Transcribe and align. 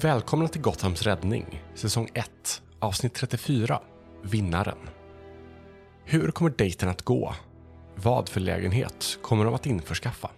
Välkomna 0.00 0.48
till 0.48 0.60
Gothams 0.60 1.02
räddning, 1.02 1.62
säsong 1.74 2.10
1, 2.14 2.62
avsnitt 2.78 3.14
34, 3.14 3.82
Vinnaren. 4.22 4.78
Hur 6.04 6.30
kommer 6.30 6.50
dejten 6.50 6.88
att 6.88 7.02
gå? 7.02 7.34
Vad 7.96 8.28
för 8.28 8.40
lägenhet 8.40 9.18
kommer 9.22 9.44
de 9.44 9.54
att 9.54 9.66
införskaffa? 9.66 10.30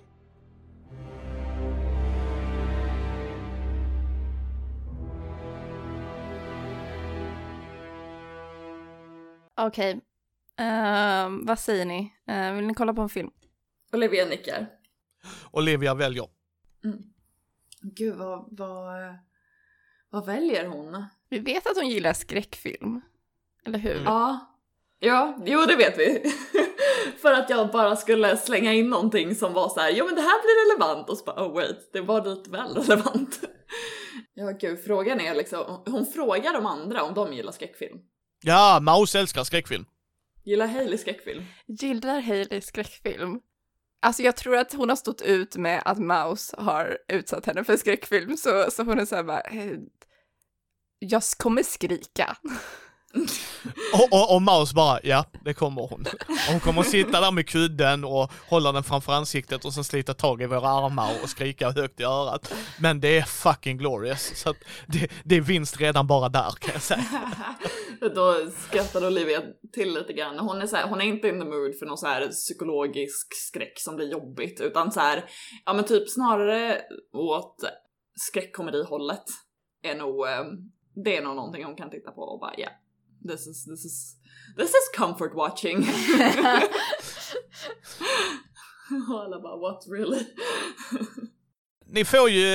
Okej, 9.54 10.00
Ehm, 10.56 11.46
vad 11.46 11.58
säger 11.58 11.84
ni? 11.84 12.12
Eh, 12.26 12.52
vill 12.52 12.66
ni 12.66 12.74
kolla 12.74 12.94
på 12.94 13.02
en 13.02 13.08
film? 13.08 13.30
Olivia 13.92 14.26
nickar. 14.26 14.66
Olivia 15.50 15.94
väljer. 15.94 16.28
Gud, 17.82 18.16
vad, 18.16 18.48
vad, 18.50 19.18
vad 20.10 20.26
väljer 20.26 20.66
hon? 20.66 21.04
Vi 21.28 21.38
vet 21.38 21.66
att 21.66 21.76
hon 21.76 21.88
gillar 21.88 22.12
skräckfilm. 22.12 23.00
Eller 23.66 23.78
hur? 23.78 24.02
Ja. 24.04 24.52
Ja, 24.98 25.38
jo 25.46 25.60
det 25.60 25.76
vet 25.76 25.98
vi. 25.98 26.32
För 27.22 27.32
att 27.32 27.50
jag 27.50 27.70
bara 27.70 27.96
skulle 27.96 28.36
slänga 28.36 28.72
in 28.72 28.90
någonting 28.90 29.34
som 29.34 29.52
var 29.52 29.68
så 29.68 29.80
här, 29.80 29.90
jo 29.90 30.04
men 30.04 30.14
det 30.14 30.20
här 30.20 30.42
blir 30.42 30.74
relevant 30.74 31.10
och 31.10 31.18
så 31.18 31.24
bara 31.24 31.46
oh 31.46 31.54
wait, 31.54 31.92
det 31.92 32.00
var 32.00 32.24
lite 32.24 32.50
väl 32.50 32.74
relevant. 32.74 33.40
Ja 34.38 34.50
gud, 34.60 34.84
frågan 34.84 35.20
är 35.20 35.34
liksom, 35.34 35.82
hon 35.86 36.06
frågar 36.06 36.52
de 36.52 36.66
andra 36.66 37.02
om 37.02 37.14
de 37.14 37.32
gillar 37.32 37.52
skräckfilm. 37.52 37.98
Ja, 38.42 38.78
Maus 38.82 39.14
älskar 39.14 39.44
skräckfilm. 39.44 39.84
Gillar 40.44 40.66
Hailey 40.66 40.98
skräckfilm? 40.98 41.44
Gillar 41.66 42.20
Hailey 42.20 42.60
skräckfilm? 42.60 43.40
Alltså 44.00 44.22
jag 44.22 44.36
tror 44.36 44.56
att 44.56 44.72
hon 44.72 44.88
har 44.88 44.96
stått 44.96 45.22
ut 45.22 45.56
med 45.56 45.82
att 45.84 45.98
Maus 45.98 46.54
har 46.58 46.98
utsatt 47.08 47.46
henne 47.46 47.64
för 47.64 47.76
skräckfilm, 47.76 48.36
så, 48.36 48.70
så 48.70 48.82
hon 48.82 48.98
är 48.98 49.04
såhär 49.04 49.22
bara, 49.22 49.40
eh, 49.40 49.78
jag 50.98 51.22
kommer 51.38 51.62
skrika. 51.62 52.36
Och, 53.92 54.12
och, 54.12 54.34
och 54.34 54.42
Maus 54.42 54.74
bara, 54.74 55.00
ja, 55.02 55.24
det 55.44 55.54
kommer 55.54 55.82
hon. 55.82 56.04
Och 56.28 56.52
hon 56.52 56.60
kommer 56.60 56.80
att 56.80 56.88
sitta 56.88 57.20
där 57.20 57.32
med 57.32 57.48
kudden 57.48 58.04
och 58.04 58.32
hålla 58.48 58.72
den 58.72 58.82
framför 58.82 59.12
ansiktet 59.12 59.64
och 59.64 59.72
sen 59.72 59.84
slita 59.84 60.14
tag 60.14 60.42
i 60.42 60.46
våra 60.46 60.68
armar 60.68 61.12
och 61.22 61.28
skrika 61.28 61.70
högt 61.70 62.00
i 62.00 62.04
örat. 62.04 62.54
Men 62.80 63.00
det 63.00 63.18
är 63.18 63.22
fucking 63.22 63.78
glorious. 63.78 64.32
Så 64.36 64.50
att 64.50 64.56
det, 64.86 65.08
det 65.24 65.36
är 65.36 65.40
vinst 65.40 65.80
redan 65.80 66.06
bara 66.06 66.28
där 66.28 66.50
kan 66.58 66.72
jag 66.72 66.82
säga. 66.82 67.32
Då 68.14 68.50
skrattade 68.68 69.06
Olivia 69.06 69.42
till 69.72 69.94
lite 69.94 70.12
grann. 70.12 70.38
Hon 70.38 70.62
är, 70.62 70.66
så 70.66 70.76
här, 70.76 70.88
hon 70.88 71.00
är 71.00 71.04
inte 71.04 71.28
in 71.28 71.40
the 71.40 71.46
mood 71.46 71.78
för 71.78 71.86
någon 71.86 71.98
så 71.98 72.06
här 72.06 72.28
psykologisk 72.28 73.34
skräck 73.34 73.72
som 73.76 73.96
blir 73.96 74.12
jobbigt, 74.12 74.60
utan 74.60 74.92
så 74.92 75.00
här, 75.00 75.24
ja 75.64 75.72
men 75.72 75.84
typ 75.84 76.10
snarare 76.10 76.80
åt 77.12 77.64
skräckkomedihållet 78.14 79.24
är 79.82 79.94
nog, 79.94 80.26
eh, 80.26 80.44
det 81.04 81.16
är 81.16 81.22
nog 81.22 81.36
någonting 81.36 81.64
hon 81.64 81.76
kan 81.76 81.90
titta 81.90 82.10
på 82.10 82.22
och 82.22 82.40
bara 82.40 82.52
ja, 82.56 82.60
yeah, 82.60 82.72
this 83.28 83.46
is, 83.46 83.64
this 83.64 83.84
is, 83.84 84.16
this 84.56 84.70
is 84.70 84.90
comfort 84.96 85.34
watching. 85.34 85.78
och 89.10 89.22
alla 89.24 89.40
bara 89.40 89.56
what 89.56 89.84
really? 89.88 90.26
Ni 91.86 92.04
får 92.04 92.30
ju, 92.30 92.46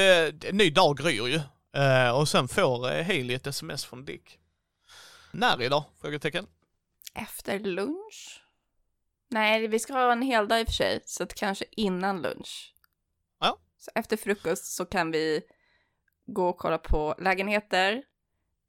en 0.43 0.57
ny 0.57 0.69
dag 0.69 0.97
gryr 0.97 1.27
ju. 1.27 1.39
Eh, 1.81 2.17
och 2.19 2.27
sen 2.27 2.47
får 2.47 2.91
eh, 2.91 3.05
Hailey 3.05 3.35
ett 3.35 3.47
sms 3.47 3.85
från 3.85 4.05
Dick. 4.05 4.39
När 5.31 5.61
idag? 5.61 5.83
Frågetecken. 6.01 6.47
Efter 7.13 7.59
lunch? 7.59 8.43
Nej, 9.29 9.67
vi 9.67 9.79
ska 9.79 9.93
ha 9.93 10.11
en 10.11 10.21
hel 10.21 10.47
dag 10.47 10.59
i 10.59 10.63
och 10.63 10.67
för 10.67 10.73
sig, 10.73 11.01
så 11.05 11.23
att 11.23 11.33
kanske 11.33 11.65
innan 11.71 12.21
lunch. 12.21 12.75
Ja. 13.39 13.57
Så 13.77 13.91
efter 13.95 14.17
frukost 14.17 14.65
så 14.65 14.85
kan 14.85 15.11
vi 15.11 15.41
gå 16.25 16.49
och 16.49 16.57
kolla 16.57 16.77
på 16.77 17.15
lägenheter, 17.19 18.03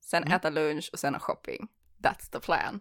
sen 0.00 0.22
Mm. 0.22 0.36
äta 0.36 0.50
lunch 0.50 0.90
och 0.92 0.98
sen 0.98 1.14
ha 1.14 1.20
shopping. 1.20 1.68
That's 2.02 2.30
the 2.32 2.40
plan. 2.40 2.80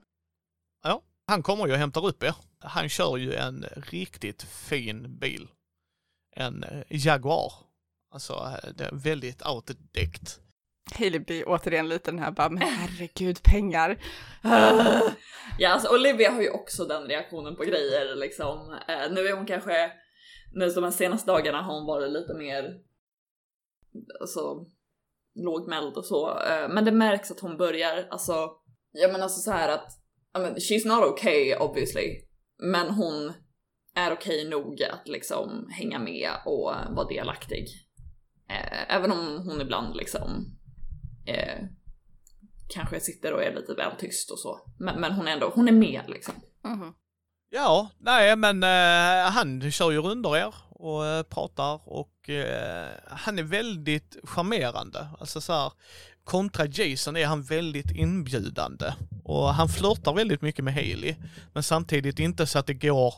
Ja, 0.84 1.02
han 1.28 1.44
kommer 1.44 1.68
ju 1.68 1.74
och 1.74 1.80
hämtar 1.80 2.06
upp 2.06 2.24
er. 2.24 2.36
Han 2.60 2.90
kör 2.90 3.18
ju 3.18 3.34
en 3.34 3.66
riktigt 3.76 4.44
fin 4.44 5.20
bil. 5.20 5.48
En 6.36 6.64
eh, 6.64 6.84
Jaguar. 6.90 7.54
Alltså, 8.14 8.34
eh, 8.34 8.70
det 8.76 8.84
är 8.84 8.92
väldigt 8.94 9.48
outdäckt. 9.48 10.40
Hailey 10.98 11.20
blir 11.20 11.44
återigen 11.48 11.90
lite 11.90 12.12
den 12.12 12.20
här 12.20 12.32
bara, 12.32 12.50
men 12.50 12.62
herregud, 12.68 13.44
pengar. 13.44 13.98
Ja, 15.60 15.70
alltså 15.70 15.96
Olivia 15.96 16.32
har 16.32 16.42
ju 16.42 16.50
också 16.50 16.86
den 16.86 17.08
reaktionen 17.08 17.56
på 17.56 17.64
grejer 17.64 18.16
liksom. 18.16 18.80
Eh, 18.88 19.12
nu 19.12 19.28
är 19.28 19.36
hon 19.36 19.46
kanske, 19.46 19.92
nu 20.54 20.70
de 20.70 20.84
här 20.84 20.92
senaste 20.92 21.32
dagarna 21.32 21.62
har 21.62 21.74
hon 21.74 21.86
varit 21.86 22.12
lite 22.12 22.34
mer, 22.34 22.80
alltså 24.22 24.66
lågmäld 25.36 25.98
och 25.98 26.06
så. 26.06 26.40
Eh, 26.40 26.70
men 26.70 26.86
det 26.86 26.92
märks 26.92 27.32
att 27.32 27.40
hon 27.40 27.58
börjar, 27.58 28.08
alltså, 28.10 28.52
ja 28.92 29.08
men 29.08 29.22
alltså 29.22 29.42
så 29.42 29.52
här 29.52 29.70
att, 29.70 29.88
I 30.38 30.40
mean, 30.40 30.56
she's 30.56 30.88
not 30.88 31.14
okay 31.14 31.56
obviously. 31.56 32.28
Men 32.58 32.90
hon 32.90 33.34
är 33.96 34.14
okej 34.14 34.50
nog 34.50 34.84
att 34.84 35.08
liksom 35.08 35.70
hänga 35.72 36.00
med 36.00 36.30
och 36.46 36.74
vara 36.90 37.08
delaktig. 37.08 37.68
Eh, 38.50 38.96
även 38.96 39.12
om 39.12 39.44
hon 39.46 39.62
ibland 39.62 39.96
liksom 39.96 40.58
eh, 41.26 41.66
kanske 42.70 43.00
sitter 43.00 43.34
och 43.34 43.44
är 43.44 43.56
lite 43.56 43.74
väl 43.74 43.92
tyst 44.00 44.32
och 44.32 44.40
så. 44.40 44.60
Men, 44.80 45.02
men 45.02 45.12
hon 45.12 45.28
är 45.28 45.32
ändå, 45.32 45.52
hon 45.56 45.68
är 45.68 45.72
med 45.72 46.02
liksom. 46.08 46.34
Mhm. 46.64 46.94
Ja, 47.50 47.90
nej 48.00 48.36
men 48.36 48.64
eh, 48.64 49.32
han 49.32 49.72
kör 49.72 49.92
ju 49.92 50.02
runder 50.02 50.38
er 50.38 50.54
och 50.70 51.06
eh, 51.06 51.24
pratar 51.24 51.82
och 51.86 52.30
eh, 52.30 52.90
han 53.08 53.40
är 53.40 53.44
väldigt 53.44 54.18
charmerande. 54.24 55.08
Alltså 55.20 55.42
så 55.42 55.54
här, 55.54 55.72
kontra 56.32 56.66
Jason 56.66 57.16
är 57.18 57.26
han 57.26 57.42
väldigt 57.44 57.92
inbjudande 57.92 58.94
och 59.24 59.54
han 59.54 59.70
flörtar 59.70 60.14
väldigt 60.14 60.42
mycket 60.42 60.66
med 60.66 60.74
Hailey. 60.74 61.16
Men 61.54 61.64
samtidigt 61.64 62.20
inte 62.20 62.46
så 62.48 62.60
att 62.60 62.68
det 62.68 62.74
går 62.74 63.14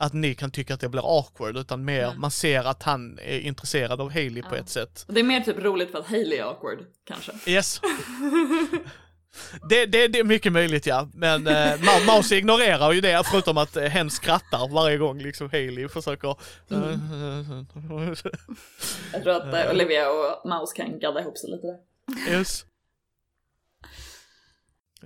att 0.00 0.12
ni 0.12 0.34
kan 0.34 0.50
tycka 0.50 0.74
att 0.74 0.80
det 0.80 0.88
blir 0.88 1.18
awkward 1.18 1.56
utan 1.56 1.84
mer 1.84 2.04
Mm. 2.04 2.20
man 2.20 2.30
ser 2.30 2.64
att 2.64 2.82
han 2.82 3.18
är 3.18 3.38
intresserad 3.40 4.00
av 4.00 4.12
Hailey 4.12 4.42
på 4.42 4.56
Ja. 4.56 4.60
ett 4.60 4.68
sätt. 4.68 5.04
Det 5.08 5.20
är 5.20 5.24
mer 5.24 5.40
typ 5.40 5.58
roligt 5.58 5.90
för 5.90 5.98
att 5.98 6.06
Hailey 6.06 6.38
är 6.38 6.42
awkward, 6.44 6.78
kanske. 7.04 7.32
Yes. 7.46 7.80
Det, 9.68 9.86
det, 9.86 10.08
det 10.08 10.18
är 10.18 10.24
mycket 10.24 10.52
möjligt 10.52 10.86
ja, 10.86 11.08
men 11.14 11.46
eh, 11.46 11.52
Ma- 11.76 12.16
Mouse 12.16 12.36
ignorerar 12.36 12.92
ju 12.92 13.00
det 13.00 13.22
förutom 13.30 13.58
att 13.58 13.76
eh, 13.76 13.82
hen 13.84 14.10
skrattar 14.10 14.68
varje 14.74 14.96
gång 14.98 15.18
liksom 15.22 15.50
Hailey 15.50 15.88
försöker... 15.88 16.36
Jag 19.12 19.22
tror 19.22 19.32
att 19.36 19.54
eh, 19.54 19.70
Olivia 19.70 20.10
och 20.10 20.48
Mouse 20.48 20.76
kan 20.76 20.98
gadda 20.98 21.20
ihop 21.20 21.38
sig 21.38 21.50
lite 21.50 21.66
där. 21.66 21.76
Yes. 22.28 22.64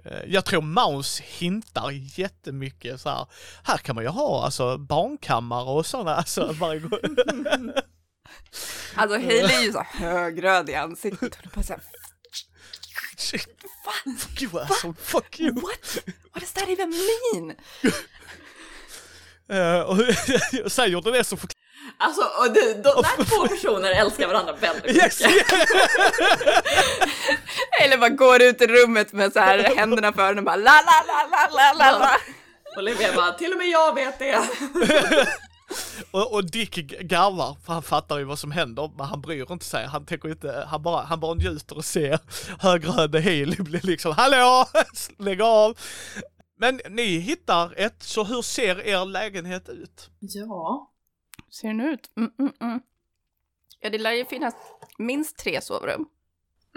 Eh, 0.04 0.20
Jag 0.26 0.44
tror 0.44 0.62
Mouse 0.62 1.22
hintar 1.26 1.90
jättemycket 1.90 3.00
så 3.00 3.08
här. 3.08 3.26
här 3.64 3.78
kan 3.78 3.94
man 3.94 4.04
ju 4.04 4.10
ha 4.10 4.44
alltså 4.44 4.78
barnkammare 4.78 5.64
och 5.64 5.86
sådana, 5.86 6.14
alltså 6.14 6.52
varje 6.52 6.80
gång. 6.80 7.00
Alltså 8.94 9.16
Hailey 9.18 9.54
är 9.56 9.62
ju 9.62 9.72
så 9.72 9.82
högröd 9.82 10.70
i 10.70 10.74
ansiktet. 10.74 11.34
Hon 11.36 11.50
är 11.50 11.54
bara 11.54 11.62
såhär, 11.62 11.82
Shit. 13.16 13.48
Fuck 14.18 14.42
you 14.42 14.60
asshole, 14.60 14.94
fuck 14.98 15.40
you. 15.40 15.54
what? 15.54 15.98
What 16.32 16.40
does 16.40 16.52
that 16.52 16.68
even 16.68 16.90
mean? 16.90 17.56
Eh, 19.50 19.80
och 20.64 20.72
säger 20.72 21.00
du 21.00 21.10
det 21.10 21.24
så 21.24 21.36
förklarar 21.36 21.58
Alltså, 22.00 22.22
och 22.22 22.52
de, 22.52 22.60
de 22.72 22.82
där 22.82 23.24
två 23.24 23.48
personer 23.48 23.90
älskar 23.90 24.28
varandra 24.28 24.52
väldigt 24.52 24.84
mycket. 24.84 25.02
Yes! 25.02 25.20
Eller 27.82 27.98
bara 27.98 28.10
går 28.10 28.42
ut 28.42 28.62
i 28.62 28.66
rummet 28.66 29.12
med 29.12 29.32
så 29.32 29.38
här 29.38 29.58
händerna 29.76 30.12
för 30.12 30.22
öronen 30.22 30.38
och 30.38 30.44
bara 30.44 30.56
la 30.56 30.82
la 30.86 31.04
la 31.06 31.26
la 31.30 31.48
la 31.50 31.72
la 31.72 31.98
la. 31.98 32.10
Olivia 32.78 33.12
bara, 33.16 33.32
till 33.32 33.52
och 33.52 33.58
med 33.58 33.68
jag 33.68 33.94
vet 33.94 34.18
det. 34.18 34.38
Och, 36.10 36.34
och 36.34 36.50
Dick 36.50 36.74
garvar, 37.00 37.56
för 37.66 37.72
han 37.72 37.82
fattar 37.82 38.18
ju 38.18 38.24
vad 38.24 38.38
som 38.38 38.50
händer, 38.50 38.90
men 38.96 39.06
han 39.06 39.20
bryr 39.20 39.52
inte 39.52 39.64
sig. 39.64 39.86
Han 39.86 40.06
tänker 40.06 40.28
inte, 40.28 40.66
han 40.68 40.82
bara, 40.82 41.02
han 41.02 41.20
bara 41.20 41.34
njuter 41.34 41.76
och 41.76 41.84
ser 41.84 42.18
högröde 42.58 43.20
Hailey 43.20 43.62
bli 43.62 43.80
liksom, 43.82 44.12
hallå, 44.12 44.66
lägg 45.18 45.42
av! 45.42 45.78
Men 46.60 46.80
ni 46.90 47.18
hittar 47.18 47.74
ett, 47.76 48.02
så 48.02 48.24
hur 48.24 48.42
ser 48.42 48.80
er 48.80 49.04
lägenhet 49.04 49.68
ut? 49.68 50.10
Ja. 50.20 50.92
Hur 51.46 51.52
ser 51.52 51.68
den 51.68 51.80
ut? 51.80 52.10
Mm, 52.16 52.30
mm, 52.38 52.52
mm. 52.60 52.80
Ja, 53.80 53.90
det 53.90 53.98
lär 53.98 54.12
ju 54.12 54.24
finnas 54.24 54.54
minst 54.98 55.38
tre 55.38 55.60
sovrum. 55.60 56.08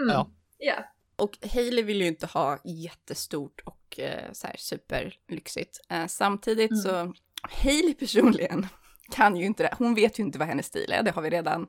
Mm. 0.00 0.12
Ja. 0.12 0.30
Ja. 0.58 0.74
Och 1.16 1.38
Hailey 1.52 1.84
vill 1.84 2.00
ju 2.00 2.06
inte 2.06 2.26
ha 2.26 2.58
jättestort 2.64 3.60
och 3.64 3.98
eh, 4.00 4.32
så 4.32 4.46
här 4.46 4.56
superlyxigt. 4.58 5.80
Eh, 5.88 6.06
samtidigt 6.06 6.70
Mm. 6.70 6.82
så, 6.82 7.14
Hailey 7.62 7.94
personligen 7.94 8.66
kan 9.10 9.36
ju 9.36 9.44
inte 9.44 9.62
det. 9.62 9.74
Hon 9.78 9.94
vet 9.94 10.18
ju 10.18 10.22
inte 10.22 10.38
vad 10.38 10.48
hennes 10.48 10.66
stil 10.66 10.92
är, 10.92 11.02
det 11.02 11.10
har 11.10 11.22
vi 11.22 11.30
redan 11.30 11.66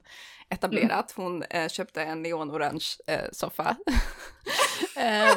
etablerat. 0.49 1.11
Hon 1.11 1.43
eh, 1.43 1.69
köpte 1.69 2.03
en 2.03 2.21
neonorange 2.21 2.97
eh, 3.07 3.21
soffa. 3.31 3.77
Eh, 4.97 5.35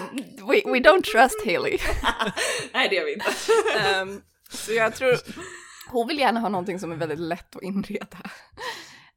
we, 0.49 0.63
we 0.73 0.79
don't 0.79 1.03
trust 1.03 1.45
Hailey. 1.47 1.79
Nej, 2.75 2.89
det 2.89 2.95
gör 2.97 3.05
vi 3.05 3.13
inte. 3.13 3.27
Ehm, 3.79 4.23
så 4.51 4.73
jag 4.73 4.95
tror, 4.95 5.17
hon 5.91 6.09
vill 6.09 6.19
gärna 6.19 6.41
ha 6.41 6.49
någonting 6.49 6.79
som 6.81 6.93
är 6.93 6.97
väldigt 6.97 7.19
lätt 7.19 7.57
att 7.57 7.63
inreda. 7.63 8.19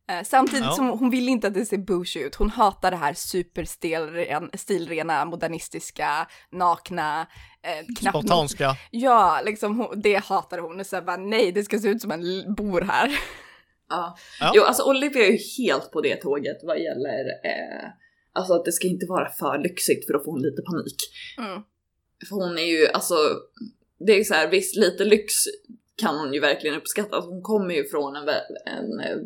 Eh, 0.09 0.23
samtidigt 0.23 0.65
Ja. 0.65 0.71
som 0.71 0.89
hon 0.89 1.09
vill 1.09 1.29
inte 1.29 1.47
att 1.47 1.53
det 1.53 1.65
ser 1.65 1.77
bougie 1.77 2.23
ut. 2.23 2.35
Hon 2.35 2.49
hatar 2.49 2.91
det 2.91 2.97
här 2.97 3.13
superstilrena, 3.13 5.25
modernistiska, 5.25 6.27
nakna, 6.51 7.27
eh, 7.63 7.85
knappt 7.99 8.17
Spartanska. 8.17 8.75
Ja, 8.91 9.41
liksom 9.45 9.77
hon, 9.77 10.01
det 10.01 10.15
hatar 10.25 10.57
hon. 10.57 10.79
Och 10.79 10.85
så 10.85 11.01
bara, 11.01 11.17
nej, 11.17 11.51
det 11.51 11.63
ska 11.63 11.79
se 11.79 11.87
ut 11.87 12.01
som 12.01 12.11
en 12.11 12.55
bor 12.55 12.81
här. 12.81 13.19
Ja. 13.89 14.17
Ja. 14.39 14.51
Jo, 14.55 14.63
alltså 14.63 14.83
Olivia 14.83 15.25
är 15.25 15.31
ju 15.31 15.37
helt 15.63 15.91
på 15.91 16.01
det 16.01 16.15
tåget 16.15 16.57
vad 16.63 16.79
gäller 16.79 17.25
eh, 17.45 17.89
alltså 18.33 18.53
att 18.53 18.65
det 18.65 18.71
ska 18.71 18.87
inte 18.87 19.05
vara 19.05 19.29
för 19.29 19.57
lyxigt 19.57 20.05
för 20.05 20.13
då 20.13 20.19
får 20.19 20.31
hon 20.31 20.41
lite 20.41 20.61
panik. 20.61 20.95
Mm. 21.37 21.61
För 22.29 22.35
hon 22.35 22.57
är 22.57 22.63
ju 22.63 22.87
alltså, 22.87 23.15
det 23.99 24.11
är 24.11 24.17
ju 24.17 24.23
så 24.23 24.33
här, 24.33 24.51
visst 24.51 24.75
lite 24.75 25.05
lyx 25.05 25.33
kan 25.95 26.15
hon 26.15 26.33
ju 26.33 26.39
verkligen 26.39 26.75
uppskatta. 26.75 27.15
Alltså, 27.15 27.31
hon 27.31 27.41
kommer 27.41 27.73
ju 27.73 27.89
från 27.89 28.15
en, 28.15 28.29
en 28.65 28.99
eh, 28.99 29.17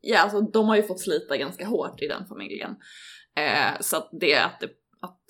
ja 0.00 0.18
alltså 0.18 0.40
de 0.40 0.68
har 0.68 0.76
ju 0.76 0.82
fått 0.82 1.00
slita 1.00 1.36
ganska 1.36 1.66
hårt 1.66 2.02
i 2.02 2.06
den 2.06 2.26
familjen. 2.26 2.70
Eh, 3.36 3.80
så 3.80 3.96
att 3.96 4.08
det 4.12 4.34
att 4.34 4.60
det, 4.60 4.70
att 5.00 5.20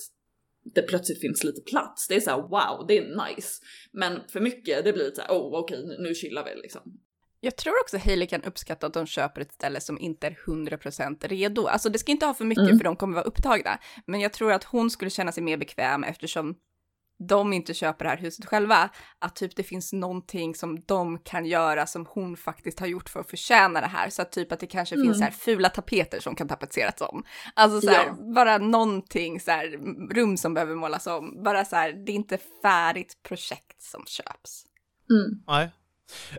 det 0.75 0.83
plötsligt 0.83 1.21
finns 1.21 1.45
lite 1.45 1.61
plats, 1.61 2.09
det 2.09 2.15
är 2.15 2.21
så 2.21 2.31
här 2.31 2.43
wow, 2.43 2.87
det 2.89 2.99
är 2.99 3.29
nice. 3.29 3.63
Men 3.93 4.21
för 4.29 4.41
mycket, 4.41 4.85
det 4.85 4.93
blir 4.93 5.05
lite 5.05 5.17
så 5.17 5.23
här, 5.23 5.31
oh 5.31 5.59
okej 5.61 5.87
nu, 5.87 5.97
nu 5.99 6.15
chillar 6.15 6.45
vi 6.45 6.61
liksom. 6.63 7.01
Jag 7.41 7.57
tror 7.57 7.75
också 7.83 7.99
Hailey 7.99 8.27
kan 8.29 8.43
uppskatta 8.43 8.87
att 8.87 8.95
de 8.95 9.07
köper 9.07 9.41
ett 9.41 9.53
ställe 9.53 9.81
som 9.81 9.99
inte 9.99 10.27
är 10.27 10.39
100% 10.47 11.29
redo. 11.29 11.67
Alltså 11.67 11.89
det 11.89 11.99
ska 11.99 12.13
inte 12.13 12.27
ha 12.27 12.35
för 12.35 12.45
mycket 12.45 12.65
Mm. 12.65 12.79
för 12.79 12.85
de 12.85 12.97
kommer 12.97 13.15
vara 13.15 13.25
upptagna. 13.25 13.79
Men 14.07 14.21
jag 14.21 14.33
tror 14.33 14.53
att 14.53 14.65
hon 14.65 14.91
skulle 14.91 15.11
känna 15.11 15.33
sig 15.33 15.43
mer 15.43 15.57
bekväm 15.57 16.05
eftersom 16.05 16.55
de 17.29 17.53
inte 17.53 17.75
köper 17.75 18.05
det 18.05 18.09
här 18.11 18.17
huset 18.19 18.47
själva. 18.47 18.91
Att 19.19 19.37
typ 19.37 19.57
det 19.57 19.63
finns 19.63 19.93
någonting 19.93 20.55
som 20.55 20.81
de 20.87 21.19
kan 21.19 21.47
göra 21.47 21.87
som 21.87 22.07
hon 22.11 22.37
faktiskt 22.37 22.81
har 22.81 22.87
gjort 22.87 23.09
för 23.09 23.21
att 23.21 23.31
förtjäna 23.31 23.81
det 23.81 23.87
här. 23.87 24.11
Så 24.11 24.23
att 24.23 24.33
typ 24.33 24.53
att 24.53 24.61
det 24.61 24.67
kanske 24.67 24.95
Mm. 24.95 25.07
finns 25.07 25.19
så 25.19 25.25
här 25.25 25.31
fula 25.31 25.69
tapeter 25.69 26.21
som 26.21 26.35
kan 26.35 26.49
tapetseras 26.49 27.01
om. 27.01 27.25
Alltså 27.55 27.81
så 27.81 27.91
här, 27.91 28.07
Ja. 28.07 28.33
bara 28.35 28.59
någonting 28.59 29.41
så 29.41 29.51
här, 29.51 29.67
rum 30.15 30.37
som 30.37 30.55
behöver 30.55 30.75
målas 30.75 31.07
om. 31.07 31.43
Bara 31.43 31.65
så 31.65 31.77
här, 31.77 31.93
det 31.93 32.13
är 32.13 32.17
inte 32.17 32.39
färdigt 32.63 33.23
projekt 33.23 33.83
som 33.83 34.05
köps. 34.07 34.65
Mm. 35.11 35.43
Nej. 35.47 35.71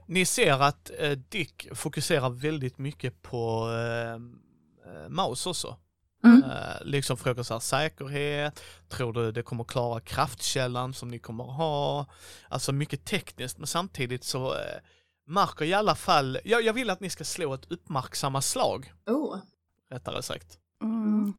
Ni 0.05 0.25
ser 0.25 0.63
att 0.63 0.91
eh, 0.97 1.11
Dick 1.11 1.67
fokuserar 1.73 2.29
väldigt 2.29 2.77
mycket 2.77 3.21
på 3.21 3.69
eh, 3.71 4.13
eh, 4.93 5.09
Maus 5.09 5.45
också. 5.45 5.77
Mm. 6.23 6.43
Eh, 6.43 6.81
liksom 6.81 7.17
frågar 7.17 7.43
så 7.43 7.53
här, 7.53 7.59
säkerhet, 7.59 8.63
tror 8.89 9.13
du 9.13 9.31
det 9.31 9.43
kommer 9.43 9.63
klara 9.63 9.99
kraftkällan 9.99 10.93
som 10.93 11.07
ni 11.07 11.19
kommer 11.19 11.43
ha? 11.43 12.05
Alltså 12.49 12.71
mycket 12.71 13.05
tekniskt, 13.05 13.57
men 13.57 13.67
samtidigt 13.67 14.23
så 14.23 14.53
eh, 14.53 14.79
märker 15.27 15.65
i 15.65 15.73
alla 15.73 15.95
fall, 15.95 16.39
jag, 16.43 16.61
jag 16.61 16.73
vill 16.73 16.89
att 16.89 16.99
ni 16.99 17.09
ska 17.09 17.23
slå 17.23 17.53
ett 17.53 17.71
uppmärksamma 17.71 18.41
slag, 18.41 18.93
Oh, 19.05 19.37
rättare 19.89 20.23
sagt. 20.23 20.57
Mm. 20.83 21.33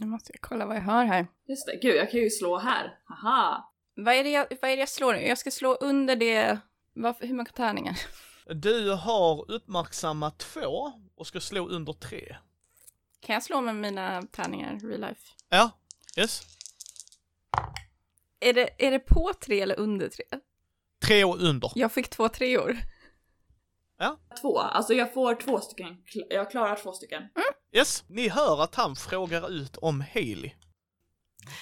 Nu 0.00 0.06
måste 0.06 0.32
jag 0.32 0.40
kolla 0.40 0.66
vad 0.66 0.76
jag 0.76 0.82
har 0.82 1.04
här. 1.04 1.26
just 1.48 1.66
det. 1.66 1.78
Gud, 1.82 1.96
jag 1.96 2.10
kan 2.10 2.20
ju 2.20 2.30
slå 2.30 2.58
här. 2.58 2.98
Haha. 3.04 3.64
Vad 3.96 4.14
är 4.14 4.24
det 4.24 4.30
jag, 4.30 4.46
vad 4.62 4.70
är 4.70 4.76
det 4.76 4.80
jag 4.80 4.88
slår 4.88 5.12
nu? 5.12 5.20
Jag 5.20 5.38
ska 5.38 5.50
slå 5.50 5.74
under 5.74 6.16
det. 6.16 6.58
Varför, 7.00 7.26
hur 7.26 7.34
många 7.34 7.50
tärningar? 7.50 8.00
Du 8.46 8.92
har 8.92 9.50
uppmärksamma 9.50 10.30
två 10.30 10.92
och 11.16 11.26
ska 11.26 11.40
slå 11.40 11.68
under 11.68 11.92
tre. 11.92 12.36
Kan 13.20 13.34
jag 13.34 13.42
slå 13.42 13.60
med 13.60 13.76
mina 13.76 14.22
tärningar 14.22 14.80
real 14.80 15.00
life? 15.00 15.20
Ja, 15.48 15.70
yes. 16.16 16.42
Är 18.40 18.52
det, 18.52 18.86
är 18.86 18.90
det 18.90 18.98
på 18.98 19.32
tre 19.40 19.60
eller 19.60 19.78
under 19.78 20.08
tre? 20.08 20.24
Tre 21.06 21.24
och 21.24 21.42
under. 21.42 21.72
Jag 21.74 21.92
fick 21.92 22.08
två 22.08 22.28
treor. 22.28 22.78
Två, 24.40 24.58
alltså 24.58 24.94
jag 24.94 25.14
får 25.14 25.34
två 25.34 25.60
stycken. 25.60 25.96
Jag 26.28 26.50
klarar 26.50 26.76
två 26.76 26.92
stycken. 26.92 27.22
Yes, 27.72 28.04
ni 28.08 28.28
hör 28.28 28.62
att 28.62 28.74
han 28.74 28.96
frågar 28.96 29.50
ut 29.50 29.76
om 29.76 30.04
Hailey. 30.14 30.52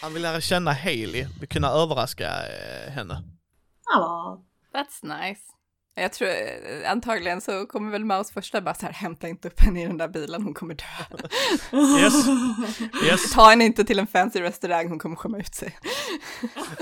Han 0.03 0.13
vill 0.15 0.23
lära 0.23 0.41
känna 0.41 0.73
Hailey, 0.73 1.27
vill 1.41 1.49
kunna 1.49 1.69
överraska 1.69 2.29
eh, 2.49 2.91
henne. 2.91 3.23
Ja. 3.85 4.43
That's 4.77 5.03
nice. 5.03 5.41
Jag 5.95 6.13
tror 6.13 6.29
eh, 6.29 6.91
antagligen 6.91 7.41
så 7.41 7.67
kommer 7.67 7.91
väl 7.91 8.05
Maus 8.05 8.31
första 8.31 8.61
bara 8.61 8.75
så 8.75 8.87
här 8.87 8.93
hämta 8.93 9.29
inte 9.29 9.49
upp 9.49 9.61
henne 9.61 9.83
i 9.83 9.87
den 9.87 9.99
där 9.99 10.09
bilen, 10.09 10.43
hon 10.43 10.55
kommer 10.55 10.75
dö. 10.75 11.29
Yes, 12.01 12.27
yes, 13.05 13.33
Ta 13.33 13.51
henne 13.51 13.65
inte 13.65 13.85
till 13.85 13.99
en 13.99 14.07
fancy 14.07 14.41
restaurang, 14.41 14.89
hon 14.89 14.99
kommer 14.99 15.17
skämma 15.17 15.39
ut 15.39 15.55
sig. 15.55 15.79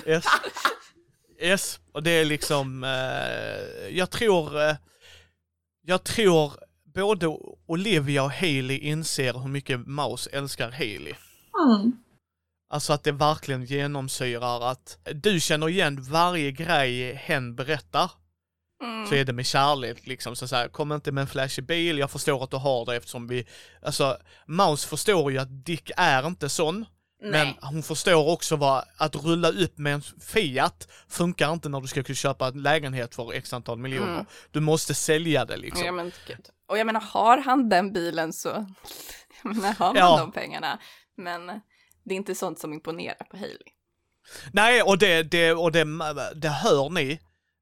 yes. 0.06 0.24
Yes, 1.40 1.80
och 1.92 2.02
det 2.02 2.10
är 2.10 2.24
liksom, 2.24 2.84
eh, 2.84 3.88
jag 3.96 4.10
tror, 4.10 4.60
eh, 4.60 4.76
jag 5.82 6.04
tror 6.04 6.52
både 6.94 7.26
Olivia 7.66 8.22
och 8.22 8.32
Hailey 8.32 8.78
inser 8.78 9.32
hur 9.42 9.48
mycket 9.48 9.86
Maus 9.86 10.26
älskar 10.26 10.70
Hailey. 10.70 11.14
Mm. 11.66 11.92
Alltså 12.70 12.92
att 12.92 13.04
det 13.04 13.12
verkligen 13.12 13.64
genomsyrar 13.64 14.70
att 14.70 14.98
du 15.14 15.40
känner 15.40 15.68
igen 15.68 16.02
varje 16.02 16.50
grej 16.52 17.14
hen 17.14 17.54
berättar. 17.56 18.10
Mm. 18.82 19.06
så 19.06 19.14
är 19.14 19.24
det 19.24 19.32
med 19.32 19.46
kärlek 19.46 20.06
liksom. 20.06 20.36
Så, 20.36 20.48
så 20.48 20.56
här, 20.56 20.68
kom 20.68 20.92
inte 20.92 21.12
med 21.12 21.22
en 21.22 21.28
flashig 21.28 21.66
bil, 21.66 21.98
jag 21.98 22.10
förstår 22.10 22.44
att 22.44 22.50
du 22.50 22.56
har 22.56 22.86
det 22.86 22.96
eftersom 22.96 23.26
vi, 23.28 23.46
alltså 23.82 24.16
Maus 24.46 24.84
förstår 24.84 25.32
ju 25.32 25.38
att 25.38 25.64
Dick 25.64 25.90
är 25.96 26.26
inte 26.26 26.48
sån. 26.48 26.86
Men 27.22 27.30
Nej. 27.46 27.58
hon 27.62 27.82
förstår 27.82 28.28
också 28.28 28.56
vad, 28.56 28.84
att 28.96 29.16
rulla 29.16 29.48
upp 29.48 29.78
med 29.78 29.94
en 29.94 30.02
Fiat 30.20 30.88
funkar 31.08 31.52
inte 31.52 31.68
när 31.68 31.80
du 31.80 31.86
ska 31.86 32.02
kunna 32.02 32.16
köpa 32.16 32.48
en 32.48 32.62
lägenhet 32.62 33.14
för 33.14 33.32
x 33.32 33.52
antal 33.52 33.78
miljoner. 33.78 34.12
Mm. 34.14 34.26
Du 34.50 34.60
måste 34.60 34.94
sälja 34.94 35.44
det 35.44 35.56
liksom. 35.56 35.86
Ja, 35.86 35.92
men, 35.92 36.12
gud. 36.26 36.48
Och 36.68 36.78
jag 36.78 36.86
menar, 36.86 37.00
har 37.00 37.38
han 37.38 37.68
den 37.68 37.92
bilen 37.92 38.32
så, 38.32 38.48
jag 39.42 39.56
menar, 39.56 39.72
har 39.74 39.86
man 39.86 39.96
Ja. 39.96 40.18
de 40.18 40.32
pengarna. 40.32 40.78
Men 41.16 41.60
det 42.04 42.14
är 42.14 42.16
inte 42.16 42.34
sånt 42.34 42.58
som 42.58 42.72
imponerar 42.72 43.26
på 43.30 43.36
Hailey. 43.36 43.68
Nej, 44.52 44.82
och 44.82 44.98
det, 44.98 45.22
det, 45.22 45.52
och 45.52 45.72
det, 45.72 45.84
det 46.34 46.48
hör 46.48 46.90
ni 46.90 47.20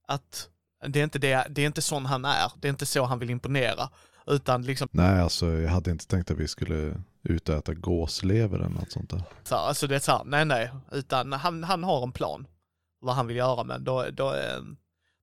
att 0.09 0.49
det 0.87 1.01
är 1.01 1.05
inte 1.05 1.19
det, 1.19 1.47
det 1.51 1.63
är 1.63 1.67
inte 1.67 1.83
sån 1.83 2.07
han 2.07 2.25
är. 2.25 2.53
Det 2.61 2.69
är 2.69 2.71
inte 2.71 2.87
så 2.87 3.05
han 3.05 3.19
vill 3.19 3.31
imponera. 3.31 3.89
Utan 4.27 4.63
liksom, 4.63 4.89
Nej, 4.91 5.21
alltså 5.21 5.47
jag 5.47 5.71
hade 5.71 5.91
inte 5.91 6.07
tänkt 6.07 6.31
att 6.31 6.37
vi 6.37 6.49
skulle 6.49 7.03
ut 7.23 7.49
och 7.49 7.55
äta 7.55 7.75
gåslever 7.75 8.59
eller 8.59 8.69
något 8.69 8.93
sånt 8.93 9.11
där. 9.11 9.23
så 9.45 9.55
alltså 9.55 9.87
det 9.87 9.95
är 9.95 9.99
så 9.99 10.13
här, 10.13 10.25
nej 10.25 10.45
nej, 10.45 10.71
utan 10.93 11.33
han, 11.33 11.65
han 11.65 11.85
har 11.85 12.03
en 12.03 12.13
plan. 12.13 12.47
Vad 13.01 13.15
han 13.15 13.27
vill 13.27 13.37
göra 13.37 13.65
men 13.65 13.85
då, 13.85 14.07
då 14.13 14.35
eh, 14.35 14.61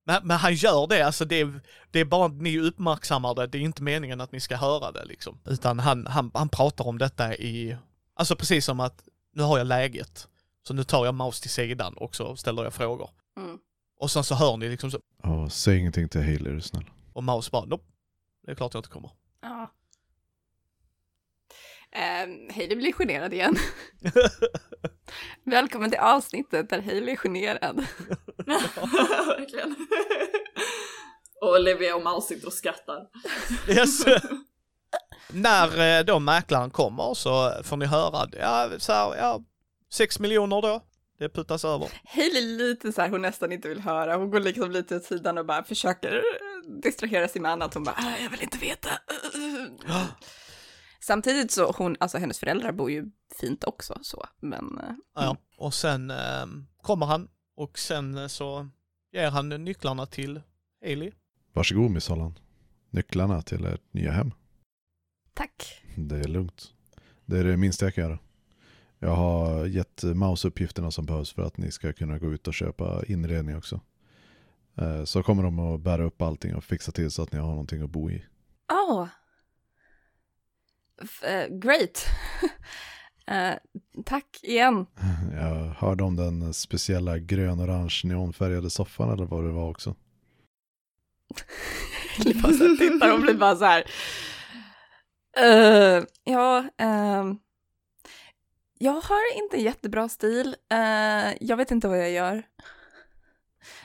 men, 0.06 0.26
men 0.26 0.36
han 0.36 0.54
gör 0.54 0.86
det, 0.86 1.06
alltså 1.06 1.24
det 1.24 1.40
är, 1.40 1.60
det 1.90 2.00
är 2.00 2.04
bara 2.04 2.26
att 2.26 2.32
ni 2.32 2.58
uppmärksammar 2.58 3.34
det, 3.34 3.46
det 3.46 3.58
är 3.58 3.62
inte 3.62 3.82
meningen 3.82 4.20
att 4.20 4.32
ni 4.32 4.40
ska 4.40 4.56
höra 4.56 4.92
det 4.92 5.04
liksom. 5.04 5.38
Utan 5.44 5.78
han, 5.78 6.06
han, 6.06 6.30
han 6.34 6.48
pratar 6.48 6.86
om 6.86 6.98
detta 6.98 7.34
i, 7.34 7.76
alltså 8.14 8.36
precis 8.36 8.64
som 8.64 8.80
att 8.80 9.02
nu 9.32 9.42
har 9.42 9.58
jag 9.58 9.66
läget. 9.66 10.28
Så 10.62 10.74
nu 10.74 10.84
tar 10.84 11.04
jag 11.04 11.14
Maus 11.14 11.40
till 11.40 11.50
sidan 11.50 11.94
och 11.96 12.16
så 12.16 12.36
ställer 12.36 12.64
jag 12.64 12.74
frågor. 12.74 13.10
Mm. 13.36 13.58
Och 14.00 14.10
sen 14.10 14.24
så 14.24 14.34
hör 14.34 14.56
ni 14.56 14.68
liksom 14.68 14.90
så, 14.90 15.00
Ja, 15.22 15.48
säg 15.50 15.78
ingenting 15.78 16.08
till 16.08 16.20
Hailey 16.20 16.52
är 16.52 16.54
du 16.56 16.60
snäll. 16.60 16.84
och 17.12 17.24
Maus 17.24 17.50
bara, 17.50 17.64
nope, 17.64 17.84
det 18.46 18.50
är 18.50 18.54
klart 18.54 18.74
jag 18.74 18.78
inte 18.80 18.88
kommer. 18.90 19.10
Ja. 19.42 19.70
Um, 22.24 22.50
Hailey 22.54 22.76
blir 22.76 22.92
generad 22.92 23.32
igen. 23.34 23.56
Välkommen 25.44 25.90
till 25.90 25.98
avsnittet 25.98 26.70
där 26.70 26.82
Hailey 26.82 27.12
är 27.12 27.16
generad. 27.16 27.76
Verkligen. 29.26 29.76
och 31.40 31.48
Olivia 31.54 31.96
och 31.96 32.02
Maus 32.02 32.26
sitter 32.26 32.46
och 32.46 32.52
skrattar. 32.52 33.06
Yes. 33.68 34.04
När 35.32 35.98
eh, 35.98 36.04
då 36.04 36.18
mäklaren 36.18 36.70
kommer 36.70 37.14
så 37.14 37.52
får 37.62 37.76
ni 37.76 37.86
höra, 37.86 38.28
ja, 38.40 38.70
så 38.78 38.92
här, 38.92 39.16
ja, 39.16 39.40
sex 39.92 40.18
miljoner 40.18 40.62
då, 40.62 40.80
det 41.18 41.28
puttas 41.28 41.64
över. 41.64 41.88
Hailey 42.04 42.56
lite 42.58 42.92
så 42.92 43.00
här, 43.02 43.08
hon 43.08 43.22
nästan 43.22 43.52
inte 43.52 43.68
vill 43.68 43.80
höra. 43.80 44.16
Hon 44.16 44.30
går 44.30 44.40
liksom 44.40 44.70
lite 44.70 44.96
åt 44.96 45.04
sidan 45.04 45.38
och 45.38 45.46
bara 45.46 45.64
försöker 45.64 46.22
distrahera 46.82 47.28
sig 47.28 47.40
med 47.40 47.50
annat. 47.52 47.74
Hon 47.74 47.84
bara, 47.84 47.94
"Ah, 47.98 48.16
jag 48.22 48.30
vill 48.30 48.42
inte 48.42 48.58
veta. 48.58 48.88
Samtidigt 51.00 51.50
så, 51.52 51.72
hon, 51.78 51.96
alltså 52.00 52.18
hennes 52.18 52.38
föräldrar 52.38 52.72
bor 52.72 52.90
ju 52.90 53.04
fint 53.40 53.64
också 53.64 53.98
så, 54.02 54.24
men 54.40 54.78
eh, 54.78 54.94
Ja, 55.14 55.36
och 55.58 55.74
sen 55.74 56.10
eh, 56.10 56.46
kommer 56.82 57.06
han 57.06 57.28
och 57.56 57.78
sen 57.78 58.18
eh, 58.18 58.26
så 58.26 58.68
ger 59.12 59.30
han 59.30 59.48
nycklarna 59.48 60.06
till 60.06 60.40
Eli. 60.84 61.12
Varsågod 61.52 61.90
Miss 61.90 62.08
Holland. 62.08 62.40
Nycklarna 62.90 63.42
till 63.42 63.64
ert 63.64 63.92
nya 63.94 64.12
hem. 64.12 64.32
Tack. 65.34 65.82
Det 65.96 66.16
är 66.16 66.28
lugnt. 66.28 66.72
Det 67.26 67.38
är 67.38 67.44
det 67.44 67.56
minsta 67.56 67.86
jag 67.86 67.94
kan 67.94 68.04
göra. 68.04 68.18
Jag 68.98 69.14
har 69.16 69.66
gett 69.66 70.02
Maus 70.02 70.44
uppgifterna 70.44 70.90
som 70.90 71.06
behövs 71.06 71.32
för 71.32 71.42
att 71.42 71.56
ni 71.56 71.70
ska 71.70 71.92
kunna 71.92 72.18
gå 72.18 72.32
ut 72.32 72.48
och 72.48 72.54
köpa 72.54 73.02
inredning 73.06 73.56
också. 73.56 73.80
Eh, 74.76 75.04
Så 75.04 75.22
kommer 75.22 75.42
de 75.42 75.58
att 75.58 75.80
bära 75.80 76.04
upp 76.04 76.22
allting 76.22 76.54
och 76.54 76.64
fixa 76.64 76.92
till 76.92 77.10
så 77.10 77.22
att 77.22 77.32
ni 77.32 77.38
har 77.38 77.48
någonting 77.48 77.82
att 77.82 77.90
bo 77.90 78.10
i. 78.10 78.24
Oh. 78.72 79.06
F- 81.02 81.48
great. 81.50 82.06
Eh, 83.26 83.54
tack 84.04 84.40
igen. 84.42 84.86
Jag 85.32 85.54
hörde 85.78 86.04
om 86.04 86.16
den 86.16 86.54
speciella 86.54 87.18
grön-orange 87.18 88.00
neonfärgade 88.04 88.70
soffan 88.70 89.10
eller 89.10 89.24
vad 89.24 89.44
det 89.44 89.50
var 89.50 89.70
också. 89.70 89.94
Hailey 92.16 92.42
bara 92.42 92.52
så 92.52 92.64
här 92.64 92.76
tittar 92.76 93.12
och 93.14 93.20
blir 93.20 93.34
bara 93.34 93.56
så 93.56 93.64
här. 93.64 93.84
Eh, 95.36 96.04
ja, 96.24 96.64
ehm, 96.76 97.38
jag 98.78 98.92
har 98.92 99.36
inte 99.42 99.56
jättebra 99.56 100.08
stil. 100.08 100.56
Eh, 100.72 101.34
jag 101.40 101.56
vet 101.56 101.70
inte 101.70 101.88
vad 101.88 101.98
jag 101.98 102.10
gör. 102.10 102.42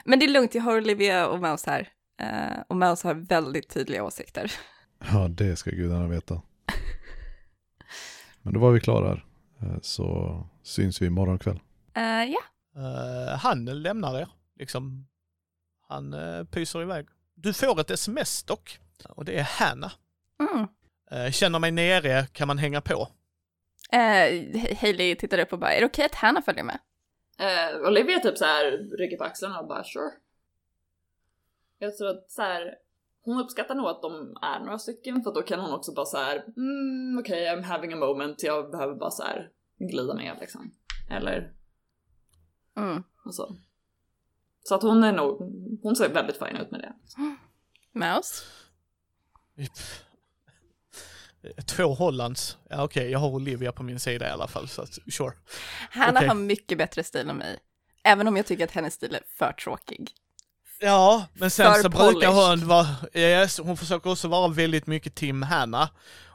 Men 0.05 0.19
det 0.19 0.25
är 0.25 0.29
lugnt, 0.29 0.55
jag 0.55 0.63
har 0.63 0.77
Olivia 0.77 1.27
och 1.27 1.39
Mouse 1.39 1.71
här. 1.71 1.89
Eh, 2.21 2.61
och 2.67 2.75
Mouse 2.75 3.07
har 3.07 3.15
väldigt 3.15 3.69
tydliga 3.69 4.03
åsikter. 4.03 4.51
Ja, 5.11 5.27
det 5.27 5.55
ska 5.55 5.71
gudarna 5.71 6.07
veta. 6.07 6.41
Men 8.41 8.53
då 8.53 8.59
var 8.59 8.71
vi 8.71 8.79
klara 8.79 9.07
här. 9.07 9.25
Så 9.81 10.39
syns 10.63 11.01
vi 11.01 11.05
imorgon 11.05 11.39
kväll. 11.39 11.59
Ja, 12.33 12.41
Eh, 12.75 13.37
han 13.37 13.65
lämnar 13.65 14.19
er, 14.19 14.27
liksom. 14.59 15.07
Han 15.87 16.13
uh, 16.13 16.45
pyser 16.45 16.81
iväg. 16.81 17.07
Du 17.35 17.53
får 17.53 17.79
ett 17.81 17.91
sms 17.91 18.43
dock. 18.43 18.79
Och 19.09 19.25
det 19.25 19.39
är 19.39 19.43
Hanna. 19.43 19.91
mm. 20.39 20.67
Eh, 21.15 21.31
känner 21.31 21.59
mig 21.59 21.71
nere, 21.71 22.25
kan 22.25 22.47
man 22.47 22.57
hänga 22.57 22.81
på? 22.81 23.07
Eh, 23.91 24.77
Hailey 24.81 25.15
tittar 25.15 25.39
upp 25.39 25.53
och 25.53 25.59
bara, 25.59 25.73
är 25.73 25.79
det 25.79 25.85
okej 25.85 26.05
att 26.05 26.15
Hanna 26.15 26.41
följer 26.41 26.63
med? 26.63 26.79
Eh, 27.39 27.87
Olivia 27.87 28.19
typ 28.19 28.37
så 28.37 28.45
här 28.45 28.71
rycker 28.97 29.17
på 29.17 29.23
axlarna 29.23 29.59
och 29.59 29.67
bara 29.67 29.83
sure. 29.83 30.11
Jag 31.79 31.97
tror 31.97 32.09
att 32.09 32.31
så 32.31 32.41
här, 32.41 32.75
hon 33.21 33.39
uppskattar 33.39 33.75
nog 33.75 33.87
att 33.87 34.01
de 34.01 34.37
är 34.41 34.59
några 34.59 34.79
stycken 34.79 35.23
för 35.23 35.33
då 35.33 35.41
kan 35.41 35.59
hon 35.59 35.73
också 35.73 35.93
bara 35.93 36.05
så 36.05 36.17
här, 36.17 36.35
mm, 36.57 37.17
okej 37.19 37.45
I'm 37.55 37.63
having 37.63 37.93
a 37.93 37.95
moment, 37.95 38.43
jag 38.43 38.71
behöver 38.71 38.95
bara 38.95 39.11
så 39.11 39.23
här 39.23 39.49
glida 39.77 40.13
med 40.15 40.37
liksom. 40.39 40.71
Eller 41.11 41.51
Mm. 42.77 43.03
och 43.25 43.35
så. 43.35 43.55
Så 44.63 44.75
att 44.75 44.81
hon 44.81 45.03
är 45.03 45.13
nog, 45.13 45.39
hon 45.83 45.95
ser 45.95 46.09
väldigt 46.09 46.37
fin 46.37 46.57
ut 46.57 46.71
med 46.71 46.79
det. 46.79 46.93
Mouse? 47.99 48.43
Två 51.65 51.93
Hollands. 51.93 52.57
Ja 52.69 52.83
okej, 52.83 53.11
jag 53.11 53.19
har 53.19 53.27
Olivia 53.27 53.71
på 53.71 53.83
min 53.83 53.99
sida 53.99 54.27
i 54.27 54.31
alla 54.31 54.47
fall, 54.47 54.67
så 54.67 54.81
att, 54.81 54.99
sure. 55.13 55.33
Hanna 55.89 56.19
Okej. 56.19 56.27
har 56.27 56.35
mycket 56.35 56.77
bättre 56.77 57.03
stil 57.03 57.29
än 57.29 57.35
mig. 57.35 57.57
Även 58.03 58.27
om 58.27 58.37
jag 58.37 58.45
tycker 58.45 58.63
att 58.63 58.71
hennes 58.71 58.93
stil 58.93 59.15
är 59.15 59.21
för 59.37 59.53
tråkig. 59.53 60.09
Ja, 60.79 61.25
men 61.33 61.51
sen 61.51 61.73
För 61.73 61.81
så 61.81 61.89
brukar 61.89 62.11
polished. 62.11 62.33
hon 62.33 62.67
vara, 62.67 62.87
yes, 63.13 63.59
hon 63.59 63.77
försöker 63.77 64.11
också 64.11 64.27
vara 64.27 64.47
väldigt 64.47 64.87
mycket 64.87 65.15
Tim 65.15 65.41
Hanna. 65.41 65.89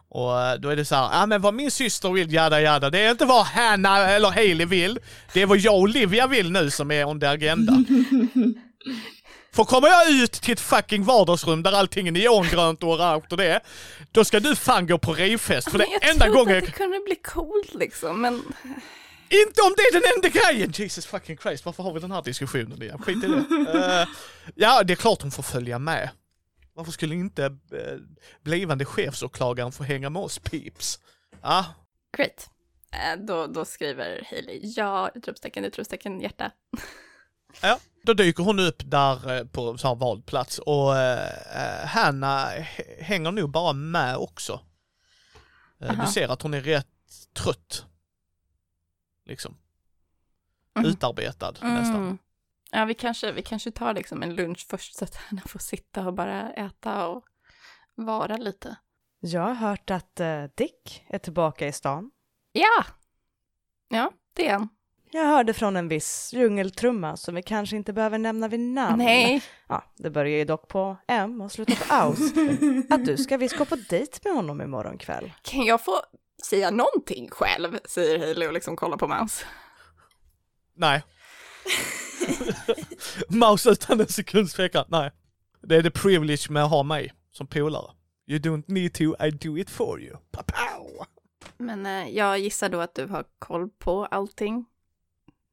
Och 0.08 0.42
eh, 0.42 0.54
då 0.54 0.68
är 0.68 0.76
det 0.76 0.84
så 0.84 0.94
här, 0.94 1.02
ja 1.02 1.22
ah, 1.22 1.26
men 1.26 1.40
vad 1.42 1.54
min 1.54 1.70
syster 1.70 2.10
vill, 2.10 2.32
jada 2.32 2.60
jada, 2.60 2.90
det 2.90 3.00
är 3.00 3.10
inte 3.10 3.24
vad 3.24 3.46
Hanna 3.46 4.10
eller 4.10 4.30
Hailey 4.30 4.66
vill, 4.66 4.98
det 5.32 5.42
är 5.42 5.46
vad 5.46 5.58
jag 5.58 5.74
och 5.74 5.80
Olivia 5.80 6.26
vill 6.26 6.52
nu 6.52 6.70
som 6.70 6.90
är 6.90 7.20
the 7.20 7.26
agenda. 7.26 7.72
För 9.52 9.64
kommer 9.64 9.88
jag 9.88 10.10
ut 10.10 10.32
till 10.32 10.52
ett 10.52 10.60
fucking 10.60 11.04
vardagsrum 11.04 11.62
där 11.62 11.72
allting 11.72 12.08
är 12.08 12.12
neongrönt 12.12 12.82
och 12.82 12.88
orange 12.88 13.24
och 13.30 13.36
det, 13.36 13.60
då 14.12 14.24
ska 14.24 14.40
du 14.40 14.56
fan 14.56 14.86
gå 14.86 14.98
på 14.98 15.12
rejvfest. 15.12 15.70
För 15.70 15.78
det 15.78 15.84
Men 15.84 15.92
jag 15.92 16.04
är 16.04 16.10
enda 16.10 16.24
trodde 16.24 16.38
gången 16.38 16.58
att 16.58 16.64
det 16.64 16.70
kunde 16.70 17.00
bli 17.00 17.16
coolt 17.16 17.74
liksom, 17.74 18.20
men 18.20 18.34
Inte 19.28 19.62
om 19.62 19.74
det 19.76 19.82
är 19.82 19.92
den 19.92 20.12
enda 20.16 20.28
grejen! 20.28 20.72
Jesus 20.76 21.06
fucking 21.06 21.38
Christ, 21.38 21.64
varför 21.64 21.82
har 21.82 21.92
vi 21.92 22.00
den 22.00 22.10
här 22.10 22.22
diskussionen 22.22 22.82
igen? 22.82 22.98
Skit 22.98 23.24
i 23.24 23.26
det. 23.26 23.44
Eh, 23.78 24.08
ja, 24.54 24.82
det 24.82 24.92
är 24.92 24.96
klart 24.96 25.22
hon 25.22 25.30
får 25.30 25.42
följa 25.42 25.78
med. 25.78 26.10
Varför 26.74 26.92
skulle 26.92 27.14
inte 27.14 27.42
uh, 27.42 27.58
blivande 28.42 28.84
chefsåklagaren 28.84 29.72
få 29.72 29.82
hänga 29.82 30.10
med 30.10 30.22
oss 30.22 30.38
peeps? 30.38 31.00
Ja, 31.42 31.64
great. 32.16 32.50
Eh, 32.92 33.24
då, 33.26 33.46
då 33.46 33.64
skriver 33.64 34.26
Hailey 34.30 34.60
ja, 34.62 35.10
utropstecken, 35.14 35.64
utropstecken, 35.64 36.20
hjärta. 36.20 36.52
ja. 37.60 37.78
Då 38.02 38.12
dyker 38.14 38.42
hon 38.44 38.58
upp 38.58 38.82
där 38.84 39.36
eh, 39.38 39.44
på 39.44 39.78
så 39.78 39.88
här 39.88 39.94
vald 39.94 40.26
plats 40.26 40.58
och 40.58 40.90
uh, 40.90 41.86
Hanna 41.86 42.44
h- 42.44 42.82
hänger 43.00 43.32
nog 43.32 43.50
bara 43.50 43.72
med 43.72 44.16
också. 44.16 44.60
Eh, 45.80 45.90
Aha. 45.90 46.02
du 46.04 46.12
ser 46.12 46.28
att 46.28 46.42
hon 46.42 46.54
är 46.54 46.60
rätt 46.60 46.86
trött. 47.34 47.86
Liksom. 49.24 49.56
Mm. 50.76 50.90
Utarbetad 50.90 51.50
nästan. 51.50 51.96
Mm. 51.96 52.18
Ja, 52.70 52.84
vi 52.84 52.94
kanske, 52.94 53.32
vi 53.32 53.42
kanske 53.42 53.70
tar 53.70 53.94
liksom 53.94 54.22
en 54.22 54.34
lunch 54.34 54.66
först 54.70 54.94
så 54.94 55.04
att 55.04 55.14
Hanna 55.14 55.42
får 55.46 55.58
sitta 55.58 56.06
och 56.06 56.14
bara 56.14 56.52
äta 56.52 57.06
och 57.06 57.24
vara 57.94 58.36
lite. 58.36 58.76
Jag 59.20 59.40
har 59.40 59.54
hört 59.54 59.90
att 59.90 60.20
eh, 60.20 60.44
Dick 60.56 61.04
är 61.08 61.18
tillbaka 61.18 61.66
i 61.66 61.72
stan. 61.72 62.10
Ja! 62.52 62.84
Ja, 63.88 64.12
det 64.34 64.48
är 64.48 64.52
han. 64.52 64.68
Jag 65.12 65.26
hörde 65.26 65.54
från 65.54 65.76
en 65.76 65.88
viss 65.88 66.32
djungeltrumma 66.32 67.16
som 67.16 67.34
vi 67.34 67.42
kanske 67.42 67.76
inte 67.76 67.92
behöver 67.92 68.18
nämna 68.18 68.48
vid 68.48 68.60
namn. 68.60 68.98
Nej, 68.98 69.42
Ja, 69.68 69.84
det 69.96 70.10
börjar 70.10 70.38
ju 70.38 70.44
dock 70.44 70.68
på 70.68 70.96
M 71.08 71.40
och 71.40 71.52
slutar 71.52 71.74
på 71.88 71.94
Aus. 71.94 72.18
Att 72.90 73.04
du 73.06 73.16
ska 73.16 73.36
visst 73.36 73.56
gå 73.58 73.64
på 73.64 73.76
dejt 73.76 74.18
med 74.24 74.34
honom 74.34 74.62
imorgon 74.62 74.98
kväll. 74.98 75.32
kan 75.42 75.64
jag 75.64 75.84
få 75.84 76.00
säga 76.46 76.70
någonting 76.70 77.28
själv? 77.30 77.78
Säger 77.84 78.18
Hailey 78.18 78.48
och 78.48 78.54
liksom 78.54 78.76
kollar 78.76 78.96
på 78.96 79.08
Mouse. 79.08 79.44
Nej. 80.74 81.02
Mouse 83.28 83.70
utan 83.70 84.00
en 84.00 84.08
sekunds 84.08 84.54
tvekan, 84.54 84.84
nej. 84.88 85.10
Det 85.62 85.76
är 85.76 85.82
det 85.82 85.90
privilege 85.90 86.50
med 86.50 86.64
att 86.64 86.70
ha 86.70 86.82
mig 86.82 87.12
som 87.32 87.46
polare. 87.46 87.92
You 88.26 88.38
don't 88.38 88.64
need 88.66 88.94
to, 88.94 89.02
I 89.26 89.30
do 89.30 89.58
it 89.58 89.70
for 89.70 90.02
you. 90.02 90.16
Papow! 90.32 91.06
Men 91.58 91.86
eh, 91.86 92.08
jag 92.08 92.38
gissar 92.38 92.68
då 92.68 92.80
att 92.80 92.94
du 92.94 93.06
har 93.06 93.24
koll 93.38 93.68
på 93.78 94.06
allting 94.06 94.64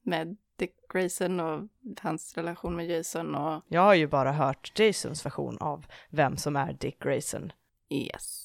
med 0.07 0.37
Dick 0.57 0.75
Grayson 0.93 1.39
och 1.39 1.67
hans 2.01 2.33
relation 2.37 2.75
med 2.75 2.87
Jason 2.87 3.35
och 3.35 3.63
Jag 3.67 3.81
har 3.81 3.93
ju 3.93 4.07
bara 4.07 4.31
hört 4.31 4.79
Jasons 4.79 5.25
version 5.25 5.57
av 5.57 5.85
vem 6.09 6.37
som 6.37 6.55
är 6.55 6.73
Dick 6.73 6.99
Grayson. 7.03 7.51
yes. 7.89 8.43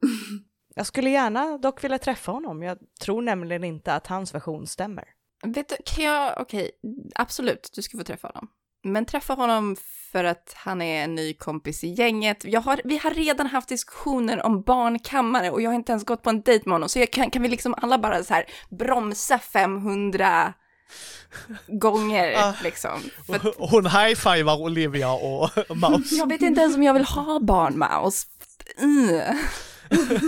Jag 0.74 0.86
skulle 0.86 1.10
gärna 1.10 1.58
dock 1.58 1.84
vilja 1.84 1.98
träffa 1.98 2.32
honom. 2.32 2.62
Jag 2.62 2.78
tror 3.00 3.22
nämligen 3.22 3.64
inte 3.64 3.94
att 3.94 4.06
hans 4.06 4.34
version 4.34 4.66
stämmer. 4.66 5.04
Vet 5.42 5.68
du, 5.68 5.76
kan 5.84 6.04
jag, 6.04 6.40
okej, 6.40 6.70
absolut, 7.14 7.70
du 7.74 7.82
ska 7.82 7.98
få 7.98 8.04
träffa 8.04 8.28
honom. 8.28 8.48
Men 8.82 9.04
träffa 9.04 9.34
honom 9.34 9.76
för 10.12 10.24
att 10.24 10.52
han 10.56 10.82
är 10.82 11.04
en 11.04 11.14
ny 11.14 11.34
kompis 11.34 11.84
i 11.84 11.88
gänget. 11.88 12.44
Jag 12.44 12.60
har, 12.60 12.80
vi 12.84 12.98
har 12.98 13.10
redan 13.10 13.46
haft 13.46 13.68
diskussioner 13.68 14.46
om 14.46 14.62
barnkammare 14.62 15.50
och 15.50 15.62
jag 15.62 15.70
har 15.70 15.74
inte 15.74 15.92
ens 15.92 16.04
gått 16.04 16.22
på 16.22 16.30
en 16.30 16.40
dejt 16.42 16.62
med 16.66 16.74
honom. 16.74 16.88
Så 16.88 16.98
jag 16.98 17.10
kan, 17.10 17.30
kan 17.30 17.42
vi 17.42 17.48
liksom 17.48 17.74
alla 17.76 17.98
bara 17.98 18.24
så 18.24 18.34
här 18.34 18.44
bromsa 18.70 19.38
500 19.38 20.52
gånger 21.66 22.34
Ah. 22.36 22.54
liksom. 22.62 23.10
För 23.26 23.54
Hon 23.70 23.86
high-fivar 23.86 24.56
Olivia 24.60 25.10
och 25.10 25.50
Mouse. 25.68 26.14
jag 26.18 26.28
vet 26.28 26.42
inte 26.42 26.60
ens 26.60 26.76
om 26.76 26.82
jag 26.82 26.94
vill 26.94 27.04
ha 27.04 27.40
barn, 27.40 27.78
Mouse. 27.78 28.26
Mm. 28.78 29.38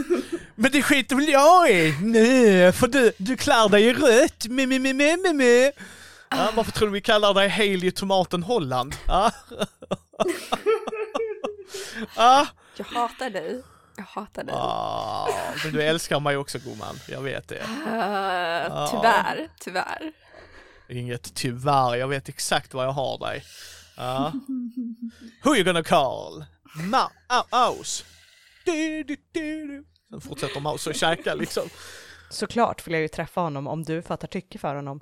Men 0.55 0.73
det 0.73 0.83
skiter 0.83 1.17
väl 1.17 1.29
jag 1.29 1.71
i? 1.71 1.97
Nej, 2.03 2.73
för 2.73 2.87
du, 2.87 3.13
du 3.17 3.37
klär 3.37 3.69
dig 3.69 3.83
i 3.85 3.93
rött. 3.93 4.47
Me, 4.49 4.67
me, 4.67 4.79
me, 4.79 4.93
me, 4.93 5.17
me, 5.17 5.33
me. 5.33 5.73
Ja, 6.29 6.51
varför 6.55 6.73
tror 6.73 6.89
du 6.89 6.93
vi 6.93 7.01
kallar 7.01 7.35
dig 7.35 7.49
Haley 7.49 7.91
Tomaten 7.91 8.43
Holland? 8.43 8.95
Ja. 9.07 9.31
Ja. 12.17 12.47
Jag 12.77 12.85
hatar 12.85 13.31
dig. 13.31 13.63
Jag 13.97 14.05
hatar 14.05 14.45
dig. 14.45 14.55
Ah, 14.59 15.29
men 15.65 15.73
du 15.73 15.83
älskar 15.83 16.21
mig 16.21 16.37
också 16.37 16.59
gumman, 16.59 16.97
jag 17.09 17.21
vet 17.21 17.49
det. 17.49 17.55
Uh, 17.61 18.91
tyvärr, 18.91 19.49
tyvärr. 19.61 20.13
Inget 20.93 21.35
tyvärr, 21.35 21.95
jag 21.95 22.09
vet 22.09 22.29
exakt 22.29 22.75
var 22.75 22.85
jag 22.85 22.93
har 22.93 23.19
dig. 23.19 23.45
Ja. 23.97 24.33
Who 25.45 25.55
you 25.55 25.65
gonna 25.65 25.83
call? 25.83 26.45
Ma 26.91 27.11
aus. 27.51 28.05
Du, 28.65 29.03
du, 29.03 29.17
du, 29.33 29.67
du. 29.67 29.85
Sen 30.11 30.21
fortsätter 30.21 30.61
Maus 30.61 30.87
att 30.87 30.97
käka 30.97 31.35
liksom. 31.35 31.69
Såklart 32.31 32.87
vill 32.87 32.93
jag 32.93 33.03
ju 33.03 33.09
träffa 33.09 33.41
honom 33.41 33.67
om 33.67 33.83
du 33.83 34.03
fattar 34.03 34.29
tycke 34.29 34.59
för 34.59 34.75
honom. 34.75 35.01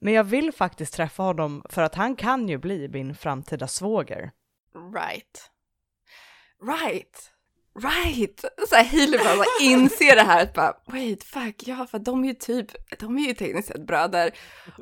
Men 0.00 0.12
jag 0.12 0.24
vill 0.24 0.52
faktiskt 0.52 0.94
träffa 0.94 1.22
honom 1.22 1.62
för 1.68 1.82
att 1.82 1.94
han 1.94 2.16
kan 2.16 2.48
ju 2.48 2.58
bli 2.58 2.88
min 2.88 3.14
framtida 3.14 3.68
svåger. 3.68 4.30
Right. 4.94 5.50
Right. 6.62 7.32
Right! 7.82 8.44
Så 8.68 8.76
här 8.76 8.84
Hailey 8.84 9.18
bara, 9.18 9.36
bara 9.36 9.46
inser 9.60 10.16
det 10.16 10.22
här 10.22 10.42
att 10.42 10.54
bara, 10.54 10.74
wait, 10.86 11.24
fuck, 11.24 11.54
ja, 11.58 11.86
för 11.90 11.98
de 11.98 12.24
är 12.24 12.28
ju 12.28 12.34
typ, 12.34 12.66
de 12.98 13.18
är 13.18 13.28
ju 13.28 13.34
tekniskt 13.34 13.68
sett 13.68 13.86
bröder. 13.86 14.30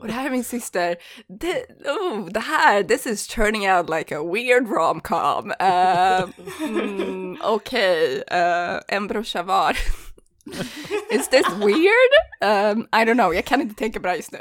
Och 0.01 0.07
det 0.07 0.13
här 0.13 0.27
är 0.27 0.31
min 0.31 0.45
syster. 0.45 0.97
Det, 1.41 1.67
oh, 1.85 2.27
det 2.27 2.41
här, 2.41 2.83
this 2.83 3.07
is 3.07 3.27
turning 3.27 3.73
out 3.73 3.91
like 3.91 4.17
a 4.17 4.23
weird 4.23 4.69
romcom. 4.69 5.53
Uh, 5.61 6.31
mm, 6.69 7.39
Okej, 7.43 8.23
eh, 8.27 8.81
en 8.89 9.07
brorsa 9.07 9.43
var. 9.43 9.77
is 11.11 11.29
this 11.29 11.47
weird? 11.51 12.13
Um, 12.41 12.89
I 12.93 13.05
don't 13.05 13.15
know, 13.15 13.35
jag 13.35 13.45
kan 13.45 13.61
inte 13.61 13.75
tänka 13.75 14.01
bra 14.01 14.17
just 14.17 14.33
nu. 14.33 14.39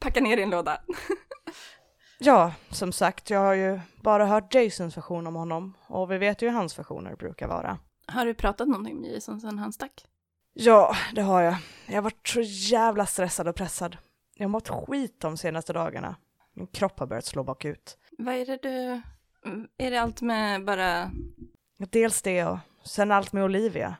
Packa 0.00 0.20
ner 0.20 0.36
i 0.36 0.42
en 0.42 0.50
låda. 0.50 0.80
Ja, 2.24 2.54
som 2.70 2.92
sagt, 2.92 3.30
jag 3.30 3.40
har 3.40 3.54
ju 3.54 3.80
bara 4.00 4.26
hört 4.26 4.54
Jasons 4.54 4.96
version 4.96 5.26
om 5.26 5.34
honom 5.34 5.74
och 5.86 6.10
vi 6.10 6.18
vet 6.18 6.42
ju 6.42 6.48
hur 6.48 6.56
hans 6.56 6.78
versioner 6.78 7.16
brukar 7.16 7.48
vara. 7.48 7.78
Har 8.06 8.26
du 8.26 8.34
pratat 8.34 8.68
någonting 8.68 9.00
med 9.00 9.10
Jason 9.10 9.40
sen 9.40 9.58
han 9.58 9.72
stack? 9.72 10.06
Ja, 10.52 10.96
det 11.14 11.22
har 11.22 11.42
jag. 11.42 11.56
Jag 11.86 11.94
har 11.94 12.02
varit 12.02 12.28
så 12.28 12.40
jävla 12.40 13.06
stressad 13.06 13.48
och 13.48 13.54
pressad. 13.54 13.96
Jag 14.34 14.44
har 14.44 14.48
mått 14.48 14.68
skit 14.68 15.20
de 15.20 15.36
senaste 15.36 15.72
dagarna. 15.72 16.16
Min 16.54 16.66
kropp 16.66 16.98
har 16.98 17.06
börjat 17.06 17.24
slå 17.24 17.44
bakut. 17.44 17.98
Vad 18.18 18.34
är 18.34 18.46
det 18.46 18.58
du... 18.62 19.02
Är 19.78 19.90
det 19.90 19.96
allt 19.96 20.22
med 20.22 20.64
bara... 20.64 21.10
Dels 21.78 22.22
det 22.22 22.44
och 22.44 22.58
Sen 22.84 23.10
allt 23.10 23.32
med 23.32 23.44
Olivia. 23.44 23.96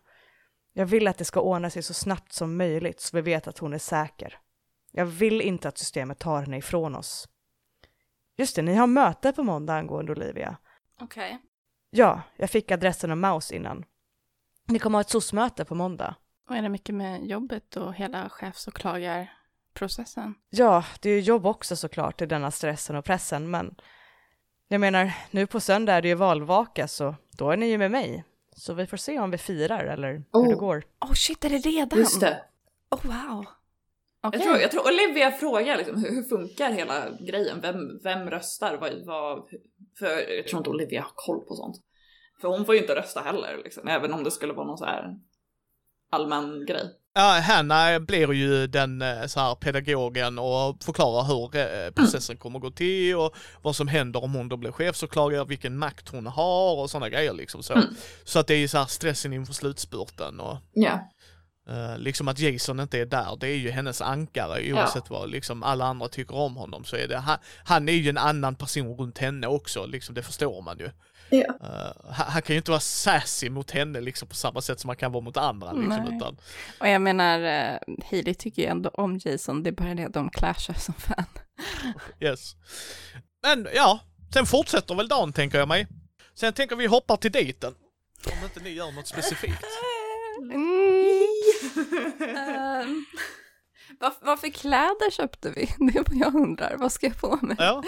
Jag 0.72 0.86
vill 0.86 1.08
att 1.08 1.18
det 1.18 1.24
ska 1.24 1.40
ordna 1.40 1.70
sig 1.70 1.82
så 1.82 1.94
snabbt 1.94 2.32
som 2.32 2.56
möjligt 2.56 3.00
så 3.00 3.16
vi 3.16 3.20
vet 3.22 3.48
att 3.48 3.58
hon 3.58 3.72
är 3.72 3.78
säker. 3.78 4.38
Jag 4.92 5.06
vill 5.06 5.40
inte 5.40 5.68
att 5.68 5.78
systemet 5.78 6.18
tar 6.18 6.40
henne 6.40 6.58
ifrån 6.58 6.94
oss. 6.94 7.28
Just 8.36 8.56
det, 8.56 8.62
ni 8.62 8.74
har 8.74 8.86
möte 8.86 9.32
på 9.32 9.42
måndag 9.42 9.74
angående 9.74 10.12
Olivia. 10.12 10.56
Okej. 11.00 11.38
Ja, 11.90 12.22
jag 12.36 12.50
fick 12.50 12.70
adressen 12.70 13.10
av 13.10 13.16
Maus 13.16 13.52
innan. 13.52 13.84
Ni 14.68 14.78
kommer 14.78 14.98
ha 14.98 15.00
ett 15.00 15.10
SOS-möte 15.10 15.64
på 15.64 15.74
måndag. 15.74 16.14
Och 16.48 16.56
är 16.56 16.62
det 16.62 16.68
mycket 16.68 16.94
med 16.94 17.26
jobbet 17.26 17.76
och 17.76 17.94
hela 17.94 18.28
chefsåklagarprocessen? 18.28 20.34
Ja, 20.50 20.84
det 21.00 21.10
är 21.10 21.14
ju 21.14 21.20
jobb 21.20 21.46
också 21.46 21.76
såklart 21.76 22.22
i 22.22 22.26
denna 22.26 22.50
stressen 22.50 22.96
och 22.96 23.04
pressen, 23.04 23.50
men 23.50 23.74
jag 24.68 24.80
menar, 24.80 25.12
nu 25.30 25.46
på 25.46 25.60
söndag 25.60 25.94
är 25.94 26.02
det 26.02 26.08
ju 26.08 26.14
valvaka, 26.14 26.88
så 26.88 27.14
då 27.30 27.50
är 27.50 27.56
ni 27.56 27.66
ju 27.66 27.78
med 27.78 27.90
mig. 27.90 28.24
Så 28.56 28.74
vi 28.74 28.86
får 28.86 28.96
se 28.96 29.18
om 29.18 29.30
vi 29.30 29.38
firar 29.38 29.84
eller 29.84 30.12
hur 30.12 30.24
Oh. 30.32 30.48
det 30.48 30.54
går. 30.54 30.84
Oh 31.00 31.12
shit, 31.12 31.44
är 31.44 31.50
det 31.50 31.58
redan? 31.58 31.98
Just 31.98 32.20
det. 32.20 32.44
Oh 32.90 33.06
wow. 33.06 33.46
Okej. 34.22 34.40
Jag, 34.40 34.48
tror, 34.48 34.60
jag 34.60 34.70
tror 34.70 34.86
Olivia 34.86 35.30
frågar 35.30 35.76
liksom, 35.76 36.04
hur, 36.04 36.10
hur 36.10 36.22
funkar 36.22 36.72
hela 36.72 37.10
grejen? 37.20 37.60
Vem, 37.60 37.76
vem 38.02 38.30
röstar? 38.30 38.76
Vad, 38.80 39.06
vad, 39.06 39.48
för 39.98 40.34
jag 40.36 40.48
tror 40.48 40.58
inte 40.58 40.70
Olivia 40.70 41.02
har 41.02 41.12
koll 41.14 41.40
på 41.40 41.54
sånt. 41.54 41.76
För 42.40 42.48
hon 42.48 42.64
får 42.64 42.74
ju 42.74 42.80
inte 42.80 42.94
rösta 42.94 43.20
heller, 43.20 43.60
liksom, 43.64 43.88
även 43.88 44.12
om 44.12 44.24
det 44.24 44.30
skulle 44.30 44.52
vara 44.52 44.66
någon 44.66 44.78
så 44.78 44.84
här 44.84 45.14
allmän 46.10 46.66
grej. 46.66 46.90
Ja, 47.14 47.40
Hanna 47.40 48.00
blir 48.00 48.32
ju 48.32 48.66
den 48.66 49.02
eh, 49.02 49.26
så 49.26 49.40
här 49.40 49.54
pedagogen 49.54 50.38
och 50.38 50.82
förklarar 50.82 51.22
hur 51.22 51.56
eh, 51.56 51.90
processen 51.90 52.36
kommer 52.36 52.58
gå 52.58 52.70
till 52.70 53.16
och 53.16 53.36
vad 53.62 53.76
som 53.76 53.88
händer 53.88 54.24
om 54.24 54.34
hon 54.34 54.48
då 54.48 54.56
blir 54.56 54.72
chefsåklagare, 54.72 55.44
vilken 55.44 55.78
makt 55.78 56.08
hon 56.08 56.26
har 56.26 56.80
och 56.80 56.90
sådana 56.90 57.08
grejer 57.08 57.32
liksom 57.32 57.62
så. 57.62 57.72
Mm. 57.72 57.86
Så 58.24 58.38
att 58.38 58.46
det 58.46 58.54
är 58.54 58.58
ju 58.58 58.68
så 58.68 58.78
här 58.78 58.86
stressen 58.86 59.32
inför 59.32 59.52
slutspurten 59.52 60.40
och 60.40 60.56
Ja. 60.72 61.08
Eh, 61.68 61.98
liksom 61.98 62.28
att 62.28 62.38
Jason 62.38 62.80
inte 62.80 62.98
är 62.98 63.06
där, 63.06 63.36
det 63.40 63.48
är 63.48 63.56
ju 63.56 63.70
hennes 63.70 64.00
ankare 64.00 64.72
oavsett 64.72 65.10
vad 65.10 65.30
liksom 65.30 65.62
alla 65.62 65.84
andra 65.84 66.08
tycker 66.08 66.36
om 66.36 66.56
honom 66.56 66.84
så 66.84 66.96
är 66.96 67.08
det, 67.08 67.18
han, 67.18 67.38
han 67.64 67.88
är 67.88 67.92
ju 67.92 68.08
en 68.08 68.18
annan 68.18 68.54
person 68.54 68.96
runt 68.96 69.18
henne 69.18 69.46
också, 69.46 69.86
liksom 69.86 70.14
det 70.14 70.22
förstår 70.22 70.62
man 70.62 70.78
ju. 70.78 70.90
Ja. 71.30 71.58
Eh, 71.62 72.12
han, 72.12 72.26
han 72.32 72.42
kan 72.42 72.54
ju 72.54 72.58
inte 72.58 72.70
vara 72.70 72.80
sassy 72.80 73.50
mot 73.50 73.70
henne 73.70 74.00
liksom 74.00 74.28
på 74.28 74.34
samma 74.34 74.60
sätt 74.60 74.80
som 74.80 74.88
man 74.88 74.96
kan 74.96 75.12
vara 75.12 75.24
mot 75.24 75.36
andra 75.36 75.72
liksom, 75.72 76.16
utan 76.16 76.36
Och 76.78 76.88
jag 76.88 77.02
menar, 77.02 77.40
uh, 77.40 77.96
Hailey 78.10 78.34
tycker 78.34 78.62
ju 78.62 78.68
ändå 78.68 78.90
om 78.90 79.20
Jason, 79.24 79.62
det 79.62 79.70
är 79.70 79.72
bara 79.72 79.94
det 79.94 80.04
att 80.04 80.14
de 80.14 80.30
clashar 80.30 80.74
som 80.74 80.94
fan. 80.94 81.24
Yes. 82.20 82.56
Men 83.42 83.68
ja, 83.74 84.00
sen 84.34 84.46
fortsätter 84.46 84.94
väl 84.94 85.08
dagen 85.08 85.32
tänker 85.32 85.58
jag 85.58 85.68
mig. 85.68 85.86
Sen 86.34 86.52
tänker 86.52 86.76
vi 86.76 86.86
hoppa 86.86 87.16
till 87.16 87.32
dejten. 87.32 87.74
Om 88.26 88.44
inte 88.44 88.60
ni 88.60 88.70
gör 88.70 88.92
något 88.92 89.06
specifikt. 89.06 89.64
Mm. 90.42 90.91
Ehm, 92.36 93.04
vad, 94.00 94.12
vad 94.20 94.40
för 94.40 94.48
kläder 94.48 95.10
köpte 95.10 95.50
vi? 95.50 95.66
Det 95.92 95.98
är 95.98 96.04
vad 96.10 96.16
jag 96.16 96.34
undrar. 96.34 96.76
Vad 96.76 96.92
ska 96.92 97.06
jag 97.06 97.20
på 97.20 97.38
mig? 97.42 97.56
Ja, 97.58 97.82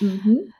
Mhm. 0.00 0.52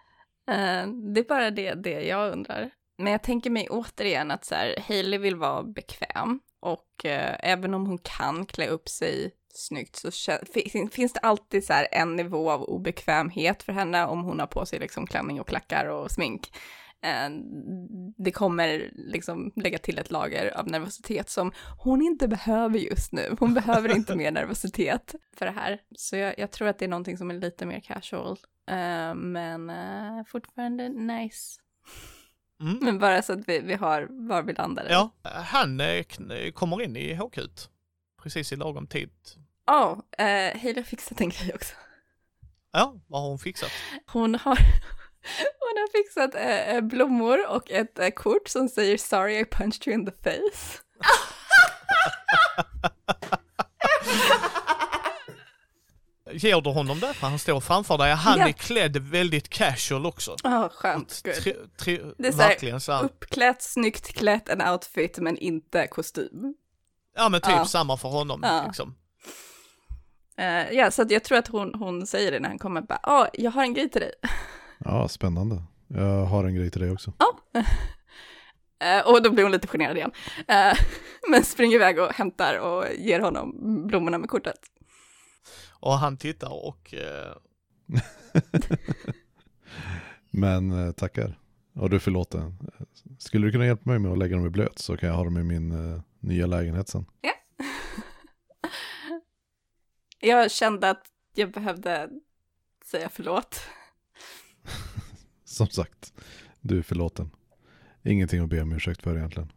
Eh, 0.51 0.87
det 1.15 1.21
är 1.21 1.29
bara 1.29 1.51
det, 1.51 1.75
det 1.75 2.01
jag 2.07 2.33
undrar. 2.33 2.71
Men 2.99 3.13
jag 3.13 3.23
tänker 3.23 3.51
mig 3.51 3.69
återigen 3.71 4.31
att 4.31 4.45
så 4.45 4.55
här, 4.55 4.75
Hailey 4.89 5.19
vill 5.19 5.37
vara 5.37 5.63
bekväm 5.63 6.41
och 6.61 7.05
eh, 7.05 7.37
även 7.41 7.75
om 7.75 7.87
hon 7.87 7.99
kan 7.99 8.47
klä 8.47 8.69
upp 8.69 8.89
sig 8.89 9.31
snyggt 9.55 9.97
så 9.97 10.39
finns 10.93 11.13
det 11.13 11.21
alltid 11.21 11.65
så 11.65 11.73
här 11.73 11.89
en 11.93 12.17
nivå 12.17 12.51
av 12.51 12.63
obekvämhet 12.63 13.63
för 13.63 13.73
henne 13.73 14.07
om 14.07 14.23
hon 14.25 14.41
har 14.41 14.47
på 14.47 14.67
sig 14.67 14.79
liksom 14.79 15.07
klänning 15.07 15.41
och 15.41 15.49
klackar 15.49 15.87
och 15.87 16.11
smink. 16.11 16.51
Eh, 17.05 17.31
det 18.17 18.31
kommer 18.31 18.91
liksom 18.95 19.53
lägga 19.57 19.79
till 19.79 19.99
ett 19.99 20.11
lager 20.11 20.59
av 20.59 20.69
nervositet 20.69 21.31
som 21.31 21.53
hon 21.79 22.03
inte 22.03 22.29
behöver 22.29 22.79
just 22.79 23.13
nu. 23.13 23.37
Hon 23.41 23.55
behöver 23.55 23.97
inte 23.97 24.17
mer 24.17 24.31
nervositet 24.31 25.15
för 25.37 25.47
det 25.47 25.53
här. 25.53 25.81
Så 25.97 26.17
jag, 26.17 26.39
jag 26.39 26.51
tror 26.51 26.69
att 26.69 26.79
det 26.79 26.85
är 26.85 26.89
någonting 26.89 27.19
som 27.19 27.31
är 27.31 27.35
lite 27.35 27.67
mer 27.67 27.81
casual. 27.81 28.39
Eh, 28.71 29.15
men 29.15 29.71
eh, 29.71 30.25
fortfarande 30.27 30.89
nice. 30.89 31.61
mm. 32.61 32.79
Men 32.83 32.99
bara 32.99 33.23
så 33.23 33.33
att 33.33 33.49
vi, 33.49 33.61
vi 33.61 33.75
har 33.75 34.07
var 34.11 34.43
vi 34.43 34.53
landade. 34.53 34.93
ja. 34.93 35.11
Han 35.23 35.81
eh, 35.81 36.05
kommer 36.55 36.83
in 36.83 36.97
i 36.97 37.15
HQ 37.15 37.39
precis 38.23 38.53
i 38.53 38.57
lagom 38.57 38.87
tid. 38.87 39.11
Oh, 39.67 39.93
uh, 39.93 40.61
Hailey 40.61 40.77
har 40.77 40.83
fixat 40.83 41.21
en 41.21 41.29
grej 41.29 41.55
också. 41.55 41.75
Ja, 42.73 42.95
vad 43.07 43.21
har 43.21 43.29
hon 43.29 43.39
fixat? 43.39 43.71
Hon 44.07 44.35
har, 44.35 44.59
hon 45.75 45.81
har 45.83 46.03
fixat 46.03 46.35
eh, 46.35 46.81
blommor 46.81 47.49
och 47.49 47.71
ett 47.71 47.99
eh, 47.99 48.09
kort 48.11 48.49
som 48.49 48.69
säger 48.69 48.99
sorry 48.99 49.39
I 49.41 49.45
punched 49.45 49.89
you 49.89 49.95
in 50.01 50.07
the 50.07 50.13
face. 50.13 50.79
Ger 56.33 56.61
du 56.61 56.71
honom 56.71 57.01
det? 57.01 57.15
För 57.15 57.27
han 57.27 57.39
står 57.39 57.61
framför 57.61 57.99
dig. 57.99 58.13
Han 58.15 58.39
Ja. 58.39 58.49
är 58.49 58.53
klädd 58.53 58.97
väldigt 58.97 59.49
casual 59.49 60.07
också. 60.07 60.37
Ja, 60.43 60.69
skönt. 60.75 61.23
Tri, 61.25 61.55
tri, 61.77 62.01
Det 62.19 62.29
är 62.29 62.33
så 62.33 62.41
här, 62.41 62.49
verkligen 62.49 62.81
så 62.81 62.93
här. 62.93 63.05
Uppklätt, 63.05 63.63
snyggt 63.63 64.13
klätt, 64.13 64.49
en 64.49 64.69
outfit 64.69 65.19
men 65.19 65.39
inte 65.39 65.87
kostym. 65.87 66.55
Ja 67.17 67.29
men 67.29 67.41
typ 67.41 67.51
Ja. 67.53 67.65
samma 67.65 67.97
för 67.97 68.09
honom 68.09 68.41
Ja. 68.43 68.65
liksom. 68.67 68.95
Eh, 70.39 70.71
ja, 70.73 70.91
så 70.91 71.03
att 71.03 71.11
jag 71.11 71.25
tror 71.25 71.39
att 71.39 71.49
hon, 71.49 71.75
hon 71.75 72.07
säger 72.07 72.33
det 72.33 72.41
när 72.41 72.49
han 72.49 72.59
kommer. 72.59 72.81
Bara, 72.81 73.01
ah, 73.03 73.27
jag 73.33 73.51
har 73.51 73.63
en 73.63 73.75
grej 73.75 73.91
till 73.91 74.01
dig. 74.01 74.13
Ja, 74.85 75.09
spännande. 75.09 75.63
Jag 75.89 76.25
har 76.25 76.45
en 76.45 76.55
grej 76.55 76.71
till 76.71 76.81
dig 76.81 76.91
också. 76.91 77.13
Eh, 78.79 79.07
och 79.07 79.23
då 79.23 79.31
blir 79.31 79.43
hon 79.43 79.53
lite 79.53 79.69
generad 79.69 79.97
igen. 79.97 80.11
Eh, 80.49 80.79
men 81.31 81.45
springer 81.45 81.75
iväg 81.75 81.99
och 81.99 82.13
hämtar 82.13 82.59
och 82.59 82.85
ger 82.99 83.21
honom 83.21 83.53
blommorna 83.87 84.19
med 84.19 84.29
kortet. 84.29 84.59
Och 85.81 85.93
han 85.93 86.17
tittar 86.17 86.67
och 86.67 86.95
eh, 86.95 87.37
Men 90.31 90.95
tackar. 90.95 91.39
Och 91.75 91.91
du 91.91 91.97
är 91.97 92.01
förlåten. 92.01 92.59
Skulle 93.19 93.47
du 93.47 93.53
kunna 93.53 93.67
hjälpa 93.67 93.91
mig 93.91 93.99
med 93.99 94.13
att 94.13 94.19
lägga 94.19 94.37
dem 94.37 94.47
i 94.47 94.51
blöt 94.51 94.79
så 94.79 94.97
kan 94.97 95.09
jag 95.09 95.17
ha 95.17 95.25
dem 95.25 95.39
i 95.39 95.43
min 95.43 96.03
nya 96.21 96.47
lägenhet 96.47 96.89
sen. 96.89 97.07
Jag 100.21 100.51
kände 100.51 100.91
att 100.91 101.07
jag 101.35 101.51
behövde 101.51 102.09
säga 102.85 103.09
förlåt. 103.09 103.61
Som 105.45 105.67
sagt, 105.69 106.13
du 106.61 106.79
är 106.79 106.83
förlåten. 106.83 107.31
Ingenting 108.05 108.41
att 108.41 108.49
be 108.49 108.63
om 108.63 108.73
ursäkt 108.73 109.03
för 109.03 109.17
egentligen. 109.17 109.53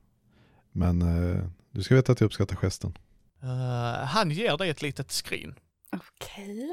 Men 0.71 1.01
eh, 1.01 1.43
du 1.71 1.83
ska 1.83 1.95
veta 1.95 2.11
att 2.11 2.19
jag 2.21 2.25
uppskattar 2.25 2.55
gesten. 2.55 2.97
eh, 3.43 4.05
han 4.05 4.31
ger 4.31 4.57
dig 4.57 4.69
ett 4.69 4.81
litet 4.81 5.11
skrin. 5.11 5.55
Okej. 5.91 6.69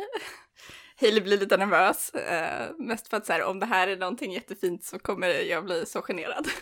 Hailey 1.01 1.21
blir 1.21 1.39
lite 1.39 1.57
nervös. 1.57 2.11
eh, 2.11 2.71
mest 2.79 3.09
för 3.09 3.17
att 3.17 3.27
så 3.27 3.33
här, 3.33 3.45
om 3.45 3.61
det 3.61 3.67
här 3.67 3.89
är 3.89 3.97
någonting 3.97 4.33
jättefint 4.33 4.85
så 4.85 4.99
kommer 4.99 5.29
jag 5.29 5.65
bli 5.65 5.87
så 5.87 6.03
generad. 6.03 6.47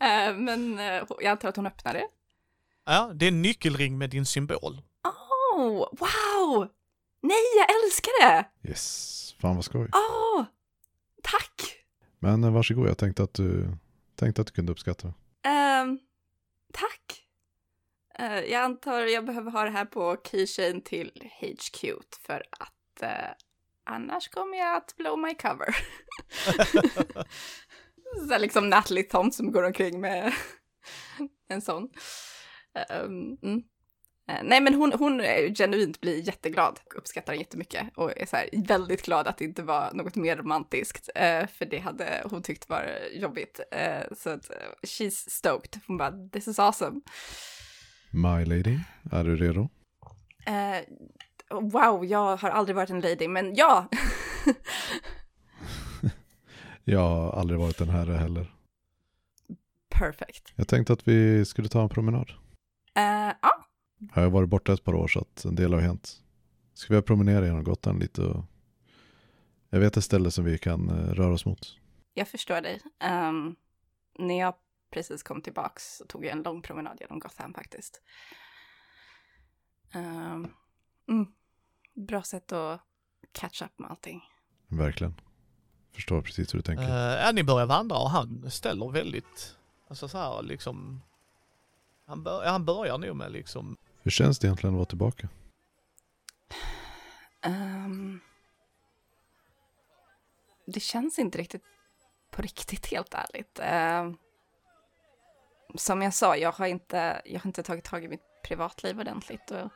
Eh, 0.00 0.34
men 0.36 0.78
jag 1.08 1.24
antar 1.26 1.48
att 1.48 1.56
hon 1.56 1.66
öppnar 1.66 1.92
det. 1.92 2.04
Ja, 2.86 3.10
det 3.14 3.26
är 3.26 3.28
en 3.28 3.42
nyckelring 3.42 3.98
med 3.98 4.10
din 4.10 4.26
symbol. 4.26 4.82
Oh, 5.04 5.88
wow! 5.92 6.68
Nej, 7.22 7.36
jag 7.56 7.66
älskar 7.84 8.12
det! 8.28 8.68
Yes, 8.68 9.34
fan 9.40 9.54
vad 9.56 9.64
skoj. 9.64 9.88
Åh, 9.92 10.44
tack! 11.22 11.84
Men 12.18 12.44
eh, 12.44 12.52
varsågod, 12.52 12.88
jag 12.88 12.98
tänkte 12.98 13.22
att 13.22 13.34
du, 13.34 13.68
tänkte 14.16 14.40
att 14.40 14.46
du 14.46 14.52
kunde 14.52 14.72
uppskatta 14.72 15.06
det. 15.06 15.14
Ehm, 15.48 15.98
tack. 16.72 17.26
Eh, 18.18 18.40
jag 18.40 18.62
antar 18.62 19.00
jag 19.00 19.24
behöver 19.24 19.50
ha 19.50 19.64
det 19.64 19.70
här 19.70 19.84
på 19.84 20.16
keychain 20.30 20.82
till 20.82 21.30
HQ 21.40 21.84
för 22.26 22.42
att 22.50 23.02
eh, 23.02 23.30
annars 23.84 24.28
kommer 24.28 24.58
jag 24.58 24.76
att 24.76 24.96
blow 24.96 25.18
my 25.18 25.34
cover. 25.34 25.76
Så 28.28 28.38
liksom 28.38 28.68
Natalie 28.70 29.04
Thompson 29.04 29.52
går 29.52 29.62
omkring 29.62 30.00
med 30.00 30.32
en 31.48 31.62
sån. 31.62 31.88
Ehm, 32.74 33.38
mm. 33.42 33.62
Eh, 34.32 34.40
nej 34.44 34.60
men 34.60 34.74
hon, 34.74 34.92
hon 34.92 35.20
är 35.20 35.54
genuint 35.54 36.00
blir 36.00 36.26
jätteglad, 36.26 36.80
uppskattar 36.94 37.32
den 37.32 37.40
jättemycket 37.40 37.86
och 37.94 38.18
är 38.20 38.26
så 38.26 38.36
här 38.36 38.48
väldigt 38.52 39.02
glad 39.02 39.26
att 39.26 39.38
det 39.38 39.44
inte 39.44 39.62
var 39.62 39.90
något 39.94 40.16
mer 40.16 40.36
romantiskt, 40.36 41.08
eh, 41.14 41.46
för 41.46 41.64
det 41.64 41.78
hade 41.78 42.22
hon 42.30 42.42
tyckt 42.42 42.68
var 42.68 42.88
jobbigt. 43.12 43.60
Eh, 43.70 44.02
så 44.16 44.30
att 44.30 44.50
eh, 44.50 44.56
she's 44.82 45.30
stoked, 45.30 45.80
hon 45.86 45.96
bara 45.96 46.28
this 46.32 46.48
is 46.48 46.58
awesome. 46.58 47.00
My 48.10 48.44
lady, 48.44 48.78
är 49.12 49.24
du 49.24 49.36
redo? 49.36 49.68
Eh, 50.46 50.80
wow, 51.60 52.04
jag 52.04 52.36
har 52.36 52.50
aldrig 52.50 52.76
varit 52.76 52.90
en 52.90 53.00
lady, 53.00 53.28
men 53.28 53.54
ja! 53.54 53.88
Jag 56.84 57.00
har 57.00 57.32
aldrig 57.32 57.60
varit 57.60 57.78
den 57.78 57.88
här 57.88 58.06
heller. 58.06 58.54
Perfect. 59.90 60.52
Jag 60.56 60.68
tänkte 60.68 60.92
att 60.92 61.08
vi 61.08 61.44
skulle 61.44 61.68
ta 61.68 61.82
en 61.82 61.88
promenad. 61.88 62.30
Eh, 62.94 63.32
ja, 63.42 63.66
Jag 64.14 64.22
har 64.22 64.30
varit 64.30 64.48
borta 64.48 64.72
ett 64.72 64.84
par 64.84 64.94
år 64.94 65.08
så 65.08 65.20
att 65.20 65.44
en 65.44 65.54
del 65.54 65.72
har 65.72 65.80
hänt. 65.80 66.22
Ska 66.74 66.94
vi 66.94 67.02
promenera 67.02 67.46
genom 67.46 67.64
Gotland 67.64 68.00
lite 68.00 68.22
och 68.22 68.44
jag 69.70 69.80
vet 69.80 69.96
ett 69.96 70.04
ställe 70.04 70.30
som 70.30 70.44
vi 70.44 70.58
kan 70.58 70.90
eh, 70.90 71.14
röra 71.14 71.32
oss 71.32 71.46
mot. 71.46 71.78
jag 72.14 72.28
förstår 72.28 72.60
dig. 72.60 72.80
Ehm, 72.98 73.56
när 74.18 74.38
jag 74.38 74.54
precis 74.90 75.22
kom 75.22 75.42
tillbaks 75.42 76.00
och 76.00 76.08
tog 76.08 76.24
en 76.24 76.42
lång 76.42 76.62
promenad 76.62 76.96
genom 77.00 77.18
Gotham 77.18 77.54
faktiskt. 77.54 78.02
Um, 79.94 80.54
mm, 81.08 81.26
bra 81.94 82.22
sätt 82.22 82.52
att 82.52 82.80
catch 83.32 83.62
up 83.62 83.78
med 83.78 83.90
allting. 83.90 84.22
Verkligen. 84.68 85.14
Förstår 85.92 86.22
precis 86.22 86.54
hur 86.54 86.58
du 86.58 86.62
tänker. 86.62 86.84
Uh, 86.84 87.24
ja, 87.24 87.32
ni 87.32 87.44
börjar 87.44 87.66
vandra 87.66 87.96
och 87.96 88.10
han 88.10 88.50
ställer 88.50 88.90
väldigt, 88.90 89.56
alltså 89.88 90.08
så 90.08 90.18
här 90.18 90.42
liksom, 90.42 91.02
han, 92.06 92.22
bör, 92.22 92.46
han 92.46 92.64
börjar 92.64 92.98
nog 92.98 93.16
med 93.16 93.32
liksom. 93.32 93.76
Hur 94.02 94.10
känns 94.10 94.38
det 94.38 94.46
egentligen 94.46 94.74
att 94.74 94.78
vara 94.78 94.86
tillbaka? 94.86 95.28
Um, 97.46 98.20
det 100.66 100.80
känns 100.80 101.18
inte 101.18 101.38
riktigt 101.38 101.62
på 102.30 102.42
riktigt, 102.42 102.86
helt 102.86 103.14
ärligt. 103.14 103.60
Uh, 103.60 104.16
som 105.74 106.02
jag 106.02 106.14
sa, 106.14 106.36
jag 106.36 106.52
har, 106.52 106.66
inte, 106.66 107.22
jag 107.24 107.40
har 107.40 107.46
inte 107.46 107.62
tagit 107.62 107.84
tag 107.84 108.04
i 108.04 108.08
mitt 108.08 108.22
privatliv 108.44 109.00
ordentligt. 109.00 109.50
Och 109.50 109.70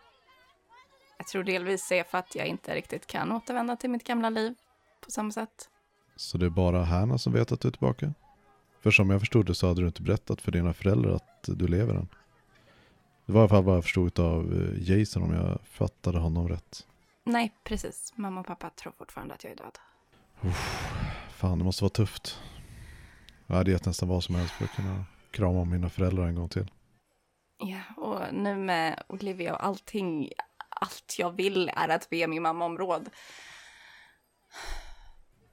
jag 1.19 1.27
tror 1.27 1.45
delvis 1.45 1.93
är 1.93 2.05
för 2.05 2.19
att 2.19 2.35
jag 2.35 2.47
inte 2.47 2.75
riktigt 2.75 3.07
kan 3.07 3.33
återvända 3.33 3.77
till 3.77 3.91
mitt 3.91 4.05
gamla 4.05 4.31
liv 4.31 4.55
på 5.01 5.11
samma 5.11 5.31
sätt. 5.31 5.71
Så 6.17 6.39
det 6.39 6.47
är 6.47 6.51
bara 6.51 6.85
Hanna 6.85 7.19
som 7.19 7.33
vet 7.33 7.53
att 7.53 7.61
du 7.61 7.69
är 7.69 7.73
tillbaka? 7.73 8.15
För 8.81 8.91
som 8.91 9.11
jag 9.11 9.21
förstod 9.21 9.47
det 9.47 9.55
så 9.55 9.69
hade 9.69 9.81
du 9.81 9.87
inte 9.87 10.03
berättat 10.03 10.41
för 10.41 10.53
dina 10.53 10.75
föräldrar 10.75 11.13
att 11.13 11.45
du 11.47 11.69
lever 11.69 11.95
än. 11.95 12.09
Det 13.27 13.33
var 13.33 13.41
i 13.41 13.43
alla 13.43 13.49
fall 13.49 13.65
vad 13.65 13.77
jag 13.77 13.85
förstod 13.85 14.21
av 14.21 14.53
eh, 14.53 14.91
Jason 14.91 15.23
om 15.23 15.35
jag 15.35 15.61
fattade 15.65 16.19
honom 16.19 16.49
rätt. 16.49 16.87
Nej, 17.25 17.53
precis. 17.65 18.13
Mamma 18.17 18.41
och 18.41 18.47
pappa 18.47 18.71
tror 18.71 18.93
fortfarande 18.93 19.35
att 19.35 19.45
jag 19.45 19.53
är 19.53 19.57
död. 19.57 19.79
Uff, 20.41 20.87
fan, 21.31 21.59
det 21.59 21.65
måste 21.65 21.85
vara 21.85 21.91
tufft. 21.91 22.41
Jag 23.47 23.57
hade 23.57 23.71
gett 23.71 23.87
nästan 23.87 24.09
vad 24.09 24.25
som 24.25 24.35
helst 24.35 24.53
för 24.55 24.65
att 24.65 24.71
kunna 24.77 25.05
krama 25.31 25.61
om 25.61 25.71
mina 25.71 25.89
föräldrar 25.89 26.27
en 26.27 26.35
gång 26.35 26.49
till. 26.49 26.71
Ja, 27.59 27.81
och 27.97 28.35
nu 28.35 28.57
med 28.57 29.03
Olivia 29.07 29.55
och 29.55 29.65
allting, 29.65 30.31
allt 30.69 31.17
jag 31.19 31.31
vill 31.31 31.71
är 31.77 31.89
att 31.89 32.11
be 32.11 32.27
min 32.27 32.43
mamma 32.43 32.65
om 32.65 32.79
råd. 32.79 33.09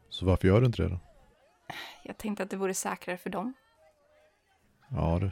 Så 0.10 0.26
varför 0.26 0.48
gör 0.48 0.60
du 0.60 0.66
inte 0.66 0.84
det 0.84 0.90
då? 0.90 1.00
Jag 2.04 2.18
tänkte 2.18 2.44
att 2.44 2.50
det 2.50 2.58
vore 2.58 2.74
säkrare 2.74 3.18
för 3.18 3.30
dem. 3.30 3.54
Ja 4.90 5.20
du. 5.22 5.32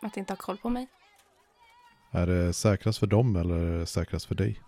Att 0.00 0.16
inte 0.16 0.32
ha 0.32 0.36
koll 0.36 0.58
på 0.58 0.70
mig. 0.70 0.88
Är 2.10 2.26
det 2.26 2.52
säkrast 2.52 2.98
för 2.98 3.06
dem 3.06 3.36
eller 3.36 3.54
är 3.54 3.78
det 3.78 3.86
säkrast 3.86 4.26
för 4.26 4.34
dig? 4.34 4.62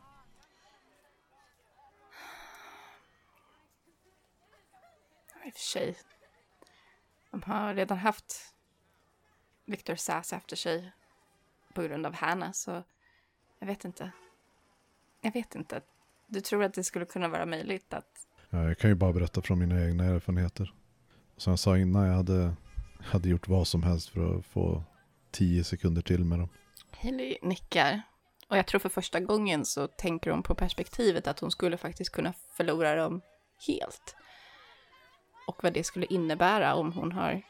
I 5.44 5.48
och 5.48 5.54
för 5.54 5.60
sig. 5.60 5.96
De 7.30 7.42
har 7.42 7.74
redan 7.74 7.98
haft 7.98 8.54
Victor 9.64 9.94
Sass 9.94 10.32
efter 10.32 10.56
sig 10.56 10.92
på 11.74 11.82
grund 11.82 12.06
av 12.06 12.14
Hanna, 12.14 12.52
så 12.52 12.82
jag 13.58 13.66
vet 13.66 13.84
inte. 13.84 14.12
Jag 15.20 15.32
vet 15.32 15.54
inte. 15.54 15.80
Du 16.26 16.40
tror 16.40 16.64
att 16.64 16.74
det 16.74 16.84
skulle 16.84 17.06
kunna 17.06 17.28
vara 17.28 17.46
möjligt 17.46 17.94
att... 17.94 18.26
Ja, 18.50 18.64
jag 18.64 18.78
kan 18.78 18.90
ju 18.90 18.96
bara 18.96 19.12
berätta 19.12 19.42
från 19.42 19.58
mina 19.58 19.84
egna 19.84 20.04
erfarenheter. 20.04 20.74
Som 21.36 21.50
jag 21.50 21.58
sa 21.58 21.78
innan, 21.78 22.06
jag 22.06 22.14
hade, 22.14 22.54
hade 23.00 23.28
gjort 23.28 23.48
vad 23.48 23.66
som 23.68 23.82
helst 23.82 24.08
för 24.08 24.38
att 24.38 24.46
få 24.46 24.84
tio 25.32 25.64
sekunder 25.64 26.02
till 26.02 26.24
med 26.24 26.38
dem. 26.38 26.48
Haley 26.90 27.38
nickar. 27.42 28.02
Och 28.48 28.58
jag 28.58 28.66
tror 28.66 28.78
för 28.78 28.88
första 28.88 29.20
gången 29.20 29.64
så 29.64 29.86
tänker 29.86 30.30
hon 30.30 30.42
på 30.42 30.54
perspektivet 30.54 31.26
att 31.26 31.40
hon 31.40 31.50
skulle 31.50 31.76
faktiskt 31.76 32.12
kunna 32.12 32.32
förlora 32.56 32.94
dem 32.94 33.20
helt. 33.66 34.16
Och 35.48 35.62
vad 35.62 35.72
det 35.72 35.84
skulle 35.84 36.06
innebära 36.06 36.74
om 36.74 36.92
hon 36.92 37.12
har 37.12 37.42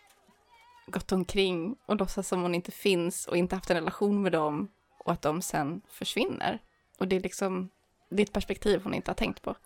gått 0.87 1.13
omkring 1.13 1.77
och 1.87 1.97
låtsas 1.97 2.29
som 2.29 2.43
hon 2.43 2.55
inte 2.55 2.71
finns 2.71 3.27
och 3.27 3.37
inte 3.37 3.55
haft 3.55 3.71
en 3.71 3.77
relation 3.77 4.23
med 4.23 4.33
dem 4.33 4.69
och 4.99 5.13
att 5.13 5.23
de 5.23 5.43
sen 5.43 5.83
försvinner. 5.89 6.63
Och 6.99 7.09
det 7.09 7.17
är 7.17 7.21
liksom 7.21 7.71
ditt 8.11 8.33
perspektiv 8.33 8.81
hon 8.85 8.95
inte 8.95 9.11
har 9.11 9.17
tänkt 9.17 9.43
på. 9.43 9.57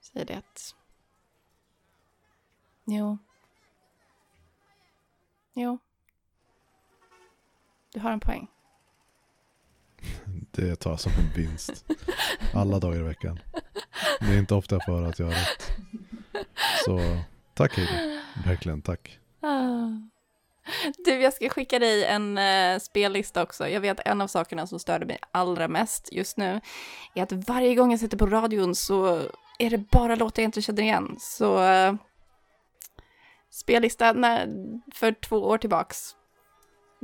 Säger 0.00 0.26
det 0.26 0.34
att... 0.34 0.74
Jo. 2.84 3.18
Jo. 5.52 5.78
Du 7.92 8.00
har 8.00 8.12
en 8.12 8.20
poäng. 8.20 8.48
Det 10.50 10.76
tar 10.76 10.90
jag 10.90 11.00
som 11.00 11.12
en 11.12 11.32
vinst. 11.36 11.84
Alla 12.54 12.78
dagar 12.78 13.00
i 13.00 13.02
veckan. 13.02 13.40
Det 14.20 14.26
är 14.26 14.38
inte 14.38 14.54
ofta 14.54 14.74
jag 14.74 14.94
höra 14.94 15.08
att 15.08 15.18
jag 15.18 15.26
har 15.26 15.32
rätt. 15.32 15.70
Så 16.84 16.98
tack 17.54 17.76
Heidi. 17.76 18.20
Verkligen 18.46 18.82
tack. 18.82 19.18
Ah. 19.40 19.88
Du, 21.04 21.20
jag 21.20 21.32
ska 21.32 21.48
skicka 21.48 21.78
dig 21.78 22.04
en 22.04 22.38
uh, 22.38 22.78
spellista 22.78 23.42
också. 23.42 23.68
Jag 23.68 23.80
vet 23.80 24.00
en 24.04 24.20
av 24.20 24.26
sakerna 24.26 24.66
som 24.66 24.78
störde 24.78 25.06
mig 25.06 25.18
allra 25.30 25.68
mest 25.68 26.08
just 26.12 26.36
nu 26.36 26.60
är 27.14 27.22
att 27.22 27.32
varje 27.32 27.74
gång 27.74 27.90
jag 27.90 28.00
sitter 28.00 28.16
på 28.16 28.26
radion 28.26 28.74
så 28.74 29.22
är 29.58 29.70
det 29.70 29.78
bara 29.78 30.14
låtar 30.14 30.42
jag 30.42 30.48
inte 30.48 30.62
känner 30.62 30.82
igen. 30.82 31.16
Så 31.20 31.62
uh, 31.62 31.94
spellista 33.50 34.12
när, 34.12 34.48
för 34.94 35.12
två 35.12 35.36
år 35.36 35.58
tillbaks. 35.58 36.16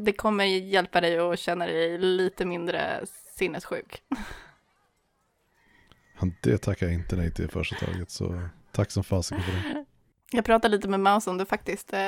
Det 0.01 0.13
kommer 0.13 0.45
hjälpa 0.45 1.01
dig 1.01 1.19
att 1.19 1.39
känna 1.39 1.67
dig 1.67 1.99
lite 1.99 2.45
mindre 2.45 3.01
sinnessjuk. 3.37 4.03
Det 6.41 6.59
tackar 6.59 6.87
jag 6.87 6.95
inte 6.95 7.17
nej 7.17 7.33
till 7.33 7.45
i 7.45 7.49
första 7.49 7.87
taget, 7.87 8.11
så 8.11 8.49
tack 8.73 8.91
som 8.91 9.05
fasiken 9.05 9.43
för 9.45 9.53
det. 9.53 9.85
Jag 10.31 10.45
pratade 10.45 10.77
lite 10.77 10.89
med 10.89 11.01
Maus 11.01 11.27
om 11.27 11.39
det 11.39 11.47
faktiskt. 11.47 11.93
Uh, 11.93 11.99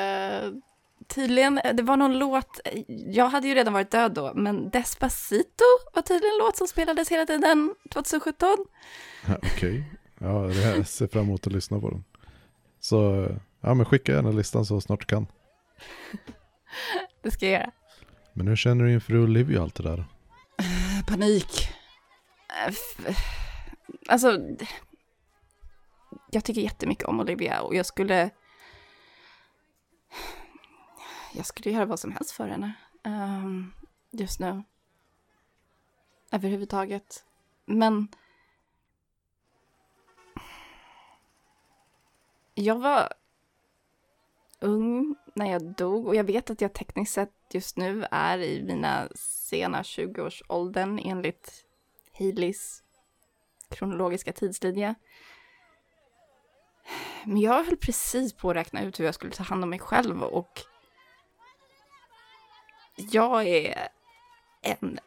tydligen, 1.06 1.60
det 1.74 1.82
var 1.82 1.96
någon 1.96 2.18
låt, 2.18 2.60
jag 2.86 3.28
hade 3.28 3.48
ju 3.48 3.54
redan 3.54 3.72
varit 3.72 3.90
död 3.90 4.12
då, 4.12 4.32
men 4.34 4.70
Despacito 4.70 5.64
var 5.94 6.02
tydligen 6.02 6.34
en 6.34 6.46
låt 6.46 6.56
som 6.56 6.66
spelades 6.66 7.10
hela 7.10 7.26
tiden 7.26 7.74
2017. 7.90 8.48
Okej, 9.28 9.38
okay. 9.54 9.82
ja, 10.18 10.52
jag 10.52 10.86
ser 10.86 11.06
fram 11.06 11.22
emot 11.22 11.46
att 11.46 11.52
lyssna 11.52 11.80
på 11.80 11.90
den. 11.90 12.04
Så, 12.80 13.28
ja 13.60 13.74
men 13.74 13.86
skicka 13.86 14.12
gärna 14.12 14.30
listan 14.30 14.64
så 14.64 14.80
snart 14.80 15.00
du 15.00 15.06
kan. 15.06 15.26
det 17.22 17.30
ska 17.30 17.46
jag 17.46 17.60
göra. 17.60 17.70
Men 18.32 18.48
hur 18.48 18.56
känner 18.56 18.84
du 18.84 18.92
inför 18.92 19.16
Olivia 19.16 19.58
och 19.58 19.64
allt 19.64 19.74
det 19.74 19.82
där? 19.82 19.98
Eh, 20.58 21.06
panik. 21.06 21.68
Eh, 22.66 22.74
alltså, 24.08 24.38
jag 26.30 26.44
tycker 26.44 26.60
jättemycket 26.60 27.04
om 27.04 27.20
Olivia 27.20 27.60
och 27.60 27.74
jag 27.74 27.86
skulle 27.86 28.30
jag 31.32 31.46
skulle 31.46 31.70
göra 31.70 31.84
vad 31.84 32.00
som 32.00 32.12
helst 32.12 32.30
för 32.30 32.48
henne. 32.48 32.72
Um, 33.04 33.72
just 34.10 34.40
nu. 34.40 34.62
Överhuvudtaget. 36.30 37.24
Men... 37.64 38.08
Jag 42.54 42.78
var 42.78 43.12
ung 44.60 45.16
när 45.34 45.50
jag 45.50 45.74
dog 45.74 46.06
och 46.06 46.16
jag 46.16 46.24
vet 46.24 46.50
att 46.50 46.60
jag 46.60 46.72
tekniskt 46.72 47.14
sett 47.14 47.39
just 47.54 47.76
nu 47.76 48.06
är 48.10 48.38
i 48.38 48.62
mina 48.62 49.08
sena 49.14 49.82
20-årsåldern 49.82 51.00
enligt 51.04 51.64
Haileys 52.18 52.82
kronologiska 53.68 54.32
tidslinje. 54.32 54.94
Men 57.24 57.40
jag 57.40 57.64
höll 57.64 57.76
precis 57.76 58.32
på 58.32 58.50
att 58.50 58.56
räkna 58.56 58.82
ut 58.82 59.00
hur 59.00 59.04
jag 59.04 59.14
skulle 59.14 59.32
ta 59.32 59.42
hand 59.42 59.64
om 59.64 59.70
mig 59.70 59.78
själv 59.78 60.22
och 60.22 60.60
jag 62.96 63.46
är 63.46 63.88
en 64.62 64.98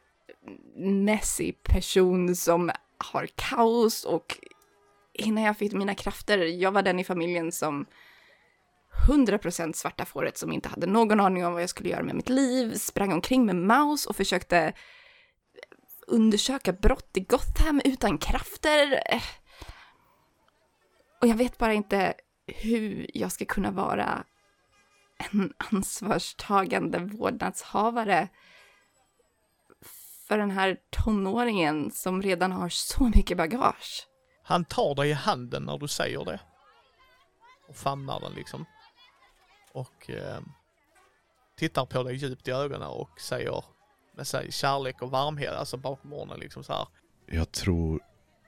messy 1.06 1.54
person 1.54 2.36
som 2.36 2.72
har 2.98 3.28
kaos 3.36 4.04
och 4.04 4.38
innan 5.14 5.44
jag 5.44 5.58
fick 5.58 5.74
mina 5.74 5.96
krafter, 5.96 6.38
jag 6.38 6.72
var 6.72 6.82
den 6.82 7.00
i 7.00 7.04
familjen 7.04 7.52
som 7.52 7.86
100% 9.08 9.74
svarta 9.74 10.06
fåret 10.06 10.38
som 10.38 10.52
inte 10.52 10.70
hade 10.70 10.88
någon 10.88 11.20
aning 11.20 11.46
om 11.46 11.54
vad 11.54 11.62
jag 11.62 11.70
skulle 11.70 11.90
göra 11.90 12.04
med 12.04 12.16
mitt 12.16 12.30
liv, 12.30 12.74
sprang 12.76 13.14
omkring 13.14 13.46
med 13.46 13.56
mouse 13.56 14.10
och 14.10 14.16
försökte 14.16 14.58
eh, 14.58 14.74
undersöka 16.08 16.74
brott 16.74 17.18
i 17.18 17.20
Gotham 17.20 17.82
utan 17.86 18.18
krafter. 18.18 19.04
Eh. 19.10 19.22
Och 21.22 21.28
jag 21.28 21.36
vet 21.36 21.58
bara 21.58 21.74
inte 21.74 22.14
hur 22.48 23.08
jag 23.14 23.32
ska 23.32 23.46
kunna 23.46 23.72
vara 23.72 24.24
en 25.32 25.54
ansvarstagande 25.72 27.00
vårdnadshavare 27.00 28.28
för 30.28 30.38
den 30.38 30.52
här 30.52 30.78
tonåringen 30.90 31.92
som 31.92 32.22
redan 32.22 32.52
har 32.52 32.70
så 32.70 33.04
mycket 33.04 33.38
bagage. 33.38 34.08
Han 34.44 34.66
tar 34.66 34.96
dig 34.96 35.10
i 35.10 35.14
handen 35.14 35.64
när 35.64 35.78
du 35.78 35.88
säger 35.88 36.26
det. 36.26 36.40
Och 37.70 37.76
famnar 37.76 38.20
den 38.20 38.34
liksom. 38.34 38.66
Och 39.74 40.10
eh, 40.10 40.40
tittar 41.58 41.86
på 41.86 42.04
dig 42.04 42.16
djupt 42.16 42.48
i 42.48 42.52
ögonen 42.52 42.88
och 42.88 43.20
säger 43.20 43.64
med 44.16 44.28
sig 44.28 44.52
kärlek 44.52 45.02
och 45.02 45.12
varmhet, 45.12 45.54
alltså 45.54 45.78
bakom 45.78 46.14
orden 46.14 46.40
liksom 46.40 46.64
så 46.64 46.74
här. 46.74 46.88
Jag 47.26 47.52
tror 47.52 48.00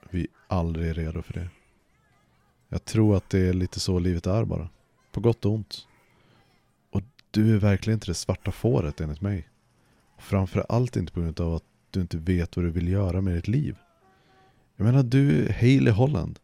vi 0.10 0.28
aldrig 0.48 0.90
är 0.90 0.94
redo 0.94 1.22
för 1.22 1.34
det. 1.34 1.50
Jag 2.70 2.86
tror 2.86 3.18
att 3.18 3.30
det 3.30 3.40
är 3.40 3.54
lite 3.54 3.80
så 3.80 4.00
livet 4.00 4.28
är 4.28 4.46
bara. 4.46 4.70
På 5.12 5.20
gott 5.20 5.46
och 5.46 5.52
ont. 5.52 5.88
Och 6.92 7.02
du 7.32 7.56
är 7.56 7.60
verkligen 7.60 7.98
inte 7.98 8.08
det 8.08 8.14
svarta 8.14 8.52
fåret 8.52 9.02
enligt 9.02 9.22
mig. 9.22 9.50
Framförallt 10.18 10.96
inte 10.96 11.14
på 11.14 11.20
grund 11.22 11.42
av 11.42 11.54
att 11.54 11.64
du 11.92 12.02
inte 12.02 12.18
vet 12.18 12.56
vad 12.56 12.66
du 12.66 12.72
vill 12.72 12.88
göra 12.88 13.22
med 13.22 13.36
ditt 13.36 13.48
liv. 13.48 13.78
Jag 14.76 14.86
menar, 14.86 15.04
du 15.04 15.46
är 15.46 15.54
Hailey 15.54 15.94
Holland. 15.94 16.40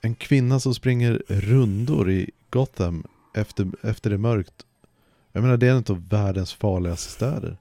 En 0.00 0.14
kvinna 0.14 0.60
som 0.60 0.74
springer 0.74 1.22
rundor 1.28 2.10
i 2.10 2.30
Gotham 2.50 3.06
efter, 3.34 3.70
efter 3.82 4.10
det 4.10 4.16
är 4.16 4.18
mörkt. 4.18 4.66
Jag 5.32 5.42
menar, 5.42 5.56
det 5.56 5.66
är 5.66 5.70
en 5.70 5.84
av 5.88 6.08
världens 6.08 6.54
farligaste 6.54 7.12
städer. 7.12 7.56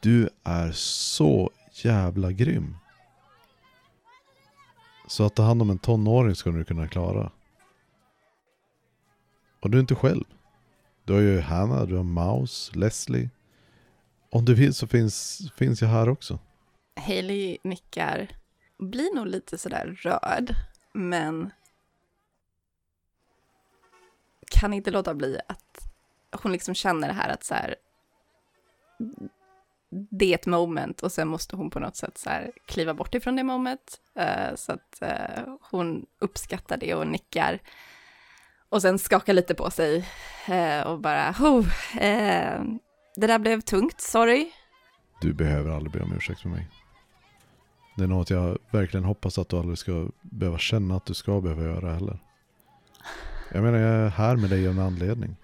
Du 0.00 0.28
är 0.44 0.72
så 0.72 1.50
jävla 1.72 2.32
grym. 2.32 2.76
Så 5.06 5.24
att 5.24 5.34
ta 5.34 5.42
hand 5.42 5.62
om 5.62 5.70
en 5.70 5.78
tonåring 5.78 6.34
skulle 6.34 6.58
du 6.58 6.64
kunna 6.64 6.88
klara. 6.88 7.30
Och 9.60 9.70
du 9.70 9.78
är 9.78 9.80
inte 9.80 9.94
själv. 9.94 10.24
Du 11.04 11.12
har 11.12 11.20
ju 11.20 11.40
Hanna, 11.40 11.84
du 11.84 11.96
har 11.96 12.04
Mouse, 12.04 12.78
Leslie. 12.78 13.30
Om 14.30 14.44
du 14.44 14.54
vill 14.54 14.74
så 14.74 14.86
finns, 14.86 15.42
finns 15.56 15.82
jag 15.82 15.88
här 15.88 16.08
också. 16.08 16.38
Hailey 17.00 17.58
nickar, 17.64 18.28
blir 18.78 19.14
nog 19.14 19.26
lite 19.26 19.58
sådär 19.58 19.98
rörd, 20.02 20.54
men 20.92 21.50
kan 24.50 24.72
inte 24.72 24.90
låta 24.90 25.14
bli 25.14 25.38
att 25.48 25.88
hon 26.42 26.52
liksom 26.52 26.74
känner 26.74 27.08
det 27.08 27.14
här 27.14 27.28
att 27.28 27.44
så 27.44 27.54
här, 27.54 27.74
det 29.90 30.32
är 30.32 30.34
ett 30.34 30.46
moment 30.46 31.02
och 31.02 31.12
sen 31.12 31.28
måste 31.28 31.56
hon 31.56 31.70
på 31.70 31.80
något 31.80 31.96
sätt 31.96 32.18
så 32.18 32.30
här 32.30 32.52
kliva 32.66 32.94
bort 32.94 33.14
ifrån 33.14 33.36
det 33.36 33.42
moment. 33.42 34.00
Uh, 34.18 34.54
så 34.54 34.72
att 34.72 35.02
uh, 35.02 35.54
hon 35.70 36.06
uppskattar 36.18 36.76
det 36.76 36.94
och 36.94 37.06
nickar. 37.06 37.58
Och 38.68 38.82
sen 38.82 38.98
skakar 38.98 39.32
lite 39.32 39.54
på 39.54 39.70
sig 39.70 40.08
uh, 40.48 40.80
och 40.80 41.00
bara, 41.00 41.30
oh, 41.30 41.66
det 43.16 43.26
där 43.26 43.38
blev 43.38 43.60
tungt, 43.60 44.00
sorry. 44.00 44.50
Du 45.20 45.32
behöver 45.32 45.70
aldrig 45.70 45.92
be 45.92 46.00
om 46.00 46.12
ursäkt 46.12 46.40
för 46.40 46.48
mig. 46.48 46.68
Det 47.96 48.04
är 48.04 48.08
något 48.08 48.30
jag 48.30 48.58
verkligen 48.70 49.04
hoppas 49.04 49.38
att 49.38 49.48
du 49.48 49.56
aldrig 49.56 49.78
ska 49.78 50.08
behöva 50.20 50.58
känna 50.58 50.96
att 50.96 51.06
du 51.06 51.14
ska 51.14 51.40
behöva 51.40 51.62
göra 51.62 51.94
heller. 51.94 52.18
Jag 53.52 53.62
menar, 53.62 53.78
jag 53.78 53.94
är 53.94 54.08
här 54.08 54.36
med 54.36 54.50
dig 54.50 54.68
av 54.68 54.74
en 54.74 54.80
anledning. 54.80 55.36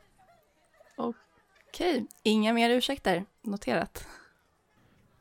Okej, 0.97 2.07
inga 2.23 2.53
mer 2.53 2.71
ursäkter, 2.71 3.25
noterat. 3.43 4.07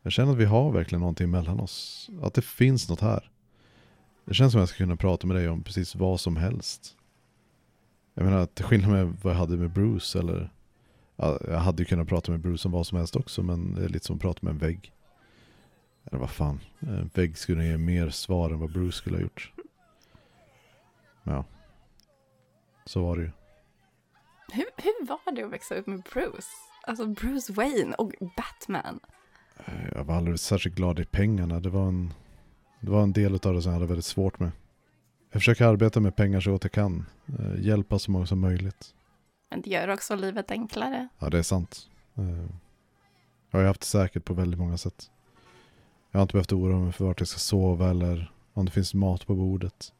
Jag 0.01 0.11
känner 0.11 0.31
att 0.31 0.37
vi 0.37 0.45
har 0.45 0.71
verkligen 0.71 0.99
någonting 0.99 1.31
mellan 1.31 1.59
oss. 1.59 2.09
Att 2.21 2.33
det 2.33 2.41
finns 2.41 2.89
något 2.89 3.01
här. 3.01 3.31
Det 4.25 4.33
känns 4.33 4.51
som 4.51 4.59
att 4.59 4.61
jag 4.61 4.69
ska 4.69 4.77
kunna 4.77 4.95
prata 4.95 5.27
med 5.27 5.35
dig 5.35 5.49
om 5.49 5.63
precis 5.63 5.95
vad 5.95 6.19
som 6.19 6.37
helst. 6.37 6.95
Jag 8.13 8.25
menar, 8.25 8.45
till 8.45 8.65
skillnad 8.65 8.91
med 8.91 9.17
vad 9.21 9.33
jag 9.33 9.37
hade 9.37 9.57
med 9.57 9.69
Bruce 9.69 10.19
eller... 10.19 10.49
Jag 11.15 11.59
hade 11.59 11.81
ju 11.81 11.85
kunnat 11.85 12.07
prata 12.07 12.31
med 12.31 12.39
Bruce 12.39 12.67
om 12.67 12.71
vad 12.71 12.87
som 12.87 12.97
helst 12.97 13.15
också, 13.15 13.43
men 13.43 13.75
det 13.75 13.83
är 13.83 13.89
lite 13.89 14.05
som 14.05 14.15
att 14.15 14.21
prata 14.21 14.39
med 14.41 14.51
en 14.51 14.57
vägg. 14.57 14.93
Eller 16.05 16.19
vad 16.19 16.29
fan, 16.29 16.59
en 16.79 17.09
vägg 17.13 17.37
skulle 17.37 17.65
ge 17.65 17.77
mer 17.77 18.09
svar 18.09 18.49
än 18.49 18.59
vad 18.59 18.71
Bruce 18.71 18.97
skulle 18.97 19.15
ha 19.15 19.21
gjort. 19.21 19.51
Ja, 21.23 21.45
så 22.85 23.03
var 23.03 23.17
det 23.17 23.23
ju. 23.23 23.31
Hur, 24.51 24.65
hur 24.77 25.07
var 25.07 25.35
det 25.35 25.43
att 25.43 25.51
växa 25.51 25.75
upp 25.75 25.87
med 25.87 26.03
Bruce? 26.13 26.47
Alltså 26.87 27.05
Bruce 27.05 27.53
Wayne 27.53 27.95
och 27.95 28.13
Batman. 28.37 28.99
Jag 29.95 30.03
var 30.03 30.15
aldrig 30.15 30.39
särskilt 30.39 30.75
glad 30.75 30.99
i 30.99 31.05
pengarna. 31.05 31.59
Det 31.59 31.69
var 31.69 31.87
en, 31.87 32.13
det 32.79 32.91
var 32.91 33.03
en 33.03 33.13
del 33.13 33.33
av 33.33 33.53
det 33.53 33.61
som 33.61 33.71
jag 33.71 33.73
hade 33.73 33.85
väldigt 33.85 34.05
svårt 34.05 34.39
med. 34.39 34.51
Jag 35.31 35.41
försöker 35.41 35.65
arbeta 35.65 35.99
med 35.99 36.15
pengar 36.15 36.39
så 36.39 36.51
gott 36.51 36.63
jag 36.63 36.71
kan. 36.71 37.05
Eh, 37.39 37.65
hjälpa 37.65 37.99
så 37.99 38.11
många 38.11 38.25
som 38.25 38.39
möjligt. 38.39 38.93
Men 39.49 39.61
det 39.61 39.69
gör 39.69 39.87
också 39.87 40.15
livet 40.15 40.51
enklare. 40.51 41.07
Ja, 41.19 41.29
det 41.29 41.37
är 41.37 41.43
sant. 41.43 41.89
Eh, 42.15 42.45
jag 43.51 43.59
har 43.59 43.65
haft 43.65 43.81
det 43.81 43.87
säkert 43.87 44.25
på 44.25 44.33
väldigt 44.33 44.59
många 44.59 44.77
sätt. 44.77 45.11
Jag 46.11 46.19
har 46.19 46.21
inte 46.21 46.33
behövt 46.33 46.51
oroa 46.51 46.79
mig 46.79 46.91
för 46.91 47.05
vart 47.05 47.19
jag 47.19 47.27
ska 47.27 47.39
sova 47.39 47.89
eller 47.89 48.31
om 48.53 48.65
det 48.65 48.71
finns 48.71 48.93
mat 48.93 49.27
på 49.27 49.35
bordet. 49.35 49.93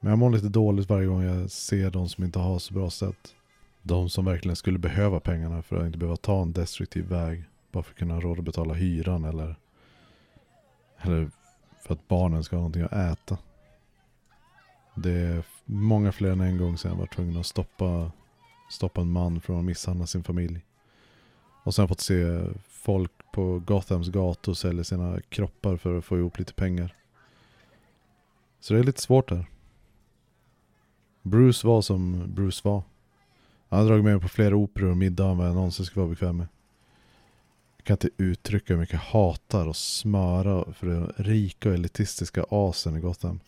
Men 0.00 0.10
jag 0.10 0.18
mår 0.18 0.30
lite 0.30 0.48
dåligt 0.48 0.88
varje 0.88 1.06
gång 1.06 1.22
jag 1.22 1.50
ser 1.50 1.90
de 1.90 2.08
som 2.08 2.24
inte 2.24 2.38
har 2.38 2.58
så 2.58 2.74
bra 2.74 2.90
sätt. 2.90 3.34
De 3.82 4.10
som 4.10 4.24
verkligen 4.24 4.56
skulle 4.56 4.78
behöva 4.78 5.20
pengarna 5.20 5.62
för 5.62 5.80
att 5.80 5.86
inte 5.86 5.98
behöva 5.98 6.16
ta 6.16 6.42
en 6.42 6.52
destruktiv 6.52 7.04
väg. 7.04 7.44
Bara 7.72 7.82
för 7.82 7.92
att 7.92 7.98
kunna 7.98 8.14
ha 8.14 8.20
råd 8.20 8.38
att 8.38 8.44
betala 8.44 8.74
hyran 8.74 9.24
eller, 9.24 9.56
eller 10.98 11.30
för 11.82 11.94
att 11.94 12.08
barnen 12.08 12.44
ska 12.44 12.56
ha 12.56 12.60
någonting 12.60 12.82
att 12.82 12.92
äta. 12.92 13.38
Det 14.94 15.10
är 15.10 15.44
många 15.64 16.12
fler 16.12 16.30
än 16.30 16.40
en 16.40 16.58
gång 16.58 16.78
sedan 16.78 16.90
jag 16.90 16.98
var 16.98 17.06
tvungen 17.06 17.36
att 17.36 17.46
stoppa, 17.46 18.12
stoppa 18.70 19.00
en 19.00 19.12
man 19.12 19.40
från 19.40 19.58
att 19.58 19.64
misshandla 19.64 20.06
sin 20.06 20.24
familj. 20.24 20.60
Och 21.62 21.74
sen 21.74 21.88
fått 21.88 22.00
se 22.00 22.40
folk 22.68 23.12
på 23.32 23.58
Gothams 23.58 24.08
gator 24.08 24.54
sälja 24.54 24.84
sina 24.84 25.20
kroppar 25.20 25.76
för 25.76 25.98
att 25.98 26.04
få 26.04 26.18
ihop 26.18 26.38
lite 26.38 26.54
pengar. 26.54 26.94
Så 28.60 28.74
det 28.74 28.80
är 28.80 28.84
lite 28.84 29.02
svårt 29.02 29.28
där. 29.28 29.46
Bruce 31.22 31.66
var 31.66 31.82
som 31.82 32.34
Bruce 32.34 32.60
var. 32.68 32.82
Han 33.68 33.78
har 33.78 33.86
dragit 33.86 34.04
med 34.04 34.12
mig 34.12 34.22
på 34.22 34.28
flera 34.28 34.56
operor 34.56 34.90
och 34.90 34.96
middagar 34.96 35.30
än 35.30 35.38
vad 35.38 35.46
jag 35.46 35.54
någonsin 35.54 35.86
skulle 35.86 36.00
vara 36.00 36.10
bekväm 36.10 36.36
med. 36.36 36.46
Jag 37.76 37.84
kan 37.84 37.94
inte 37.94 38.10
uttrycka 38.16 38.72
hur 38.74 38.80
mycket 38.80 38.92
jag 38.92 39.00
hatar 39.00 39.66
och 39.66 39.76
smöra 39.76 40.72
för 40.72 40.86
den 40.86 41.12
rika 41.16 41.68
och 41.68 41.74
elitistiska 41.74 42.44
asen 42.50 42.96
i 42.96 43.00
Gotham. 43.00 43.40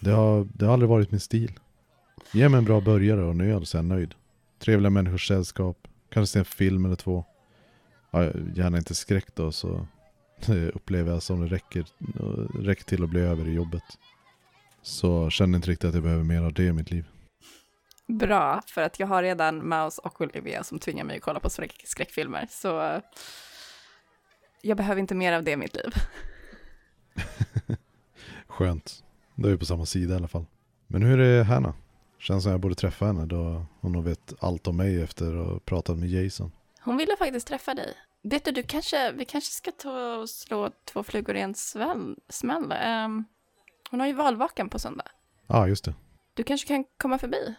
Det 0.00 0.10
har, 0.10 0.48
det 0.54 0.66
har 0.66 0.72
aldrig 0.72 0.88
varit 0.88 1.10
min 1.10 1.20
stil. 1.20 1.52
Ge 2.32 2.48
mig 2.48 2.58
en 2.58 2.64
bra 2.64 2.80
börjare 2.80 3.24
och 3.24 3.30
en 3.30 3.40
öl 3.40 3.66
så 3.66 3.76
är 3.76 3.78
jag 3.78 3.84
nöjd. 3.84 4.14
Trevliga 4.58 4.90
människors 4.90 5.28
sällskap. 5.28 5.88
Kanske 6.08 6.32
se 6.32 6.38
en 6.38 6.44
film 6.44 6.84
eller 6.84 6.96
två. 6.96 7.24
Ja, 8.10 8.24
gärna 8.54 8.78
inte 8.78 8.94
skräck 8.94 9.34
då 9.34 9.52
så 9.52 9.86
upplever 10.74 11.12
jag 11.12 11.22
som 11.22 11.40
det 11.40 11.46
räcker, 11.46 11.84
räcker 12.62 12.84
till 12.84 13.04
att 13.04 13.10
bli 13.10 13.20
över 13.20 13.48
i 13.48 13.52
jobbet. 13.52 13.82
Så 14.82 15.30
känner 15.30 15.56
inte 15.56 15.70
riktigt 15.70 15.88
att 15.88 15.94
jag 15.94 16.02
behöver 16.02 16.24
mer 16.24 16.42
av 16.42 16.52
det 16.52 16.64
i 16.64 16.72
mitt 16.72 16.90
liv. 16.90 17.04
Bra, 18.06 18.62
för 18.66 18.82
att 18.82 19.00
jag 19.00 19.06
har 19.06 19.22
redan 19.22 19.68
Mouse 19.68 20.00
och 20.04 20.20
Olivia 20.20 20.64
som 20.64 20.78
tvingar 20.78 21.04
mig 21.04 21.16
att 21.16 21.22
kolla 21.22 21.40
på 21.40 21.50
skräck 21.50 21.82
skräckfilmer. 21.84 22.46
Så 22.50 23.00
jag 24.62 24.76
behöver 24.76 25.00
inte 25.00 25.14
mer 25.14 25.32
av 25.32 25.44
det 25.44 25.50
i 25.50 25.56
mitt 25.56 25.76
liv. 25.76 25.94
Skönt. 28.46 29.04
Då 29.34 29.48
är 29.48 29.52
vi 29.52 29.58
på 29.58 29.64
samma 29.64 29.86
sida 29.86 30.14
i 30.14 30.16
alla 30.16 30.28
fall. 30.28 30.44
Men 30.86 31.02
hur 31.02 31.20
är 31.20 31.44
Hanna? 31.44 31.74
Känns 32.18 32.42
som 32.42 32.52
jag 32.52 32.60
borde 32.60 32.74
träffa 32.74 33.06
henne 33.06 33.26
då 33.26 33.66
hon 33.80 34.04
vet 34.04 34.32
allt 34.40 34.66
om 34.66 34.76
mig 34.76 35.02
efter 35.02 35.40
att 35.40 35.46
ha 35.46 35.58
pratat 35.58 35.98
med 35.98 36.08
Jason. 36.08 36.52
Hon 36.80 36.96
ville 36.96 37.16
faktiskt 37.16 37.46
träffa 37.46 37.74
dig. 37.74 37.94
Vet 38.22 38.44
du, 38.44 38.50
du 38.50 38.62
kanske, 38.62 39.12
vi 39.12 39.24
kanske 39.24 39.52
ska 39.52 39.70
ta 39.70 40.16
och 40.16 40.30
slå 40.30 40.70
två 40.84 41.02
flugor 41.02 41.36
i 41.36 41.40
en 41.40 41.54
smäll. 41.54 42.74
Um, 43.06 43.24
hon 43.92 44.00
har 44.00 44.06
ju 44.06 44.12
valvakan 44.12 44.68
på 44.68 44.78
söndag. 44.78 45.04
Ja, 45.46 45.56
ah, 45.56 45.66
just 45.66 45.84
det. 45.84 45.94
Du 46.34 46.42
kanske 46.42 46.68
kan 46.68 46.84
komma 46.98 47.18
förbi? 47.18 47.54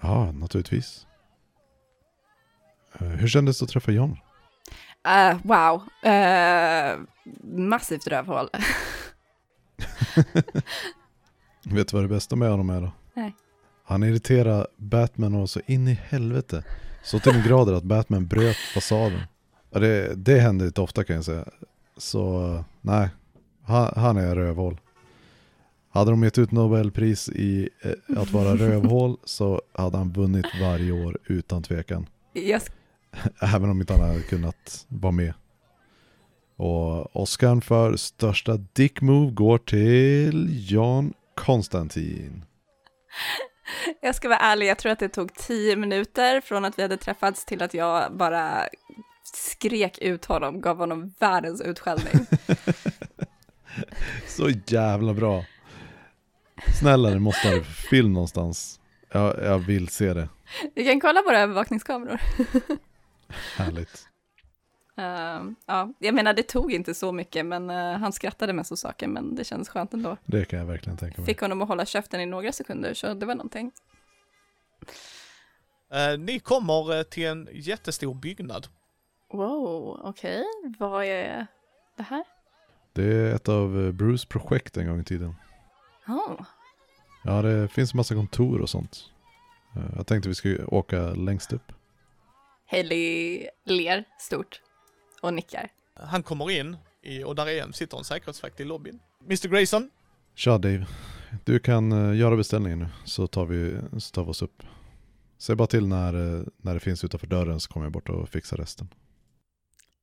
Ja, 0.00 0.32
naturligtvis. 0.32 1.06
Uh, 3.02 3.08
hur 3.08 3.28
kändes 3.28 3.58
det 3.58 3.64
att 3.64 3.70
träffa 3.70 3.92
John? 3.92 4.10
Uh, 5.08 5.36
wow. 5.42 5.82
Uh, 6.06 7.00
massivt 7.42 8.06
rövhål. 8.06 8.48
Vet 11.64 11.88
du 11.88 11.96
vad 11.96 12.04
det 12.04 12.08
bästa 12.08 12.36
med 12.36 12.50
honom 12.50 12.70
är 12.70 12.80
då? 12.80 12.92
Nej. 13.14 13.34
Han 13.84 14.02
irriterar 14.02 14.66
Batman 14.76 15.34
och 15.34 15.50
så 15.50 15.60
in 15.66 15.88
i 15.88 15.92
helvete. 15.92 16.64
Så 17.02 17.18
till 17.18 17.32
den 17.32 17.42
grader 17.42 17.72
att 17.72 17.84
Batman 17.84 18.26
bröt 18.26 18.56
fasaden. 18.56 19.20
Det, 19.70 20.14
det 20.14 20.40
händer 20.40 20.66
inte 20.66 20.80
ofta 20.80 21.04
kan 21.04 21.16
jag 21.16 21.24
säga. 21.24 21.44
Så 21.96 22.64
nej, 22.80 23.08
han, 23.64 23.92
han 23.96 24.16
är 24.16 24.34
rövhål. 24.34 24.80
Hade 25.96 26.10
de 26.10 26.22
gett 26.22 26.38
ut 26.38 26.52
Nobelpris 26.52 27.28
i 27.28 27.68
eh, 27.82 28.20
att 28.20 28.30
vara 28.30 28.54
rövhål 28.56 29.16
så 29.24 29.62
hade 29.72 29.98
han 29.98 30.12
vunnit 30.12 30.46
varje 30.60 30.92
år 30.92 31.18
utan 31.26 31.62
tvekan. 31.62 32.08
Yes. 32.34 32.66
Även 33.40 33.70
om 33.70 33.80
inte 33.80 33.92
han 33.92 34.08
hade 34.08 34.22
kunnat 34.22 34.86
vara 34.88 35.12
med. 35.12 35.34
Och 36.56 37.16
Oscar 37.16 37.60
för 37.60 37.96
största 37.96 38.56
dick 38.56 39.00
move 39.00 39.30
går 39.30 39.58
till 39.58 40.70
Jan 40.72 41.14
Konstantin. 41.34 42.44
Jag 44.00 44.14
ska 44.14 44.28
vara 44.28 44.38
ärlig, 44.38 44.66
jag 44.66 44.78
tror 44.78 44.92
att 44.92 44.98
det 44.98 45.08
tog 45.08 45.34
tio 45.34 45.76
minuter 45.76 46.40
från 46.40 46.64
att 46.64 46.78
vi 46.78 46.82
hade 46.82 46.96
träffats 46.96 47.44
till 47.44 47.62
att 47.62 47.74
jag 47.74 48.16
bara 48.16 48.68
skrek 49.34 49.98
ut 49.98 50.24
honom, 50.24 50.60
gav 50.60 50.76
honom 50.76 51.14
världens 51.18 51.60
utskällning. 51.60 52.26
Så 54.26 54.50
jävla 54.66 55.14
bra. 55.14 55.44
Snälla, 56.74 57.10
det 57.10 57.18
måste 57.18 57.48
ha 57.48 57.60
film 57.64 58.12
någonstans. 58.12 58.80
Jag, 59.12 59.42
jag 59.42 59.58
vill 59.58 59.88
se 59.88 60.14
det. 60.14 60.28
Vi 60.74 60.84
kan 60.84 61.00
kolla 61.00 61.22
på 61.22 61.28
våra 61.28 61.40
övervakningskameror. 61.40 62.20
Härligt. 63.56 64.08
Uh, 64.98 65.52
ja, 65.66 65.92
jag 65.98 66.14
menar 66.14 66.34
det 66.34 66.42
tog 66.42 66.72
inte 66.72 66.94
så 66.94 67.12
mycket, 67.12 67.46
men 67.46 67.70
uh, 67.70 67.98
han 67.98 68.12
skrattade 68.12 68.52
mest 68.52 68.72
åt 68.72 68.78
saker, 68.78 69.08
men 69.08 69.34
det 69.34 69.44
kändes 69.44 69.68
skönt 69.68 69.94
ändå. 69.94 70.16
Det 70.24 70.44
kan 70.44 70.58
jag 70.58 70.66
verkligen 70.66 70.96
tänka 70.96 71.20
mig. 71.20 71.26
Fick 71.26 71.40
honom 71.40 71.62
att 71.62 71.68
hålla 71.68 71.86
käften 71.86 72.20
i 72.20 72.26
några 72.26 72.52
sekunder, 72.52 72.94
så 72.94 73.14
det 73.14 73.26
var 73.26 73.34
någonting. 73.34 73.72
Eh, 75.92 76.18
ni 76.18 76.38
kommer 76.38 76.98
eh, 76.98 77.02
till 77.02 77.26
en 77.26 77.48
jättestor 77.52 78.14
byggnad. 78.14 78.66
Wow, 79.32 80.00
okej. 80.04 80.44
Vad 80.78 81.04
är 81.04 81.46
det 81.96 82.02
här? 82.02 82.24
Det 82.92 83.04
är 83.04 83.34
ett 83.34 83.48
av 83.48 83.92
Bruce 83.92 84.26
projekt 84.28 84.76
en 84.76 84.86
gång 84.86 85.00
i 85.00 85.04
tiden. 85.04 85.34
Oh. 86.08 86.40
Ja, 87.24 87.42
det 87.42 87.68
finns 87.68 87.94
massa 87.94 88.14
kontor 88.14 88.60
och 88.60 88.70
sånt. 88.70 89.04
Eh, 89.76 89.82
Jag 89.96 90.06
tänkte 90.06 90.28
vi 90.28 90.34
skulle 90.34 90.64
åka 90.64 91.00
längst 91.00 91.52
upp. 91.52 91.72
Hailey 92.70 93.48
ler 93.64 94.04
stort 94.18 94.60
och 95.22 95.34
nickar. 95.34 95.68
Han 95.94 96.22
kommer 96.22 96.50
in 96.50 96.76
i, 97.02 97.24
och 97.24 97.34
där 97.34 97.46
är, 97.48 97.72
sitter 97.72 97.98
en 97.98 98.04
säkerhetsvakt 98.04 98.60
i 98.60 98.64
lobbyn. 98.64 99.00
Mr 99.24 99.48
Grayson, 99.48 99.90
Tja 100.34 100.58
Dave, 100.58 100.86
du 101.44 101.58
kan 101.58 101.92
eh, 101.92 102.18
göra 102.18 102.36
beställningen 102.36 102.78
nu 102.78 102.88
så 103.04 103.26
tar 103.26 103.46
vi, 103.46 103.78
så 104.00 104.12
tar 104.14 104.24
vi 104.24 104.30
oss 104.30 104.42
upp. 104.42 104.62
Säg 105.38 105.56
bara 105.56 105.66
till 105.68 105.86
när, 105.86 106.14
eh, 106.38 106.44
när 106.56 106.74
det 106.74 106.80
finns 106.80 107.04
utanför 107.04 107.26
dörren 107.26 107.60
så 107.60 107.72
kommer 107.72 107.86
jag 107.86 107.92
bort 107.92 108.08
och 108.08 108.28
fixar 108.28 108.56
resten. 108.56 108.88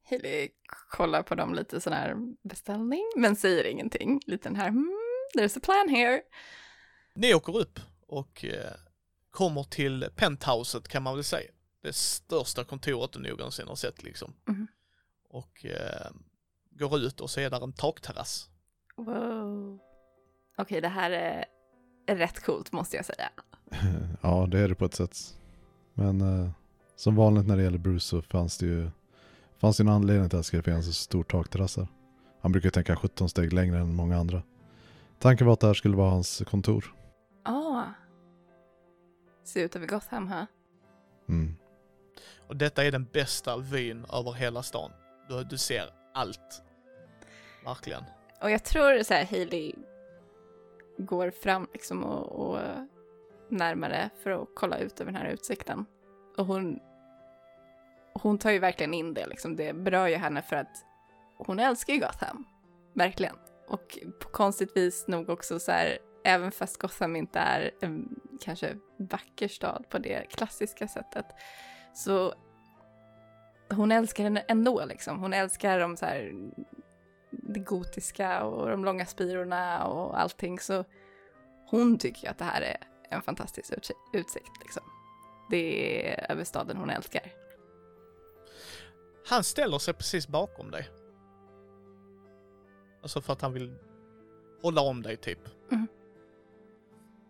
Hailey 0.10 0.50
kollar 0.90 1.24
på 1.24 1.36
dem 1.36 1.54
lite 1.54 1.82
sån 1.82 1.94
här 1.94 2.16
beställning, 2.44 3.04
men 3.16 3.36
säger 3.36 3.64
ingenting. 3.68 4.22
Lite 4.26 4.50
den 4.50 4.56
här, 4.56 4.70
hmm, 4.70 4.92
there's 5.38 5.58
a 5.58 5.62
plan 5.64 5.90
here. 5.90 6.22
ni 7.16 7.34
åker 7.34 7.58
upp 7.58 7.80
och 8.08 8.46
eh, 8.46 8.74
kommer 9.32 9.64
till 9.64 10.08
penthouset 10.16 10.88
kan 10.88 11.04
man 11.04 11.16
väl 11.16 11.24
säga. 11.24 11.52
Det 11.82 11.94
största 11.94 12.64
kontoret 12.64 13.12
du 13.12 13.20
någonsin 13.20 13.68
har 13.68 13.76
sett 13.76 14.04
liksom. 14.04 14.34
Mhm. 14.48 14.68
Och 15.30 15.66
eh, 15.66 16.12
går 16.72 17.00
ut 17.00 17.22
och 17.22 17.30
så 17.30 17.40
är 17.40 17.50
där 17.50 17.64
en 17.64 17.74
takterrass. 17.74 18.50
Wow. 18.96 19.80
Okej, 20.58 20.82
det 20.82 20.88
här 20.88 21.12
är 21.12 21.46
rätt 22.16 22.44
coolt 22.44 22.72
måste 22.72 22.96
jag 22.96 23.06
säga. 23.06 23.30
ja, 24.22 24.48
det 24.52 24.60
är 24.60 24.68
det 24.68 24.76
på 24.76 24.86
ett 24.86 24.94
sätt. 24.96 25.18
Men 25.94 26.22
eh, 26.22 26.50
som 26.96 27.16
vanligt 27.16 27.48
när 27.48 27.58
det 27.58 27.64
gäller 27.64 27.78
Bruce 27.78 28.06
så 28.06 28.22
fanns 28.22 28.58
det 28.58 28.66
ju 28.66 28.90
fanns 29.58 29.78
det 29.78 29.84
en 29.84 29.90
anledning 29.90 30.30
till 30.30 30.38
att 30.38 30.44
det 30.44 30.48
skulle 30.48 30.64
finnas 30.64 30.88
en 30.88 30.94
stor 30.94 31.24
takterrass. 31.24 31.78
Han 32.42 32.52
brukar 32.52 32.70
tänka 32.70 32.96
17 32.96 33.30
steg 33.30 33.54
längre 33.54 33.80
än 33.80 33.96
många 33.96 34.18
andra. 34.18 34.44
Tanken 35.24 35.48
var 35.48 35.54
att 35.54 35.60
det 35.60 35.68
här 35.68 35.74
skulle 35.74 35.98
vara 35.98 36.10
hans 36.10 36.44
kontor. 36.48 36.96
Ah. 37.44 37.84
Ser 39.44 39.66
ut 39.66 39.76
över 39.76 39.88
Gotham, 39.88 40.28
ha? 40.28 40.46
Mm. 41.30 41.56
Och 42.48 42.58
detta 42.58 42.86
är 42.86 42.92
den 42.92 43.08
bästa 43.14 43.58
vyn 43.58 44.06
över 44.14 44.34
hela 44.34 44.64
stan. 44.64 44.92
Du, 45.30 45.44
du 45.44 45.58
ser 45.58 45.90
allt. 46.14 46.64
Verkligen. 47.66 48.04
Och 48.42 48.52
jag 48.52 48.64
tror 48.64 49.04
så 49.04 49.14
här, 49.14 49.26
Hailey 49.26 49.74
går 50.98 51.32
fram 51.32 51.68
liksom 51.74 52.04
och, 52.04 52.50
och 52.50 52.60
närmare 53.50 54.10
för 54.24 54.32
att 54.32 54.50
kolla 54.56 54.78
ut 54.78 55.02
över 55.02 55.12
den 55.12 55.22
här 55.22 55.30
utsikten. 55.30 55.86
Och 56.38 56.46
hon, 56.46 56.80
hon 58.14 58.38
tar 58.38 58.52
ju 58.52 58.60
verkligen 58.60 58.94
in 58.94 59.14
det, 59.14 59.28
liksom. 59.28 59.56
det 59.56 59.74
berör 59.74 60.08
ju 60.08 60.16
henne 60.16 60.42
för 60.42 60.56
att 60.56 60.86
hon 61.38 61.60
älskar 61.60 61.94
ju 61.94 62.00
Gotham. 62.00 62.46
Verkligen. 62.94 63.36
Och 63.68 64.00
på 64.20 64.30
konstigt 64.30 64.78
vis 64.78 65.08
nog 65.08 65.30
också 65.30 65.60
så 65.60 65.72
här, 65.72 65.98
även 66.24 66.52
fast 66.52 66.78
Gotham 66.78 67.16
inte 67.16 67.40
är 67.40 67.72
en 67.82 68.20
kanske 68.42 68.78
vacker 68.98 69.48
stad 69.48 69.86
på 69.90 69.98
det 69.98 70.26
klassiska 70.30 70.88
sättet, 70.88 71.26
så 71.96 72.34
hon 73.70 73.92
älskar 73.92 74.24
den 74.24 74.40
ändå 74.48 74.86
liksom. 74.86 75.20
Hon 75.20 75.34
älskar 75.34 75.80
de 75.80 75.98
så 75.98 76.06
här 76.06 76.34
det 77.32 77.60
gotiska 77.60 78.44
och 78.44 78.70
de 78.70 78.86
långa 78.86 79.06
spirorna 79.06 79.86
och 79.86 80.20
allting 80.20 80.60
så 80.60 80.86
hon 81.70 81.98
tycker 81.98 82.24
ju 82.24 82.30
att 82.30 82.38
det 82.38 82.46
här 82.46 82.62
är 82.62 82.78
en 83.10 83.22
fantastisk 83.22 83.74
utsikt 84.14 84.62
liksom. 84.62 84.84
Det 85.50 86.08
är 86.08 86.32
över 86.32 86.44
staden 86.44 86.78
hon 86.78 86.90
älskar. 86.90 87.34
Han 89.26 89.44
ställer 89.44 89.80
sig 89.80 89.94
precis 89.94 90.28
bakom 90.28 90.72
dig. 90.72 90.90
Alltså 93.04 93.22
för 93.22 93.34
att 93.34 93.42
han 93.42 93.54
vill 93.54 93.76
hålla 94.62 94.82
om 94.82 95.02
dig 95.02 95.18
typ. 95.18 95.40
Mm. 95.72 95.88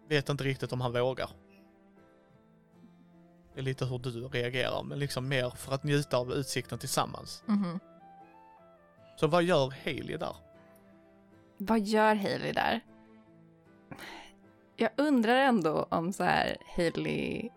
Vet 0.08 0.30
inte 0.30 0.44
riktigt 0.44 0.74
om 0.74 0.82
han 0.82 0.94
vågar. 0.94 1.30
Det 3.54 3.60
är 3.60 3.64
lite 3.64 3.86
hur 3.86 4.00
du 4.00 4.28
reagerar, 4.28 4.84
men 4.84 5.00
liksom 5.00 5.28
mer 5.28 5.50
för 5.50 5.74
att 5.74 5.84
njuta 5.84 6.18
av 6.18 6.32
utsikten 6.32 6.80
tillsammans. 6.80 7.44
Så 9.16 9.28
vad 9.28 9.44
gör 9.44 9.74
Haley 9.86 10.18
där? 10.18 10.36
Vad 11.58 11.80
gör 11.80 12.16
Hailey 12.16 12.52
där? 12.52 12.82
Jag 14.76 14.90
undrar 14.98 15.36
ändå 15.36 15.88
om 15.90 16.14
så 16.14 16.24
här 16.24 16.58
Hailey 16.76 17.50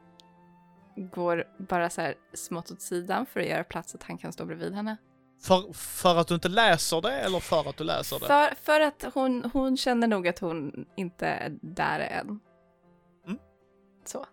går 0.96 1.44
bara 1.58 1.90
så 1.90 2.00
här 2.00 2.14
smått 2.34 2.70
åt 2.70 2.80
sidan 2.80 3.26
för 3.26 3.40
att 3.40 3.46
göra 3.46 3.64
plats 3.64 3.94
att 3.94 4.02
han 4.02 4.18
kan 4.18 4.32
stå 4.32 4.44
bredvid 4.44 4.74
henne. 4.74 4.96
För, 5.42 5.72
för 5.72 6.16
att 6.16 6.28
du 6.28 6.34
inte 6.34 6.48
läser 6.48 7.00
det 7.00 7.12
eller 7.12 7.40
för 7.40 7.68
att 7.68 7.76
du 7.76 7.84
läser 7.84 8.18
det? 8.18 8.26
För, 8.26 8.54
för 8.62 8.80
att 8.80 9.04
hon, 9.14 9.50
hon 9.52 9.76
känner 9.76 10.06
nog 10.06 10.28
att 10.28 10.38
hon 10.38 10.86
inte 10.96 11.26
är 11.26 11.58
där 11.62 12.00
än. 12.00 12.40
Mm. 13.26 13.38
Så. 14.04 14.26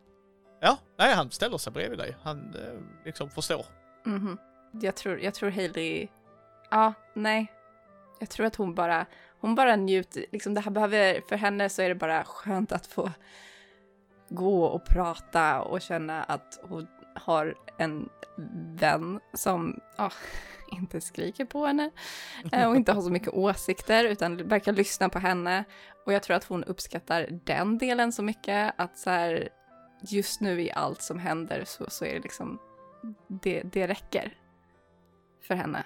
Ja, 0.61 0.77
nej 0.97 1.13
han 1.13 1.31
ställer 1.31 1.57
sig 1.57 1.73
bredvid 1.73 1.99
dig. 1.99 2.15
Han 2.23 2.55
eh, 2.55 3.05
liksom 3.05 3.29
förstår. 3.29 3.65
Mhm. 4.05 4.37
Jag 4.81 4.95
tror, 4.95 5.19
jag 5.19 5.33
tror 5.33 5.49
Hailey, 5.49 6.07
ja, 6.71 6.93
nej. 7.13 7.51
Jag 8.19 8.29
tror 8.29 8.45
att 8.45 8.55
hon 8.55 8.75
bara, 8.75 9.05
hon 9.39 9.55
bara 9.55 9.75
njuter, 9.75 10.25
liksom 10.31 10.53
det 10.53 10.61
här 10.61 10.71
behöver, 10.71 11.21
för 11.29 11.35
henne 11.35 11.69
så 11.69 11.81
är 11.81 11.89
det 11.89 11.95
bara 11.95 12.23
skönt 12.23 12.71
att 12.71 12.87
få 12.87 13.11
gå 14.29 14.63
och 14.65 14.85
prata 14.85 15.61
och 15.61 15.81
känna 15.81 16.23
att 16.23 16.59
hon 16.63 16.87
har 17.15 17.55
en 17.77 18.09
vän 18.75 19.19
som 19.33 19.79
ja, 19.97 20.11
inte 20.71 21.01
skriker 21.01 21.45
på 21.45 21.65
henne 21.65 21.91
eh, 22.51 22.69
och 22.69 22.75
inte 22.75 22.91
har 22.91 23.01
så 23.01 23.09
mycket 23.09 23.29
åsikter 23.33 24.05
utan 24.05 24.47
verkar 24.47 24.73
lyssna 24.73 25.09
på 25.09 25.19
henne. 25.19 25.63
Och 26.05 26.13
jag 26.13 26.23
tror 26.23 26.35
att 26.35 26.43
hon 26.43 26.63
uppskattar 26.63 27.27
den 27.45 27.77
delen 27.77 28.11
så 28.11 28.23
mycket 28.23 28.73
att 28.77 28.97
så 28.97 29.09
här, 29.09 29.49
just 30.01 30.41
nu 30.41 30.61
i 30.61 30.71
allt 30.71 31.01
som 31.01 31.19
händer 31.19 31.63
så, 31.65 31.85
så 31.89 32.05
är 32.05 32.13
det 32.13 32.19
liksom, 32.19 32.59
det, 33.27 33.61
det 33.63 33.87
räcker 33.87 34.37
för 35.41 35.55
henne. 35.55 35.83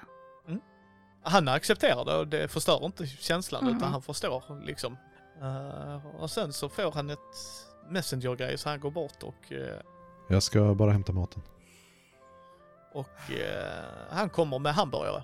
Han 1.23 1.47
accepterar 1.47 2.06
det 2.06 2.15
och 2.17 2.28
det 2.28 2.47
förstör 2.47 2.86
inte 2.86 3.06
känslan 3.08 3.65
Mhm. 3.65 3.78
utan 3.78 3.91
han 3.91 4.02
förstår 4.02 4.65
liksom. 4.65 4.97
Eh, 5.41 6.06
och 6.21 6.32
sen 6.32 6.54
så 6.54 6.69
får 6.69 6.91
han 6.91 7.10
ett 7.10 7.19
messenger-grej 7.89 8.58
så 8.58 8.69
han 8.69 8.80
går 8.80 8.91
bort 8.91 9.23
och, 9.23 9.52
eh, 9.52 9.82
Jag 10.30 10.43
ska 10.43 10.73
bara 10.73 10.91
hämta 10.91 11.13
maten 11.13 11.41
och 12.91 13.32
eh, 13.32 13.86
han 14.10 14.30
kommer 14.30 14.60
med 14.60 14.73
hamburgare. 14.73 15.23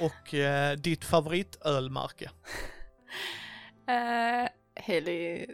Och 0.00 0.34
eh, 0.34 0.76
ditt 0.76 1.04
favoritölmärke. 1.04 2.30
Uh, 3.90 4.48
Hailey 4.86 5.46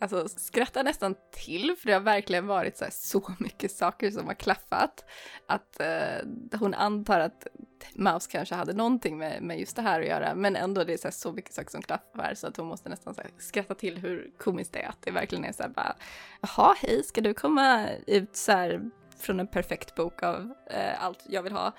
alltså, 0.00 0.28
skrattar 0.28 0.84
nästan 0.84 1.14
till 1.32 1.76
för 1.78 1.86
det 1.86 1.92
har 1.92 2.00
verkligen 2.00 2.46
varit 2.46 2.76
så, 2.76 2.84
här, 2.84 2.92
så 2.94 3.32
mycket 3.38 3.72
saker 3.72 4.10
som 4.10 4.26
har 4.26 4.34
klaffat. 4.34 5.04
Att 5.48 5.80
uh, 5.80 6.58
hon 6.58 6.74
antar 6.74 7.20
att 7.20 7.46
Mouse 7.94 8.30
kanske 8.30 8.54
hade 8.54 8.72
någonting 8.72 9.18
med, 9.18 9.42
med 9.42 9.60
just 9.60 9.76
det 9.76 9.82
här 9.82 10.00
att 10.00 10.06
göra 10.06 10.34
men 10.34 10.56
ändå 10.56 10.84
det 10.84 10.92
är 10.92 10.96
så, 10.96 11.08
här, 11.08 11.12
så 11.12 11.32
mycket 11.32 11.54
saker 11.54 11.70
som 11.70 11.82
klaffar 11.82 12.34
så 12.34 12.46
att 12.46 12.56
hon 12.56 12.66
måste 12.66 12.88
nästan 12.88 13.14
så 13.14 13.20
här, 13.20 13.30
skratta 13.38 13.74
till 13.74 13.98
hur 13.98 14.30
komiskt 14.38 14.72
det 14.72 14.78
är. 14.78 14.88
Att 14.88 15.02
det 15.02 15.10
verkligen 15.10 15.44
är 15.44 15.52
så 15.52 15.62
här 15.62 15.70
bara 15.70 15.96
jaha 16.40 16.74
hej 16.78 17.02
ska 17.04 17.20
du 17.20 17.34
komma 17.34 17.88
ut 18.06 18.36
så 18.36 18.52
här 18.52 18.90
från 19.20 19.40
en 19.40 19.46
perfekt 19.46 19.94
bok 19.94 20.22
av 20.22 20.54
eh, 20.70 21.04
allt 21.04 21.24
jag 21.28 21.42
vill 21.42 21.52
ha. 21.52 21.72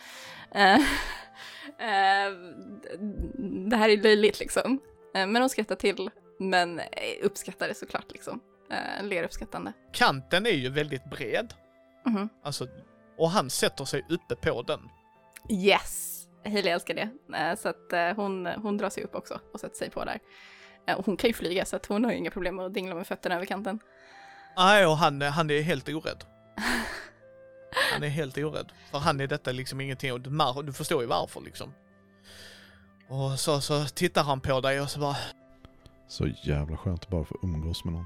Eh, 0.51 0.75
eh, 1.79 2.31
det 3.69 3.75
här 3.75 3.89
är 3.89 3.97
löjligt 3.97 4.39
liksom. 4.39 4.79
Eh, 5.15 5.27
Men 5.27 5.36
hon 5.36 5.49
skrattar 5.49 5.75
till, 5.75 6.09
men 6.39 6.79
eh, 6.79 6.86
uppskattar 7.23 7.67
det 7.67 7.73
såklart 7.75 8.11
liksom. 8.11 8.39
Eh, 8.71 9.03
Ler 9.05 9.23
uppskattande. 9.23 9.73
Kanten 9.93 10.45
är 10.45 10.49
ju 10.51 10.69
väldigt 10.69 11.05
bred. 11.05 11.53
Mhm. 12.05 12.29
Alltså, 12.43 12.67
och 13.17 13.29
han 13.29 13.49
sätter 13.49 13.86
sig 13.86 14.05
uppe 14.09 14.36
på 14.36 14.61
den. 14.61 14.79
Yes! 15.49 16.11
Hailey 16.45 16.71
älskar 16.73 16.93
det. 16.93 17.09
Eh, 17.38 17.55
Så 17.55 17.69
att 17.69 18.15
hon, 18.15 18.45
hon 18.45 18.77
drar 18.77 18.89
sig 18.89 19.03
upp 19.03 19.15
också 19.15 19.39
och 19.53 19.59
sätter 19.59 19.75
sig 19.77 19.89
på 19.89 20.05
där. 20.05 20.19
Och 20.97 21.05
hon 21.05 21.17
kan 21.17 21.27
ju 21.27 21.33
flyga 21.33 21.65
så 21.65 21.75
att 21.75 21.86
hon 21.86 22.05
har 22.05 22.11
ju 22.11 22.17
inga 22.17 22.31
problem 22.31 22.55
med 22.55 22.65
att 22.65 22.73
dingla 22.73 22.95
med 22.95 23.07
fötterna 23.07 23.36
över 23.36 23.45
kanten. 23.45 23.79
Nej, 24.57 24.86
och 24.86 24.97
han, 24.97 25.21
han 25.21 25.49
är 25.49 25.61
helt 25.61 25.89
orädd. 25.89 26.23
Han 27.91 28.03
är 28.03 28.07
helt 28.07 28.38
orädd. 28.38 28.71
För 28.91 28.97
han 28.97 29.19
är 29.19 29.27
detta 29.27 29.51
liksom 29.51 29.81
ingenting, 29.81 30.13
och 30.13 30.21
du, 30.21 30.29
du 30.63 30.73
förstår 30.73 31.01
ju 31.01 31.07
varför 31.07 31.41
liksom. 31.41 31.73
Och 33.07 33.39
så, 33.39 33.61
så 33.61 33.86
tittar 33.86 34.23
han 34.23 34.41
på 34.41 34.61
dig 34.61 34.81
och 34.81 34.89
så 34.89 34.99
bara, 34.99 35.17
Så 36.07 36.27
jävla 36.27 36.77
skönt 36.77 37.03
att 37.03 37.09
bara 37.09 37.25
få 37.25 37.39
umgås 37.43 37.86
med 37.86 37.93
någon. 37.93 38.05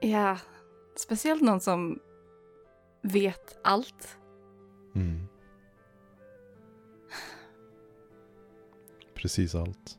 Ja, 0.00 0.38
speciellt 0.96 1.42
någon 1.42 1.60
som 1.60 1.98
vet 3.02 3.58
allt. 3.64 4.18
Mm. 4.94 5.28
Precis 9.14 9.54
allt. 9.54 9.98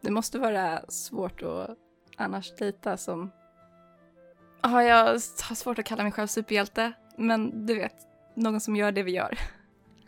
Det 0.00 0.10
måste 0.10 0.38
vara 0.38 0.82
svårt 0.88 1.42
att 1.42 1.78
annars 2.16 2.52
dejta 2.58 2.96
som... 2.96 3.30
Ja, 4.62 4.82
jag 4.82 5.04
har 5.42 5.54
svårt 5.54 5.78
att 5.78 5.84
kalla 5.84 6.02
mig 6.02 6.12
själv 6.12 6.26
superhjälte, 6.26 6.92
men 7.16 7.66
du 7.66 7.74
vet, 7.74 7.96
någon 8.34 8.60
som 8.60 8.76
gör 8.76 8.92
det 8.92 9.02
vi 9.02 9.12
gör. 9.12 9.38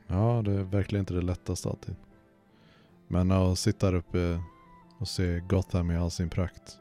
Ja, 0.07 0.42
det 0.44 0.52
är 0.52 0.62
verkligen 0.62 1.00
inte 1.00 1.14
det 1.14 1.20
lättaste 1.20 1.68
alltid. 1.68 1.96
Men 3.09 3.30
att 3.30 3.59
sitta 3.59 3.90
där 3.90 3.98
uppe 3.98 4.40
och 4.98 5.09
se 5.09 5.40
Gotham 5.40 5.90
i 5.90 5.96
all 5.96 6.11
sin 6.11 6.30
prakt. 6.30 6.78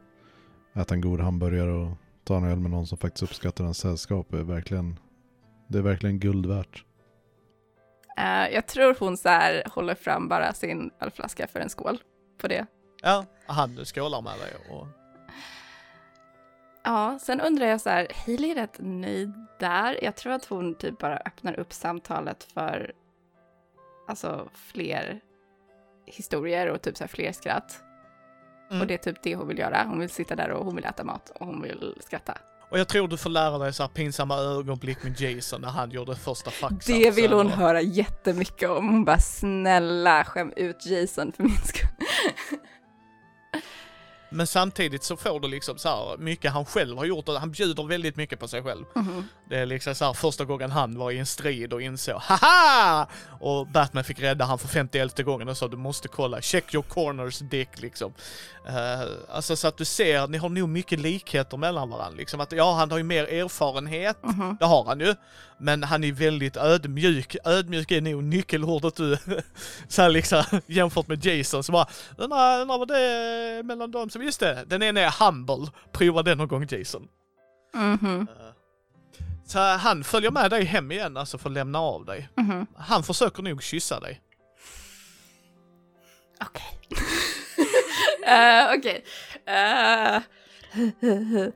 Äta 0.74 0.94
en 0.94 1.02
god 1.02 1.20
hamburgare 1.20 1.72
och 1.72 1.98
ta 2.24 2.38
en 2.38 2.44
öl 2.44 2.60
med 2.60 2.72
någon 2.72 2.88
som 2.88 2.98
faktiskt 2.98 3.24
uppskattar 3.24 3.64
ens 3.64 3.78
sällskap 3.78 4.34
är 4.34 4.44
verkligen, 4.44 5.00
det 5.68 5.78
är 5.78 5.82
verkligen 5.82 6.20
guld 6.20 6.46
värt. 6.46 6.86
Eh, 8.18 8.54
jag 8.54 8.68
tror 8.68 8.96
hon 9.00 9.18
så 9.18 9.30
här 9.30 9.64
håller 9.72 9.96
fram 9.96 10.28
bara 10.28 10.54
sin 10.54 10.92
ölflaska 11.00 11.48
för 11.48 11.60
en 11.60 11.70
skål 11.70 12.00
på 12.38 12.48
det. 12.48 12.66
Ja, 13.02 13.26
han 13.46 13.86
skålar 13.86 14.22
med 14.22 14.34
dig 14.40 14.54
och... 14.70 14.88
Ja, 16.84 17.20
sen 17.22 17.42
undrar 17.42 17.66
jag 17.66 17.82
så 17.82 17.90
här, 17.90 18.08
Hailey 18.26 18.52
är 18.52 18.56
rätt 18.56 18.78
nöjd 18.80 19.34
där. 19.60 20.04
Jag 20.04 20.16
tror 20.16 20.34
att 20.34 20.46
hon 20.46 20.76
typ 20.76 21.00
bara 21.00 21.18
öppnar 21.18 21.60
upp 21.60 21.74
samtalet 21.74 22.44
för 22.44 22.92
alltså 24.08 24.50
fler 24.54 25.20
historier 26.06 26.68
och 26.68 26.82
typ 26.82 26.98
så 26.98 27.04
här 27.04 27.10
fler 27.10 27.32
skratt. 27.32 27.84
Mm. 28.70 28.82
Och 28.82 28.88
det 28.88 28.94
är 28.94 28.98
typ 28.98 29.24
det 29.24 29.36
hon 29.36 29.48
vill 29.48 29.58
göra. 29.58 29.84
Hon 29.84 30.00
vill 30.00 30.10
sitta 30.10 30.36
där 30.36 30.50
och 30.50 30.66
hon 30.66 30.76
vill 30.76 30.86
äta 30.86 31.04
mat 31.04 31.32
och 31.40 31.46
hon 31.46 31.62
vill 31.62 31.96
skratta. 32.00 32.38
Och 32.70 32.80
jag 32.80 32.88
tror 32.88 33.08
du 33.08 33.18
får 33.18 33.30
lära 33.30 33.58
dig 33.58 33.74
så 33.74 33.84
här 33.84 33.90
pinsamma 33.90 34.38
ögonblick 34.38 35.04
med 35.04 35.22
Jason 35.22 35.62
när 35.62 35.70
han 35.70 35.92
gjorde 35.92 36.16
första 36.16 36.52
faxen. 36.52 37.00
Det 37.00 37.12
vill 37.12 37.34
hon 37.34 37.50
höra 37.50 37.82
jättemycket 37.82 38.70
om. 38.70 38.90
Hon 38.90 39.06
bara 39.06 39.20
snälla 39.20 40.24
skäm 40.24 40.54
ut 40.56 40.86
Jason 40.86 41.32
för 41.32 41.44
min 41.44 41.58
skull. 41.58 41.90
Men 44.34 44.48
samtidigt 44.48 45.04
så 45.04 45.18
får 45.18 45.40
du 45.40 45.48
liksom 45.48 45.78
så 45.78 45.90
här 45.90 46.18
mycket 46.18 46.52
han 46.52 46.66
själv 46.66 46.98
har 46.98 47.06
gjort 47.06 47.30
och 47.30 47.36
han 47.40 47.52
bjuder 47.52 47.84
väldigt 47.84 48.16
mycket 48.16 48.40
på 48.40 48.48
sig 48.48 48.64
själv. 48.64 48.86
Mhm. 48.96 49.28
Det 49.50 49.58
är 49.58 49.66
liksom 49.66 49.96
så 49.96 50.06
här 50.06 50.14
första 50.14 50.46
gången 50.46 50.72
han 50.72 50.98
var 50.98 51.12
i 51.12 51.20
en 51.20 51.26
strid 51.26 51.74
och 51.74 51.82
insåg 51.82 52.16
haha! 52.22 53.08
Och 53.40 53.68
Batman 53.68 54.04
fick 54.04 54.20
rädda 54.20 54.46
han 54.46 54.60
för 54.60 54.68
51 54.68 55.18
gången 55.26 55.50
och 55.50 55.58
sa 55.58 55.68
du 55.68 55.78
måste 55.78 56.08
kolla, 56.08 56.42
check 56.42 56.74
your 56.74 56.84
corners 56.90 57.40
dick 57.40 57.82
liksom. 57.82 58.14
Uh, 58.68 59.12
alltså 59.30 59.56
så 59.56 59.68
att 59.68 59.78
du 59.78 59.86
ser, 59.86 60.28
ni 60.28 60.38
har 60.38 60.50
nog 60.50 60.70
mycket 60.70 61.00
likheter 61.00 61.58
mellan 61.58 61.90
varandra 61.90 62.18
liksom. 62.18 62.42
Att 62.42 62.52
ja, 62.52 62.74
han 62.74 62.92
har 62.92 62.98
ju 62.98 63.04
mer 63.04 63.24
erfarenhet, 63.24 64.18
Mhm. 64.24 64.58
det 64.60 64.66
har 64.66 64.84
han 64.86 65.00
ju. 65.00 65.16
Men 65.64 65.84
han 65.84 66.04
är 66.04 66.12
väldigt 66.12 66.58
ödmjuk. 66.58 67.36
Ödmjuk 67.44 67.92
är 67.92 68.02
nog 68.02 68.24
nyckelordet 68.24 68.96
du, 68.96 69.18
så 69.88 70.08
liksom 70.08 70.44
jämfört 70.66 71.08
med 71.08 71.26
Jason 71.26 71.64
så 71.64 71.72
bara, 71.72 71.88
undrar, 72.18 72.62
undrar 72.62 72.78
vad 72.78 72.88
det 72.88 73.00
är 73.00 73.64
mellan 73.64 73.92
dem. 73.92 74.10
Så 74.10 74.22
just 74.22 74.40
det, 74.40 74.64
den 74.68 74.84
ena 74.84 75.02
är 75.02 75.26
humble. 75.26 75.68
Prova 75.92 76.24
den 76.24 76.38
någon 76.38 76.48
gång 76.48 76.68
Jason. 76.70 77.08
Mhm. 77.74 78.28
Så 79.46 79.60
han 79.60 80.04
följer 80.04 80.32
med 80.32 80.52
dig 80.52 80.64
hem 80.64 80.92
igen, 80.92 81.18
alltså 81.18 81.38
för 81.38 81.50
att 81.50 81.54
lämna 81.54 81.80
av 81.80 82.06
dig. 82.06 82.30
Mhm. 82.36 82.68
Han 82.78 83.04
försöker 83.04 83.44
nog 83.44 83.64
kyssa 83.64 84.00
dig. 84.00 84.22
Okej. 86.42 86.80
Eh, 88.28 88.74
Okej. 88.78 89.06
Eh, 89.46 90.22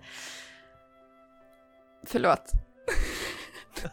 Förlåt. 2.08 2.52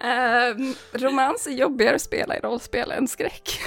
Ehm, 0.00 0.74
romans 0.92 1.46
är 1.46 1.50
jobbigare 1.50 1.94
att 1.94 2.02
spela 2.02 2.36
i 2.36 2.40
rollspel 2.40 2.90
än 2.90 3.08
skräck. 3.08 3.60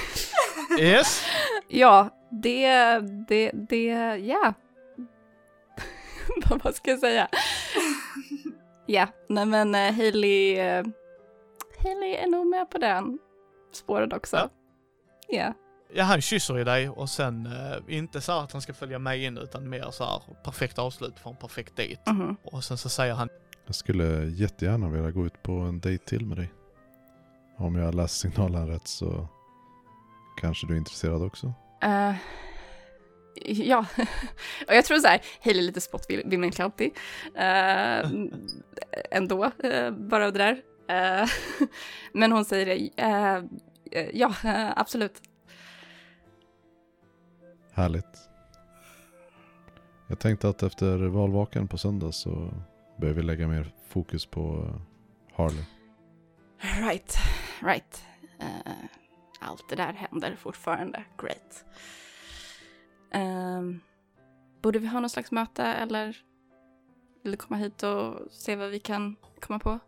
Yes. 0.80 1.26
ja, 1.68 2.08
det, 2.30 2.98
det, 3.28 3.50
det, 3.54 3.84
ja. 4.16 4.54
Vad- 6.46 6.60
Vad 6.64 6.74
ska 6.74 6.90
jag 6.90 7.00
säga? 7.00 7.28
ja, 8.86 9.06
nej 9.28 9.46
men 9.46 9.74
uh, 9.74 9.80
Hailey, 9.92 10.54
uh, 10.60 10.86
Hailey 11.82 12.14
är 12.14 12.26
nog 12.26 12.46
med 12.46 12.70
på 12.70 12.78
den 12.78 13.18
spåret 13.72 14.12
också. 14.12 14.36
Ja. 14.36 14.48
Ja. 15.28 15.54
Ja, 15.92 16.04
han 16.04 16.20
kysser 16.20 16.58
i 16.58 16.64
dig 16.64 16.88
och 16.88 17.08
sen 17.08 17.46
eh, 17.46 17.96
inte 17.96 18.20
så 18.20 18.32
att 18.32 18.52
han 18.52 18.62
ska 18.62 18.74
följa 18.74 18.98
med 18.98 19.22
in 19.22 19.38
utan 19.38 19.68
mer 19.68 19.90
så 19.90 20.04
här 20.04 20.22
perfekt 20.44 20.78
avslut 20.78 21.18
för 21.18 21.30
en 21.30 21.36
perfekt 21.36 21.76
dejt. 21.76 22.12
Mhm. 22.12 22.36
Och 22.44 22.64
sen 22.64 22.78
så 22.78 22.88
säger 22.88 23.14
han 23.14 23.28
Jag 23.66 23.74
skulle 23.74 24.24
jättegärna 24.24 24.88
vilja 24.88 25.10
gå 25.10 25.26
ut 25.26 25.42
på 25.42 25.52
en 25.52 25.80
dejt 25.80 26.04
till 26.04 26.26
med 26.26 26.36
dig. 26.36 26.52
Om 27.56 27.76
jag 27.76 27.94
läst 27.94 28.20
signalen 28.20 28.68
rätt 28.68 28.88
så 28.88 29.28
kanske 30.40 30.66
du 30.66 30.74
är 30.74 30.78
intresserad 30.78 31.22
också. 31.22 31.52
Eh, 31.82 32.14
ja, 33.44 33.86
och 34.68 34.74
jag 34.74 34.84
tror 34.84 34.98
så 34.98 35.08
här, 35.08 35.20
Hailey 35.44 35.62
är 35.62 35.66
lite 35.66 35.80
spottvill 35.80 36.52
alltid. 36.58 36.90
Uh, 37.36 38.26
ändå, 39.10 39.44
uh, 39.64 39.90
bara 39.90 40.26
av 40.26 40.32
det 40.32 40.38
där. 40.38 40.62
Eh, 40.88 41.28
men 42.12 42.32
hon 42.32 42.44
säger 42.44 42.66
det, 42.66 42.90
eh, 43.02 43.36
eh, 43.90 44.10
ja, 44.12 44.34
eh, 44.44 44.70
absolut. 44.76 45.22
Härligt. 47.78 48.28
Jag 50.06 50.18
tänkte 50.18 50.48
att 50.48 50.62
efter 50.62 50.98
valvakan 50.98 51.68
på 51.68 51.78
söndag 51.78 52.12
så 52.12 52.50
bör 52.96 53.12
vi 53.12 53.22
lägga 53.22 53.48
mer 53.48 53.72
fokus 53.88 54.26
på 54.26 54.40
eh, 54.40 54.80
Harley. 55.36 55.64
Right, 56.80 57.16
right. 57.62 58.04
Eh, 58.40 58.72
allt 59.40 59.68
det 59.68 59.76
där 59.76 59.92
händer 59.92 60.36
fortfarande, 60.36 61.04
great. 61.18 61.64
Ehm, 63.12 63.80
borde 64.62 64.78
vi 64.78 64.86
ha 64.86 65.00
någon 65.00 65.10
slags 65.10 65.32
möte 65.32 65.62
eller 65.62 66.16
vill 67.22 67.32
du 67.32 67.36
komma 67.36 67.56
hit 67.56 67.82
och 67.82 68.14
se 68.30 68.56
vad 68.56 68.70
vi 68.70 68.78
kan 68.80 69.16
komma 69.40 69.58
på? 69.58 69.78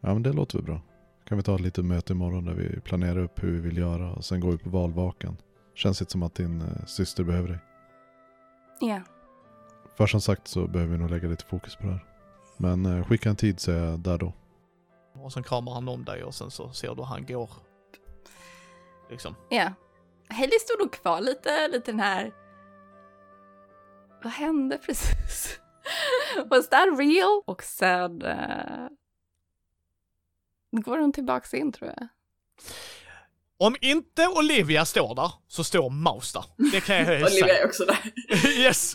Ja 0.00 0.14
men 0.14 0.22
det 0.22 0.32
låter 0.32 0.58
väl 0.58 0.64
bra. 0.64 0.80
Kan 1.24 1.36
vi 1.36 1.42
ta 1.44 1.54
ett 1.54 1.60
litet 1.60 1.84
möte 1.84 2.12
imorgon 2.12 2.44
där 2.44 2.54
vi 2.54 2.80
planerar 2.80 3.18
upp 3.18 3.42
hur 3.42 3.52
vi 3.52 3.60
vill 3.60 3.78
göra 3.78 4.12
och 4.12 4.24
sen 4.24 4.40
går 4.40 4.52
vi 4.52 4.58
på 4.58 4.70
valvakan. 4.70 5.36
Känns 5.78 6.00
inte 6.00 6.12
som 6.12 6.22
att 6.22 6.34
din 6.34 6.60
eh, 6.60 6.84
syster 6.86 7.24
behöver 7.24 7.48
dig. 7.48 7.58
Ja. 8.80 9.00
För 9.96 10.06
som 10.06 10.20
sagt 10.20 10.48
så 10.48 10.66
behöver 10.66 10.92
vi 10.92 10.98
nog 10.98 11.10
lägga 11.10 11.28
lite 11.28 11.44
fokus 11.44 11.76
på 11.76 11.82
det 11.82 11.92
här. 11.92 12.04
Men 12.56 12.86
eh, 12.86 13.06
skicka 13.06 13.30
en 13.30 13.36
tid 13.36 13.60
så 13.60 13.70
är 13.70 13.84
jag 13.84 13.98
där 13.98 14.18
då. 14.18 14.32
och 15.14 15.32
sen 15.32 15.42
kramar 15.42 15.74
han 15.74 15.88
om 15.88 16.04
dig 16.04 16.24
och 16.24 16.34
sen 16.34 16.50
så 16.50 16.72
ser 16.72 16.94
du 16.94 17.02
han 17.02 17.26
går. 17.26 17.50
Liksom. 19.10 19.34
Ja. 19.50 19.72
Hailey 20.28 20.58
stod 20.58 20.78
nog 20.78 20.92
kvar 20.92 21.20
lite, 21.20 21.68
lite 21.68 21.92
den 21.92 22.00
här... 22.00 22.32
Vad 24.22 24.32
hände 24.32 24.78
precis? 24.78 25.60
Was 26.50 26.68
that 26.68 26.98
real? 26.98 27.42
Och 27.46 27.62
sen... 27.62 28.22
Uh... 28.22 28.88
Går 30.70 30.98
hon 30.98 31.12
tillbaks 31.12 31.54
in 31.54 31.72
tror 31.72 31.90
jag. 31.96 32.08
Om 33.60 33.76
inte 33.80 34.28
Olivia 34.28 34.84
står 34.84 35.14
där 35.14 35.32
så 35.48 35.64
står 35.64 35.90
Maus 35.90 36.32
där. 36.32 36.44
Det 36.72 36.80
kan 36.80 36.96
jag 36.96 37.06
säga. 37.06 37.26
Olivia 37.26 37.58
är 37.58 37.66
också 37.66 37.84
där. 37.84 37.98
yes! 38.58 38.94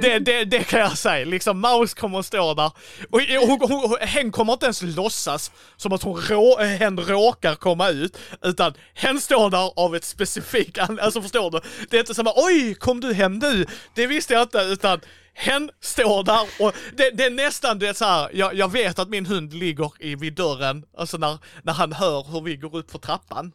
Det, 0.00 0.18
det, 0.18 0.44
det 0.44 0.64
kan 0.64 0.80
jag 0.80 0.98
säga. 0.98 1.24
Liksom 1.24 1.60
Maus 1.60 1.94
kommer 1.94 2.18
att 2.18 2.26
stå 2.26 2.54
där. 2.54 2.72
Och 3.10 3.20
hon, 3.20 3.70
hon, 3.70 3.96
hen 4.00 4.32
kommer 4.32 4.52
inte 4.52 4.66
ens 4.66 4.82
låtsas 4.82 5.50
som 5.76 5.92
att 5.92 6.02
hon 6.02 6.20
rå, 6.20 6.58
hen 6.58 7.00
råkar 7.00 7.54
komma 7.54 7.88
ut. 7.88 8.18
Utan 8.42 8.74
hen 8.94 9.20
står 9.20 9.50
där 9.50 9.72
av 9.76 9.96
ett 9.96 10.04
specifikt 10.04 10.78
Alltså 10.78 11.22
förstår 11.22 11.50
du? 11.50 11.60
Det 11.90 11.96
är 11.96 12.00
inte 12.00 12.14
som 12.14 12.26
att 12.26 12.36
oj, 12.36 12.74
kom 12.74 13.00
du 13.00 13.14
hem 13.14 13.38
nu? 13.38 13.66
Det 13.94 14.06
visste 14.06 14.34
jag 14.34 14.42
inte. 14.42 14.58
Utan 14.58 15.00
hen 15.34 15.70
står 15.80 16.22
där 16.22 16.48
och 16.58 16.74
det, 16.96 17.10
det 17.10 17.24
är 17.24 17.30
nästan 17.30 17.78
det 17.78 17.88
är 17.88 17.92
så 17.92 18.04
här. 18.04 18.30
Jag, 18.32 18.54
jag 18.54 18.72
vet 18.72 18.98
att 18.98 19.08
min 19.08 19.26
hund 19.26 19.54
ligger 19.54 19.92
i, 19.98 20.14
vid 20.14 20.34
dörren. 20.34 20.84
Alltså 20.96 21.16
när, 21.16 21.38
när 21.62 21.72
han 21.72 21.92
hör 21.92 22.32
hur 22.32 22.40
vi 22.40 22.56
går 22.56 22.76
upp 22.76 22.90
för 22.90 22.98
trappan. 22.98 23.52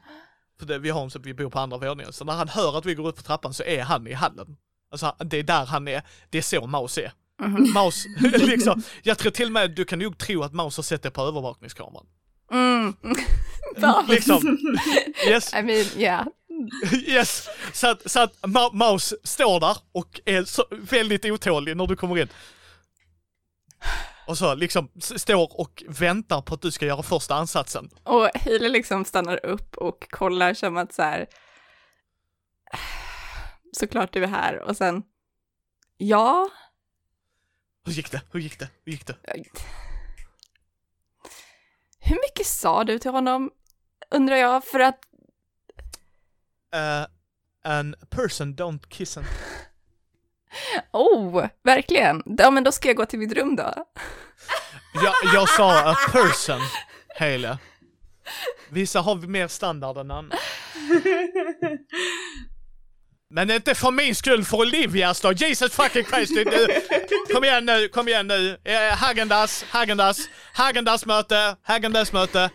För 0.60 0.66
det, 0.66 0.80
vi, 0.80 0.90
har, 0.90 1.10
så 1.10 1.20
vi 1.20 1.34
bor 1.34 1.50
på 1.50 1.60
andra 1.60 1.78
våningen. 1.78 2.14
Så 2.14 2.26
när 2.26 2.34
han 2.34 2.48
hör 2.50 2.78
att 2.78 2.86
vi 2.86 2.96
går 2.96 3.08
upp 3.08 3.18
för 3.18 3.24
trappan 3.24 3.54
så 3.54 3.64
är 3.64 3.84
han 3.84 4.08
i 4.08 4.14
hallen. 4.14 4.58
Alltså 4.92 5.16
det 5.20 5.38
är 5.38 5.44
där 5.44 5.66
han 5.66 5.88
är. 5.88 6.02
Det 6.30 6.38
är 6.38 6.42
så 6.42 6.68
Maus 6.68 6.98
är. 6.98 7.12
Maus, 7.74 8.06
liksom. 8.22 8.84
Jag 9.04 9.18
tror 9.18 9.32
till 9.32 9.46
och 9.46 9.52
med 9.52 9.72
du 9.72 9.86
kan 9.86 10.00
nog 10.00 10.18
tro 10.18 10.44
att 10.44 10.54
Maus 10.54 10.78
har 10.78 10.84
sett 10.84 11.04
det 11.04 11.12
på 11.12 11.22
övervakningskameran. 11.22 12.06
Mm. 12.52 12.96
Liksom. 14.08 14.58
Yes, 15.28 15.54
I 15.54 15.62
mean, 15.62 15.86
yeah. 15.98 16.28
yes. 17.08 17.48
Så 17.74 17.88
att, 17.88 18.12
så 18.12 18.20
att 18.20 18.42
Ma- 18.42 18.74
Maus 18.74 19.14
står 19.24 19.60
där 19.60 19.78
och 19.92 20.20
är 20.26 20.46
väldigt 20.90 21.26
otålig 21.26 21.78
när 21.78 21.88
du 21.88 21.96
kommer 21.96 22.18
in. 22.18 22.28
Och 24.28 24.38
så 24.38 24.56
liksom 24.56 24.90
står 25.00 25.60
och 25.60 25.84
väntar 25.88 26.42
på 26.42 26.54
att 26.54 26.62
du 26.62 26.72
ska 26.72 26.86
göra 26.86 27.04
första 27.04 27.36
ansatsen. 27.36 27.90
Och 28.04 28.30
Hailey 28.36 28.70
liksom 28.70 29.06
stannar 29.06 29.46
upp 29.46 29.78
och 29.78 30.12
kollar 30.12 30.54
som 30.54 30.78
att 30.78 30.94
så 30.94 31.02
här... 31.02 31.28
Såklart 33.72 34.14
du 34.14 34.24
är 34.24 34.28
här 34.28 34.60
och 34.60 34.78
sen... 34.78 35.04
Ja. 35.98 36.50
Hur 37.86 37.92
gick 37.92 38.12
det? 38.12 38.22
Hur 38.32 38.40
gick 38.40 38.60
det? 38.60 38.70
Hur 38.84 38.92
gick 38.92 39.06
det? 39.06 39.16
Hur 42.00 42.16
mycket 42.16 42.48
sa 42.48 42.84
du 42.84 43.00
till 43.00 43.12
honom? 43.12 43.52
Undrar 44.12 44.36
jag, 44.36 44.66
för 44.66 44.80
att... 44.80 45.00
Uh, 46.76 47.08
an 47.64 47.96
person 48.10 48.56
don't 48.56 48.88
kiss 48.90 49.18
and... 49.18 49.26
Oh, 50.94 51.46
verkligen. 51.64 52.24
Ja, 52.26 52.52
men 52.52 52.64
då 52.64 52.72
ska 52.72 52.88
jag 52.90 52.96
gå 52.98 53.06
till 53.06 53.20
mitt 53.20 53.34
rum 53.34 53.56
då. 53.56 53.74
Jag, 54.94 55.14
jag 55.34 55.50
sa 55.50 55.92
a 55.92 55.96
person, 56.12 56.62
Hele. 57.16 57.58
Vissa 58.70 59.02
har 59.02 59.16
mer 59.16 59.48
standard 59.48 59.98
än 59.98 60.12
andra. 60.12 60.38
Men 63.30 63.52
inte 63.52 63.76
för 63.76 63.92
min 63.92 64.16
skull, 64.16 64.44
för 64.44 64.58
Olivias 64.58 65.22
då. 65.22 65.32
Jesus 65.32 65.74
fucking 65.74 66.06
Christ. 66.06 66.36
Du. 66.36 66.68
Kom 67.34 67.44
igen 67.44 67.66
nu, 67.66 67.88
kom 67.88 68.08
igen 68.08 68.28
nu. 68.28 68.58
Eh, 68.64 68.98
Hagendas, 68.98 69.66
Hagendas, 69.70 70.30
Hagendas 70.54 71.06
möte, 71.06 71.56
Hagendas 71.64 72.14
möte. 72.14 72.50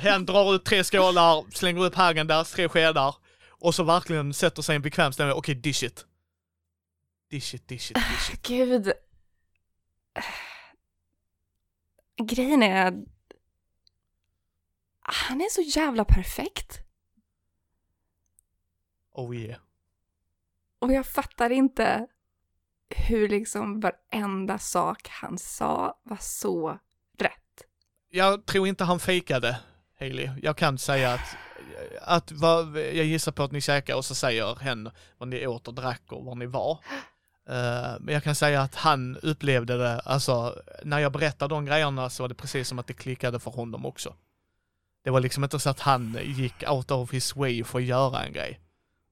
Hen 0.00 0.26
drar 0.26 0.54
ut 0.54 0.64
tre 0.64 0.84
skålar, 0.84 1.44
slänger 1.54 1.84
upp 1.84 1.94
Hagendas, 1.94 2.52
tre 2.52 2.68
skedar. 2.68 3.14
Och 3.60 3.74
så 3.74 3.82
verkligen 3.82 4.34
sätter 4.34 4.62
sig 4.62 4.72
i 4.72 4.76
en 4.76 4.82
bekväm 4.82 5.12
ställning. 5.12 5.36
Okej, 5.36 5.54
dish 5.54 5.84
it. 5.84 6.04
Dish 7.28 7.54
it, 7.54 7.68
dish 7.68 7.90
it, 7.90 7.96
dish 7.96 8.34
it. 8.34 8.42
Gud. 8.42 8.92
Grejen 12.16 12.62
är... 12.62 13.04
Han 15.00 15.40
är 15.40 15.50
så 15.50 15.60
jävla 15.80 16.04
perfekt. 16.04 16.80
Oh 19.12 19.36
yeah. 19.36 19.60
Och 20.78 20.92
jag 20.92 21.06
fattar 21.06 21.50
inte 21.50 22.06
hur 22.88 23.28
liksom 23.28 23.80
varenda 23.80 24.58
sak 24.58 25.08
han 25.08 25.38
sa 25.38 26.00
var 26.02 26.18
så 26.20 26.78
rätt. 27.18 27.62
Jag 28.08 28.46
tror 28.46 28.68
inte 28.68 28.84
han 28.84 29.00
fejkade, 29.00 29.60
Hailey. 29.98 30.30
Jag 30.42 30.56
kan 30.56 30.78
säga 30.78 31.12
att, 31.12 31.36
att 32.00 32.32
vad, 32.32 32.76
jag 32.76 33.06
gissar 33.06 33.32
på 33.32 33.42
att 33.42 33.52
ni 33.52 33.60
käkar 33.60 33.96
och 33.96 34.04
så 34.04 34.14
säger 34.14 34.56
hen 34.56 34.90
vad 35.18 35.28
ni 35.28 35.46
åt 35.46 35.68
och 35.68 35.74
drack 35.74 36.12
och 36.12 36.24
var 36.24 36.34
ni 36.34 36.46
var. 36.46 36.84
Eh, 37.48 37.96
men 38.00 38.14
jag 38.14 38.22
kan 38.22 38.34
säga 38.34 38.62
att 38.62 38.74
han 38.74 39.16
upplevde 39.16 39.76
det, 39.76 40.00
alltså 40.00 40.62
när 40.82 40.98
jag 40.98 41.12
berättade 41.12 41.54
de 41.54 41.64
grejerna 41.64 42.10
så 42.10 42.22
var 42.22 42.28
det 42.28 42.34
precis 42.34 42.68
som 42.68 42.78
att 42.78 42.86
det 42.86 42.94
klickade 42.94 43.38
för 43.38 43.50
honom 43.50 43.86
också. 43.86 44.14
Det 45.04 45.10
var 45.10 45.20
liksom 45.20 45.44
inte 45.44 45.58
så 45.58 45.70
att 45.70 45.80
han 45.80 46.18
gick 46.22 46.70
out 46.70 46.90
of 46.90 47.12
his 47.12 47.36
way 47.36 47.64
för 47.64 47.78
att 47.78 47.84
göra 47.84 48.24
en 48.24 48.32
grej. 48.32 48.60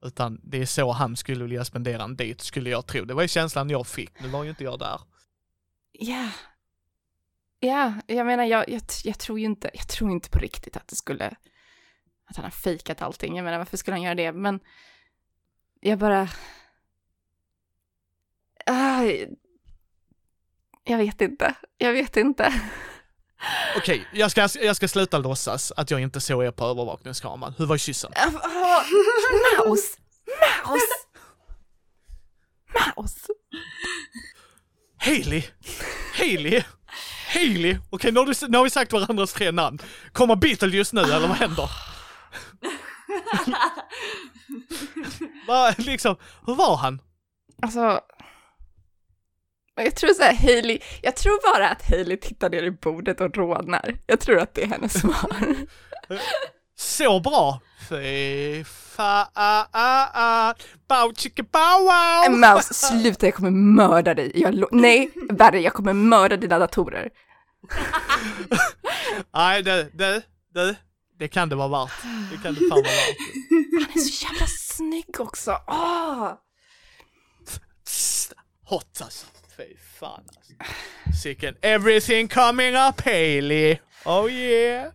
Utan 0.05 0.41
det 0.43 0.61
är 0.61 0.65
så 0.65 0.91
han 0.91 1.15
skulle 1.17 1.43
vilja 1.43 1.65
spendera 1.65 2.03
en 2.03 2.15
dejt, 2.15 2.43
skulle 2.43 2.69
jag 2.69 2.85
tro. 2.85 3.05
Det 3.05 3.13
var 3.13 3.21
ju 3.21 3.27
känslan 3.27 3.69
jag 3.69 3.87
fick, 3.87 4.21
nu 4.21 4.27
var 4.27 4.43
ju 4.43 4.49
inte 4.49 4.63
jag 4.63 4.79
där. 4.79 4.99
Ja. 5.91 6.29
Ja, 7.59 7.93
jag 8.07 8.25
menar, 8.25 8.43
jag, 8.43 8.69
jag, 8.69 8.81
jag 9.03 9.19
tror 9.19 9.39
ju 9.39 9.45
inte, 9.45 9.69
jag 9.73 9.87
tror 9.87 10.11
inte 10.11 10.29
på 10.29 10.39
riktigt 10.39 10.77
att 10.77 10.87
det 10.87 10.95
skulle, 10.95 11.35
att 12.25 12.35
han 12.35 12.43
har 12.43 12.51
fejkat 12.51 13.01
allting. 13.01 13.35
Jag 13.35 13.43
menar, 13.43 13.57
varför 13.57 13.77
skulle 13.77 13.95
han 13.95 14.01
göra 14.01 14.15
det? 14.15 14.31
Men 14.31 14.59
jag 15.79 15.99
bara... 15.99 16.29
Ah, 18.65 19.03
jag 20.83 20.97
vet 20.97 21.21
inte, 21.21 21.55
jag 21.77 21.93
vet 21.93 22.17
inte. 22.17 22.53
Okej, 23.77 24.07
jag, 24.13 24.31
ska, 24.31 24.49
jag 24.61 24.75
ska 24.75 24.87
sluta 24.87 25.17
låtsas 25.17 25.71
att 25.77 25.91
jag 25.91 26.01
inte 26.01 26.21
såg 26.21 26.43
er 26.43 26.51
på 26.51 26.65
övervakningskameran. 26.65 27.53
Hur 27.57 27.65
var 27.65 27.77
kyssen? 27.77 28.11
Ah, 28.15 28.29
Maus! 29.57 29.97
Maus! 30.65 30.81
Maus! 32.95 33.15
Hailey! 34.97 35.43
Hailey! 36.17 36.63
Hailey! 37.33 37.77
Okej, 37.89 38.11
nu, 38.11 38.19
har 38.19 38.25
du- 38.25 38.47
nu 38.47 38.57
har 38.57 38.63
vi 38.63 38.69
sagt 38.69 38.93
varandras 38.93 39.33
tre 39.33 39.51
namn. 39.51 39.79
Kommer 40.11 40.35
Beetlejuice 40.35 40.93
nu 40.93 41.01
eller 41.01 41.27
vad 41.27 41.37
händer? 41.37 41.69
Va, 45.47 45.73
liksom, 45.77 46.15
hur 46.45 46.55
var 46.55 46.77
han? 46.77 47.01
Alltså, 47.61 48.01
jag 49.75 49.95
tror 49.95 50.13
så 50.13 50.23
här, 50.23 50.33
Hailey, 50.33 50.79
jag 51.01 51.15
tror 51.15 51.53
bara 51.53 51.69
att 51.69 51.89
Hailey 51.89 52.17
tittar 52.17 52.49
ner 52.49 52.63
i 52.63 52.71
bordet 52.71 53.21
och 53.21 53.37
rodnar. 53.37 53.95
Jag 54.07 54.19
tror 54.19 54.39
att 54.39 54.53
det 54.53 54.63
är 54.63 54.67
hennes 54.67 55.01
svar. 55.01 55.55
Så 56.75 57.19
bra! 57.19 57.61
Fy 57.89 58.63
fan, 58.63 59.27
bow 60.87 61.13
chicka 61.15 61.43
bow 61.43 61.81
wow! 61.81 62.39
Mouse, 62.39 62.73
sluta, 62.73 63.25
jag 63.25 63.35
kommer 63.35 63.51
mörda 63.51 64.13
dig. 64.13 64.31
Jag 64.35 64.65
Nej, 64.71 65.11
värre, 65.29 65.59
jag 65.59 65.73
kommer 65.73 65.93
mörda 65.93 66.37
dina 66.37 66.59
datorer. 66.59 67.09
Nej, 69.33 69.63
det, 69.63 69.89
det, 69.93 70.21
det, 70.53 70.75
det 71.19 71.27
kan 71.27 71.49
det 71.49 71.55
vara 71.55 71.67
värt. 71.67 71.91
Det 72.31 72.37
kan 72.43 72.53
det 72.53 72.59
fan 72.59 72.69
vara 72.69 72.81
värt. 72.81 73.17
Han 73.73 73.87
är 73.95 73.99
så 73.99 74.25
jävla 74.25 74.47
snygg 74.47 75.19
också. 75.19 75.57
Åh! 75.67 76.31
Hot 78.65 79.01
alltså. 79.01 79.25
Fy 79.69 79.77
fan 79.99 80.23
alltså. 80.27 80.53
Sicken 81.23 81.55
everything 81.61 82.27
coming 82.27 82.75
up 82.75 83.01
Hailey. 83.05 83.77
Oh 84.05 84.31
yeah. 84.31 84.91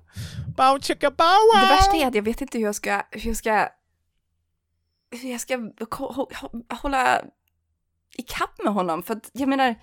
Bow 0.56 0.80
chicka 0.80 1.10
bow 1.10 1.26
wow. 1.54 1.60
Det 1.60 1.66
värsta 1.74 1.96
är 1.96 2.06
att 2.06 2.14
jag 2.14 2.22
vet 2.22 2.40
inte 2.40 2.58
hur 2.58 2.64
jag 2.64 2.74
ska, 2.74 3.02
hur 3.10 3.26
jag 3.26 3.36
ska, 3.36 3.68
hur 5.10 5.30
jag 5.32 5.40
ska 5.40 5.54
hå- 5.56 5.86
hå- 5.88 6.32
hå- 6.32 6.74
hålla 6.74 7.22
ikapp 8.16 8.62
med 8.64 8.72
honom. 8.72 9.02
För 9.02 9.14
att 9.16 9.30
jag 9.32 9.48
menar, 9.48 9.74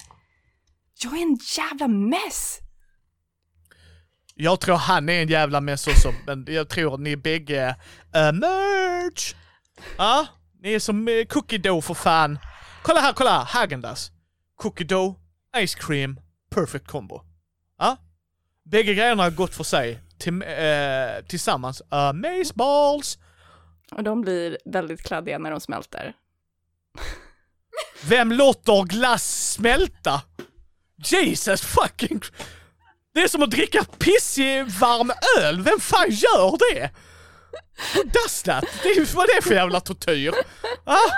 jag 1.03 1.17
är 1.17 1.21
en 1.21 1.37
jävla 1.57 1.87
mess. 1.87 2.59
Jag 4.35 4.59
tror 4.59 4.75
han 4.75 5.09
är 5.09 5.21
en 5.21 5.27
jävla 5.27 5.61
mess 5.61 5.87
också, 5.87 6.13
men 6.25 6.45
jag 6.49 6.69
tror 6.69 6.97
ni 6.97 7.15
bägge 7.17 7.75
uh, 8.15 8.31
merge. 8.31 9.35
Ja, 9.97 10.27
ni 10.61 10.73
är 10.73 10.79
som 10.79 11.07
uh, 11.07 11.25
cookie 11.25 11.57
dough 11.59 11.81
för 11.87 11.93
fan. 11.93 12.39
Kolla 12.83 12.99
här, 12.99 13.13
kolla 13.13 13.43
här, 13.43 13.45
Häagen-Dazs. 13.45 14.11
Cookie 14.55 14.83
dough, 14.83 15.15
ice 15.65 15.75
cream, 15.75 16.19
perfect 16.49 16.87
combo. 16.87 17.21
Ja, 17.79 17.97
bägge 18.63 18.93
grejerna 18.93 19.23
har 19.23 19.31
gått 19.31 19.55
för 19.55 19.63
sig. 19.63 19.99
Till, 20.17 20.41
eh, 20.41 21.25
tillsammans, 21.27 21.81
amazeballs. 21.89 23.17
Och 23.91 24.03
de 24.03 24.21
blir 24.21 24.57
väldigt 24.65 25.01
kladdiga 25.01 25.37
när 25.37 25.51
de 25.51 25.59
smälter. 25.59 26.13
Vem 28.03 28.31
låter 28.31 28.83
glass 28.83 29.51
smälta? 29.53 30.21
Jesus 31.05 31.61
fucking... 31.61 32.21
Det 33.13 33.21
är 33.21 33.27
som 33.27 33.43
att 33.43 33.51
dricka 33.51 33.83
pissig 33.83 34.65
varm 34.65 35.11
öl. 35.39 35.61
Vem 35.61 35.79
fan 35.79 36.09
gör 36.09 36.57
det? 36.57 36.89
That? 38.45 38.65
Det 38.83 38.89
är 38.89 39.15
vad 39.15 39.27
det 39.27 39.31
är 39.31 39.41
för 39.41 39.55
jävla 39.55 39.79
tortyr. 39.79 40.33
Ah? 40.83 41.11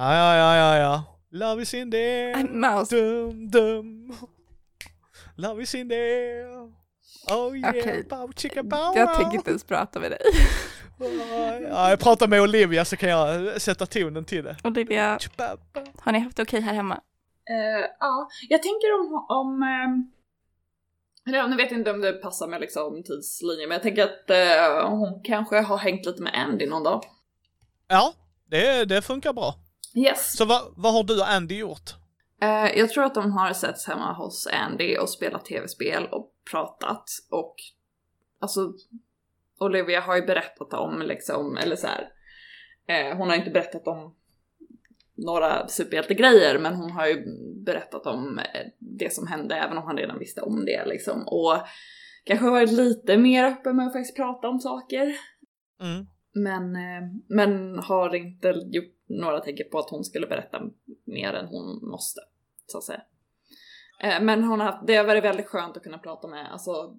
Ja, 0.00 0.14
ja, 0.14 0.36
ja, 0.36 0.56
ja, 0.56 0.78
ja. 0.78 1.04
Love 1.30 1.62
is 1.62 1.74
in 1.74 1.90
there. 1.90 2.32
Äh, 2.32 2.44
Mouse, 2.44 2.96
Dum, 2.96 3.50
dum. 3.50 4.16
Love 5.36 5.62
is 5.62 5.74
in 5.74 5.88
there. 5.88 6.46
Oh 7.30 7.56
yeah, 7.56 7.68
Okej. 7.68 8.04
bow 8.08 8.32
chicka 8.36 8.62
bow 8.62 8.96
jag 8.96 9.14
tänker 9.14 9.36
inte 9.36 9.50
ens 9.50 9.64
prata 9.64 10.00
med 10.00 10.10
dig. 10.10 10.20
Ja, 11.68 11.90
jag 11.90 12.00
pratar 12.00 12.28
med 12.28 12.42
Olivia 12.42 12.84
så 12.84 12.96
kan 12.96 13.08
jag 13.08 13.60
sätta 13.62 13.86
tonen 13.86 14.24
till 14.24 14.44
det. 14.44 14.56
Olivia, 14.64 15.18
har 15.98 16.12
ni 16.12 16.18
haft 16.18 16.36
det 16.36 16.42
okej 16.42 16.60
här 16.60 16.74
hemma? 16.74 16.94
Eh, 17.50 17.86
ja, 18.00 18.28
jag 18.48 18.62
tänker 18.62 19.00
om, 19.00 19.26
om 19.28 19.62
ehm, 19.62 20.10
eller 21.26 21.48
nu 21.48 21.56
vet 21.56 21.70
jag 21.70 21.80
inte 21.80 21.90
om 21.90 22.00
det 22.00 22.12
passar 22.12 22.46
med 22.46 22.60
liksom 22.60 23.02
tidslinjen, 23.02 23.68
men 23.68 23.74
jag 23.74 23.82
tänker 23.82 24.04
att 24.04 24.30
eh, 24.30 24.88
hon 24.88 25.20
kanske 25.24 25.60
har 25.60 25.78
hängt 25.78 26.06
lite 26.06 26.22
med 26.22 26.34
Andy 26.34 26.66
någon 26.66 26.84
dag. 26.84 27.04
Ja, 27.88 28.12
det, 28.50 28.84
det 28.84 29.02
funkar 29.02 29.32
bra. 29.32 29.54
Yes. 29.94 30.36
Så 30.36 30.44
vad, 30.44 30.62
vad 30.76 30.92
har 30.92 31.04
du 31.04 31.20
och 31.20 31.30
Andy 31.30 31.58
gjort? 31.58 31.90
Eh, 32.42 32.78
jag 32.78 32.90
tror 32.90 33.04
att 33.04 33.14
de 33.14 33.32
har 33.32 33.52
setts 33.52 33.86
hemma 33.86 34.12
hos 34.12 34.46
Andy 34.46 34.96
och 34.96 35.10
spelat 35.10 35.44
tv-spel 35.44 36.08
och 36.12 36.32
pratat 36.50 37.04
och 37.30 37.54
alltså 38.40 38.72
Olivia 39.58 40.00
har 40.00 40.16
ju 40.16 40.22
berättat 40.22 40.72
om 40.72 41.02
liksom, 41.02 41.56
eller 41.56 41.76
så 41.76 41.86
här. 41.86 42.08
Eh, 42.86 43.16
hon 43.16 43.28
har 43.28 43.36
inte 43.36 43.50
berättat 43.50 43.86
om 43.86 44.14
några 45.14 45.68
superhjältegrejer 45.68 46.58
men 46.58 46.74
hon 46.74 46.90
har 46.90 47.06
ju 47.06 47.24
berättat 47.64 48.06
om 48.06 48.38
eh, 48.38 48.66
det 48.78 49.12
som 49.12 49.26
hände 49.26 49.54
även 49.54 49.78
om 49.78 49.84
han 49.84 49.96
redan 49.96 50.18
visste 50.18 50.40
om 50.40 50.64
det 50.64 50.86
liksom 50.86 51.22
och 51.26 51.56
kanske 52.24 52.50
varit 52.50 52.72
lite 52.72 53.16
mer 53.16 53.44
öppen 53.44 53.76
med 53.76 53.86
att 53.86 53.92
faktiskt 53.92 54.16
prata 54.16 54.48
om 54.48 54.60
saker. 54.60 55.16
Mm. 55.80 56.06
Men, 56.32 56.76
eh, 56.76 57.02
men 57.28 57.78
har 57.78 58.14
inte 58.14 58.48
gjort 58.48 58.94
några 59.06 59.40
tecken 59.40 59.66
på 59.72 59.78
att 59.78 59.90
hon 59.90 60.04
skulle 60.04 60.26
berätta 60.26 60.62
mer 61.04 61.32
än 61.32 61.46
hon 61.46 61.88
måste, 61.90 62.20
så 62.66 62.78
att 62.78 62.84
säga. 62.84 63.02
Eh, 64.02 64.22
Men 64.22 64.44
hon 64.44 64.60
har 64.60 64.66
haft, 64.66 64.86
det 64.86 64.96
har 64.96 65.04
varit 65.04 65.24
väldigt 65.24 65.46
skönt 65.46 65.76
att 65.76 65.82
kunna 65.82 65.98
prata 65.98 66.28
med, 66.28 66.52
alltså, 66.52 66.96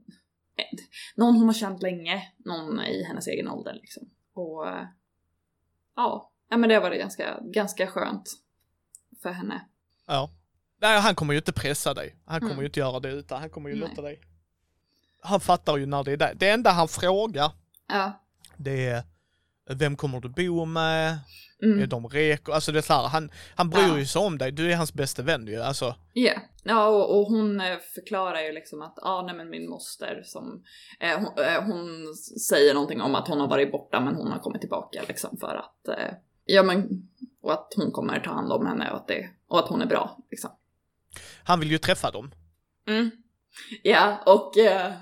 eh, 0.55 0.77
någon 1.15 1.35
hon 1.35 1.45
har 1.45 1.53
känt 1.53 1.81
länge, 1.81 2.31
någon 2.37 2.81
i 2.81 3.03
hennes 3.03 3.27
egen 3.27 3.47
ålder 3.47 3.73
liksom. 3.73 4.09
Och 4.33 4.65
ja, 5.95 6.31
ja 6.49 6.57
men 6.57 6.69
det 6.69 6.75
har 6.75 6.81
varit 6.81 6.99
ganska, 6.99 7.39
ganska 7.43 7.87
skönt 7.87 8.29
för 9.21 9.29
henne. 9.31 9.65
Ja. 10.07 10.29
Nej, 10.81 10.99
han 10.99 11.15
kommer 11.15 11.33
ju 11.33 11.39
inte 11.39 11.53
pressa 11.53 11.93
dig. 11.93 12.15
Han 12.25 12.39
kommer 12.39 12.51
Mm. 12.53 12.61
ju 12.63 12.67
inte 12.67 12.79
göra 12.79 12.99
det 12.99 13.09
utan 13.11 13.39
han 13.39 13.49
kommer 13.49 13.69
ju 13.69 13.75
Nej. 13.75 13.89
låta 13.89 14.01
dig. 14.01 14.21
Han 15.21 15.39
fattar 15.39 15.77
ju 15.77 15.85
när 15.85 16.03
det 16.03 16.11
är 16.11 16.17
där. 16.17 16.33
Det 16.35 16.49
enda 16.49 16.69
han 16.71 16.87
frågar, 16.87 17.51
Ja, 17.87 18.23
det 18.57 18.87
är 18.87 19.03
Vem 19.69 19.95
kommer 19.95 20.19
du 20.19 20.29
bo 20.29 20.65
med? 20.65 21.19
Är 21.63 21.65
Mm. 21.67 21.89
de 21.89 22.07
reko? 22.07 22.51
Alltså 22.51 22.71
det 22.71 22.79
är 22.79 22.81
så 22.81 22.93
här, 22.93 23.07
han, 23.07 23.31
han 23.55 23.69
bryr 23.69 23.81
Ja. 23.87 23.97
ju 23.97 24.05
sig 24.05 24.21
om 24.21 24.37
dig, 24.37 24.51
du 24.51 24.71
är 24.71 24.75
hans 24.75 24.93
bästa 24.93 25.21
vän 25.21 25.47
ju. 25.47 25.61
Alltså, 25.61 25.95
Ja, 26.13 26.33
ja 26.63 26.87
och, 26.87 27.19
och 27.19 27.25
hon 27.27 27.61
eh, 27.61 27.77
förklarar 27.95 28.41
ju 28.41 28.51
liksom 28.51 28.81
att, 28.81 28.93
ja 28.97 29.09
ah, 29.09 29.21
nej 29.21 29.35
men 29.35 29.49
min 29.49 29.69
moster 29.69 30.21
som, 30.25 30.63
eh, 30.99 31.19
hon, 31.19 31.43
eh, 31.45 31.63
hon 31.63 32.15
säger 32.49 32.73
någonting 32.73 33.01
om 33.01 33.15
att 33.15 33.27
hon 33.27 33.39
har 33.39 33.47
varit 33.47 33.71
borta 33.71 33.99
men 33.99 34.15
hon 34.15 34.31
har 34.31 34.39
kommit 34.39 34.61
tillbaka 34.61 35.03
liksom 35.07 35.37
för 35.37 35.55
att, 35.55 35.87
eh, 35.99 36.13
ja 36.45 36.63
men, 36.63 36.87
och 37.41 37.53
att 37.53 37.73
hon 37.75 37.91
kommer 37.91 38.19
ta 38.19 38.31
hand 38.31 38.51
om 38.51 38.65
henne 38.65 38.91
och 38.91 38.97
att, 38.97 39.07
det, 39.07 39.29
och 39.47 39.59
att 39.59 39.67
hon 39.67 39.81
är 39.81 39.85
bra 39.85 40.17
liksom. 40.31 40.51
han 41.43 41.59
vill 41.59 41.71
ju 41.71 41.77
träffa 41.77 42.11
dem. 42.11 42.31
Mm. 42.87 43.11
Ja, 43.83 44.23
och 44.25 44.57
eh, 44.57 44.93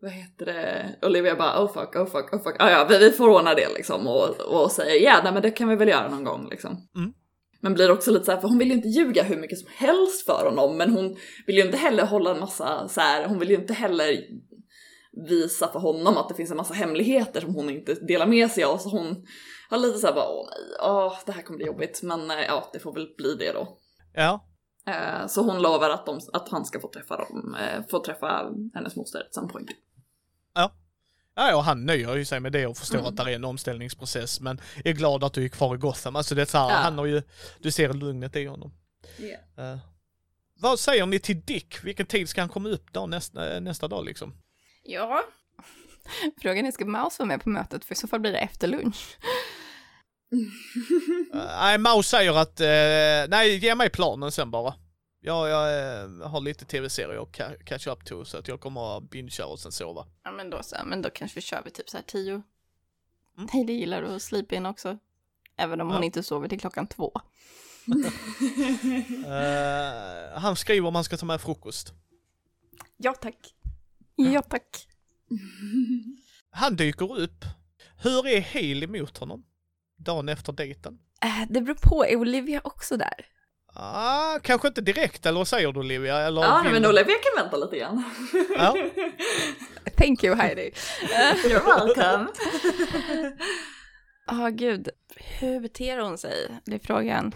vad 0.00 0.10
heter 0.10 0.46
det, 0.46 0.98
Olivia 1.02 1.36
bara 1.36 1.64
oh 1.64 1.72
fuck, 1.72 1.96
oh 1.96 2.06
fuck, 2.06 2.32
oh 2.32 2.42
fuck, 2.42 2.56
ah, 2.58 2.70
ja 2.70 2.86
vi, 2.88 2.98
vi 2.98 3.10
får 3.10 3.28
ordna 3.28 3.54
det 3.54 3.68
liksom 3.74 4.06
och, 4.06 4.40
och 4.40 4.72
säger 4.72 5.04
ja 5.04 5.20
nej 5.24 5.32
men 5.32 5.42
det 5.42 5.50
kan 5.50 5.68
vi 5.68 5.76
väl 5.76 5.88
göra 5.88 6.08
någon 6.08 6.24
gång 6.24 6.48
liksom. 6.50 6.88
Mm. 6.96 7.12
Men 7.60 7.74
blir 7.74 7.90
också 7.90 8.10
lite 8.10 8.24
så 8.24 8.32
här, 8.32 8.40
för 8.40 8.48
hon 8.48 8.58
vill 8.58 8.68
ju 8.68 8.74
inte 8.74 8.88
ljuga 8.88 9.22
hur 9.22 9.36
mycket 9.36 9.58
som 9.58 9.68
helst 9.76 10.26
för 10.26 10.44
honom 10.44 10.76
men 10.76 10.92
hon 10.92 11.16
vill 11.46 11.56
ju 11.56 11.62
inte 11.62 11.76
heller 11.76 12.06
hålla 12.06 12.30
en 12.30 12.40
massa 12.40 12.88
så 12.88 13.00
här, 13.00 13.28
hon 13.28 13.38
vill 13.38 13.50
ju 13.50 13.56
inte 13.56 13.74
heller 13.74 14.16
visa 15.28 15.68
för 15.72 15.78
honom 15.78 16.16
att 16.16 16.28
det 16.28 16.34
finns 16.34 16.50
en 16.50 16.56
massa 16.56 16.74
hemligheter 16.74 17.40
som 17.40 17.54
hon 17.54 17.70
inte 17.70 17.94
delar 17.94 18.26
med 18.26 18.50
sig 18.50 18.64
av 18.64 18.78
så 18.78 18.88
hon 18.88 19.26
har 19.70 19.78
lite 19.78 19.98
så 19.98 20.06
här 20.06 20.14
bara 20.14 20.28
åh 20.28 20.46
nej, 20.50 20.90
åh, 20.90 21.18
det 21.26 21.32
här 21.32 21.42
kommer 21.42 21.56
bli 21.56 21.66
jobbigt 21.66 22.00
men 22.02 22.30
eh, 22.30 22.44
ja 22.46 22.70
det 22.72 22.78
får 22.78 22.92
väl 22.92 23.08
bli 23.16 23.34
det 23.34 23.52
då. 23.52 23.78
Ja, 24.14 24.46
Eh, 24.86 25.26
Så 25.26 25.42
hon 25.42 25.62
lovar 25.62 25.90
att, 25.90 26.06
de, 26.06 26.20
att 26.32 26.48
han 26.48 26.64
ska 26.64 26.80
få 26.80 26.88
träffa 26.88 27.16
dem, 27.16 27.56
eh, 27.60 27.82
få 27.90 27.98
träffa 27.98 28.52
hennes 28.74 28.96
moster 28.96 29.20
at 29.20 29.34
some 29.34 29.48
point. 29.48 29.70
Ja, 31.38 31.56
och 31.56 31.64
han 31.64 31.86
nöjer 31.86 32.16
ju 32.16 32.24
sig 32.24 32.40
med 32.40 32.52
det 32.52 32.66
och 32.66 32.76
förstår 32.76 32.98
Mm. 32.98 33.08
att 33.08 33.16
det 33.16 33.22
är 33.22 33.28
en 33.34 33.44
omställningsprocess 33.44 34.40
men 34.40 34.60
är 34.84 34.92
glad 34.92 35.24
att 35.24 35.32
du 35.32 35.44
är 35.44 35.48
kvar 35.48 35.74
i 35.74 35.78
Gotham. 35.78 36.16
Alltså 36.16 36.34
det 36.34 36.42
är 36.42 36.46
så 36.46 36.58
här, 36.58 36.70
Ja. 36.70 36.76
han 36.76 36.98
har 36.98 37.06
ju, 37.06 37.22
du 37.60 37.70
ser 37.70 37.92
lugnet 37.92 38.36
i 38.36 38.44
honom. 38.46 38.72
Yeah. 39.18 39.72
Eh, 39.72 39.78
vad 40.58 40.80
säger 40.80 41.06
ni 41.06 41.18
till 41.18 41.40
Dick? 41.40 41.84
Vilken 41.84 42.06
tid 42.06 42.28
ska 42.28 42.40
han 42.40 42.48
komma 42.48 42.68
upp 42.68 42.92
då 42.92 43.06
nästa, 43.06 43.60
nästa 43.60 43.88
dag 43.88 44.04
liksom? 44.04 44.34
Ja. 44.82 45.22
Frågan 46.42 46.66
är, 46.66 46.70
ska 46.72 46.84
Maus 46.84 47.18
vara 47.18 47.26
med 47.26 47.42
på 47.42 47.48
mötet? 47.48 47.84
För 47.84 47.92
i 47.94 47.96
så 47.96 48.08
fall 48.08 48.20
blir 48.20 48.32
det 48.32 48.38
efter 48.38 48.68
lunch. 48.68 49.16
Eh, 51.34 51.40
Nej, 51.60 51.78
Maus 51.78 52.08
säger 52.08 52.38
att, 52.38 52.60
eh, 52.60 53.28
nej 53.28 53.56
ge 53.56 53.74
mig 53.74 53.90
planen 53.90 54.32
sen 54.32 54.50
bara. 54.50 54.74
Ja, 55.26 55.48
jag 55.48 55.92
eh, 56.02 56.28
har 56.28 56.40
lite 56.40 56.64
tv-serier 56.64 57.22
att 57.22 57.28
ca- 57.32 57.64
catch 57.64 57.86
up 57.86 58.04
to 58.04 58.24
så 58.24 58.38
att 58.38 58.48
jag 58.48 58.60
kommer 58.60 58.96
att 58.96 59.10
bingea 59.10 59.46
och 59.46 59.58
sen 59.60 59.72
sova. 59.72 60.06
Ja, 60.22 60.32
men 60.32 60.50
då 60.50 60.62
så. 60.62 60.76
Men 60.86 61.02
då 61.02 61.10
kanske 61.10 61.34
vi 61.34 61.40
kör 61.40 61.62
vid 61.62 61.74
typ 61.74 61.90
så 61.90 61.96
här 61.96 62.04
tio. 62.04 62.42
Mm. 63.36 63.48
Hailey 63.52 63.76
gillar 63.76 64.02
att 64.02 64.22
sleep 64.22 64.52
in 64.52 64.66
också. 64.66 64.98
Även 65.56 65.80
om 65.80 65.88
hon 65.88 65.96
Ja. 65.96 66.04
inte 66.04 66.22
sover 66.22 66.48
till 66.48 66.60
klockan 66.60 66.86
två. 66.86 67.12
Eh, 69.26 70.38
han 70.40 70.56
skriver 70.56 70.88
om 70.88 70.94
han 70.94 71.04
ska 71.04 71.16
ta 71.16 71.26
med 71.26 71.40
frukost. 71.40 71.92
Ja, 72.96 73.14
tack. 73.14 73.54
Ja, 74.16 74.42
tack. 74.42 74.88
Han 76.50 76.76
dyker 76.76 77.18
upp. 77.18 77.44
Hur 78.02 78.26
är 78.26 78.40
Haley 78.40 78.86
mot 78.86 79.18
honom? 79.18 79.44
Dagen 79.96 80.28
efter 80.28 80.52
dejten? 80.52 80.98
Äh, 81.22 81.46
det 81.48 81.60
beror 81.60 81.78
på, 81.82 82.04
är 82.06 82.16
Olivia 82.16 82.60
också 82.64 82.96
där? 82.96 83.26
Ah, 83.78 84.38
kanske 84.42 84.68
inte 84.68 84.80
direkt, 84.80 85.26
eller 85.26 85.38
vad 85.38 85.48
säger 85.48 85.72
du 85.72 85.80
Olivia? 85.80 86.18
Eller 86.18 86.42
Ja, 86.42 86.60
vill 86.64 86.72
men 86.72 86.86
Olivia 86.86 87.14
kan 87.16 87.42
vänta 87.44 87.56
lite 87.56 87.78
grann. 87.78 88.04
Ja. 88.56 88.76
Thank 89.98 90.24
you 90.24 90.34
Heidi. 90.34 90.70
You're 91.44 91.64
welcome. 91.64 92.26
Ja, 94.26 94.48
gud. 94.52 94.88
Hur 95.16 95.60
beter 95.60 95.98
hon 95.98 96.18
sig? 96.18 96.60
Det 96.64 96.74
är 96.74 96.78
frågan. 96.78 97.34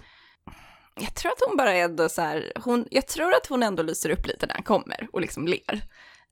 Jag 1.01 1.15
tror 1.15 1.33
att 1.33 1.41
hon 1.47 1.57
bara 1.57 1.73
är 1.73 1.85
ändå 1.85 2.09
så 2.09 2.23
här, 2.23 2.53
hon, 2.65 2.87
jag 2.91 3.07
tror 3.07 3.33
att 3.35 3.47
hon 3.47 3.63
ändå 3.63 3.83
lyser 3.83 4.11
upp 4.11 4.27
lite 4.27 4.47
när 4.47 4.55
han 4.55 4.63
kommer 4.63 5.09
och 5.13 5.21
liksom 5.21 5.47
ler. 5.49 5.83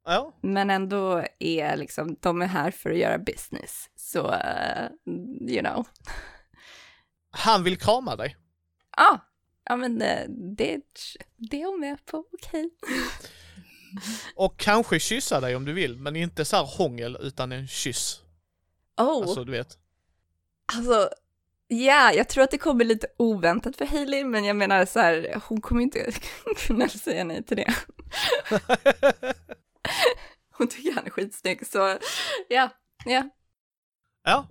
ja. 0.05 0.39
Men 0.43 0.71
ändå 0.71 1.25
är 1.39 1.77
liksom, 1.77 2.17
de 2.21 2.43
är 2.43 2.47
här 2.47 2.71
för 2.71 2.91
att 2.91 2.99
göra 2.99 3.19
business. 3.19 3.91
Så, 3.97 4.33
eh, 4.33 4.89
you 5.49 5.61
know. 5.61 5.87
Han 7.31 7.65
vill 7.65 7.79
krama 7.79 8.17
dig. 8.17 8.37
Ja, 8.97 9.19
ja 9.69 9.77
men 9.77 10.03
eh, 10.03 10.25
det, 10.29 10.81
det 11.37 11.62
är 11.62 11.66
hon 11.66 11.81
med 11.81 12.05
på, 12.07 12.25
okej. 12.33 12.71
Och 14.35 14.57
kanske 14.57 15.01
kyssa 15.01 15.41
dig 15.41 15.57
om 15.57 15.64
du 15.64 15.73
vill, 15.73 15.97
men 15.97 16.16
inte 16.16 16.45
så 16.45 16.57
här 16.57 16.64
hångel 16.64 17.16
utan 17.21 17.53
en 17.53 17.69
kyss. 17.69 18.21
Oh, 18.97 19.23
Alltså 19.23 19.45
du 19.45 19.53
vet. 19.53 19.79
alltså, 20.77 21.11
ja, 21.69 22.12
jag 22.12 22.29
tror 22.29 22.45
att 22.45 22.51
det 22.51 22.59
kommer 22.59 22.85
lite 22.85 23.07
oväntat 23.16 23.77
för 23.77 23.87
Hailey, 23.87 24.25
men 24.25 24.45
jag 24.45 24.57
menar 24.57 24.87
så 24.87 25.01
här, 25.01 25.41
hon 25.49 25.61
kommer 25.61 25.83
inte 25.83 26.12
kunna 26.66 26.89
säga 26.89 27.25
nej 27.25 27.43
till 27.45 27.57
det. 27.57 27.75
Hon 30.51 30.69
tycker 30.69 30.93
han 30.93 31.07
är 31.07 31.11
skitsnygg, 31.11 31.66
så 31.66 31.99
ja, 32.49 32.71
ja. 33.05 33.29
ja, 34.25 34.47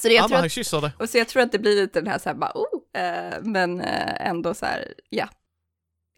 Så 0.00 0.08
det, 0.08 0.14
ja 0.14 0.20
jag, 0.20 0.22
men 0.22 0.28
tror 0.28 0.36
han 0.36 0.46
att, 0.46 0.52
kysser 0.52 0.80
dig. 0.80 0.90
och 0.98 1.08
så 1.10 1.18
jag 1.18 1.28
tror 1.28 1.42
att 1.42 1.52
det 1.52 1.58
blir 1.58 1.76
lite 1.76 2.00
den 2.00 2.10
här 2.10 2.18
så 2.18 2.28
här 2.28 2.36
bara, 2.36 2.52
oh, 2.54 2.75
eh, 2.96 3.34
men 3.42 3.80
eh, 3.80 4.26
ändå 4.28 4.54
så 4.54 4.66
här, 4.66 4.94
ja, 5.08 5.28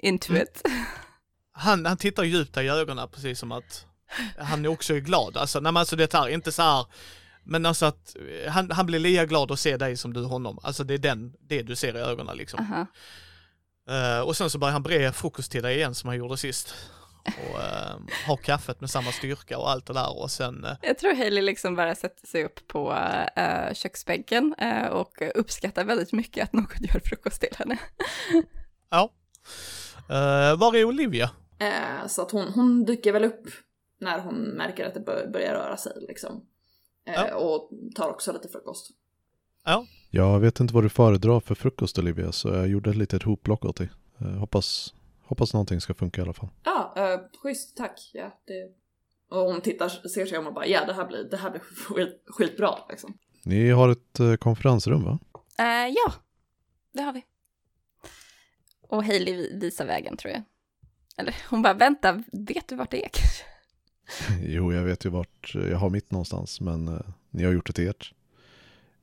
into 0.03 0.31
Mm. 0.31 0.43
it. 0.43 0.63
Han, 1.53 1.87
han 1.87 1.97
tittar 1.97 2.25
djupt 2.25 2.57
i 2.57 2.69
ögonen 2.69 3.09
precis 3.09 3.39
som 3.39 3.53
att 3.53 3.87
han 4.39 4.65
är 4.65 4.69
också 4.69 4.95
glad. 4.95 5.37
Alltså, 5.37 5.61
nej, 5.61 5.73
men 5.73 5.81
alltså 5.81 5.97
det 5.97 6.15
är 6.15 6.29
inte 6.29 6.53
så 6.53 6.63
här, 6.63 6.87
men 7.45 7.67
alltså 7.67 7.87
att 7.87 8.17
eh, 8.45 8.51
han, 8.53 8.71
han 8.71 8.87
blir 8.87 8.99
lika 8.99 9.27
glad 9.27 9.51
att 9.51 9.61
se 9.61 9.77
dig 9.77 9.97
som 9.97 10.13
du 10.13 10.25
honom. 10.25 10.59
Alltså 10.63 10.85
det 10.85 10.95
är 10.95 10.99
den, 10.99 11.35
det 11.41 11.63
du 11.63 11.77
ser 11.77 11.97
i 11.97 12.01
ögonen 12.01 12.37
liksom. 12.37 12.61
Aha. 12.61 12.87
Eh, 13.91 14.21
och 14.21 14.37
sen 14.37 14.51
så 14.51 14.59
börjar 14.59 14.73
han 14.73 14.83
bre 14.83 15.13
frukost 15.13 15.53
till 15.53 15.63
dig 15.63 15.77
igen 15.77 15.95
som 15.95 16.09
han 16.09 16.17
gjorde 16.17 16.37
sist. 16.37 16.75
Och 17.25 17.59
uh, 17.59 18.01
har 18.27 18.37
kaffet 18.37 18.81
med 18.81 18.91
samma 18.91 19.13
styrka 19.13 19.59
och 19.59 19.71
allt 19.71 19.87
det 19.87 19.93
där 19.93 20.23
och 20.23 20.31
sen, 20.31 20.65
eh, 20.65 20.73
Jag 20.83 20.99
tror 20.99 21.15
Hailey 21.15 21.43
liksom 21.43 21.77
bara 21.77 21.95
sätter 21.95 22.27
sig 22.27 22.45
upp 22.45 22.67
på 22.67 22.91
uh, 22.91 23.75
köksbänken 23.75 24.55
eh, 24.59 24.87
och 24.87 25.23
uppskattar 25.35 25.85
väldigt 25.85 26.13
mycket 26.13 26.45
att 26.45 26.53
någon 26.53 26.67
gör 26.81 27.01
frukost 27.05 27.41
till 27.41 27.57
henne. 27.57 27.79
ja. 28.91 29.13
Uh, 30.11 30.59
var 30.59 30.77
är 30.77 30.85
Olivia? 30.85 31.31
Eh, 31.59 32.07
så 32.07 32.23
att 32.23 32.31
hon, 32.31 32.53
hon 32.53 32.85
dyker 32.85 33.13
väl 33.13 33.25
upp 33.25 33.47
när 34.01 34.19
hon 34.21 34.35
märker 34.35 34.87
att 34.87 34.95
det 34.95 35.01
bör, 35.01 35.31
börjar 35.33 35.55
röra 35.55 35.77
sig 35.77 35.93
liksom. 36.09 36.47
Eh, 37.07 37.15
Ja. 37.15 37.35
Och 37.35 37.71
tar 37.95 38.11
också 38.11 38.33
lite 38.33 38.49
frukost. 38.49 38.91
Jag 40.11 40.41
vet 40.41 40.61
inte 40.61 40.75
vad 40.75 40.85
du 40.85 40.89
föredrar 40.89 41.41
för 41.41 41.55
frukost 41.55 41.99
Olivia, 41.99 42.33
så 42.33 42.49
jag 42.49 42.69
gjorde 42.69 42.91
ett 42.91 42.97
litet 42.97 43.23
hopplock 43.23 43.65
åt 43.65 43.77
dig. 43.77 43.91
Eh, 44.21 44.27
hoppas, 44.27 44.95
hoppas 45.29 45.53
någonting 45.53 45.81
ska 45.81 45.95
funka 45.95 46.21
i 46.21 46.25
alla 46.25 46.33
fall. 46.33 46.49
Ja, 46.65 46.95
eh, 46.97 47.21
schysst, 47.43 47.77
tack. 47.77 48.11
Ja, 48.15 48.39
det... 48.47 48.73
Och 49.31 49.41
hon 49.53 49.61
tittar, 49.61 49.89
ser 49.89 50.27
sig 50.27 50.39
om 50.39 50.47
och 50.47 50.55
bara 50.55 50.67
ja, 50.67 50.85
det 50.87 50.93
här 50.93 51.07
blir, 51.07 51.25
det 51.31 51.37
här 51.37 51.51
blir 51.51 51.61
skit, 51.61 52.23
skitbra 52.27 52.79
liksom. 52.91 53.19
Ni 53.43 53.71
har 53.71 53.89
ett 53.89 54.21
eh, 54.21 54.35
konferensrum 54.35 55.05
va? 55.05 55.19
Eh, 55.59 55.89
ja, 55.95 56.13
det 56.93 57.03
har 57.03 57.13
vi. 57.13 57.25
Och 58.89 59.05
Hailey 59.05 59.37
vi- 59.37 59.59
visar 59.59 59.87
vägen 59.87 60.17
tror 60.17 60.33
jag. 60.33 60.43
Eller 61.17 61.37
hon 61.51 61.63
bara, 61.63 61.75
vänta, 61.75 62.23
vet 62.33 62.69
du 62.69 62.77
vart 62.77 62.91
det 62.91 63.05
är 63.05 63.09
kanske? 63.09 63.45
Jo, 64.55 64.73
jag 64.73 64.83
vet 64.83 65.05
ju 65.07 65.09
vart 65.11 65.55
jag 65.55 65.79
har 65.79 65.91
mitt 65.91 66.11
någonstans, 66.11 66.61
men 66.61 66.89
eh, 66.89 67.01
ni 67.31 67.45
har 67.45 67.53
gjort 67.53 67.67
det 67.67 67.73
till 67.73 67.89
ert. 67.89 68.13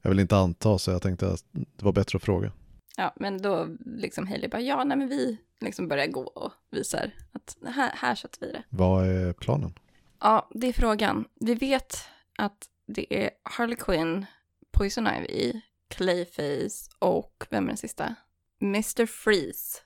Jag 0.02 0.10
vill 0.10 0.20
inte 0.20 0.38
anta, 0.38 0.78
så 0.78 0.92
jag 0.92 1.02
tänkte 1.02 1.28
att 1.32 1.44
det 1.52 1.86
var 1.86 1.92
bättre 1.92 2.16
att 2.18 2.24
fråga. 2.24 2.52
Ja, 2.98 3.14
men 3.16 3.41
då 3.41 3.68
liksom 3.86 4.28
Hailey 4.28 4.50
bara, 4.50 4.62
ja, 4.62 4.84
nej 4.84 4.98
men 4.98 5.08
vi 5.08 5.38
liksom 5.60 5.88
börjar 5.88 6.08
gå 6.08 6.22
och 6.22 6.52
visar 6.72 7.12
att 7.32 7.58
här, 7.66 7.91
här 7.96 8.16
sätter 8.16 8.39
vi 8.41 8.52
det. 8.52 8.64
Vad 8.70 9.06
är 9.08 9.34
planen? 9.34 9.74
Ja, 10.20 10.50
det 10.54 10.68
är 10.68 10.74
frågan. 10.74 11.26
Vi 11.39 11.56
vet 11.56 11.98
att 12.38 12.70
det 12.88 13.24
är 13.24 13.30
Harley 13.43 13.76
Quinn, 13.76 14.26
Poison 14.72 15.08
Ivy, 15.08 15.62
Clayface 15.88 16.89
och 17.00 17.48
vem 17.50 17.64
är 17.64 17.68
den 17.68 17.78
sista? 17.78 18.16
Mr. 18.62 19.06
Freeze 19.06 19.80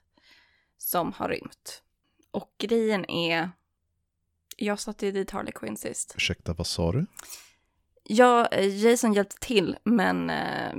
som 0.77 1.13
har 1.13 1.29
rymt. 1.29 1.83
Och 2.31 2.55
grejen 2.57 3.09
är, 3.09 3.51
jag 4.57 4.79
satte 4.79 5.05
ju 5.05 5.11
dit 5.11 5.31
Harley 5.31 5.51
Quinn 5.51 5.77
sist. 5.77 6.13
Ursäkta, 6.15 6.53
vad 6.53 6.67
sa 6.67 6.91
du? 6.91 7.05
Ja, 8.03 8.47
eh, 8.47 8.85
Jason 8.85 9.13
hjälpte 9.13 9.35
till, 9.39 9.77
men 9.83 10.29
eh, 10.29 10.75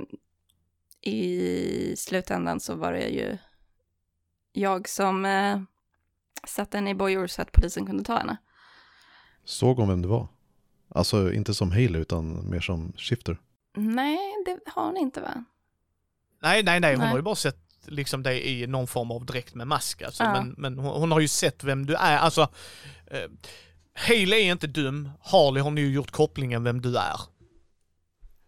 i 1.01 1.95
slutändan 1.97 2.59
så 2.59 2.75
var 2.75 2.93
det 2.93 3.07
ju 3.07 3.37
jag 4.53 4.89
som 4.89 5.25
eh, 5.25 5.61
satte 6.47 6.77
henne 6.77 6.89
i 6.89 6.95
bojor 6.95 7.27
så 7.27 7.41
att 7.41 7.51
polisen 7.51 7.85
kunde 7.85 8.03
ta 8.03 8.17
henne. 8.17 8.37
Såg 9.45 9.77
hon 9.77 9.89
vem 9.89 10.01
det 10.01 10.07
var? 10.07 10.27
Alltså 10.89 11.33
inte 11.33 11.53
som 11.53 11.71
Haley 11.71 12.01
utan 12.01 12.49
mer 12.49 12.59
som 12.59 12.93
Shifter. 12.97 13.37
Nej, 13.75 14.19
det 14.45 14.59
har 14.65 14.85
hon 14.85 14.97
inte 14.97 15.21
va? 15.21 15.43
Nej, 16.41 16.63
nej, 16.63 16.79
nej, 16.79 16.93
hon 16.93 16.99
Nej. 16.99 17.09
har 17.09 17.17
ju 17.17 17.23
bara 17.23 17.35
sett 17.35 17.57
liksom 17.85 18.23
dig 18.23 18.61
i 18.61 18.67
någon 18.67 18.87
form 18.87 19.11
av 19.11 19.25
dräkt 19.25 19.55
med 19.55 19.67
mask 19.67 20.01
alltså. 20.01 20.23
Ja. 20.23 20.33
Men, 20.33 20.55
men 20.57 20.79
hon, 20.79 20.99
hon 20.99 21.11
har 21.11 21.19
ju 21.19 21.27
sett 21.27 21.63
vem 21.63 21.85
du 21.85 21.95
är. 21.95 22.17
Alltså, 22.17 22.41
eh, 23.07 23.29
Haley 23.93 24.41
är 24.47 24.51
inte 24.51 24.67
dum. 24.67 25.09
Harley 25.21 25.63
har 25.63 25.71
nu 25.71 25.93
gjort 25.93 26.11
kopplingen 26.11 26.63
vem 26.63 26.81
du 26.81 26.97
är. 26.97 27.19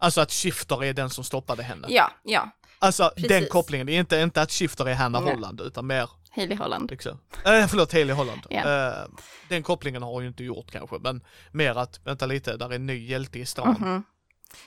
Alltså 0.04 0.22
att 0.22 0.32
Shifter 0.32 0.84
är 0.84 0.94
den 0.94 1.10
som 1.10 1.24
stoppade 1.24 1.64
henne. 1.64 1.88
Ja, 1.90 2.12
ja. 2.24 2.50
Alltså 2.80 3.12
den 3.16 3.28
Precis. 3.28 3.50
kopplingen, 3.50 3.88
det 3.88 3.94
är 3.96 4.00
inte, 4.00 4.20
inte 4.20 4.42
att 4.42 4.52
Shifter 4.52 4.86
är 4.90 4.94
Hanna 4.94 5.20
Nej. 5.20 5.34
Holland 5.34 5.62
utan 5.62 5.88
mer 5.88 6.10
Hailey 6.32 6.58
Holland. 6.58 6.92
liksom. 6.92 7.20
Äh, 7.46 7.68
förlåt, 7.68 7.94
Haley 7.94 8.12
Holland. 8.12 8.42
Ja. 8.50 8.88
Eh, 8.90 9.08
den 9.50 9.64
kopplingen 9.64 10.04
har 10.04 10.12
hon 10.12 10.22
ju 10.24 10.28
inte 10.28 10.44
gjort 10.44 10.72
kanske, 10.72 10.96
men 11.00 11.22
mer 11.52 11.76
att, 11.78 12.00
vänta 12.06 12.26
lite, 12.26 12.58
där 12.58 12.70
är 12.70 12.76
en 12.76 12.86
ny 12.86 13.06
hjälte 13.08 13.40
i 13.40 13.46
stan. 13.46 13.76
Mhm. 13.80 14.04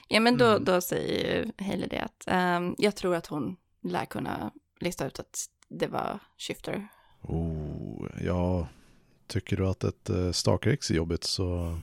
Ja, 0.07 0.19
men 0.19 0.37
då, 0.37 0.45
Mm. 0.45 0.63
då 0.65 0.81
säger 0.81 1.35
ju 1.35 1.65
Hailey 1.65 1.87
det 1.87 1.99
att 1.99 2.23
ehm, 2.27 2.75
jag 2.77 2.95
tror 2.95 3.15
att 3.15 3.27
hon 3.27 3.55
lär 3.83 4.05
kunna 4.05 4.51
lista 4.79 5.05
ut 5.07 5.19
att 5.19 5.45
det 5.69 5.87
var 5.87 6.19
Shifter. 6.37 6.87
Oh, 7.21 8.07
ja, 8.21 8.67
tycker 9.27 9.57
du 9.57 9.67
att 9.67 9.83
ett 9.83 10.09
uh, 10.09 10.31
Stalker 10.31 10.69
X 10.69 10.91
är 10.91 10.95
jobbigt 10.95 11.23
så 11.23 11.79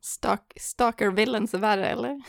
Stalk, 0.00 0.52
stalker 0.56 1.10
villains 1.10 1.54
är 1.54 1.58
värre, 1.58 1.88
eller? 1.88 2.22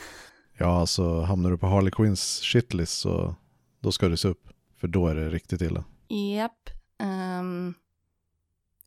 ja, 0.58 0.80
alltså 0.80 1.20
hamnar 1.20 1.50
du 1.50 1.58
på 1.58 1.66
Harley 1.66 1.90
Quinns 1.90 2.40
shitlist 2.40 2.98
så 2.98 3.34
då 3.80 3.92
ska 3.92 4.08
du 4.08 4.16
se 4.16 4.28
upp. 4.28 4.48
För 4.76 4.88
då 4.88 5.08
är 5.08 5.14
det 5.14 5.28
riktigt 5.28 5.60
illa. 5.60 5.84
Japp. 6.08 6.70
Ehm, 6.98 7.74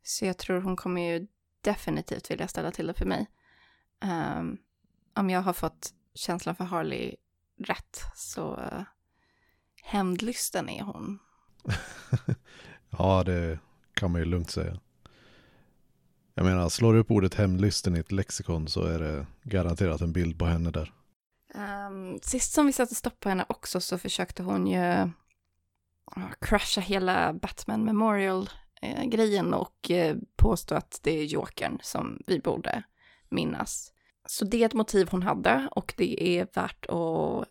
så 0.04 0.26
jag 0.26 0.38
tror 0.38 0.62
hon 0.62 0.76
kommer 0.76 1.02
ju 1.02 1.28
definitivt 1.62 2.32
vilja 2.32 2.48
ställa 2.48 2.72
till 2.72 2.88
det 2.88 2.94
för 2.94 3.06
mig. 3.06 3.28
Ehm, 4.00 4.58
om 5.14 5.30
jag 5.30 5.42
har 5.42 5.54
fått 5.54 5.94
känslan 6.14 6.56
för 6.56 6.64
Harley 6.64 7.16
rätt 7.58 8.02
så 8.16 8.56
uh, 8.56 8.84
hämndlysten 9.82 10.70
är 10.70 10.84
hon. 10.84 11.20
ja, 12.90 13.24
det 13.24 13.60
kan 13.94 14.12
man 14.12 14.22
ju 14.22 14.26
lugnt 14.26 14.52
säga. 14.52 14.80
Jag 16.36 16.46
menar, 16.46 16.70
slår 16.70 16.94
du 16.94 17.00
upp 17.00 17.12
ordet 17.12 17.34
hemlysten 17.34 17.96
i 17.96 18.00
ett 18.00 18.12
lexikon 18.12 18.68
så 18.68 18.84
är 18.84 19.00
det 19.00 19.26
garanterat 19.44 20.02
en 20.02 20.14
bild 20.14 20.40
på 20.40 20.46
henne 20.46 20.72
där. 20.72 20.94
Um, 21.56 22.20
sist 22.22 22.54
som 22.54 22.66
vi 22.66 22.74
satte 22.74 22.96
stopp 22.96 23.20
på 23.20 23.30
henne 23.30 23.46
också 23.50 23.82
så 23.82 23.98
försökte 23.98 24.44
hon 24.44 24.68
ju 24.68 24.80
uh, 24.80 25.08
crasha 26.42 26.82
hela 26.82 27.34
Batman 27.34 27.86
Memorial-grejen 27.86 29.54
och 29.54 29.92
uh, 29.92 30.16
påstå 30.36 30.76
att 30.76 31.00
det 31.04 31.20
är 31.20 31.24
Jokern 31.24 31.78
som 31.82 32.22
vi 32.28 32.40
borde 32.40 32.84
minnas. 33.30 33.92
Så 34.26 34.46
det 34.46 34.62
är 34.62 34.66
ett 34.66 34.74
motiv 34.74 35.08
hon 35.12 35.24
hade 35.24 35.70
och 35.72 35.94
det 35.98 36.40
är 36.40 36.48
värt 36.54 36.86
att 36.86 37.48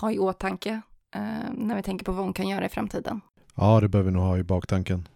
ha 0.00 0.12
i 0.12 0.18
åtanke 0.18 0.80
uh, 1.16 1.52
när 1.52 1.76
vi 1.76 1.82
tänker 1.82 2.04
på 2.04 2.12
vad 2.12 2.24
hon 2.24 2.34
kan 2.34 2.48
göra 2.48 2.66
i 2.66 2.68
framtiden. 2.68 3.20
Ja, 3.54 3.80
det 3.80 3.88
behöver 3.88 4.10
vi 4.10 4.16
nog 4.16 4.24
ha 4.24 4.38
i 4.38 4.42
baktanken. 4.42 5.08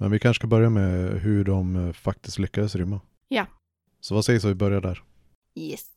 Men 0.00 0.10
vi 0.10 0.18
kanske 0.18 0.40
ska 0.40 0.46
börja 0.46 0.70
med 0.70 1.20
hur 1.20 1.44
de 1.44 1.76
eh, 1.86 1.92
faktiskt 1.92 2.38
lyckades 2.38 2.74
rymma. 2.74 3.00
Ja. 3.28 3.46
Så 4.00 4.14
vad 4.14 4.24
sägs 4.24 4.44
om 4.44 4.50
vi 4.50 4.54
börjar 4.54 4.80
där? 4.80 5.02
Yes. 5.54 5.90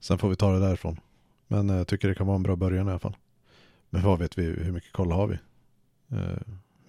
Sen 0.00 0.18
får 0.18 0.28
vi 0.28 0.36
ta 0.36 0.52
det 0.52 0.60
därifrån. 0.60 1.00
Men 1.46 1.70
eh, 1.70 1.76
jag 1.76 1.86
tycker 1.88 2.08
det 2.08 2.14
kan 2.14 2.26
vara 2.26 2.36
en 2.36 2.42
bra 2.42 2.56
början 2.56 2.88
i 2.88 2.90
alla 2.90 2.98
fall. 2.98 3.16
Men 3.90 4.02
vad 4.02 4.18
vet 4.18 4.38
vi, 4.38 4.42
hur 4.42 4.72
mycket 4.72 4.92
koll 4.92 5.12
har 5.12 5.26
vi? 5.26 5.34
Eh, 6.16 6.38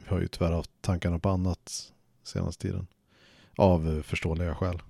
Vi 0.04 0.10
har 0.10 0.20
ju 0.20 0.28
tyvärr 0.28 0.52
haft 0.52 0.72
tankarna 0.82 1.20
på 1.20 1.30
annat 1.30 1.94
senaste 2.24 2.62
tiden. 2.62 2.88
Av 3.58 3.96
eh, 3.98 4.02
förståeliga 4.02 4.56
skäl. 4.56 4.82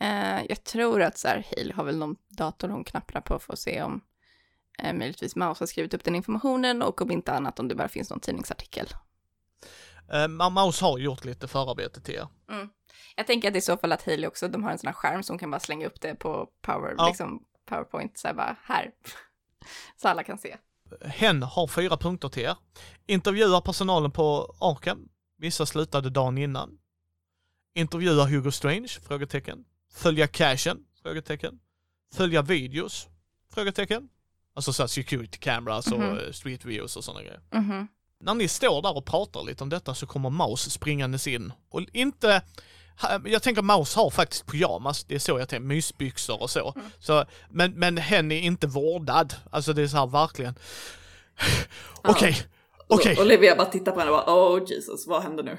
Eh, 0.00 0.44
jag 0.48 0.64
tror 0.64 1.02
att 1.02 1.24
Hale 1.24 1.74
har 1.74 1.84
väl 1.84 1.98
någon 1.98 2.16
dator 2.28 2.68
hon 2.68 2.84
knappar 2.84 3.20
på 3.20 3.38
för 3.38 3.52
att 3.52 3.58
se 3.58 3.82
om 3.82 4.00
möjligtvis 4.94 5.36
Mouse 5.36 5.62
har 5.62 5.66
skrivit 5.66 5.94
upp 5.94 6.04
den 6.04 6.14
informationen 6.14 6.82
och 6.82 7.02
om 7.02 7.10
inte 7.10 7.32
annat 7.32 7.58
om 7.58 7.68
det 7.68 7.74
bara 7.74 7.88
finns 7.88 8.10
någon 8.10 8.20
tidningsartikel. 8.20 8.86
Uh, 10.14 10.50
Maus 10.50 10.80
har 10.80 10.98
gjort 10.98 11.24
lite 11.24 11.48
förarbete 11.48 12.00
till 12.00 12.14
er. 12.14 12.26
Jag 13.16 13.26
tänker 13.26 13.50
att 13.50 13.56
i 13.56 13.60
så 13.60 13.76
fall 13.76 13.92
att 13.92 14.02
Hailey 14.06 14.26
också, 14.28 14.48
de 14.48 14.64
har 14.64 14.70
en 14.70 14.78
sån 14.78 14.86
här 14.88 14.94
skärm 14.94 15.22
som 15.22 15.38
kan 15.38 15.50
bara 15.50 15.60
slänga 15.60 15.86
upp 15.86 16.00
det 16.00 16.14
på 16.14 16.48
power, 16.62 16.94
Ja. 16.98 17.06
liksom 17.08 17.44
powerpoint, 17.68 18.18
så 18.18 18.28
här 18.28 18.34
bara 18.34 18.56
här. 18.62 18.90
så 19.96 20.08
alla 20.08 20.22
kan 20.22 20.38
se. 20.38 20.56
Hen 21.04 21.42
har 21.42 21.66
fyra 21.66 21.96
punkter 21.96 22.28
till 22.28 22.42
er. 22.42 22.56
Intervjuar 23.06 23.60
personalen 23.60 24.10
på 24.10 24.54
Arkham. 24.60 25.08
Vissa 25.38 25.66
slutade 25.66 26.10
dagen 26.10 26.38
innan. 26.38 26.78
Intervjuar 27.74 28.26
Hugo 28.26 28.50
Strange? 28.50 28.88
Frågetecken. 28.88 29.64
Följa 29.92 30.26
cashen? 30.26 30.78
Frågetecken. 31.02 31.60
Följa 32.14 32.42
videos? 32.42 33.08
Frågetecken. 33.54 34.08
Alltså 34.54 34.72
så 34.72 34.82
här 34.82 34.88
security 34.88 35.38
cameras 35.38 35.92
och 35.92 35.98
Mhm. 36.00 36.18
eh, 36.18 36.32
street 36.32 36.64
views 36.64 36.96
och 36.96 37.04
sådana 37.04 37.22
grejer. 37.22 37.40
Mhm. 37.54 37.88
När 38.20 38.34
ni 38.34 38.48
står 38.48 38.82
där 38.82 38.96
och 38.96 39.04
pratar 39.04 39.42
lite 39.42 39.64
om 39.64 39.68
detta 39.68 39.94
så 39.94 40.06
kommer 40.06 40.30
Maus 40.30 40.70
springandes 40.72 41.26
in. 41.26 41.52
Och 41.70 41.82
inte... 41.92 42.42
Jag 43.24 43.42
tänker 43.42 43.62
Maus 43.62 43.94
har 43.94 44.10
faktiskt 44.10 44.46
pyjamas, 44.46 45.04
det 45.04 45.14
är 45.14 45.18
så 45.18 45.38
jag 45.38 45.48
tänker, 45.48 45.66
mysbyxor 45.66 46.42
och 46.42 46.50
så. 46.50 46.74
så 46.98 47.24
men, 47.50 47.72
men 47.72 47.96
hen 47.96 48.32
är 48.32 48.40
inte 48.40 48.66
vårdad. 48.66 49.34
Alltså 49.50 49.72
det 49.72 49.82
är 49.82 49.86
så 49.86 49.96
här 49.96 50.06
verkligen... 50.06 50.54
Okej, 52.02 52.36
okej, 52.86 53.16
Och 53.16 53.22
Olivia 53.22 53.56
bara 53.56 53.66
tittar 53.66 53.92
på 53.92 53.98
henne 54.00 54.10
och 54.10 54.26
bara 54.26 54.34
oh 54.34 54.70
Jesus, 54.70 55.06
vad 55.06 55.22
händer 55.22 55.42
nu? 55.42 55.58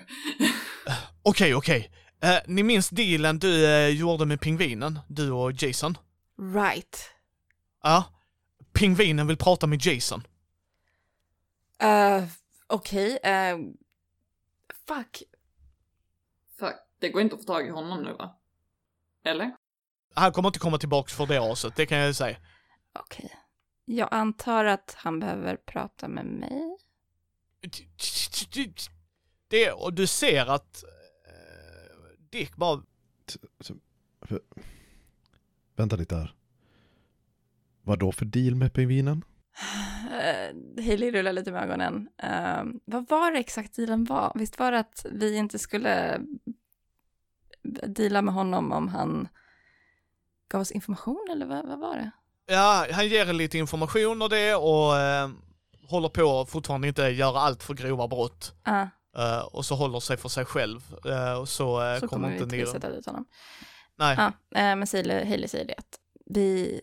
okej, 1.24 1.56
okej. 1.56 1.92
Eh, 2.22 2.38
ni 2.46 2.64
minns 2.64 2.90
dealen 2.90 3.40
du 3.40 3.66
eh, 3.66 3.88
gjorde 3.88 4.26
med 4.26 4.42
pingvinen, 4.42 5.00
du 5.08 5.32
och 5.32 5.64
Jason? 5.64 5.98
Right. 6.54 7.12
Ja. 7.84 8.04
Pingvinen 8.74 9.28
vill 9.28 9.38
prata 9.38 9.68
med 9.68 9.86
Jason. 9.86 10.24
Uh, 11.84 12.24
Okej. 12.70 13.20
eh, 13.24 13.58
fuck. 14.88 15.24
Fuck, 16.60 16.76
det 17.00 17.10
går 17.10 17.22
inte 17.22 17.36
att 17.36 17.42
få 17.42 17.48
tag 17.48 17.68
i 17.68 17.70
honom 17.70 18.04
nu 18.04 18.14
va? 18.14 18.36
Eller? 19.24 19.56
Han 20.14 20.32
kommer 20.32 20.50
inte 20.50 20.60
komma 20.60 20.78
tillbaks 20.78 21.14
för 21.14 21.26
det 21.26 21.38
aset, 21.38 21.76
det 21.76 21.86
kan 21.86 21.98
jag 21.98 22.16
säga. 22.16 22.38
Okej. 23.00 23.32
Jag 23.86 24.08
antar 24.12 24.66
att 24.66 24.96
han 24.98 25.20
behöver 25.20 25.56
prata 25.56 26.08
med 26.08 26.26
mig. 26.26 26.78
Det, 29.48 29.72
och 29.72 29.94
du 29.94 30.08
ser 30.08 30.46
att 30.46 30.84
eh, 31.28 32.20
Dick 32.30 32.56
bara 32.56 32.84
Vänta 35.76 35.96
lite 35.96 36.16
här. 36.16 36.36
Vad 37.82 38.00
då 38.00 38.12
för 38.12 38.26
deal 38.26 38.56
med 38.56 38.74
pingvinen? 38.74 39.24
Uh, 40.06 40.84
Hailey 40.84 41.12
rullar 41.12 41.34
lite 41.34 41.52
med 41.52 41.64
ögonen. 41.64 42.10
Eh, 42.24 42.64
vad 42.86 43.10
var 43.10 43.32
det 43.32 43.40
exakt 43.40 43.76
dealen 43.76 44.04
var? 44.06 44.32
Visst 44.36 44.60
var 44.60 44.72
det 44.72 44.80
att 44.80 45.06
vi 45.12 45.36
inte 45.36 45.60
skulle 45.60 46.22
deala 47.88 48.22
med 48.22 48.34
honom 48.34 48.72
om 48.72 48.88
han 48.88 49.28
gav 50.52 50.62
oss 50.62 50.72
information 50.72 51.28
eller 51.32 51.46
vad, 51.46 51.68
vad 51.68 51.80
var 51.80 51.96
det? 51.96 52.12
Ja, 52.54 52.86
han 52.92 53.08
ger 53.08 53.30
er 53.30 53.34
lite 53.34 53.58
information 53.58 54.22
och 54.22 54.30
det 54.30 54.56
och 54.56 54.98
eh, 54.98 55.30
håller 55.88 56.10
på 56.10 56.42
att 56.42 56.50
fortfarande 56.50 56.88
inte 56.88 57.02
göra 57.02 57.40
allt 57.40 57.64
för 57.64 57.74
grova 57.74 58.08
brott. 58.08 58.54
Ah, 58.64 58.88
Eh, 59.18 59.40
och 59.40 59.66
så 59.66 59.76
håller 59.76 60.00
sig 60.00 60.18
för 60.18 60.30
sig 60.30 60.46
själv. 60.46 60.82
Eh, 61.06 61.34
och 61.34 61.50
så, 61.50 61.84
eh, 61.84 62.00
så 62.00 62.08
kommer 62.08 62.30
kommer 62.38 62.46
vi 62.46 62.60
inte 62.60 62.72
sätta 62.72 62.90
dit 62.90 63.06
honom. 63.06 63.26
Nej. 63.96 64.18
Eh, 64.56 64.76
men 64.76 64.88
Hailey 65.28 65.48
säger 65.48 65.66
det 65.66 65.76
att 65.78 66.00
vi, 66.26 66.82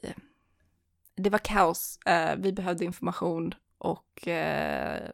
det 1.16 1.30
var 1.30 1.38
kaos, 1.38 1.98
eh, 2.06 2.36
vi 2.36 2.52
behövde 2.52 2.84
information 2.84 3.54
och 3.78 4.28
eh, 4.28 5.10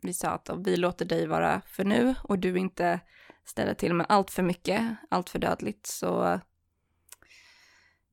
vi 0.00 0.12
sa 0.12 0.28
att 0.28 0.50
vi 0.58 0.76
låter 0.76 1.04
dig 1.04 1.26
vara 1.26 1.62
för 1.66 1.84
nu 1.84 2.14
och 2.22 2.38
du 2.38 2.58
inte 2.58 3.00
ställer 3.44 3.74
till 3.74 3.94
med 3.94 4.06
allt 4.08 4.30
för 4.30 4.42
mycket, 4.42 4.96
allt 5.10 5.30
för 5.30 5.38
dödligt 5.38 5.86
så 5.86 6.40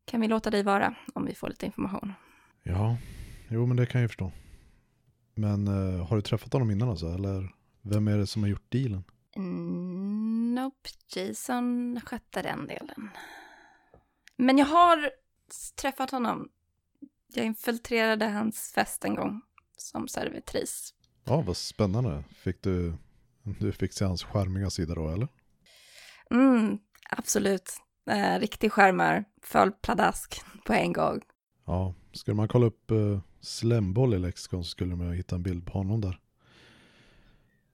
kan 0.05 0.21
vi 0.21 0.27
låta 0.27 0.49
dig 0.49 0.63
vara 0.63 0.95
om 1.13 1.25
vi 1.25 1.35
får 1.35 1.49
lite 1.49 1.65
information. 1.65 2.13
Ja, 2.63 2.97
jo 3.49 3.65
men 3.65 3.77
det 3.77 3.85
kan 3.85 4.01
jag 4.01 4.09
förstå. 4.09 4.31
Men 5.35 5.67
eh, 5.67 6.07
har 6.07 6.15
du 6.15 6.21
träffat 6.21 6.53
honom 6.53 6.71
innan 6.71 6.89
alltså? 6.89 7.07
Eller 7.07 7.53
vem 7.81 8.07
är 8.07 8.17
det 8.17 8.27
som 8.27 8.43
har 8.43 8.49
gjort 8.49 8.71
dealen? 8.71 9.03
Mm, 9.35 10.55
nope, 10.55 10.89
Jason 11.15 12.01
skötte 12.05 12.41
den 12.41 12.67
delen. 12.67 13.09
Men 14.37 14.57
jag 14.57 14.65
har 14.65 15.09
träffat 15.75 16.11
honom. 16.11 16.49
Jag 17.35 17.45
infiltrerade 17.45 18.25
hans 18.25 18.71
fest 18.75 19.05
en 19.05 19.15
gång 19.15 19.41
som 19.77 20.07
servitris. 20.07 20.93
Ja, 21.23 21.41
vad 21.41 21.57
spännande. 21.57 22.23
Fick 22.35 22.61
du, 22.61 22.93
du 23.43 23.71
fick 23.71 23.93
se 23.93 24.05
hans 24.05 24.23
charmiga 24.23 24.69
sida 24.69 24.95
då 24.95 25.09
eller? 25.09 25.27
Mm, 26.31 26.77
absolut. 27.09 27.71
Eh, 28.09 28.39
riktig 28.39 28.71
skärmar, 28.71 29.25
föll 29.41 29.71
pladask 29.71 30.41
på 30.65 30.73
en 30.73 30.93
gång. 30.93 31.21
Ja, 31.65 31.93
skulle 32.13 32.35
man 32.35 32.47
kolla 32.47 32.65
upp 32.65 32.91
uh, 32.91 33.19
slemboll 33.41 34.13
i 34.13 34.19
lexikon 34.19 34.63
så 34.63 34.69
skulle 34.69 34.95
man 34.95 35.11
hitta 35.11 35.35
en 35.35 35.43
bild 35.43 35.65
på 35.67 35.77
honom 35.77 36.01
där. 36.01 36.19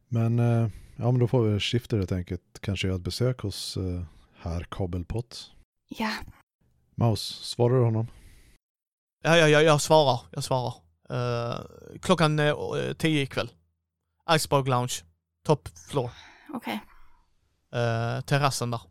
Men 0.07 0.39
eh, 0.39 0.69
ja, 0.95 1.11
men 1.11 1.19
då 1.19 1.27
får 1.27 1.43
vi 1.43 1.59
skifta 1.59 1.95
helt 1.95 2.11
enkelt. 2.11 2.59
Kanske 2.61 2.87
göra 2.87 2.97
ett 2.97 3.03
besök 3.03 3.39
hos 3.41 3.77
uh, 3.77 4.03
herr 4.35 4.67
Kabelpott. 4.69 5.51
Ja, 5.87 6.11
Maus, 6.95 7.21
svarar 7.21 7.75
du 7.75 7.83
honom? 7.83 8.07
Ja, 9.23 9.37
ja, 9.37 9.47
ja, 9.47 9.61
jag 9.61 9.81
svarar. 9.81 10.19
Jag 10.31 10.43
svarar. 10.43 10.73
Eh, 11.09 11.59
klockan 12.01 12.39
uh, 12.39 12.93
tio 12.93 13.21
ikväll. 13.21 13.51
Iceberg 14.31 14.69
Lounge. 14.69 14.93
Top 15.43 15.69
floor. 15.89 16.11
okej. 16.53 16.81
Uh, 17.75 18.21
terrassen 18.21 18.71
där. 18.71 18.81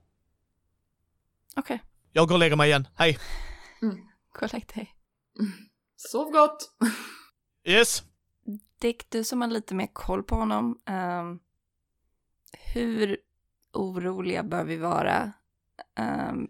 Okej. 1.56 1.82
Jag 2.12 2.28
går 2.28 2.34
och 2.34 2.38
lägger 2.38 2.56
mig 2.56 2.68
igen. 2.68 2.88
Hej. 2.94 3.18
Gå 4.32 4.44
och 4.46 4.52
lägg 4.52 4.66
dig. 4.74 4.94
Sov 5.96 6.30
gott! 6.32 6.70
Yes. 7.64 8.02
Dick, 8.80 9.10
du 9.10 9.24
som 9.24 9.40
har 9.40 9.48
lite 9.48 9.74
mer 9.74 9.88
koll 9.92 10.22
på 10.22 10.34
honom. 10.34 10.78
ehm, 10.86 11.38
hur 12.74 13.16
oroliga 13.72 14.42
bör 14.42 14.64
vi 14.64 14.76
vara 14.76 15.32
ehm, 15.94 16.46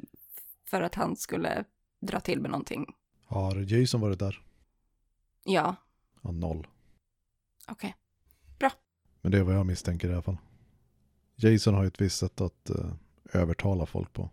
för 0.66 0.82
att 0.82 0.94
han 0.94 1.16
skulle 1.16 1.64
dra 2.00 2.20
till 2.20 2.40
med 2.40 2.50
någonting? 2.50 2.86
Har 3.30 3.56
Jason 3.56 4.00
varit 4.00 4.18
där? 4.18 4.42
Ja, 5.44 5.76
Ja, 6.22 6.30
noll. 6.30 6.66
okej. 7.68 7.96
Men 9.22 9.32
det 9.32 9.38
är 9.38 9.42
vad 9.42 9.54
jag 9.54 9.66
misstänker 9.66 10.08
i 10.08 10.12
alla 10.12 10.22
fall. 10.22 10.36
Jason 11.36 11.74
har 11.74 11.82
ju 11.82 11.88
ett 11.88 12.00
visst 12.00 12.18
sätt 12.18 12.40
att 12.40 12.70
eh, 12.70 12.92
övertala 13.32 13.86
folk 13.86 14.12
på. 14.12 14.30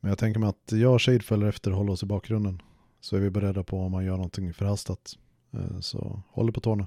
Men 0.00 0.08
jag 0.08 0.18
tänker 0.18 0.40
mig 0.40 0.48
att 0.48 0.72
jag 0.72 0.94
och 0.94 1.02
Shade 1.02 1.20
följer 1.20 1.48
efter 1.48 1.70
och 1.70 1.76
håller 1.76 1.92
oss 1.92 2.02
i 2.02 2.06
bakgrunden. 2.06 2.62
Så 3.00 3.16
är 3.16 3.20
vi 3.20 3.30
beredda 3.30 3.64
på 3.64 3.80
om 3.80 3.92
man 3.92 4.04
gör 4.04 4.16
någonting 4.16 4.54
förhastat. 4.54 5.18
Eh, 5.52 5.80
så 5.80 6.22
håll 6.28 6.52
på 6.52 6.60
tårna. 6.60 6.86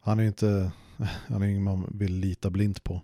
Han 0.00 0.18
är 0.18 0.22
ju 0.22 0.28
inte, 0.28 0.72
han 1.28 1.42
är 1.42 1.46
ingen 1.46 1.62
man 1.64 1.86
vill 1.98 2.14
lita 2.14 2.50
blint 2.50 2.84
på. 2.84 3.00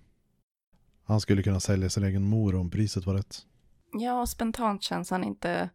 Han 1.05 1.21
skulle 1.21 1.43
kunna 1.43 1.61
sälja 1.61 1.91
sin 1.91 2.05
egen 2.05 2.25
mor 2.25 2.55
om 2.55 2.71
priset 2.71 3.07
var 3.07 3.15
rätt. 3.15 3.47
Ja, 3.93 4.21
och 4.21 4.29
spontant 4.29 4.83
känns 4.83 5.11
han 5.11 5.25
inte 5.25 5.71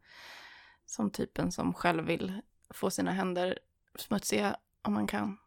som 0.87 1.09
typen 1.09 1.51
som 1.51 1.73
själv 1.73 2.03
vill 2.05 2.41
få 2.69 2.89
sina 2.89 3.11
händer 3.11 3.59
smutsiga 3.99 4.55
om 4.81 4.93
man 4.93 5.07
kan. 5.07 5.37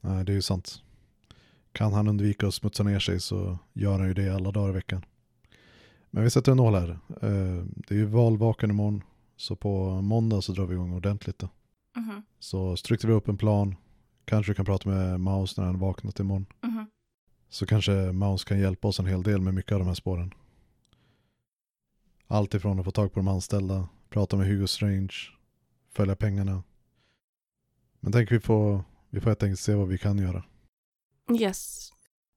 Nej, 0.00 0.24
det 0.24 0.32
är 0.32 0.34
ju 0.34 0.42
sant. 0.42 0.82
Kan 1.72 1.92
han 1.92 2.08
undvika 2.08 2.46
att 2.46 2.54
smutsa 2.54 2.82
ner 2.82 2.98
sig 2.98 3.20
så 3.20 3.58
gör 3.72 3.98
han 3.98 4.08
ju 4.08 4.14
det 4.14 4.28
alla 4.34 4.50
dagar 4.50 4.68
i 4.68 4.72
veckan. 4.72 5.04
Men 6.10 6.24
vi 6.24 6.30
sätter 6.30 6.52
en 6.52 6.56
nål 6.56 6.74
här. 6.74 6.88
Eh, 7.22 7.64
Det 7.76 7.94
är 7.94 7.98
ju 7.98 8.04
valvakan 8.04 8.70
imorgon. 8.70 9.02
Så 9.36 9.56
på 9.56 10.00
måndag 10.02 10.42
så 10.42 10.52
drar 10.52 10.66
vi 10.66 10.74
igång 10.74 10.92
ordentligt 10.92 11.38
då. 11.38 11.48
Mhm, 11.96 12.22
Så 12.38 12.76
strukturerar 12.76 13.14
vi 13.14 13.18
upp 13.20 13.28
en 13.28 13.38
plan. 13.38 13.76
Kanske 14.24 14.50
du 14.52 14.54
kan 14.54 14.64
prata 14.64 14.88
med 14.88 15.20
Maus 15.20 15.56
när 15.56 15.64
han 15.64 15.78
vaknat 15.78 16.20
imorgon. 16.20 16.46
mhm. 16.62 16.86
Så 17.50 17.66
kanske 17.66 17.92
Maus 17.92 18.44
kan 18.44 18.58
hjälpa 18.60 18.88
oss 18.88 18.98
en 19.00 19.06
hel 19.06 19.22
del 19.22 19.40
med 19.40 19.54
mycket 19.54 19.72
av 19.72 19.78
de 19.78 19.86
här 19.88 19.94
spåren. 19.94 20.34
Allt 22.26 22.54
ifrån 22.54 22.78
att 22.78 22.84
få 22.84 22.90
tag 22.90 23.12
på 23.12 23.20
de 23.20 23.28
anställda, 23.28 23.88
prata 24.10 24.36
med 24.36 24.46
Hugo 24.46 24.66
Strange, 24.66 25.14
följa 25.94 26.16
pengarna. 26.16 26.62
Men 28.00 28.12
tänk 28.12 28.32
vi 28.32 28.40
får, 28.40 28.84
vi 29.10 29.20
får 29.20 29.30
helt 29.30 29.42
enkelt 29.42 29.60
se 29.60 29.74
vad 29.74 29.88
vi 29.88 29.98
kan 29.98 30.18
göra. 30.18 30.44
Yes. 31.40 31.90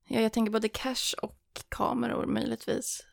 Ja, 0.07 0.19
jag 0.19 0.33
tänker 0.33 0.51
både 0.51 0.69
cash 0.69 1.15
och 1.21 1.37
kameror 1.69 2.25
möjligtvis. 2.25 3.05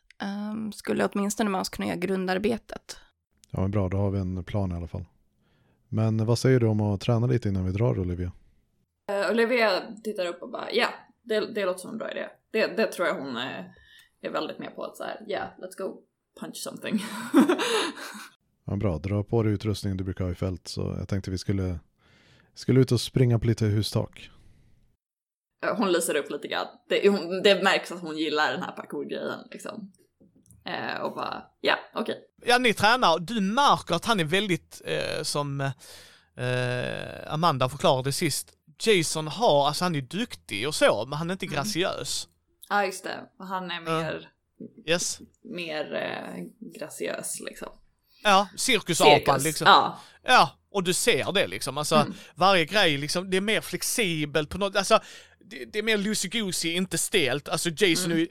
Um, 0.51 0.71
skulle 0.71 1.05
åtminstone 1.05 1.49
Maus 1.49 1.69
kunna 1.69 1.87
göra 1.87 1.97
grundarbetet. 1.97 2.97
Ja 3.51 3.61
men 3.61 3.71
bra, 3.71 3.89
då 3.89 3.97
har 3.97 4.11
vi 4.11 4.19
en 4.19 4.43
plan 4.43 4.71
i 4.71 4.75
alla 4.75 4.87
fall. 4.87 5.05
Men 5.87 6.25
vad 6.25 6.39
säger 6.39 6.59
du 6.59 6.67
om 6.67 6.81
att 6.81 7.01
träna 7.01 7.27
lite 7.27 7.49
innan 7.49 7.65
vi 7.65 7.71
drar 7.71 7.99
Olivia? 7.99 8.31
Uh, 9.11 9.31
Olivia 9.31 9.81
tittar 10.03 10.25
upp 10.25 10.41
och 10.41 10.49
bara 10.49 10.71
ja, 10.71 10.87
det, 11.21 11.53
det 11.53 11.65
låter 11.65 11.79
som 11.79 11.91
en 11.91 11.97
bra 11.97 12.11
idé. 12.11 12.27
Det, 12.51 12.67
det 12.67 12.87
tror 12.91 13.07
jag 13.07 13.15
hon 13.15 13.37
eh, 13.37 13.65
är 14.21 14.29
väldigt 14.29 14.59
med 14.59 14.75
på 14.75 14.83
att 14.83 14.97
så 14.97 15.03
här, 15.03 15.23
ja, 15.27 15.41
let's 15.57 15.77
go 15.77 16.01
punch 16.39 16.57
something. 16.57 16.99
Ja 18.69 18.75
bra, 18.75 18.97
dra 18.97 19.23
på 19.23 19.43
dig 19.43 19.53
utrustningen 19.53 19.97
du 19.97 20.03
brukar 20.03 20.23
ha 20.25 20.31
i 20.31 20.35
fält 20.35 20.67
så 20.67 20.95
jag 20.99 21.07
tänkte 21.07 21.31
vi 21.31 21.37
skulle, 21.37 21.79
skulle 22.53 22.79
ut 22.79 22.91
och 22.91 23.01
springa 23.01 23.39
på 23.39 23.45
lite 23.47 23.65
hustak. 23.65 24.29
Eh, 25.65 25.77
hon 25.77 25.91
lyser 25.91 26.15
upp 26.15 26.31
lite 26.31 26.47
grann. 26.47 26.67
Det, 26.89 27.09
hon, 27.09 27.41
det 27.43 27.63
märks 27.63 27.91
att 27.91 28.01
hon 28.01 28.17
gillar 28.17 28.51
den 28.51 28.61
här 28.63 28.71
parkour-grejen 28.71 29.39
liksom. 29.51 29.91
Eh, 30.65 31.01
och 31.01 31.15
bara, 31.15 31.43
ja, 31.61 31.75
okej. 31.95 32.17
Ja, 32.45 32.57
ni 32.57 32.73
tränar. 32.73 33.19
Du 33.19 33.41
märker 33.41 33.95
att 33.95 34.05
han 34.05 34.19
är 34.19 34.23
väldigt, 34.23 34.81
eh, 34.85 35.23
som 35.23 35.61
eh, 36.35 37.33
Amanda 37.33 37.69
förklarade 37.69 38.11
sist, 38.11 38.53
Jason 38.83 39.27
har, 39.27 39.67
alltså 39.67 39.85
han 39.85 39.95
är 39.95 40.01
duktig 40.01 40.67
och 40.67 40.75
så, 40.75 41.05
men 41.05 41.17
han 41.17 41.29
är 41.29 41.33
inte 41.33 41.45
Mm. 41.45 41.55
graciös. 41.55 42.27
Ja, 42.69 42.85
just 42.85 43.03
det. 43.03 43.19
Han 43.39 43.71
är 43.71 43.81
mer, 43.81 44.29
Yes. 44.85 45.19
mer 45.43 45.93
eh, 45.93 46.43
graciös 46.79 47.39
liksom. 47.39 47.67
Ja, 48.23 48.47
cirkusapan 48.57 49.19
Cirkus. 49.19 49.43
liksom. 49.43 49.67
Ja. 49.67 49.99
Ja, 50.27 50.49
och 50.71 50.83
du 50.83 50.93
ser 50.93 51.31
det 51.31 51.47
liksom. 51.47 51.77
Alltså, 51.77 51.95
Mm. 51.95 52.13
varje 52.35 52.65
grej 52.65 52.97
liksom, 52.97 53.29
det 53.29 53.37
är 53.37 53.41
mer 53.41 53.61
flexibelt 53.61 54.49
på 54.49 54.57
något, 54.57 54.75
alltså, 54.75 54.99
det, 55.45 55.65
det 55.65 55.79
är 55.79 55.83
mer 55.83 55.97
loosey-goosey, 55.97 56.67
inte 56.75 56.97
stelt. 56.97 57.49
Alltså 57.49 57.69
Jason 57.77 58.11
Mm. 58.11 58.19
är 58.23 58.27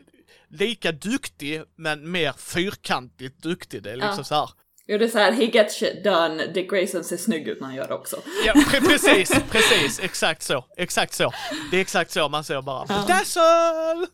lika 0.57 0.93
duktig, 0.93 1.63
men 1.77 2.11
mer 2.11 2.33
fyrkantigt 2.39 3.43
duktig. 3.43 3.83
Det 3.83 3.91
är 3.91 3.97
liksom 3.97 4.15
Ja. 4.19 4.25
så 4.25 4.35
här. 4.35 4.51
Jo, 4.91 4.99
det 4.99 5.05
är 5.05 5.09
så 5.09 5.19
här, 5.19 5.33
he 5.33 5.45
gets 5.45 5.79
shit 5.79 6.05
done, 6.05 6.47
Dick 6.47 6.71
Grayson 6.71 7.05
ser 7.05 7.17
snygg 7.17 7.49
ut 7.49 7.61
när 7.61 7.67
han 7.67 7.77
gör 7.77 7.89
det 7.89 7.95
också. 7.95 8.17
Ja, 8.47 8.53
pre- 8.53 8.87
precis, 8.89 9.33
precis, 9.51 10.01
exakt 10.01 10.43
så, 10.43 10.65
exakt 10.77 11.15
så. 11.15 11.33
Det 11.71 11.77
är 11.77 11.81
exakt 11.81 12.11
så 12.11 12.29
man 12.29 12.45
ser 12.45 12.63
bara. 12.63 12.87
Dazzle! 12.87 14.07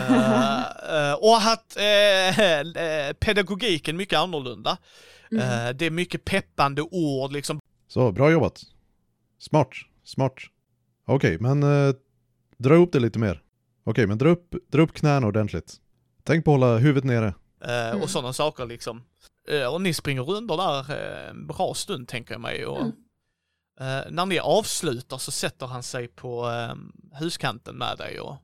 Eh, 0.00 1.08
eh, 1.08 1.12
och 1.14 1.36
att 1.36 1.76
eh, 1.76 3.12
pedagogiken 3.20 3.96
mycket 3.96 4.18
annorlunda. 4.18 4.76
Eh, 5.32 5.68
det 5.74 5.86
är 5.86 5.90
mycket 5.90 6.24
peppande 6.24 6.82
ord 6.82 7.32
liksom. 7.32 7.60
Så, 7.88 8.12
bra 8.12 8.30
jobbat. 8.30 8.62
Smart, 9.38 9.68
smart. 10.04 10.34
Okej, 11.06 11.38
men 11.40 11.62
eh, 11.62 11.94
dra 12.56 12.74
upp 12.74 12.92
det 12.92 13.00
lite 13.00 13.18
mer. 13.18 13.42
Okej, 13.84 14.06
men 14.06 14.18
dra 14.18 14.28
upp, 14.28 14.54
dra 14.68 14.82
upp 14.82 14.92
knäna 14.92 15.26
ordentligt. 15.26 15.76
Tänk 16.22 16.44
på 16.44 16.50
att 16.54 16.60
hålla 16.60 16.76
huvudet 16.78 17.04
nere. 17.04 17.34
Eh, 17.64 17.88
Mm. 17.90 18.02
Och 18.02 18.10
sådana 18.10 18.32
saker 18.32 18.66
liksom. 18.66 19.02
Eh, 19.48 19.74
och 19.74 19.80
ni 19.80 19.94
springer 19.94 20.22
runt 20.22 20.48
där 20.48 20.90
eh, 20.90 21.30
en 21.30 21.46
bra 21.46 21.74
stund 21.74 22.08
tänker 22.08 22.34
jag 22.34 22.40
mig. 22.40 22.66
Och, 22.66 22.80
Mm. 22.80 22.92
eh, 23.80 24.10
när 24.10 24.26
ni 24.26 24.38
avslutar 24.38 25.18
så 25.18 25.30
sätter 25.30 25.66
han 25.66 25.82
sig 25.82 26.08
på 26.08 26.48
eh, 26.50 26.74
huskanten 27.18 27.76
med 27.78 27.98
dig 27.98 28.20
och 28.20 28.36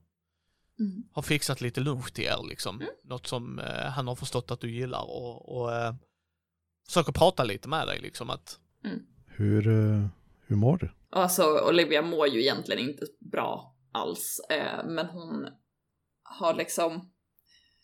Mm. 0.80 1.02
har 1.12 1.22
fixat 1.22 1.60
lite 1.60 1.80
lunch 1.80 2.12
till 2.12 2.24
er 2.24 2.48
liksom. 2.48 2.82
Något 3.04 3.26
som 3.26 3.58
eh, 3.58 3.84
han 3.90 4.08
har 4.08 4.14
förstått 4.14 4.50
att 4.50 4.60
du 4.60 4.70
gillar 4.70 5.02
och, 5.10 5.56
och 5.60 5.72
eh, 5.74 5.94
försöker 6.86 7.12
prata 7.12 7.44
lite 7.44 7.68
med 7.68 7.86
dig 7.86 8.00
liksom 8.00 8.30
att 8.30 8.58
Hur, 9.26 9.68
eh, 9.68 10.06
hur 10.46 10.56
mår 10.56 10.78
du? 10.78 10.90
Alltså, 11.10 11.60
Olivia 11.68 12.02
mår 12.02 12.28
ju 12.28 12.40
egentligen 12.40 12.88
inte 12.88 13.06
bra 13.18 13.76
alls, 13.92 14.40
eh, 14.50 14.84
men 14.86 15.06
hon 15.06 15.48
har 16.22 16.54
liksom... 16.54 17.10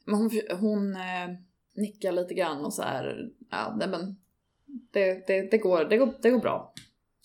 Men 0.05 0.15
hon, 0.15 0.31
hon 0.61 0.97
eh, 0.97 1.29
nickar 1.75 2.13
lite 2.13 2.35
grann 2.35 2.65
och 2.65 2.75
så 2.75 2.83
här, 2.83 3.29
ja, 3.51 3.77
nej 3.79 3.89
men 3.89 4.17
det, 4.93 5.27
det, 5.27 5.51
det, 5.51 5.59
går, 5.59 5.85
det, 5.85 5.97
går, 5.97 6.15
det 6.23 6.31
går 6.31 6.41
bra, 6.41 6.75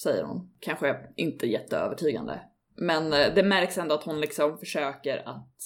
säger 0.01 0.23
hon. 0.23 0.53
Kanske 0.59 0.95
inte 1.15 1.47
jätteövertygande. 1.47 2.39
Men 2.75 3.09
det 3.09 3.43
märks 3.43 3.77
ändå 3.77 3.95
att 3.95 4.03
hon 4.03 4.21
liksom 4.21 4.57
försöker 4.57 5.29
att 5.29 5.57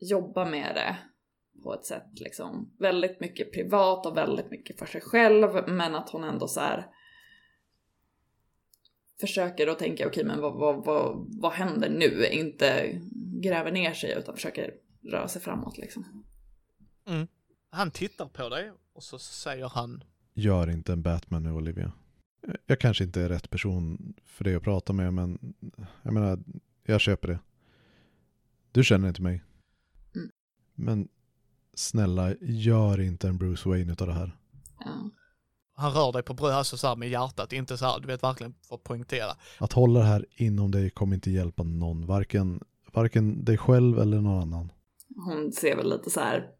jobba 0.00 0.44
med 0.44 0.74
det 0.74 0.96
på 1.64 1.74
ett 1.74 1.84
sätt 1.84 2.20
liksom 2.20 2.74
väldigt 2.78 3.20
mycket 3.20 3.52
privat 3.52 4.06
och 4.06 4.16
väldigt 4.16 4.50
mycket 4.50 4.78
för 4.78 4.86
sig 4.86 5.00
själv, 5.00 5.68
men 5.68 5.94
att 5.94 6.10
hon 6.10 6.24
ändå 6.24 6.48
så 6.48 6.60
här 6.60 6.86
försöker 9.20 9.66
då 9.66 9.74
tänka, 9.74 10.06
okej 10.06 10.24
men 10.24 10.40
vad, 10.40 10.54
vad, 10.54 10.84
vad, 10.84 11.26
vad 11.40 11.52
händer 11.52 11.90
nu? 11.90 12.26
Inte 12.26 13.00
gräver 13.42 13.72
ner 13.72 13.92
sig 13.92 14.14
utan 14.18 14.34
försöker 14.34 14.74
röra 15.02 15.28
sig 15.28 15.42
framåt 15.42 15.78
liksom. 15.78 16.24
han 17.70 17.90
tittar 17.90 18.26
på 18.26 18.48
dig 18.48 18.72
och 18.92 19.02
så 19.02 19.18
säger 19.18 19.68
han 19.68 20.04
Gör 20.34 20.70
inte 20.70 20.92
en 20.92 21.02
Batman 21.02 21.42
nu 21.42 21.52
Olivia. 21.52 21.92
Jag 22.66 22.80
kanske 22.80 23.04
inte 23.04 23.22
är 23.22 23.28
rätt 23.28 23.50
person 23.50 24.14
för 24.24 24.44
dig 24.44 24.54
att 24.54 24.62
prata 24.62 24.92
med 24.92 25.14
men 25.14 25.54
jag 26.02 26.14
menar, 26.14 26.38
jag 26.82 27.00
köper 27.00 27.28
det. 27.28 27.38
Du 28.72 28.84
känner 28.84 29.08
inte 29.08 29.22
mig. 29.22 29.42
Mm. 30.14 30.30
Men 30.74 31.08
snälla, 31.76 32.34
gör 32.40 33.00
inte 33.00 33.28
en 33.28 33.38
Bruce 33.38 33.68
Wayne 33.68 33.92
utav 33.92 34.06
det 34.06 34.14
här. 34.14 34.36
Ja. 34.80 35.10
Han 35.76 35.92
rör 35.92 36.12
dig 36.12 36.22
på 36.22 36.34
bröstet 36.34 36.56
alltså 36.56 36.76
så 36.76 36.86
här 36.86 36.96
med 36.96 37.08
hjärtat, 37.08 37.52
inte 37.52 37.76
så 37.76 37.84
här, 37.84 38.00
du 38.00 38.06
vet 38.06 38.22
verkligen 38.22 38.54
för 38.68 38.74
att 38.74 38.84
poängtera. 38.84 39.30
Att 39.58 39.72
hålla 39.72 40.00
det 40.00 40.06
här 40.06 40.26
inom 40.36 40.70
dig 40.70 40.90
kommer 40.90 41.14
inte 41.14 41.30
hjälpa 41.30 41.62
någon. 41.62 42.06
Varken, 42.06 42.60
varken 42.92 43.44
dig 43.44 43.58
själv 43.58 43.98
eller 43.98 44.20
någon 44.20 44.42
annan. 44.42 44.72
Hon 45.16 45.52
ser 45.52 45.76
väl 45.76 45.90
lite 45.90 46.10
så 46.10 46.20
här, 46.20 46.50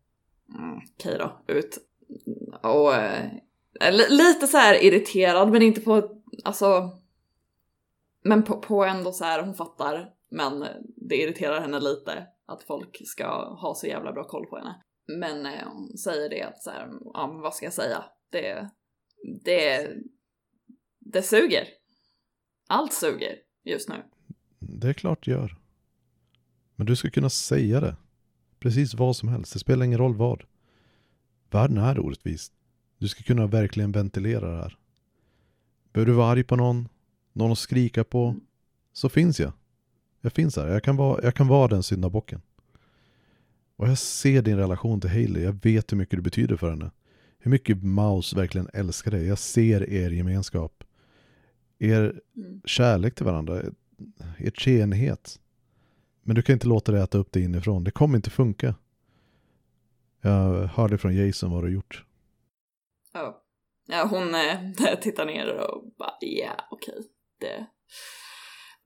mm, 0.59 0.81
okej 0.99 1.19
då, 1.19 1.55
ut. 1.55 1.79
Och 2.63 2.95
eh, 2.95 3.31
li- 3.93 4.11
lite 4.11 4.47
så 4.47 4.57
här 4.57 4.85
irriterad 4.85 5.51
men 5.51 5.63
inte 5.63 5.81
på, 5.81 6.11
alltså, 6.45 6.91
men 8.25 8.43
på, 8.43 8.57
på 8.57 8.85
ändå 8.85 9.13
så 9.13 9.25
här, 9.25 9.43
hon 9.43 9.55
fattar. 9.55 10.11
Men 10.31 10.67
det 10.97 11.17
irriterar 11.17 11.61
henne 11.61 11.81
lite 11.81 12.27
att 12.47 12.63
folk 12.63 13.03
ska 13.05 13.55
ha 13.55 13.75
så 13.75 13.87
jävla 13.87 14.13
bra 14.13 14.25
koll 14.25 14.47
på 14.47 14.57
henne. 14.57 14.83
Men 15.07 15.47
eh, 15.47 15.69
hon 15.69 15.99
säger 15.99 16.31
det 16.31 16.43
att 16.43 16.63
så 16.63 16.71
här, 16.71 16.91
ja 17.15 17.27
men 17.27 17.41
vad 17.41 17.55
ska 17.55 17.67
jag 17.67 17.73
säga? 17.73 18.05
Det, 18.31 18.71
det, 19.45 19.91
det 20.99 21.23
suger. 21.23 21.69
Allt 22.69 22.93
suger 22.93 23.37
just 23.65 23.89
nu. 23.89 24.03
Det 24.59 24.89
är 24.89 24.93
klart 24.93 25.27
gör. 25.27 25.57
Men 26.77 26.87
du 26.87 26.97
ska 26.97 27.11
kunna 27.11 27.31
säga 27.31 27.81
det. 27.81 27.97
Precis 28.59 28.95
vad 28.95 29.17
som 29.17 29.29
helst. 29.29 29.53
Det 29.53 29.59
spelar 29.59 29.85
ingen 29.87 29.99
roll 29.99 30.15
vad. 30.15 30.45
Världen 31.51 31.79
är 31.79 31.99
orättvis. 31.99 32.53
Du 32.99 33.09
ska 33.09 33.23
kunna 33.23 33.47
verkligen 33.47 33.93
ventilera 33.93 34.51
det 34.51 34.63
här. 34.63 34.79
Behöver 35.93 36.13
du 36.13 36.17
vara 36.17 36.31
arg 36.31 36.45
på 36.45 36.57
någon, 36.57 36.89
någon 37.33 37.53
att 37.53 37.59
skrika 37.59 38.05
på, 38.05 38.37
så 38.93 39.09
finns 39.09 39.41
jag. 39.41 39.53
Jag 40.21 40.33
finns 40.33 40.57
här, 40.57 40.69
jag 40.69 40.83
kan 40.83 40.97
vara, 40.97 41.23
jag 41.23 41.35
kan 41.35 41.49
vara 41.49 41.69
den 41.69 41.83
syndabocken. 41.83 42.43
Och 43.77 43.89
jag 43.89 43.99
ser 43.99 44.43
din 44.43 44.57
relation 44.57 45.01
till 45.01 45.11
Hailey, 45.11 45.43
jag 45.43 45.63
vet 45.65 45.93
hur 45.93 45.97
mycket 45.97 46.19
det 46.19 46.23
betyder 46.23 46.57
för 46.57 46.71
henne. 46.71 46.91
Hur 47.39 47.51
mycket 47.51 47.83
Mouse 47.83 48.37
verkligen 48.37 48.69
älskar 48.73 49.11
dig. 49.11 49.27
Jag 49.27 49.39
ser 49.39 49.91
er 49.91 50.11
gemenskap. 50.11 50.85
Er 51.79 52.21
Mm. 52.37 52.63
kärlek 52.65 53.15
till 53.15 53.25
varandra. 53.25 53.63
Er 54.39 54.51
treenighet. 54.51 55.41
Men 56.23 56.37
du 56.37 56.43
kan 56.43 56.53
inte 56.53 56.67
låta 56.67 56.93
det 56.93 57.01
äta 57.01 57.19
upp 57.19 57.33
dig 57.33 57.45
inifrån. 57.45 57.85
Det 57.85 57.91
kommer 57.91 58.17
inte 58.17 58.31
funka. 58.31 58.75
Jag 60.21 60.67
hörde 60.67 60.99
från 60.99 61.15
Jason 61.17 61.51
vad 61.51 61.63
du 61.63 61.67
har 61.67 61.73
gjort. 61.73 62.05
Ja. 63.13 63.43
ja, 63.87 64.07
hon 64.11 64.35
eh, 64.35 64.97
tittar 65.01 65.27
ner 65.27 65.47
och 65.71 65.85
bara 65.99 66.13
ja, 66.21 66.69
okej. 66.71 66.95
Det... 67.41 67.67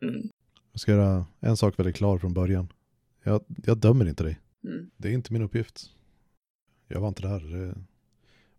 Mm. 0.06 0.28
Jag 0.72 0.80
ska 0.80 0.92
göra 0.92 1.26
en 1.40 1.56
sak 1.56 1.78
väldigt 1.78 1.96
klar 1.96 2.18
från 2.18 2.34
början. 2.34 2.72
Jag, 3.22 3.44
jag 3.66 3.78
dömer 3.78 4.08
inte 4.08 4.24
dig. 4.24 4.38
Mm. 4.64 4.90
Det 4.96 5.08
är 5.08 5.12
inte 5.12 5.32
min 5.32 5.42
uppgift. 5.42 5.90
Jag 6.88 7.00
var 7.00 7.08
inte 7.08 7.22
där. 7.22 7.74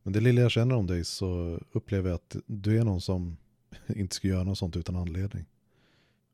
Men 0.04 0.14
det 0.14 0.20
lilla 0.20 0.42
jag 0.42 0.52
känner 0.52 0.76
om 0.76 0.88
dig 0.88 1.06
så 1.06 1.60
upplever 1.72 2.10
jag 2.10 2.16
att 2.16 2.36
du 2.46 2.78
är 2.78 2.84
någon 2.84 3.02
som 3.02 3.38
inte 3.88 4.16
ska 4.16 4.28
göra 4.28 4.44
något 4.44 4.58
sånt 4.58 4.78
utan 4.78 4.96
anledning. 4.96 5.46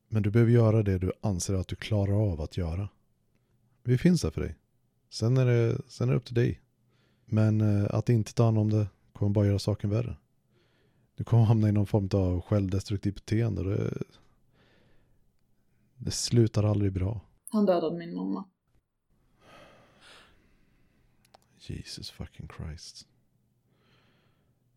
Men 0.08 0.24
du 0.24 0.32
behöver 0.32 0.52
göra 0.52 0.84
det 0.84 0.98
du 0.98 1.12
anser 1.22 1.54
att 1.54 1.68
du 1.68 1.76
klarar 1.76 2.32
av 2.32 2.42
att 2.42 2.58
göra. 2.58 2.90
Vi 3.84 3.98
finns 3.98 4.24
här 4.24 4.32
för 4.32 4.42
dig. 4.42 4.56
Sen 5.10 5.38
är 5.38 5.46
det, 5.46 5.82
sen 5.88 6.10
är 6.10 6.12
det 6.12 6.18
upp 6.18 6.26
till 6.26 6.36
dig. 6.36 6.62
Men 7.26 7.62
eh, 7.62 7.88
att 7.90 8.10
inte 8.10 8.34
ta 8.34 8.46
hand 8.46 8.58
om 8.58 8.70
det 8.70 8.88
kommer 9.14 9.32
bara 9.32 9.46
göra 9.46 9.60
saken 9.60 9.90
värre. 9.90 10.18
Du 11.16 11.24
kommer 11.24 11.44
hamna 11.44 11.70
i 11.70 11.72
någon 11.72 11.86
form 11.86 12.10
av 12.14 12.42
självdestruktivt 12.42 13.16
beteende. 13.16 13.62
och 13.62 13.70
Det, 13.70 14.04
det 15.98 16.12
slutar 16.12 16.64
aldrig 16.64 16.92
bra. 16.92 17.22
Han 17.50 17.66
dödade 17.66 17.98
min 17.98 18.16
mamma. 18.16 18.46
Jesus 21.70 22.10
fucking 22.10 22.50
Christ. 22.58 23.08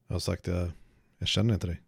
Jag 0.06 0.14
har 0.14 0.20
sagt 0.20 0.44
det, 0.44 0.72
jag 1.18 1.28
känner 1.28 1.54
inte 1.54 1.66
dig. 1.66 1.82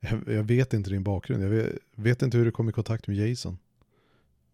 Jag, 0.00 0.28
jag 0.28 0.42
vet 0.42 0.74
inte 0.74 0.90
din 0.90 1.02
bakgrund. 1.02 1.44
Jag 1.44 1.48
vet, 1.48 1.78
vet 1.94 2.22
inte 2.22 2.36
hur 2.36 2.44
du 2.44 2.50
kom 2.50 2.68
i 2.68 2.72
kontakt 2.72 3.06
med 3.06 3.16
Jason. 3.16 3.58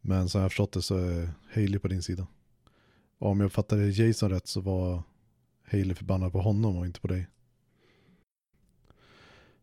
Men 0.01 0.29
som 0.29 0.39
jag 0.39 0.45
har 0.45 0.49
förstått 0.49 0.73
det 0.73 0.83
så 0.83 0.97
är 0.97 1.31
Haley 1.55 1.79
på 1.79 1.89
din 1.89 2.03
sida. 2.03 2.27
Och 3.19 3.31
om 3.31 3.41
jag 3.41 3.53
fattade 3.53 3.91
Jason 3.91 4.31
rätt 4.31 4.47
så 4.47 4.61
var 4.61 5.03
Haley 5.65 5.95
förbannad 5.95 6.33
på 6.33 6.41
honom 6.41 6.77
och 6.77 6.87
inte 6.87 7.01
på 7.01 7.09
dig. 7.09 7.29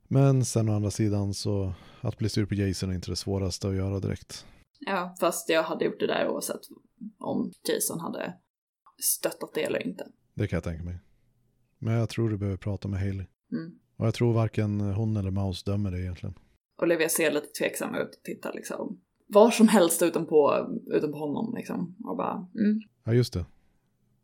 Men 0.07 0.45
sen 0.45 0.69
å 0.69 0.75
andra 0.75 0.91
sidan 0.91 1.33
så 1.33 1.73
att 2.01 2.17
bli 2.17 2.29
sur 2.29 2.45
på 2.45 2.55
Jason 2.55 2.89
är 2.89 2.93
inte 2.93 3.11
det 3.11 3.15
svåraste 3.15 3.67
att 3.67 3.75
göra 3.75 3.99
direkt. 3.99 4.45
Ja, 4.79 5.15
fast 5.19 5.49
jag 5.49 5.63
hade 5.63 5.85
gjort 5.85 5.99
det 5.99 6.07
där 6.07 6.27
oavsett 6.29 6.61
om 7.19 7.51
Jason 7.69 7.99
hade 7.99 8.37
stöttat 9.01 9.53
det 9.53 9.63
eller 9.63 9.87
inte. 9.87 10.07
Det 10.33 10.47
kan 10.47 10.57
jag 10.57 10.63
tänka 10.63 10.83
mig. 10.83 10.99
Men 11.77 11.93
jag 11.93 12.09
tror 12.09 12.29
du 12.29 12.37
behöver 12.37 12.57
prata 12.57 12.87
med 12.87 12.99
Hailey. 12.99 13.25
Mm. 13.51 13.79
Och 13.97 14.07
jag 14.07 14.13
tror 14.13 14.33
varken 14.33 14.79
hon 14.81 15.17
eller 15.17 15.31
Mouse 15.31 15.71
dömer 15.71 15.91
dig 15.91 16.01
egentligen. 16.01 16.35
Olivia 16.81 17.09
ser 17.09 17.31
lite 17.31 17.47
tveksam 17.47 17.95
ut 17.95 18.15
och 18.15 18.23
tittar 18.23 18.53
liksom 18.53 18.99
var 19.27 19.51
som 19.51 19.67
helst 19.67 20.01
utom 20.01 20.25
på, 20.25 20.67
utom 20.87 21.11
på 21.11 21.17
honom 21.17 21.55
liksom. 21.55 21.95
Och 22.03 22.17
bara, 22.17 22.47
mm. 22.55 22.81
Ja, 23.03 23.13
just 23.13 23.33
det. 23.33 23.45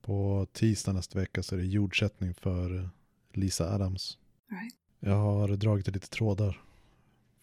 På 0.01 0.47
tisdag 0.51 0.93
nästa 0.93 1.19
vecka 1.19 1.43
så 1.43 1.55
är 1.55 1.59
det 1.59 1.65
jordsättning 1.65 2.34
för 2.34 2.89
Lisa 3.34 3.76
Adams. 3.76 4.17
Right. 4.49 4.76
Jag 4.99 5.15
har 5.15 5.47
dragit 5.47 5.88
lite 5.88 6.09
trådar. 6.09 6.61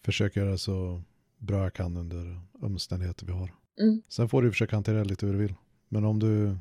Försöker 0.05 0.41
göra 0.41 0.57
så 0.57 1.01
bra 1.37 1.63
jag 1.63 1.73
kan 1.73 1.97
under 1.97 2.41
omständigheter 2.59 3.25
vi 3.25 3.31
har. 3.31 3.53
Mm. 3.81 4.01
Sen 4.07 4.29
får 4.29 4.41
du 4.41 4.51
försöka 4.51 4.75
hantera 4.75 4.97
det 4.97 5.09
lite 5.09 5.25
hur 5.25 5.33
du 5.33 5.39
vill. 5.39 5.55
Men 5.89 6.05
om 6.05 6.19
du 6.19 6.57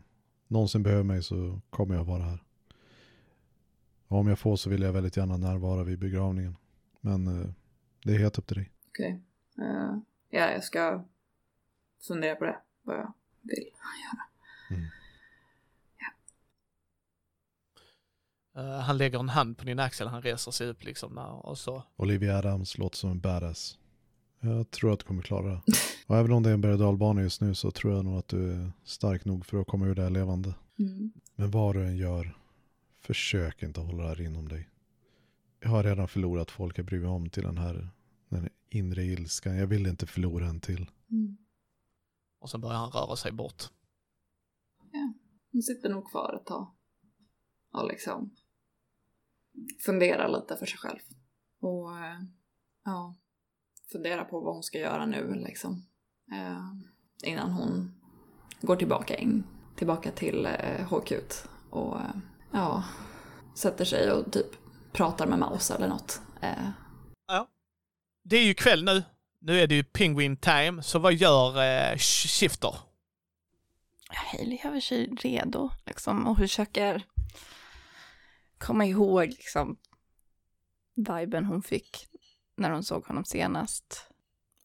någonsin 0.49 0.82
behöver 0.82 1.05
mig 1.05 1.22
så 1.22 1.61
kommer 1.70 1.94
jag 1.94 2.05
vara 2.05 2.22
här. 2.22 2.42
Och 4.09 4.18
om 4.18 4.28
jag 4.28 4.38
får 4.38 4.57
så 4.57 4.70
vill 4.70 4.82
jag 4.82 4.92
väldigt 4.92 5.16
gärna 5.16 5.36
närvara 5.36 5.84
vid 5.84 5.99
begravningen. 5.99 6.57
Men 7.01 7.26
eh, 7.26 7.51
det 8.05 8.14
är 8.14 8.18
helt 8.18 8.38
upp 8.38 8.46
till 8.46 8.57
dig. 8.57 8.72
Okej. 8.88 9.20
Eh, 9.59 9.99
ja, 10.30 10.51
jag 10.51 10.64
ska 10.64 11.05
fundera 12.01 12.34
på 12.34 12.44
det, 12.44 12.59
vad 12.82 12.96
jag 12.96 13.12
vill 13.42 13.59
göra. 13.59 14.28
Eh, 18.59 18.80
han 18.80 18.99
lägger 18.99 19.18
en 19.18 19.28
hand 19.28 19.59
på 19.59 19.64
din 19.64 19.78
axel, 19.78 20.09
han 20.09 20.22
reser 20.22 20.51
sig 20.51 20.66
upp 20.66 20.84
liksom 20.84 21.14
där, 21.14 21.46
och 21.46 21.59
så. 21.59 21.82
Olivia 21.96 22.38
Adams 22.38 22.78
låter 22.78 22.96
som 22.96 23.11
en 23.11 23.20
badass. 23.20 23.78
Jag 24.41 24.70
tror 24.70 24.93
att 24.93 24.99
du 24.99 25.05
kommer 25.05 25.22
klara 25.22 25.47
det. 25.47 25.61
Och 26.07 26.16
även 26.16 26.32
om 26.32 26.43
det 26.43 26.51
är 26.51 26.55
en 26.55 26.61
berg 26.61 26.72
och 26.72 26.78
dalbana 26.78 27.22
just 27.22 27.41
nu 27.41 27.55
så 27.55 27.70
tror 27.70 27.95
jag 27.95 28.05
nog 28.05 28.18
att 28.18 28.28
du 28.28 28.53
är 28.53 28.72
stark 28.84 29.24
nog 29.24 29.47
för 29.47 29.61
att 29.61 29.66
komma 29.66 29.86
ur 29.86 29.95
det 29.95 30.03
här 30.03 30.11
levande. 30.11 30.55
Mm. 30.78 31.12
Men 31.34 31.51
vad 31.51 31.74
du 31.74 31.86
än 31.86 31.97
gör, 31.97 32.39
försök 33.01 33.62
inte 33.62 33.80
hålla 33.80 34.03
det 34.03 34.09
här 34.09 34.20
inom 34.20 34.49
dig. 34.49 34.68
Jag 35.61 35.68
har 35.68 35.82
redan 35.82 36.09
förlorat 36.09 36.51
folk 36.51 36.78
jag 36.78 36.86
bryr 36.86 37.01
mig 37.01 37.09
om 37.09 37.30
till 37.30 37.43
den 37.43 37.59
här, 37.59 37.89
den 38.28 38.41
här 38.41 38.51
inre 38.68 39.05
ilskan. 39.05 39.57
Jag 39.57 39.66
vill 39.66 39.86
inte 39.86 40.07
förlora 40.07 40.47
en 40.47 40.61
till. 40.61 40.91
Mm. 41.11 41.36
Och 42.41 42.51
sen 42.51 42.61
börjar 42.61 42.76
han 42.76 42.91
röra 42.91 43.16
sig 43.16 43.32
bort. 43.32 43.62
Hon 45.53 45.62
sitter 45.62 45.89
nog 45.89 46.11
kvar 46.11 46.41
ett 46.41 46.47
tag. 46.47 46.74
Och 47.72 47.89
liksom 47.89 48.30
funderar 49.84 50.28
lite 50.28 50.57
för 50.57 50.66
sig 50.66 50.78
själv. 50.78 50.99
Och 51.61 51.99
eh, 51.99 52.20
ja, 52.84 53.14
funderar 53.93 54.24
på 54.24 54.41
vad 54.41 54.55
hon 54.55 54.62
ska 54.62 54.78
göra 54.78 55.07
nu 55.07 55.34
liksom. 55.34 55.82
Eh, 56.32 56.64
innan 57.30 57.51
hon 57.51 57.95
går 58.61 58.76
tillbaka 58.76 59.16
in, 59.16 59.45
tillbaka 59.76 60.11
till 60.11 60.47
eh, 60.47 60.86
HQ. 60.95 61.12
Och 61.70 61.97
eh, 62.01 62.11
ja, 62.53 62.84
sätter 63.55 63.84
sig 63.84 64.12
och 64.12 64.32
typ 64.32 64.47
pratar 64.93 65.26
med 65.26 65.39
Maus 65.39 65.70
eller 65.70 65.89
något. 65.89 66.20
Eh, 66.41 66.70
Det 68.24 68.36
är 68.36 68.45
ju 68.45 68.55
kväll 68.55 68.84
nu. 68.84 69.03
Nu 69.41 69.61
är 69.61 69.66
det 69.66 69.74
ju 69.74 69.84
Penguin 69.84 70.36
time, 70.36 70.82
så 70.82 70.99
vad 70.99 71.14
gör 71.14 71.57
eh, 71.57 71.95
Sh- 71.97 72.28
Shifter? 72.41 72.74
Hailey 74.11 74.59
gör 74.64 74.80
sig 74.80 75.07
redo 75.07 75.70
liksom 75.86 76.26
och 76.26 76.36
försöker 76.39 77.07
komma 78.59 78.86
ihåg 78.86 79.26
liksom 79.28 79.76
viben 80.95 81.45
hon 81.45 81.62
fick 81.62 82.07
när 82.59 82.71
hon 82.71 82.85
såg 82.85 83.05
honom 83.07 83.25
senast. 83.25 84.11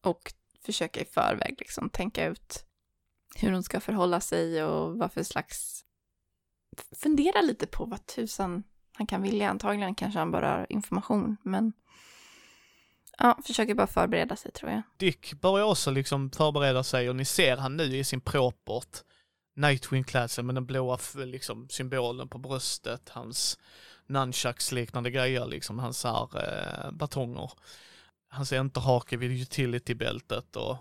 Och 0.02 0.32
försöka 0.64 1.00
i 1.00 1.04
förväg 1.04 1.54
liksom 1.58 1.90
tänka 1.90 2.26
ut 2.26 2.64
hur 3.36 3.52
hon 3.52 3.62
ska 3.62 3.80
förhålla 3.80 4.20
sig 4.20 4.64
och 4.64 4.98
vad 4.98 5.12
för 5.12 5.22
slags... 5.22 5.84
Fundera 7.02 7.40
lite 7.40 7.66
på 7.66 7.84
vad 7.84 8.06
tusan 8.06 8.62
han 8.92 9.06
kan 9.06 9.22
vilja. 9.22 9.50
Antagligen 9.50 9.94
kanske 9.94 10.18
han 10.18 10.30
bara 10.30 10.48
har 10.48 10.66
information, 10.68 11.36
men 11.42 11.72
ja, 13.18 13.38
försöker 13.46 13.74
bara 13.74 13.86
förbereda 13.86 14.36
sig 14.36 14.52
tror 14.52 14.70
jag. 14.70 14.82
Dick 14.96 15.40
börjar 15.40 15.66
också 15.66 15.90
liksom 15.90 16.30
förbereda 16.30 16.84
sig 16.84 17.08
och 17.08 17.16
ni 17.16 17.24
ser 17.24 17.56
han 17.56 17.76
nu 17.76 17.96
i 17.96 18.04
sin 18.04 18.20
propert 18.20 19.04
Nightwing-klädsel 19.56 20.44
med 20.44 20.54
den 20.54 20.66
blåa 20.66 20.98
liksom, 21.14 21.68
symbolen 21.68 22.28
på 22.28 22.38
bröstet, 22.38 23.08
hans 23.08 23.58
nunchucks-liknande 24.06 25.10
grejer, 25.10 25.46
liksom 25.46 25.78
hans 25.78 25.98
så 25.98 26.08
här, 26.08 26.48
eh, 26.86 26.90
batonger. 26.90 27.50
Hans 28.28 28.52
enterhake 28.52 29.16
vid 29.16 29.30
utility-bältet 29.42 30.56
och 30.56 30.76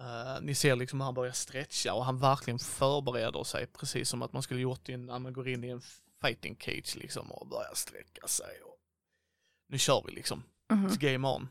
eh, 0.00 0.40
ni 0.40 0.54
ser 0.54 0.76
liksom 0.76 1.00
hur 1.00 1.04
han 1.04 1.14
börjar 1.14 1.32
stretcha 1.32 1.94
och 1.94 2.04
han 2.04 2.18
verkligen 2.18 2.58
förbereder 2.58 3.44
sig 3.44 3.66
precis 3.66 4.08
som 4.08 4.22
att 4.22 4.32
man 4.32 4.42
skulle 4.42 4.60
gjort 4.60 4.88
in, 4.88 5.06
när 5.06 5.18
man 5.18 5.32
går 5.32 5.48
in 5.48 5.64
i 5.64 5.68
en 5.68 5.80
fighting 6.22 6.56
cage 6.60 6.96
liksom 6.96 7.32
och 7.32 7.48
börjar 7.48 7.74
sträcka 7.74 8.26
sig. 8.26 8.62
Och... 8.64 8.76
Nu 9.68 9.78
kör 9.78 10.02
vi 10.06 10.12
liksom. 10.12 10.42
Mhm. 10.72 10.86
It's 10.86 10.98
game 10.98 11.28
on. 11.28 11.48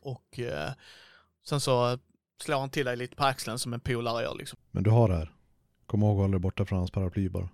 Och 0.00 0.38
eh, 0.38 0.72
sen 1.44 1.60
så 1.60 1.98
slår 2.42 2.60
han 2.60 2.70
till 2.70 2.86
dig 2.86 2.96
lite 2.96 3.16
på 3.16 3.24
axeln 3.24 3.58
som 3.58 3.72
en 3.72 3.80
polare 3.80 4.22
gör 4.22 4.34
liksom. 4.34 4.58
Men 4.70 4.82
du 4.82 4.90
har 4.90 5.08
det 5.08 5.16
här. 5.16 5.32
Kom 5.86 6.02
ihåg 6.02 6.16
att 6.16 6.22
hålla 6.22 6.30
dig 6.32 6.40
borta 6.40 6.64
från 6.64 6.78
hans 6.78 6.90
paraply 6.90 7.28
bara. 7.28 7.48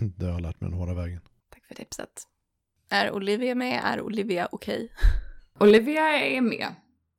Det 0.18 0.24
har 0.24 0.32
jag 0.32 0.40
lärt 0.40 0.60
mig 0.60 0.70
den 0.70 0.78
hårda 0.78 0.94
vägen. 0.94 1.20
Tack 1.50 1.66
för 1.66 1.74
tipset. 1.74 2.22
Är 2.88 3.12
Olivia 3.12 3.54
med? 3.54 3.80
Är 3.84 4.00
Olivia 4.00 4.48
okej? 4.52 4.92
Olivia 5.60 6.08
är 6.08 6.40
med, 6.40 6.74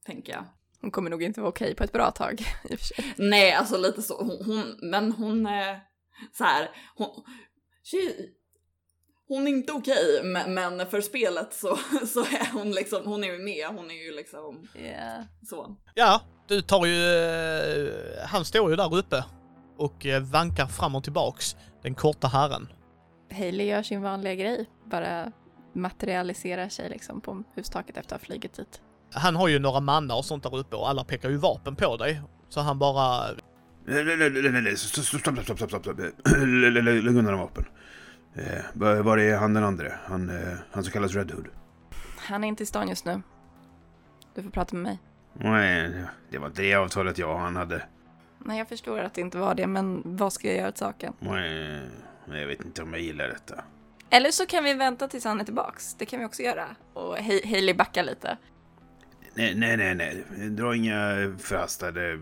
tänker 0.05 0.34
jag. 0.34 0.45
Hon 0.82 0.91
kommer 0.91 1.09
nog 1.09 1.24
inte 1.24 1.39
vara 1.41 1.49
okej 1.49 1.76
på 1.76 1.84
ett 1.84 1.91
bra 1.91 2.11
tag 2.11 2.41
i 2.69 2.76
och 2.76 2.80
för 2.80 2.86
sig. 2.86 3.13
Nej, 3.17 3.51
alltså 3.53 3.78
lite 3.78 4.01
så. 4.01 4.17
Hon, 4.17 4.45
hon 4.45 4.89
men 4.89 5.11
hon 5.11 5.45
är 5.45 5.80
så 6.32 6.43
här. 6.43 6.69
Hon, 6.95 7.24
tjej, 7.84 8.34
hon 9.28 9.47
är 9.47 9.51
inte 9.51 9.74
okej, 9.74 10.21
men, 10.24 10.53
men 10.53 10.88
för 10.88 11.01
spelet 11.01 11.53
så, 11.53 11.78
så 12.07 12.19
är 12.19 12.51
hon 12.53 12.71
liksom, 12.71 13.05
hon 13.05 13.24
är 13.24 13.28
ju 13.28 13.39
med. 13.39 13.67
Hon 13.67 13.91
är 13.91 14.05
ju 14.05 14.15
liksom 14.15 14.67
Yeah. 14.76 15.24
så. 15.49 15.76
Ja, 15.95 16.21
du 16.47 16.61
tar 16.61 16.86
ju, 16.86 17.15
eh, 17.15 18.28
han 18.28 18.45
står 18.45 18.69
ju 18.69 18.76
där 18.76 18.95
uppe 18.95 19.26
och 19.78 20.05
eh, 20.05 20.21
vankar 20.24 20.65
fram 20.67 20.95
och 20.95 21.03
tillbaks, 21.03 21.55
den 21.84 21.95
korta 21.95 22.27
herren. 22.27 22.67
Hailey 23.31 23.67
gör 23.67 23.84
sin 23.84 24.01
vanliga 24.01 24.36
grej, 24.36 24.69
bara 24.86 25.31
materialiserar 25.73 26.69
sig 26.69 26.89
liksom 26.89 27.21
på 27.21 27.43
hustaket 27.55 27.97
efter 27.97 28.15
att 28.15 28.21
ha 28.21 28.25
flugit 28.25 28.53
dit. 28.53 28.81
Han 29.13 29.36
har 29.36 29.47
ju 29.47 29.59
några 29.59 29.79
mannar 29.79 30.15
och 30.17 30.25
sånt 30.25 30.43
där 30.43 30.55
uppe 30.55 30.75
och 30.75 30.89
alla 30.89 31.03
pekar 31.03 31.29
ju 31.29 31.38
vapen 31.38 31.75
på 31.75 31.97
dig. 31.97 32.21
Så 32.49 32.61
han 32.61 32.79
bara... 32.79 33.27
Nej, 33.86 34.03
nej, 34.05 34.17
nej, 34.17 34.29
nej, 34.29 34.51
nej, 34.51 34.61
nej, 34.61 34.77
stopp, 34.77 35.05
stopp, 35.05 35.19
stopp, 35.21 35.43
stopp, 35.43 35.57
stopp, 35.57 35.69
stopp, 35.69 35.84
stopp. 35.84 35.99
Lä- 36.38 36.69
lä- 36.69 36.81
lä- 36.81 37.01
Lägg 37.01 37.15
undan 37.17 37.38
vapen. 37.39 37.65
Eh, 38.36 39.01
var 39.03 39.17
är 39.17 39.38
han 39.38 39.53
den 39.53 39.63
andra? 39.63 39.91
Han, 40.05 40.29
eh, 40.29 40.53
han 40.71 40.84
som 40.84 40.91
kallas 40.93 41.15
Red 41.15 41.31
Hood? 41.31 41.47
Han 42.17 42.43
är 42.43 42.47
inte 42.47 42.63
i 42.63 42.65
stan 42.65 42.89
just 42.89 43.05
nu. 43.05 43.21
Du 44.36 44.43
får 44.43 44.49
prata 44.49 44.75
med 44.75 44.84
mig. 44.84 44.99
Nej, 45.34 45.91
det 46.31 46.38
var 46.38 46.47
inte 46.47 46.61
det 46.61 46.75
avtalet 46.75 47.17
jag 47.17 47.31
och 47.31 47.39
han 47.39 47.55
hade. 47.55 47.84
Nej, 48.45 48.57
jag 48.57 48.67
förstår 48.67 48.99
att 48.99 49.13
det 49.13 49.21
inte 49.21 49.37
var 49.37 49.55
det, 49.55 49.67
men 49.67 50.01
vad 50.05 50.33
ska 50.33 50.47
jag 50.47 50.57
göra 50.57 50.69
åt 50.69 50.77
saken? 50.77 51.13
Nej, 51.19 52.39
jag 52.39 52.47
vet 52.47 52.65
inte 52.65 52.83
om 52.83 52.93
jag 52.93 53.01
gillar 53.01 53.27
detta. 53.27 53.63
Eller 54.09 54.31
så 54.31 54.45
kan 54.45 54.63
vi 54.63 54.73
vänta 54.73 55.07
tills 55.07 55.25
han 55.25 55.39
är 55.39 55.43
tillbaks. 55.43 55.93
Det 55.93 56.05
kan 56.05 56.19
vi 56.19 56.25
också 56.25 56.41
göra. 56.41 56.65
Och 56.93 57.17
Hailey 57.17 57.73
backar 57.73 58.03
lite. 58.03 58.37
Nej, 59.33 59.55
nej, 59.55 59.77
nej, 59.77 59.95
nej. 59.95 60.23
Dra 60.49 60.75
inga 60.75 61.35
förhastade 61.39 62.19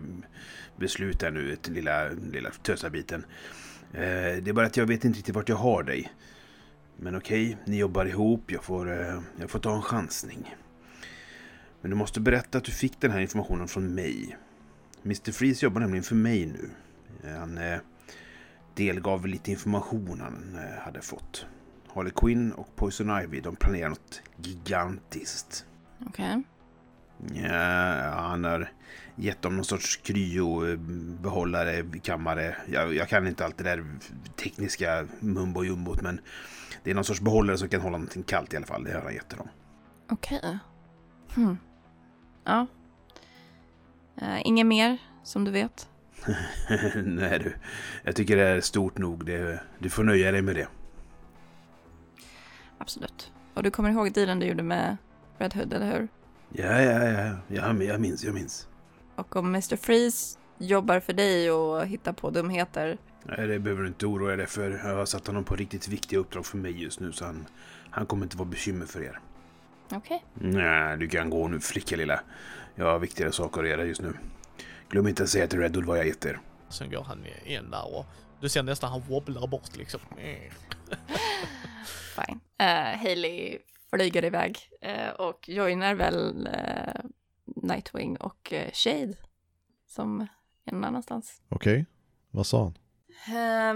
beslut 0.76 1.22
här 1.22 1.30
nu, 1.30 1.56
lilla, 1.64 2.08
lilla 2.32 2.50
tösabiten. 2.50 3.24
Eh, 3.92 4.00
det 4.42 4.48
är 4.48 4.52
bara 4.52 4.66
att 4.66 4.76
jag 4.76 4.86
vet 4.86 5.04
inte 5.04 5.18
riktigt 5.18 5.34
vart 5.34 5.48
jag 5.48 5.56
har 5.56 5.82
dig. 5.82 6.12
Men 6.96 7.16
okej, 7.16 7.56
ni 7.64 7.78
jobbar 7.78 8.06
ihop. 8.06 8.50
Jag 8.50 8.64
får, 8.64 9.00
eh, 9.00 9.20
jag 9.40 9.50
får 9.50 9.58
ta 9.58 9.74
en 9.74 9.82
chansning. 9.82 10.54
Men 11.80 11.90
du 11.90 11.96
måste 11.96 12.20
berätta 12.20 12.58
att 12.58 12.64
du 12.64 12.72
fick 12.72 13.00
den 13.00 13.10
här 13.10 13.20
informationen 13.20 13.68
från 13.68 13.94
mig. 13.94 14.36
Mr. 15.04 15.32
Freeze 15.32 15.66
jobbar 15.66 15.80
nämligen 15.80 16.04
för 16.04 16.14
mig 16.14 16.46
nu. 16.46 16.70
Han 17.38 17.58
eh, 17.58 17.78
delgav 18.74 19.26
lite 19.26 19.50
information 19.50 20.20
han 20.20 20.58
eh, 20.58 20.82
hade 20.84 21.00
fått. 21.00 21.46
Harley 21.94 22.12
Quinn 22.16 22.52
och 22.52 22.76
Poison 22.76 23.22
Ivy, 23.22 23.40
de 23.40 23.56
planerar 23.56 23.88
något 23.88 24.22
gigantiskt. 24.36 25.66
Okej. 26.06 26.42
Ja, 27.34 27.52
han 28.10 28.44
har 28.44 28.72
gett 29.16 29.42
dem 29.42 29.56
någon 29.56 29.64
sorts 29.64 29.96
kryobehållare, 29.96 31.84
kammare. 32.02 32.56
Jag, 32.68 32.94
jag 32.94 33.08
kan 33.08 33.26
inte 33.26 33.44
allt 33.44 33.58
det 33.58 33.64
där 33.64 33.84
tekniska 34.36 35.06
mumbo 35.20 35.64
jumbot 35.64 36.02
men 36.02 36.20
det 36.82 36.90
är 36.90 36.94
någon 36.94 37.04
sorts 37.04 37.20
behållare 37.20 37.58
som 37.58 37.68
kan 37.68 37.80
hålla 37.80 37.96
någonting 37.98 38.22
kallt 38.22 38.54
i 38.54 38.56
alla 38.56 38.66
fall. 38.66 38.84
Det 38.84 38.92
har 38.92 39.02
han 39.02 39.14
gett 39.14 39.30
dem. 39.30 39.48
Okej. 40.10 40.58
Hmm. 41.34 41.58
Ja. 42.44 42.66
Uh, 44.22 44.46
inget 44.46 44.66
mer, 44.66 44.98
som 45.22 45.44
du 45.44 45.50
vet? 45.50 45.88
Nej 47.04 47.38
du, 47.38 47.54
jag 48.02 48.16
tycker 48.16 48.36
det 48.36 48.48
är 48.48 48.60
stort 48.60 48.98
nog. 48.98 49.26
Det, 49.26 49.60
du 49.78 49.90
får 49.90 50.04
nöja 50.04 50.32
dig 50.32 50.42
med 50.42 50.56
det. 50.56 50.68
Absolut. 52.78 53.32
Och 53.54 53.62
du 53.62 53.70
kommer 53.70 53.90
ihåg 53.90 54.12
dealen 54.12 54.38
du 54.38 54.46
gjorde 54.46 54.62
med 54.62 54.96
Red 55.38 55.54
Hood, 55.54 55.72
eller 55.72 55.92
hur? 55.92 56.08
Ja, 56.52 56.82
ja, 56.82 57.08
ja, 57.08 57.36
ja 57.48 57.82
jag 57.82 58.00
minns, 58.00 58.24
jag 58.24 58.34
minns. 58.34 58.68
Och 59.16 59.36
om 59.36 59.46
Mr. 59.46 59.76
Freeze 59.76 60.38
jobbar 60.58 61.00
för 61.00 61.12
dig 61.12 61.50
och 61.50 61.86
hittar 61.86 62.12
på 62.12 62.30
dumheter, 62.30 62.98
Nej, 63.24 63.46
det 63.46 63.58
behöver 63.58 63.82
du 63.82 63.88
inte 63.88 64.06
oroa 64.06 64.36
dig 64.36 64.46
för. 64.46 64.70
Jag 64.70 64.96
har 64.96 65.06
satt 65.06 65.26
honom 65.26 65.44
på 65.44 65.56
riktigt 65.56 65.88
viktiga 65.88 66.18
uppdrag 66.18 66.46
för 66.46 66.58
mig 66.58 66.82
just 66.82 67.00
nu 67.00 67.12
så 67.12 67.24
han, 67.24 67.46
han 67.90 68.06
kommer 68.06 68.22
inte 68.22 68.36
vara 68.36 68.48
bekymmer 68.48 68.86
för 68.86 69.02
er. 69.02 69.20
okej. 69.92 70.24
Nej, 70.34 70.96
du 70.98 71.08
kan 71.08 71.30
gå 71.30 71.48
nu 71.48 71.60
flicka 71.60 71.96
lilla. 71.96 72.20
Jag 72.74 72.84
har 72.84 72.98
viktigare 72.98 73.32
saker 73.32 73.62
att 73.62 73.68
göra 73.68 73.84
just 73.84 74.02
nu. 74.02 74.12
Glöm 74.88 75.08
inte 75.08 75.22
att 75.22 75.28
säga 75.28 75.46
till 75.46 75.58
Red 75.58 75.76
Hood 75.76 75.84
vad 75.84 75.98
jag 75.98 76.04
heter. 76.04 76.40
Sen 76.68 76.90
går 76.90 77.02
han 77.02 77.26
in 77.44 77.70
där 77.70 77.96
och 77.96 78.06
du 78.40 78.48
ser 78.48 78.62
nästan 78.62 78.90
han 78.90 79.00
wobblar 79.00 79.46
bort 79.46 79.76
liksom. 79.76 80.00
Fine. 82.16 82.40
Uh, 82.62 82.98
Hailey 83.02 83.58
flyger 83.92 84.24
iväg 84.24 84.58
eh, 84.80 85.10
och 85.10 85.48
joinar 85.48 85.94
väl 85.94 86.46
eh, 86.46 87.04
Nightwing 87.56 88.16
och 88.16 88.52
eh, 88.52 88.70
Shade 88.72 89.14
som 89.86 90.20
är 90.64 90.72
någon 90.72 90.84
annanstans. 90.84 91.42
Okej, 91.48 91.86
vad 92.30 92.46
sa 92.46 92.62
han? 92.62 92.74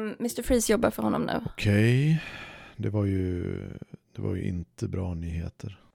Um, 0.00 0.16
Mr. 0.20 0.42
Freeze 0.42 0.72
jobbar 0.72 0.90
för 0.90 1.02
honom 1.02 1.22
nu. 1.22 1.40
Okej, 1.46 2.22
det 2.76 2.90
var 2.90 3.04
ju 3.04 3.54
det 4.12 4.22
var 4.22 4.34
ju 4.34 4.42
inte 4.42 4.88
bra 4.88 5.14
nyheter. 5.14 5.85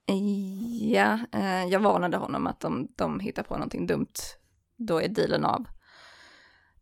Ja, 0.80 1.18
eh, 1.32 1.64
jag 1.64 1.80
varnade 1.80 2.16
honom 2.16 2.46
att 2.46 2.64
om 2.64 2.88
de 2.96 3.20
hittar 3.20 3.42
på 3.42 3.54
någonting 3.54 3.86
dumt, 3.86 4.14
då 4.76 5.00
är 5.00 5.08
dealen 5.08 5.44
av. 5.44 5.66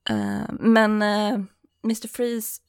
Eh, 0.08 0.52
men 0.60 1.02
eh, 1.02 1.40
Mr. 1.84 2.08
Freeze 2.08 2.62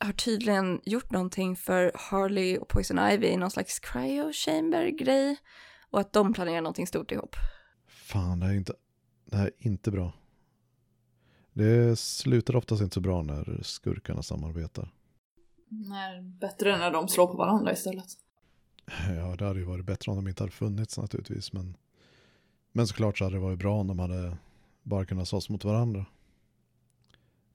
har 0.00 0.12
tydligen 0.12 0.80
gjort 0.84 1.10
någonting 1.10 1.56
för 1.56 1.92
Harley 1.94 2.58
och 2.58 2.68
Poison 2.68 2.98
Ivy 2.98 3.26
i 3.26 3.36
någon 3.36 3.50
slags 3.50 3.78
cryo 3.78 4.32
chamber 4.32 4.86
grej 4.86 5.36
och 5.90 6.00
att 6.00 6.12
de 6.12 6.32
planerar 6.32 6.60
någonting 6.60 6.86
stort 6.86 7.12
ihop. 7.12 7.36
Fan, 7.88 8.40
det 8.40 8.46
här 8.46 8.52
är 8.52 8.56
inte, 8.56 8.74
det 9.24 9.36
här 9.36 9.46
är 9.46 9.52
inte 9.58 9.90
bra. 9.90 10.12
Det 11.52 11.98
slutar 11.98 12.56
oftast 12.56 12.82
inte 12.82 12.94
så 12.94 13.00
bra 13.00 13.22
när 13.22 13.60
skurkarna 13.62 14.22
samarbetar. 14.22 14.92
Nej, 15.68 16.22
bättre 16.22 16.78
när 16.78 16.90
de 16.90 17.08
slår 17.08 17.26
på 17.26 17.36
varandra 17.36 17.72
istället. 17.72 18.06
Ja, 19.08 19.36
det 19.38 19.44
hade 19.44 19.60
ju 19.60 19.64
varit 19.64 19.84
bättre 19.84 20.12
om 20.12 20.16
de 20.16 20.28
inte 20.28 20.42
hade 20.42 20.52
funnits 20.52 20.98
naturligtvis. 20.98 21.52
Men, 21.52 21.76
men 22.72 22.86
såklart 22.86 23.18
så 23.18 23.24
hade 23.24 23.36
det 23.36 23.40
varit 23.40 23.58
bra 23.58 23.80
om 23.80 23.86
de 23.86 23.98
hade 23.98 24.36
bara 24.82 25.04
kunnat 25.04 25.28
slåss 25.28 25.48
mot 25.48 25.64
varandra. 25.64 26.06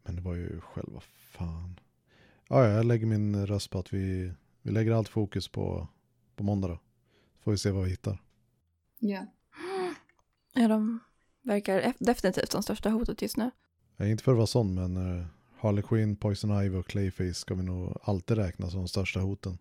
Men 0.04 0.16
det 0.16 0.22
var 0.22 0.36
ju 0.36 0.62
själva 0.62 1.00
fan. 1.32 1.80
Ja, 2.48 2.66
ja, 2.66 2.70
jag 2.70 2.86
lägger 2.86 3.06
min 3.06 3.48
röst 3.48 3.70
på 3.70 3.80
att 3.80 3.94
vi, 3.94 4.34
vi 4.62 4.72
lägger 4.72 4.92
allt 4.92 5.10
fokus 5.10 5.48
på, 5.48 5.88
på 6.36 6.44
måndag 6.44 6.68
då. 6.68 6.80
Får 7.44 7.52
vi 7.52 7.58
se 7.58 7.72
vad 7.72 7.84
vi 7.84 7.90
hittar. 7.90 8.22
Ja. 9.00 9.26
Ja, 10.58 10.68
de 10.68 11.00
verkar 11.42 11.94
definitivt 12.00 12.52
som 12.52 12.64
största 12.64 12.90
hotet 12.90 13.22
just 13.22 13.38
nu. 13.38 13.52
Är 13.98 14.08
inte 14.08 14.24
för 14.24 14.32
att 14.32 14.38
vara 14.38 14.48
sån, 14.48 14.76
men 14.76 14.98
uh, 14.98 15.26
Harley 15.60 15.84
Quinn, 15.84 16.16
Poison 16.16 16.64
Ivy 16.64 16.78
och 16.78 16.88
Clayface 16.88 17.34
ska 17.34 17.56
vi 17.56 17.64
nog 17.64 17.98
alltid 18.04 18.38
räkna 18.38 18.70
som 18.70 18.80
de 18.80 18.88
största 18.88 19.20
hoten. 19.20 19.58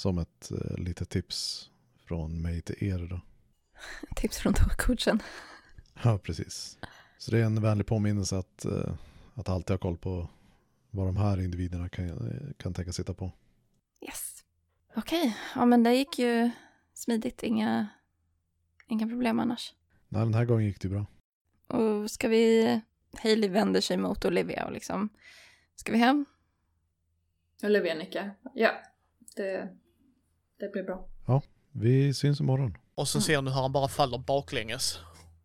Som 0.00 0.18
ett 0.18 0.52
uh, 0.52 0.78
litet 0.78 1.08
tips 1.08 1.70
från 2.04 2.42
mig 2.42 2.62
till 2.62 2.84
er 2.84 3.08
då. 3.10 3.20
Tips 4.16 4.38
från 4.38 4.54
coachen. 4.54 5.22
Ja, 6.02 6.18
precis. 6.18 6.78
Så 7.18 7.30
det 7.30 7.38
är 7.38 7.44
en 7.44 7.62
vänlig 7.62 7.86
påminnelse 7.86 8.38
att, 8.38 8.64
eh, 8.64 8.94
att 9.34 9.48
alltid 9.48 9.74
ha 9.74 9.78
koll 9.78 9.96
på 9.96 10.28
vad 10.90 11.06
de 11.06 11.16
här 11.16 11.40
individerna 11.40 11.88
kan, 11.88 12.06
eh, 12.08 12.52
kan 12.56 12.74
tänka 12.74 12.92
sitta 12.92 13.14
på. 13.14 13.32
Yes. 14.00 14.44
Okej, 14.96 15.36
ja 15.54 15.64
men 15.64 15.82
det 15.82 15.94
gick 15.94 16.18
ju 16.18 16.50
smidigt, 16.94 17.42
inga, 17.42 17.88
inga 18.86 19.08
problem 19.08 19.40
annars. 19.40 19.74
Nej, 20.08 20.22
den 20.22 20.34
här 20.34 20.44
gången 20.44 20.66
gick 20.66 20.80
det 20.80 20.88
bra. 20.88 21.06
Och 21.66 22.10
ska 22.10 22.28
vi... 22.28 22.80
Hailey 23.18 23.50
vänder 23.50 23.80
sig 23.80 23.96
mot 23.96 24.24
Olivia 24.24 24.66
och 24.66 24.72
liksom... 24.72 25.08
Ska 25.76 25.92
vi 25.92 25.98
hem? 25.98 26.24
Olivia 27.62 27.94
nickar. 27.94 28.34
Ja, 28.54 28.70
det, 29.36 29.76
det 30.60 30.72
blir 30.72 30.82
bra. 30.82 31.08
Vi 31.72 32.14
syns 32.14 32.40
imorgon. 32.40 32.76
Och 32.94 33.08
så 33.08 33.20
ser 33.20 33.42
ni 33.42 33.50
hur 33.50 33.60
han 33.60 33.72
bara 33.72 33.88
faller 33.88 34.18
baklänges. 34.18 34.98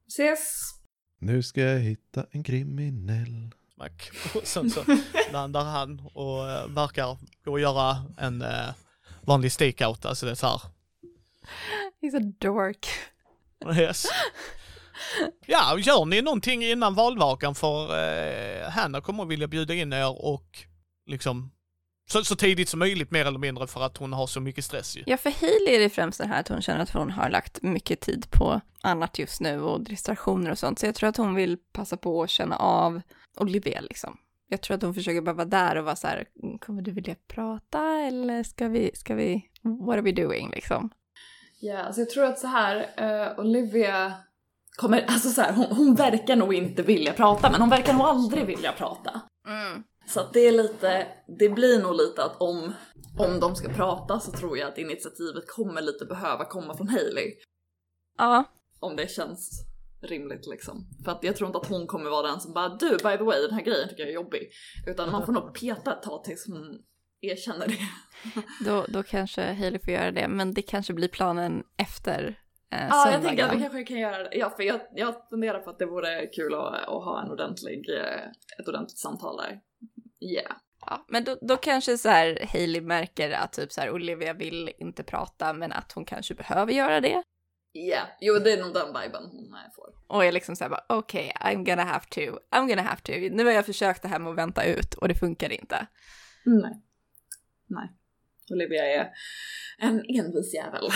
Ses! 0.08 0.72
Nu 1.20 1.44
ska 1.44 1.62
jag 1.62 1.80
hitta 1.80 2.26
en 2.32 2.44
kriminell. 2.44 3.52
Smack. 3.76 4.12
Och 4.36 4.48
sen 4.48 4.70
så 4.70 4.82
landar 5.32 5.64
han 5.64 6.00
och 6.14 6.50
eh, 6.52 6.68
verkar 6.68 7.18
gå 7.46 7.52
och 7.52 7.60
göra 7.60 7.98
en 8.18 8.42
eh, 8.42 8.70
vanlig 9.22 9.52
stakeout, 9.52 10.06
alltså 10.06 10.26
det 10.26 10.32
är 10.32 10.36
så 10.36 10.48
här. 10.48 10.62
He's 12.02 12.18
a 12.18 12.34
dork. 12.40 12.88
Yes. 13.78 14.06
Ja, 15.46 15.78
gör 15.80 16.06
ni 16.06 16.22
någonting 16.22 16.64
innan 16.64 16.96
valvakan 16.96 17.56
för 17.56 17.98
eh, 17.98 18.70
Hanna 18.70 19.02
kommer 19.02 19.24
att 19.24 19.30
vilja 19.30 19.48
bjuda 19.48 19.74
in 19.74 19.94
er 19.94 20.26
och 20.26 20.58
liksom 21.06 21.52
så, 22.08 22.24
så 22.24 22.36
tidigt 22.36 22.70
som 22.70 22.80
möjligt 22.80 23.12
mer 23.12 23.26
eller 23.26 23.40
mindre 23.40 23.68
för 23.68 23.82
att 23.82 23.98
hon 23.98 24.14
har 24.14 24.28
så 24.28 24.42
mycket 24.42 24.66
stress 24.66 24.98
ju. 24.98 25.04
Ja, 25.06 25.18
för 25.18 25.30
Hailey 25.42 25.76
är 25.76 25.80
det 25.80 25.90
främst 25.90 26.20
det 26.20 26.28
här 26.28 26.40
att 26.40 26.48
hon 26.48 26.62
känner 26.62 26.80
att 26.84 26.90
hon 26.94 27.12
har 27.12 27.30
lagt 27.30 27.62
mycket 27.62 28.00
tid 28.02 28.28
på 28.32 28.62
annat 28.82 29.20
just 29.20 29.42
nu 29.42 29.62
och 29.62 29.84
distraktioner 29.84 30.52
och 30.52 30.60
sånt. 30.60 30.80
Så 30.80 30.86
jag 30.86 30.96
tror 30.96 31.10
att 31.10 31.18
hon 31.18 31.36
vill 31.36 31.58
passa 31.74 31.98
på 31.98 32.24
att 32.24 32.30
känna 32.30 32.56
av 32.56 33.02
Olivia 33.38 33.82
liksom. 33.82 34.18
Jag 34.50 34.62
tror 34.62 34.76
att 34.78 34.84
hon 34.84 34.94
försöker 34.94 35.22
bara 35.22 35.36
vara 35.36 35.46
där 35.48 35.76
och 35.76 35.86
vara 35.86 35.96
så 35.96 36.08
här, 36.08 36.26
"Mm, 36.44 36.60
kommer 36.60 36.82
du 36.82 36.92
vilja 36.92 37.16
prata 37.28 37.82
eller 38.08 38.44
ska 38.44 38.68
vi, 38.68 38.92
ska 38.94 39.16
vi, 39.16 39.42
what 39.88 39.94
are 39.94 40.02
we 40.02 40.12
doing 40.12 40.50
liksom? 40.50 40.90
Ja, 41.60 41.80
alltså 41.84 42.02
jag 42.02 42.10
tror 42.10 42.26
att 42.26 42.40
så 42.40 42.48
här, 42.48 42.76
eh, 42.98 43.40
Olivia 43.40 44.14
kommer, 44.78 45.06
alltså 45.08 45.30
så 45.30 45.42
här, 45.42 45.54
hon, 45.54 45.66
hon 45.66 45.96
verkar 45.96 46.36
nog 46.36 46.54
inte 46.54 46.84
vilja 46.84 47.14
prata, 47.14 47.52
men 47.52 47.62
hon 47.62 47.70
verkar 47.70 47.94
nog 47.94 48.02
aldrig 48.02 48.46
vilja 48.46 48.72
prata. 48.72 49.22
Mm. 49.48 49.84
Så 50.08 50.20
att 50.20 50.34
det 50.34 50.48
är 50.48 50.52
lite, 50.52 51.08
det 51.40 51.50
blir 51.50 51.82
nog 51.82 51.96
lite 51.96 52.24
att 52.24 52.42
om, 52.42 52.74
om 53.18 53.40
de 53.40 53.56
ska 53.56 53.70
prata 53.70 54.20
så 54.20 54.32
tror 54.32 54.58
jag 54.58 54.68
att 54.68 54.78
initiativet 54.78 55.48
kommer 55.48 55.82
lite 55.82 56.06
behöva 56.06 56.46
komma 56.46 56.78
från 56.78 56.88
Hailey. 56.88 57.34
Ja, 58.18 58.44
Om 58.80 58.96
det 58.96 59.12
känns 59.12 59.66
rimligt 60.02 60.48
liksom. 60.48 60.88
För 61.06 61.12
att 61.12 61.24
jag 61.24 61.36
tror 61.36 61.48
inte 61.48 61.60
att 61.60 61.70
hon 61.70 61.88
kommer 61.88 62.10
vara 62.10 62.28
den 62.28 62.40
som 62.40 62.54
bara 62.54 62.70
du 62.70 62.90
by 62.90 63.18
the 63.18 63.24
way 63.24 63.42
den 63.42 63.54
här 63.54 63.62
grejen 63.62 63.90
tycker 63.90 64.04
jag 64.04 64.10
är 64.10 64.14
jobbig. 64.16 64.50
Utan 64.88 65.12
man 65.12 65.26
får 65.26 65.34
nog 65.34 65.54
peta 65.54 65.94
ett 65.94 66.04
tag 66.04 66.24
tills 66.24 66.48
hon 66.48 66.82
erkänner 67.22 67.68
det. 67.68 67.78
Då, 68.66 68.86
då 68.90 69.04
kanske 69.04 69.42
Hailey 69.42 69.80
får 69.80 69.94
göra 69.94 70.12
det, 70.12 70.28
men 70.28 70.54
det 70.54 70.62
kanske 70.62 70.94
blir 70.94 71.08
planen 71.08 71.64
efter 71.78 72.40
eh, 72.72 72.88
Ja, 72.90 73.12
jag 73.12 73.22
tänker 73.24 73.46
att 73.46 73.56
vi 73.56 73.62
kanske 73.62 73.84
kan 73.84 74.00
göra 74.00 74.24
det. 74.24 74.38
Ja, 74.38 74.50
för 74.50 74.64
jag, 74.64 74.82
jag 74.96 75.16
funderar 75.30 75.60
på 75.60 75.70
att 75.70 75.80
det 75.80 75.86
vore 75.86 76.28
kul 76.28 76.54
att, 76.54 76.74
att 76.74 77.04
ha 77.04 77.24
en 77.26 77.32
ordentlig, 77.32 77.90
eh, 77.90 78.60
ett 78.60 78.68
ordentligt 78.68 78.98
samtal 78.98 79.38
där. 79.38 79.60
Yeah. 80.34 80.56
Ja, 80.86 81.06
men 81.08 81.24
då, 81.24 81.38
då 81.42 81.58
kanske 81.58 81.98
så 81.98 82.10
här 82.10 82.48
Hailey 82.52 82.82
märker 82.82 83.32
att 83.32 83.54
typ 83.54 83.72
så 83.72 83.82
här 83.82 83.92
Olivia 83.92 84.34
vill 84.34 84.72
inte 84.78 85.04
prata, 85.04 85.54
men 85.54 85.72
att 85.72 85.92
hon 85.92 86.06
kanske 86.06 86.34
behöver 86.34 86.74
göra 86.74 87.02
det. 87.02 87.24
Yeah, 87.74 88.08
jo 88.22 88.40
det 88.40 88.52
är 88.52 88.64
nog 88.64 88.74
den 88.74 88.88
viben 88.88 89.24
hon 89.32 89.54
eh, 89.54 89.74
får. 89.76 89.90
Och 90.08 90.26
är 90.26 90.32
liksom 90.32 90.56
såhär 90.56 90.70
bara 90.70 90.86
okej, 90.90 91.34
I'm 91.42 91.66
gonna 91.66 91.84
have 91.84 92.06
to, 92.10 92.22
I'm 92.52 92.68
gonna 92.68 92.82
have 92.82 93.02
to. 93.02 93.12
Nu 93.12 93.46
har 93.46 93.52
jag 93.52 93.66
försökt 93.66 94.02
det 94.02 94.08
här 94.08 94.20
med 94.20 94.32
att 94.32 94.38
vänta 94.38 94.66
ut 94.66 94.94
och 94.94 95.08
det 95.08 95.16
funkar 95.16 95.52
inte. 95.52 95.88
Nej. 96.46 96.82
Nej. 97.68 97.90
Olivia 98.52 98.86
är 98.86 99.12
en 99.78 100.06
envis 100.08 100.54
jävel. 100.54 100.90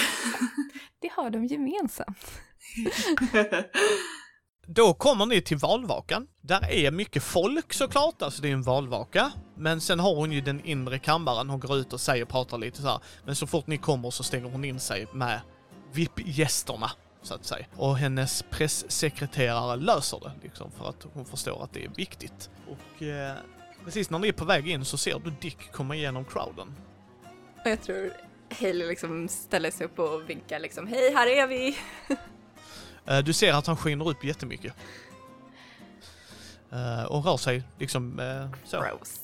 Det 1.00 1.12
har 1.12 1.30
de 1.30 1.46
gemensamt. 1.46 2.42
Då 4.72 4.94
kommer 4.94 5.26
ni 5.26 5.41
till 5.41 5.58
valvakan. 5.58 6.28
Där 6.41 6.72
är 6.72 6.91
mycket 6.91 7.24
folk 7.24 7.74
såklart, 7.74 8.22
alltså 8.22 8.41
det 8.41 8.50
är 8.50 8.54
en 8.54 8.62
valvaka. 8.62 9.32
Men 9.56 9.82
sen 9.82 10.00
har 10.00 10.16
hon 10.16 10.32
ju 10.32 10.41
den 10.41 10.66
inre 10.66 11.00
kammaren, 11.00 11.50
hon 11.50 11.60
går 11.60 11.78
ut 11.78 11.94
och 11.94 12.02
säger 12.02 12.24
och 12.24 12.30
pratar 12.30 12.58
lite 12.58 12.82
så 12.82 12.88
här. 12.88 13.00
Men 13.26 13.36
så 13.36 13.48
fort 13.48 13.68
ni 13.68 13.78
kommer 13.78 14.12
så 14.12 14.24
stänger 14.24 14.50
hon 14.50 14.66
in 14.66 14.80
sig 14.80 15.08
med 15.14 15.41
VIP-gästerna, 15.91 16.91
så 17.22 17.34
att 17.34 17.46
säga. 17.46 17.66
Och 17.76 17.98
hennes 17.98 18.44
pressekreterare 18.50 19.76
löser 19.76 20.20
det, 20.20 20.32
liksom, 20.44 20.72
för 20.72 20.90
att 20.90 21.06
hon 21.14 21.26
förstår 21.26 21.64
att 21.64 21.74
det 21.74 21.86
är 21.86 21.90
viktigt. 21.90 22.50
Och 22.68 23.04
eh, 23.04 23.36
precis 23.86 24.10
när 24.10 24.20
ni 24.20 24.28
är 24.28 24.34
på 24.34 24.46
väg 24.46 24.70
in 24.70 24.86
så 24.86 24.98
ser 24.98 25.20
du 25.20 25.32
Dick 25.41 25.72
komma 25.72 25.96
igenom 25.96 26.26
crowden. 26.26 26.76
Och 27.66 27.70
jag 27.70 27.82
tror 27.82 28.14
Hailey 28.60 28.88
liksom 28.88 29.28
ställer 29.28 29.72
sig 29.72 29.86
upp 29.86 30.00
och 30.00 30.30
vinkar 30.30 30.60
liksom 30.60 30.88
hej, 30.88 31.14
här 31.14 31.28
är 31.28 31.48
vi. 31.48 31.78
Eh, 33.10 33.18
Du 33.19 33.34
ser 33.34 33.53
att 33.53 33.68
han 33.68 33.77
skiner 33.77 34.10
upp 34.10 34.23
jättemycket. 34.23 34.73
Eh, 36.72 37.03
Och 37.03 37.26
rör 37.26 37.38
sig 37.38 37.64
liksom 37.80 38.19
eh, 38.19 38.49
så. 38.65 38.81
Gross. 38.81 39.22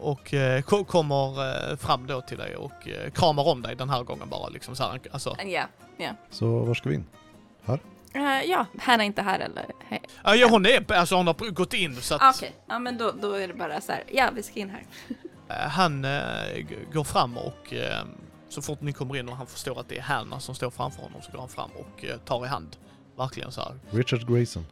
Och 0.00 0.34
ko- 0.66 0.84
kommer 0.84 1.76
fram 1.76 2.06
då 2.06 2.20
till 2.20 2.38
dig 2.38 2.56
och 2.56 2.72
kramar 3.14 3.48
om 3.48 3.62
dig 3.62 3.76
den 3.76 3.90
här 3.90 4.02
gången 4.02 4.28
bara 4.28 4.48
liksom 4.48 4.76
så 4.76 4.82
här, 4.84 5.00
alltså. 5.12 5.36
Ja, 5.46 5.64
ja. 5.96 6.10
Så 6.30 6.58
var 6.58 6.74
ska 6.74 6.88
vi 6.88 6.94
in? 6.94 7.04
Eh, 8.14 8.42
ja, 8.50 8.66
Hanna 8.80 9.02
är 9.02 9.06
inte 9.06 9.22
här 9.22 9.38
eller? 9.40 9.64
Hej. 9.88 10.02
Ja, 10.24 10.34
ja 10.34 10.48
hon 10.50 10.66
är, 10.66 10.92
alltså 10.92 11.14
hon 11.16 11.26
har 11.26 11.50
gått 11.50 11.74
in 11.74 11.96
så 11.96 12.14
att 12.14 12.36
Okej, 12.36 12.52
ja 12.68 12.78
men 12.78 12.98
då, 12.98 13.12
då 13.20 13.32
är 13.32 13.48
det 13.48 13.54
bara 13.54 13.80
så 13.80 13.92
här, 13.92 14.02
ja 14.12 14.30
vi 14.34 14.42
ska 14.42 14.60
in 14.60 14.70
här. 14.70 14.84
han 15.68 16.02
går 16.92 17.04
fram 17.04 17.36
och 17.38 17.72
så 18.48 18.62
fort 18.62 18.80
ni 18.80 18.92
kommer 18.92 19.16
in 19.16 19.28
och 19.28 19.36
han 19.36 19.46
förstår 19.46 19.80
att 19.80 19.88
det 19.88 19.98
är 19.98 20.02
Hanna 20.02 20.40
som 20.40 20.54
står 20.54 20.70
framför 20.70 21.02
honom 21.02 21.22
så 21.22 21.32
går 21.32 21.38
han 21.38 21.48
fram 21.48 21.70
och 21.70 22.04
eh, 22.04 22.18
tar 22.18 22.44
i 22.44 22.48
hand. 22.48 22.76
Verkligen 23.16 23.52
så 23.52 23.60
här. 23.60 23.74
Richard 23.90 24.28
Grayson. 24.28 24.66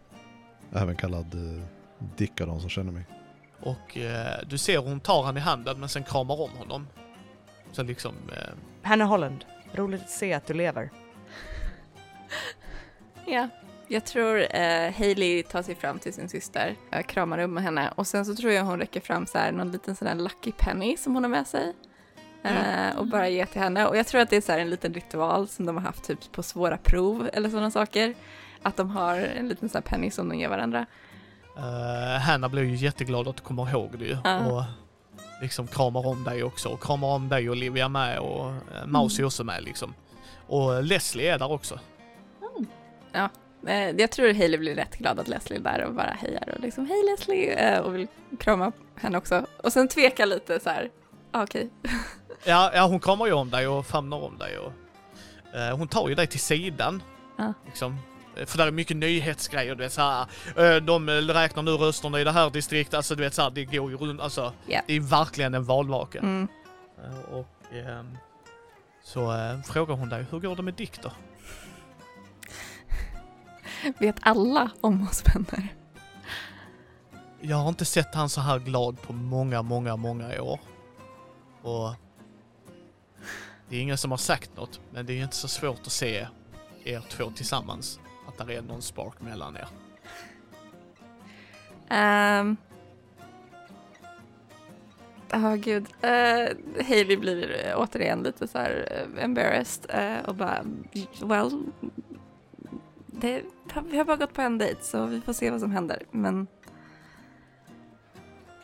Även 0.73 0.97
kallad 0.97 1.35
uh, 1.35 1.63
Dick 2.17 2.41
av 2.41 2.47
de 2.47 2.61
som 2.61 2.71
känner 2.71 2.93
mig. 2.93 3.05
Och 3.61 3.97
eh, 3.97 4.39
du 4.47 4.59
ser 4.59 4.79
hon 4.79 5.01
tar 5.01 5.23
han 5.23 5.37
i 5.37 5.41
handen 5.41 5.81
men 5.81 5.89
sen 5.89 6.05
kramar 6.05 6.41
om 6.41 6.51
honom. 6.51 6.87
Så 7.73 7.83
liksom, 7.83 8.15
eh, 8.33 8.55
Hanna 8.83 9.05
Holland, 9.05 9.45
roligt 9.73 10.03
att 10.03 10.11
se 10.11 10.33
att 10.33 10.47
du 10.47 10.55
lever. 10.55 10.91
Ja, 13.29 13.49
jag 13.89 14.05
tror 14.05 14.57
eh, 14.57 14.93
Hailey 14.93 15.43
tar 15.43 15.63
sig 15.63 15.75
fram 15.75 15.99
till 15.99 16.13
sin 16.13 16.29
syster, 16.29 16.77
eh, 16.93 17.03
kramar 17.03 17.39
om 17.39 17.57
henne 17.57 17.93
och 17.95 18.07
sen 18.07 18.27
så 18.27 18.35
tror 18.35 18.53
jag 18.53 18.65
hon 18.65 18.79
räcker 18.79 19.01
fram 19.01 19.27
så 19.27 19.39
här 19.39 19.53
någon 19.53 19.73
liten 19.73 19.97
sån 19.97 20.07
där 20.07 20.15
lucky 20.15 20.53
penny 20.53 20.97
som 20.97 21.15
hon 21.15 21.25
har 21.25 21.31
med 21.31 21.47
sig. 21.47 21.75
Eh, 22.47 22.99
och 22.99 23.07
bara 23.07 23.29
ger 23.29 23.47
till 23.47 23.61
henne. 23.61 23.87
Och 23.87 23.97
jag 23.97 24.07
tror 24.07 24.21
att 24.21 24.31
det 24.31 24.37
är 24.37 24.41
så 24.41 24.53
en 24.53 24.71
liten 24.71 24.95
ritual 24.95 25.49
som 25.49 25.67
de 25.67 25.77
har 25.77 25.83
haft 25.83 26.05
typ 26.05 26.33
på 26.33 26.43
svåra 26.43 26.77
prov 26.77 27.31
eller 27.33 27.51
sådana 27.51 27.71
saker. 27.71 28.15
Att 28.63 28.77
de 28.77 28.91
har 28.91 29.17
en 29.17 29.49
liten 29.49 29.69
sån 29.69 29.83
här 29.85 29.91
penny 29.91 30.11
som 30.11 30.29
de 30.29 30.39
ger 30.39 30.49
varandra. 30.49 30.87
Uh, 31.57 32.19
Hanna 32.21 32.49
blir 32.49 32.63
ju 32.63 32.75
jätteglad 32.75 33.29
att 33.29 33.37
du 33.37 33.43
kommer 33.43 33.71
ihåg 33.71 33.99
det 33.99 34.05
ju. 34.05 34.17
Ja. 34.25 34.47
Och 34.47 34.63
liksom 35.43 35.67
kramar 35.67 36.07
om 36.07 36.25
dig 36.25 36.45
också. 36.45 36.69
Och 36.69 36.83
kramar 36.83 37.09
om 37.09 37.29
dig 37.29 37.49
och 37.49 37.57
Olivia 37.57 37.89
med 37.89 38.19
och 38.19 38.47
uh, 38.47 38.87
Mouse 38.87 39.23
är 39.23 39.27
också 39.27 39.45
med 39.45 39.65
liksom. 39.65 39.95
Och 40.47 40.83
Leslie 40.83 41.35
är 41.35 41.39
där 41.39 41.53
också. 41.53 41.79
Eh, 43.67 43.91
jag 43.91 44.11
tror 44.11 44.35
Hailey 44.35 44.59
blir 44.59 44.75
rätt 44.75 44.97
glad 44.97 45.21
att 45.21 45.29
Leslie 45.29 45.59
är 45.59 45.63
där 45.63 45.85
och 45.85 45.95
bara 45.95 46.11
hejar 46.11 46.55
och 46.55 46.61
liksom 46.61 46.87
hej 46.87 47.03
Leslie 47.11 47.53
eh, 47.53 47.81
och 47.81 47.95
vill 47.95 48.07
krama 48.39 48.73
henne 48.95 49.19
också. 49.19 49.47
Och 49.63 49.73
sen 49.73 49.89
tvekar 49.89 50.27
lite 50.27 50.61
så 50.61 50.71
här, 50.71 50.91
ah, 51.41 51.43
okej. 51.43 51.71
Ja, 52.45 52.71
ja, 52.75 52.87
hon 52.87 53.01
kramar 53.01 53.27
ju 53.27 53.33
om 53.33 53.51
dig 53.51 53.67
och 53.67 53.87
famnar 53.87 54.17
om 54.17 54.39
dig 54.39 54.59
och 54.59 54.73
eh, 55.59 55.77
hon 55.77 55.89
tar 55.89 56.09
ju 56.09 56.15
dig 56.15 56.27
till 56.27 56.41
sidan. 56.41 57.03
Ja. 57.37 57.53
Liksom. 57.67 57.99
Eh, 58.37 58.47
För 58.47 58.59
där 58.59 58.67
är 58.67 58.71
mycket 58.71 58.97
nyhetsgrejer, 58.97 59.75
du 59.75 59.83
vet 59.83 59.93
såhär, 59.93 60.27
uh, 60.59 60.77
de 60.77 61.11
räknar 61.11 61.63
nu 61.63 61.71
rösterna 61.71 62.21
i 62.21 62.25
det 62.25 62.33
här 62.33 62.51
distriktet, 62.51 62.95
alltså 62.95 63.15
du 63.15 63.23
vet 63.23 63.35
såhär, 63.35 63.51
det 63.51 63.65
går 63.65 63.91
ju 63.91 63.97
runt, 63.97 64.21
alltså. 64.21 64.53
Ja. 64.67 64.81
Det 64.87 64.95
är 64.95 65.01
verkligen 65.01 65.55
en 65.55 65.65
valvaka. 65.65 66.19
Mm. 66.19 66.49
Eh, 67.05 67.35
och 67.35 67.75
ehm, 67.75 68.19
så 69.05 69.33
eh, 69.33 69.63
frågar 69.63 69.95
hon 69.95 70.09
dig, 70.09 70.27
hur 70.31 70.41
går 70.41 70.57
det 70.57 70.63
med 70.63 70.75
Dick 70.75 71.03
då? 71.03 71.13
Vet 73.99 74.17
alla 74.21 74.71
om 74.81 75.09
oss 75.09 75.23
vänner? 75.35 75.69
Jag 77.41 77.57
har 77.57 77.69
inte 77.69 77.85
sett 77.85 78.15
han 78.15 78.29
så 78.29 78.41
här 78.41 78.59
glad 78.59 79.03
på 79.03 79.13
många, 79.13 79.63
många, 79.63 79.97
många 79.97 80.43
år. 80.43 80.61
Och 81.67 81.95
det 83.69 83.77
är 83.77 83.81
ingen 83.81 83.99
som 83.99 84.11
har 84.11 84.19
sagt 84.19 84.57
något, 84.57 84.81
men 84.93 85.07
det 85.07 85.13
är 85.13 85.23
inte 85.23 85.37
så 85.37 85.49
svårt 85.49 85.81
att 85.81 85.93
se 85.93 86.27
er 86.85 87.01
två 87.11 87.31
tillsammans. 87.31 88.01
Att 88.29 88.47
det 88.47 88.55
är 88.55 88.63
någon 88.63 88.83
spark 88.83 89.21
mellan 89.21 89.57
er. 89.57 89.69
Um, 92.41 92.57
Ja, 95.31 95.55
gud. 95.57 95.87
Eh, 96.01 96.11
uh, 96.11 96.87
Hailey 96.89 97.17
blir 97.17 97.67
eh, 97.67 97.81
återigen 97.81 98.23
lite 98.23 98.49
så 98.49 98.59
här 98.59 98.89
eh, 98.91 99.25
embarrassed 99.25 99.95
uh, 99.95 100.29
och 100.29 100.35
bara, 100.35 100.65
well, 101.23 101.63
det, 103.07 103.43
vi 103.91 103.99
har 103.99 104.05
bara 104.05 104.17
gått 104.17 104.33
på 104.33 104.43
en 104.43 104.59
dejt 104.59 104.83
så 104.83 105.07
vi 105.07 105.21
får 105.21 105.33
se 105.33 105.51
vad 105.51 105.61
som 105.61 105.71
händer. 105.71 106.03
Men, 106.11 106.47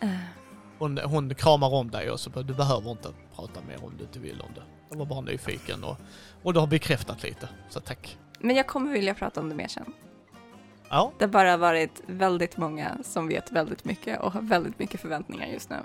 uh. 0.02 0.31
Hon, 0.82 0.98
hon 0.98 1.34
kramar 1.34 1.74
om 1.74 1.90
dig 1.90 2.10
och 2.10 2.20
så 2.20 2.30
bara, 2.30 2.42
du 2.42 2.54
behöver 2.54 2.90
inte 2.90 3.08
prata 3.36 3.60
mer 3.68 3.84
om 3.84 3.96
du 3.98 4.04
inte 4.04 4.18
vill 4.18 4.40
om 4.40 4.54
det. 4.54 4.62
Jag 4.90 4.96
var 4.96 5.06
bara 5.06 5.20
nyfiken 5.20 5.84
och, 5.84 5.96
och 6.42 6.54
du 6.54 6.60
har 6.60 6.66
bekräftat 6.66 7.22
lite, 7.22 7.48
så 7.68 7.80
tack. 7.80 8.18
men 8.40 8.56
jag 8.56 8.66
kommer 8.66 8.92
vilja 8.92 9.14
prata 9.14 9.40
om 9.40 9.48
det 9.48 9.54
mer 9.54 9.68
sen. 9.68 9.92
Ja, 10.88 11.12
Det 11.18 11.24
har 11.24 11.30
bara 11.32 11.56
varit 11.56 12.02
väldigt 12.06 12.56
många 12.56 12.98
som 13.04 13.28
vet 13.28 13.52
väldigt 13.52 13.84
mycket 13.84 14.20
och 14.20 14.32
har 14.32 14.40
väldigt 14.42 14.78
mycket 14.78 15.00
förväntningar 15.00 15.46
just 15.46 15.70
nu. 15.70 15.76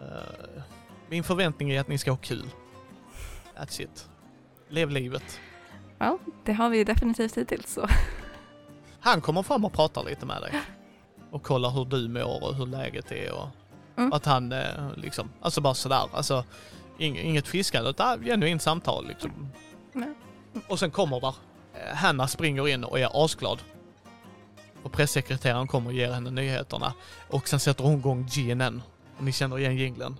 eh, 0.00 0.62
min 1.08 1.24
förväntning 1.24 1.70
är 1.70 1.80
att 1.80 1.88
ni 1.88 1.98
ska 1.98 2.10
ha 2.10 2.18
kul. 2.18 2.50
That's 3.58 3.82
it. 3.82 4.08
Lev 4.68 4.90
livet. 4.90 5.40
Ja, 5.98 6.18
det 6.44 6.52
har 6.52 6.68
vi 6.70 6.84
definitivt 6.84 7.36
hittills 7.36 7.72
så. 7.72 7.88
Han 9.00 9.20
kommer 9.20 9.42
fram 9.42 9.64
och 9.64 9.72
pratar 9.72 10.04
lite 10.04 10.26
med 10.26 10.42
dig. 10.42 10.60
Och 11.30 11.42
kollar 11.42 11.70
hur 11.70 11.84
du 11.84 12.08
mår 12.08 12.42
och 12.44 12.54
hur 12.54 12.66
läget 12.66 13.12
är 13.12 13.32
och 13.32 13.48
Mm. 13.98 14.12
att 14.12 14.24
han 14.24 14.52
eh, 14.52 14.90
liksom, 14.96 15.30
alltså 15.40 15.60
bara 15.60 15.74
sådär, 15.74 16.08
alltså 16.12 16.44
ing, 16.98 17.18
inget 17.18 17.48
fiskande 17.48 17.90
utan 17.90 18.24
genuint 18.24 18.62
samtal 18.62 19.06
liksom. 19.08 19.48
Mm. 19.94 20.14
Och 20.68 20.78
sen 20.78 20.90
kommer 20.90 21.20
där, 21.20 21.34
eh, 21.74 21.94
Hanna 21.96 22.28
springer 22.28 22.68
in 22.68 22.84
och 22.84 22.98
är 23.00 23.24
asglad. 23.24 23.58
Och 24.82 24.92
pressekreteraren 24.92 25.66
kommer 25.66 25.86
och 25.86 25.92
ger 25.96 26.12
henne 26.12 26.30
nyheterna. 26.30 26.92
Och 27.30 27.48
sen 27.48 27.60
sätter 27.60 27.84
hon 27.84 27.98
igång 27.98 28.26
GNN. 28.34 28.82
Och 29.18 29.24
ni 29.24 29.32
känner 29.32 29.58
igen 29.58 29.76
jinglen. 29.76 30.16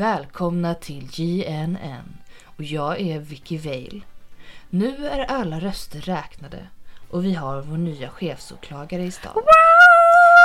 Välkomna 0.00 0.74
till 0.74 1.08
JNN 1.12 2.18
och 2.44 2.64
jag 2.64 3.00
är 3.00 3.18
Vicky 3.18 3.58
Vale. 3.58 4.00
Nu 4.70 5.06
är 5.06 5.24
alla 5.24 5.60
röster 5.60 6.00
räknade 6.00 6.66
och 7.10 7.24
vi 7.24 7.34
har 7.34 7.62
vår 7.62 7.76
nya 7.76 8.08
chefsåklagare 8.08 9.02
i 9.02 9.10
stan. 9.10 9.42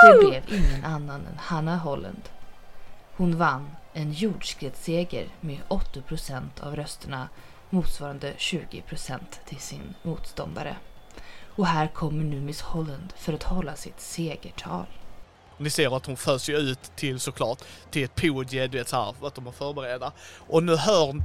Det 0.03 0.19
blev 0.19 0.43
ingen 0.59 0.85
annan 0.85 1.21
än 1.21 1.37
Hanna 1.37 1.77
Holland. 1.77 2.29
Hon 3.15 3.37
vann 3.37 3.67
en 3.93 4.11
jordskredsseger 4.11 5.27
med 5.41 5.59
80% 5.69 6.41
av 6.59 6.75
rösterna 6.75 7.29
motsvarande 7.69 8.33
20% 8.37 9.19
till 9.45 9.59
sin 9.59 9.93
motståndare. 10.01 10.75
Och 11.55 11.67
här 11.67 11.87
kommer 11.87 12.23
nu 12.23 12.41
Miss 12.41 12.61
Holland 12.61 13.13
för 13.15 13.33
att 13.33 13.43
hålla 13.43 13.75
sitt 13.75 13.99
segertal. 13.99 14.85
Ni 15.57 15.69
ser 15.69 15.97
att 15.97 16.05
hon 16.05 16.17
förs 16.17 16.49
ju 16.49 16.57
ut 16.57 16.95
till 16.95 17.19
såklart 17.19 17.63
till 17.91 18.03
ett 18.03 18.15
podie, 18.15 18.67
du 18.67 18.77
vet 18.77 18.89
såhär, 18.89 19.27
att 19.27 19.35
de 19.35 19.47
är 19.47 19.51
förberedda. 19.51 20.11
Och 20.47 20.63
nu 20.63 20.75
hör, 20.75 21.23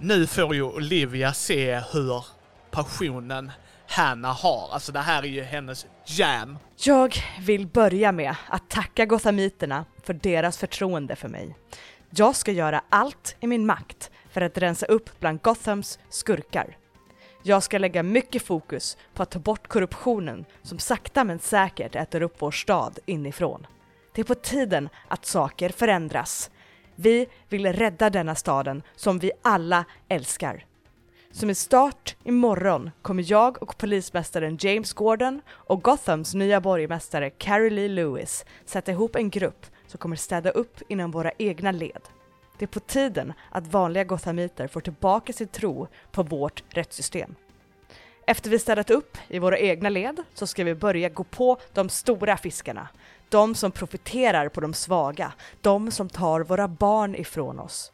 nu 0.00 0.26
får 0.26 0.54
ju 0.54 0.62
Olivia 0.62 1.32
se 1.32 1.82
hur 1.92 2.24
passionen 2.70 3.52
Hanna 3.88 4.32
har. 4.32 4.68
Alltså 4.72 4.92
det 4.92 5.00
här 5.00 5.22
är 5.22 5.26
ju 5.26 5.42
hennes 5.42 5.86
jam. 6.06 6.58
Jag 6.76 7.16
vill 7.40 7.66
börja 7.66 8.12
med 8.12 8.36
att 8.48 8.70
tacka 8.70 9.06
gothamiterna 9.06 9.84
för 10.04 10.14
deras 10.14 10.58
förtroende 10.58 11.16
för 11.16 11.28
mig. 11.28 11.56
Jag 12.10 12.36
ska 12.36 12.52
göra 12.52 12.82
allt 12.90 13.36
i 13.40 13.46
min 13.46 13.66
makt 13.66 14.10
för 14.30 14.40
att 14.40 14.58
rensa 14.58 14.86
upp 14.86 15.20
bland 15.20 15.42
Gothams 15.42 15.98
skurkar. 16.10 16.76
Jag 17.46 17.62
ska 17.62 17.78
lägga 17.78 18.02
mycket 18.02 18.42
fokus 18.42 18.96
på 19.14 19.22
att 19.22 19.30
ta 19.30 19.38
bort 19.38 19.68
korruptionen 19.68 20.44
som 20.62 20.78
sakta 20.78 21.24
men 21.24 21.38
säkert 21.38 21.96
äter 21.96 22.22
upp 22.22 22.34
vår 22.38 22.50
stad 22.50 22.98
inifrån. 23.06 23.66
Det 24.14 24.20
är 24.20 24.24
på 24.24 24.34
tiden 24.34 24.88
att 25.08 25.26
saker 25.26 25.68
förändras. 25.68 26.50
Vi 26.94 27.26
vill 27.48 27.72
rädda 27.72 28.10
denna 28.10 28.34
staden 28.34 28.82
som 28.96 29.18
vi 29.18 29.32
alla 29.42 29.84
älskar. 30.08 30.66
Så 31.30 31.46
med 31.46 31.56
start 31.56 32.16
imorgon 32.24 32.90
kommer 33.02 33.30
jag 33.30 33.62
och 33.62 33.78
polismästaren 33.78 34.58
James 34.60 34.92
Gordon 34.92 35.42
och 35.50 35.82
Gothams 35.82 36.34
nya 36.34 36.60
borgmästare 36.60 37.30
Carrie 37.30 37.70
Lee 37.70 37.88
Lewis 37.88 38.44
sätta 38.64 38.92
ihop 38.92 39.16
en 39.16 39.30
grupp 39.30 39.66
som 39.86 39.98
kommer 39.98 40.16
städa 40.16 40.50
upp 40.50 40.82
inom 40.88 41.10
våra 41.10 41.32
egna 41.38 41.72
led. 41.72 42.02
Det 42.58 42.64
är 42.64 42.66
på 42.66 42.80
tiden 42.80 43.32
att 43.50 43.66
vanliga 43.66 44.04
gothamiter 44.04 44.68
får 44.68 44.80
tillbaka 44.80 45.32
sin 45.32 45.48
tro 45.48 45.88
på 46.10 46.22
vårt 46.22 46.62
rättssystem. 46.68 47.34
Efter 48.26 48.50
vi 48.50 48.58
städat 48.58 48.90
upp 48.90 49.18
i 49.28 49.38
våra 49.38 49.58
egna 49.58 49.88
led 49.88 50.22
så 50.34 50.46
ska 50.46 50.64
vi 50.64 50.74
börja 50.74 51.08
gå 51.08 51.24
på 51.24 51.58
de 51.72 51.88
stora 51.88 52.36
fiskarna. 52.36 52.88
De 53.28 53.54
som 53.54 53.70
profiterar 53.70 54.48
på 54.48 54.60
de 54.60 54.74
svaga, 54.74 55.32
de 55.60 55.90
som 55.90 56.08
tar 56.08 56.40
våra 56.40 56.68
barn 56.68 57.14
ifrån 57.14 57.60
oss. 57.60 57.92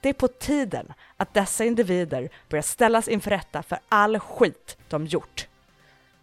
Det 0.00 0.08
är 0.08 0.12
på 0.12 0.28
tiden 0.28 0.92
att 1.16 1.34
dessa 1.34 1.64
individer 1.64 2.28
börjar 2.48 2.62
ställas 2.62 3.08
inför 3.08 3.30
rätta 3.30 3.62
för 3.62 3.78
all 3.88 4.18
skit 4.18 4.76
de 4.88 5.06
gjort. 5.06 5.48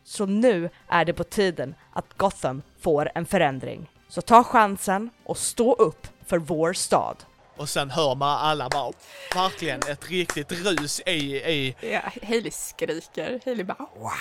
Så 0.03 0.25
nu 0.25 0.69
är 0.87 1.05
det 1.05 1.13
på 1.13 1.23
tiden 1.23 1.75
att 1.93 2.17
Gotham 2.17 2.61
får 2.79 3.11
en 3.15 3.25
förändring. 3.25 3.89
Så 4.07 4.21
ta 4.21 4.43
chansen 4.43 5.09
och 5.23 5.37
stå 5.37 5.73
upp 5.73 6.07
för 6.25 6.37
vår 6.37 6.73
stad. 6.73 7.23
Och 7.61 7.69
sen 7.69 7.89
hör 7.89 8.15
man 8.15 8.37
alla 8.37 8.69
bara 8.69 8.91
verkligen 9.35 9.79
ett 9.89 10.09
riktigt 10.09 10.51
rus 10.51 11.01
i, 11.05 11.35
i 11.35 11.75
Ja, 11.81 12.01
Hailey 12.23 12.51
skriker. 12.51 13.39
Hailey 13.45 13.63
bara 13.63 13.87
wow. 13.95 14.11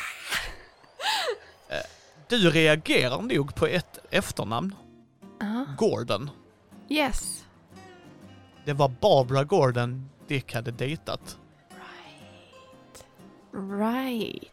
Du 2.29 2.51
reagerar 2.51 3.23
nog 3.23 3.55
på 3.55 3.67
ett 3.67 3.99
efternamn. 4.11 4.75
Ah, 5.41 5.65
Gordon. 5.79 6.31
yes. 6.89 7.45
Det 8.65 8.73
var 8.73 8.89
Barbara 8.89 9.45
Gordon 9.45 10.11
Dick 10.29 10.55
hade 10.55 10.71
dejtat. 10.71 11.39
Right. 11.71 13.05
Right. 13.81 14.53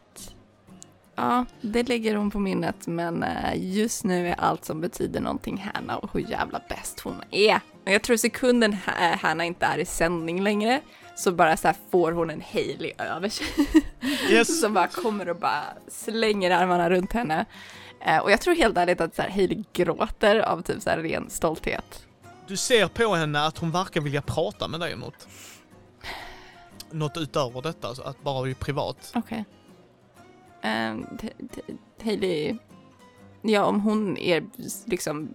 Ja, 1.20 1.44
det 1.60 1.88
lägger 1.88 2.14
hon 2.14 2.30
på 2.30 2.38
minnet, 2.38 2.86
men 2.86 3.22
eh, 3.22 3.74
just 3.74 4.04
nu 4.04 4.28
är 4.28 4.34
allt 4.40 4.64
som 4.64 4.80
betyder 4.80 5.20
någonting 5.20 5.70
Hanna 5.74 5.96
och 5.98 6.10
hur 6.12 6.30
jävla 6.30 6.60
bäst 6.68 7.00
hon 7.00 7.22
är. 7.30 7.60
Jag 7.84 8.02
tror 8.02 8.16
sekunden 8.16 8.72
eh, 9.00 9.18
Hanna 9.18 9.44
inte 9.44 9.66
är 9.66 9.78
i 9.78 9.84
sändning 9.84 10.42
längre 10.42 10.80
så 11.16 11.32
bara 11.32 11.56
så 11.56 11.68
här 11.68 11.76
får 11.90 12.12
hon 12.12 12.30
en 12.30 12.42
Hailey 12.52 12.92
över 12.98 13.28
sig. 13.28 13.46
Yes. 14.30 14.60
som 14.60 14.74
bara 14.74 14.86
kommer 14.86 15.28
och 15.28 15.36
bara 15.36 15.62
slänger 15.88 16.50
armarna 16.50 16.90
runt 16.90 17.12
henne. 17.12 17.44
Eh, 18.06 18.18
och 18.18 18.30
jag 18.30 18.40
tror 18.40 18.54
helt 18.54 18.76
ärligt 18.76 19.00
att 19.00 19.14
så 19.14 19.22
här, 19.22 19.30
Hailey 19.30 19.64
gråter 19.72 20.38
av 20.40 20.62
typ 20.62 20.82
så 20.82 20.90
här 20.90 20.98
ren 20.98 21.30
stolthet. 21.30 22.06
Du 22.46 22.56
ser 22.56 22.88
på 22.88 23.14
henne 23.14 23.46
att 23.46 23.58
hon 23.58 23.70
verkar 23.70 24.00
vilja 24.00 24.22
prata 24.22 24.68
med 24.68 24.80
dig 24.80 24.94
om 24.94 25.00
något. 25.00 25.28
Något 26.90 27.16
utöver 27.16 27.62
detta, 27.62 27.94
så 27.94 28.02
att 28.02 28.22
bara 28.22 28.48
i 28.48 28.54
privat. 28.54 29.12
Okej. 29.14 29.44
T- 29.44 29.57
Hailey, 32.02 32.56
ja 33.42 33.64
om 33.64 33.80
hon 33.80 34.16
är 34.16 34.44
liksom 34.84 35.34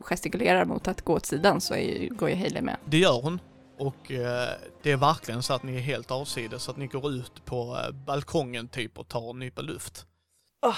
gestikulerar 0.00 0.64
mot 0.64 0.88
att 0.88 1.02
gå 1.02 1.12
åt 1.12 1.26
sidan 1.26 1.60
så 1.60 1.74
är, 1.74 2.08
går 2.08 2.30
ju 2.30 2.36
Hailey 2.36 2.62
med. 2.62 2.76
Det 2.84 2.98
gör 2.98 3.22
hon. 3.22 3.40
Och 3.78 4.10
eh, 4.10 4.48
det 4.82 4.90
är 4.90 4.96
verkligen 4.96 5.42
så 5.42 5.54
att 5.54 5.62
ni 5.62 5.76
är 5.76 5.80
helt 5.80 6.10
avsides, 6.10 6.62
så 6.62 6.70
att 6.70 6.76
ni 6.76 6.86
går 6.86 7.10
ut 7.10 7.44
på 7.44 7.78
eh, 7.84 7.94
balkongen 7.94 8.68
typ 8.68 8.98
och 8.98 9.08
tar 9.08 9.30
en 9.30 9.38
nypa 9.38 9.62
luft. 9.62 10.06
Oh. 10.62 10.76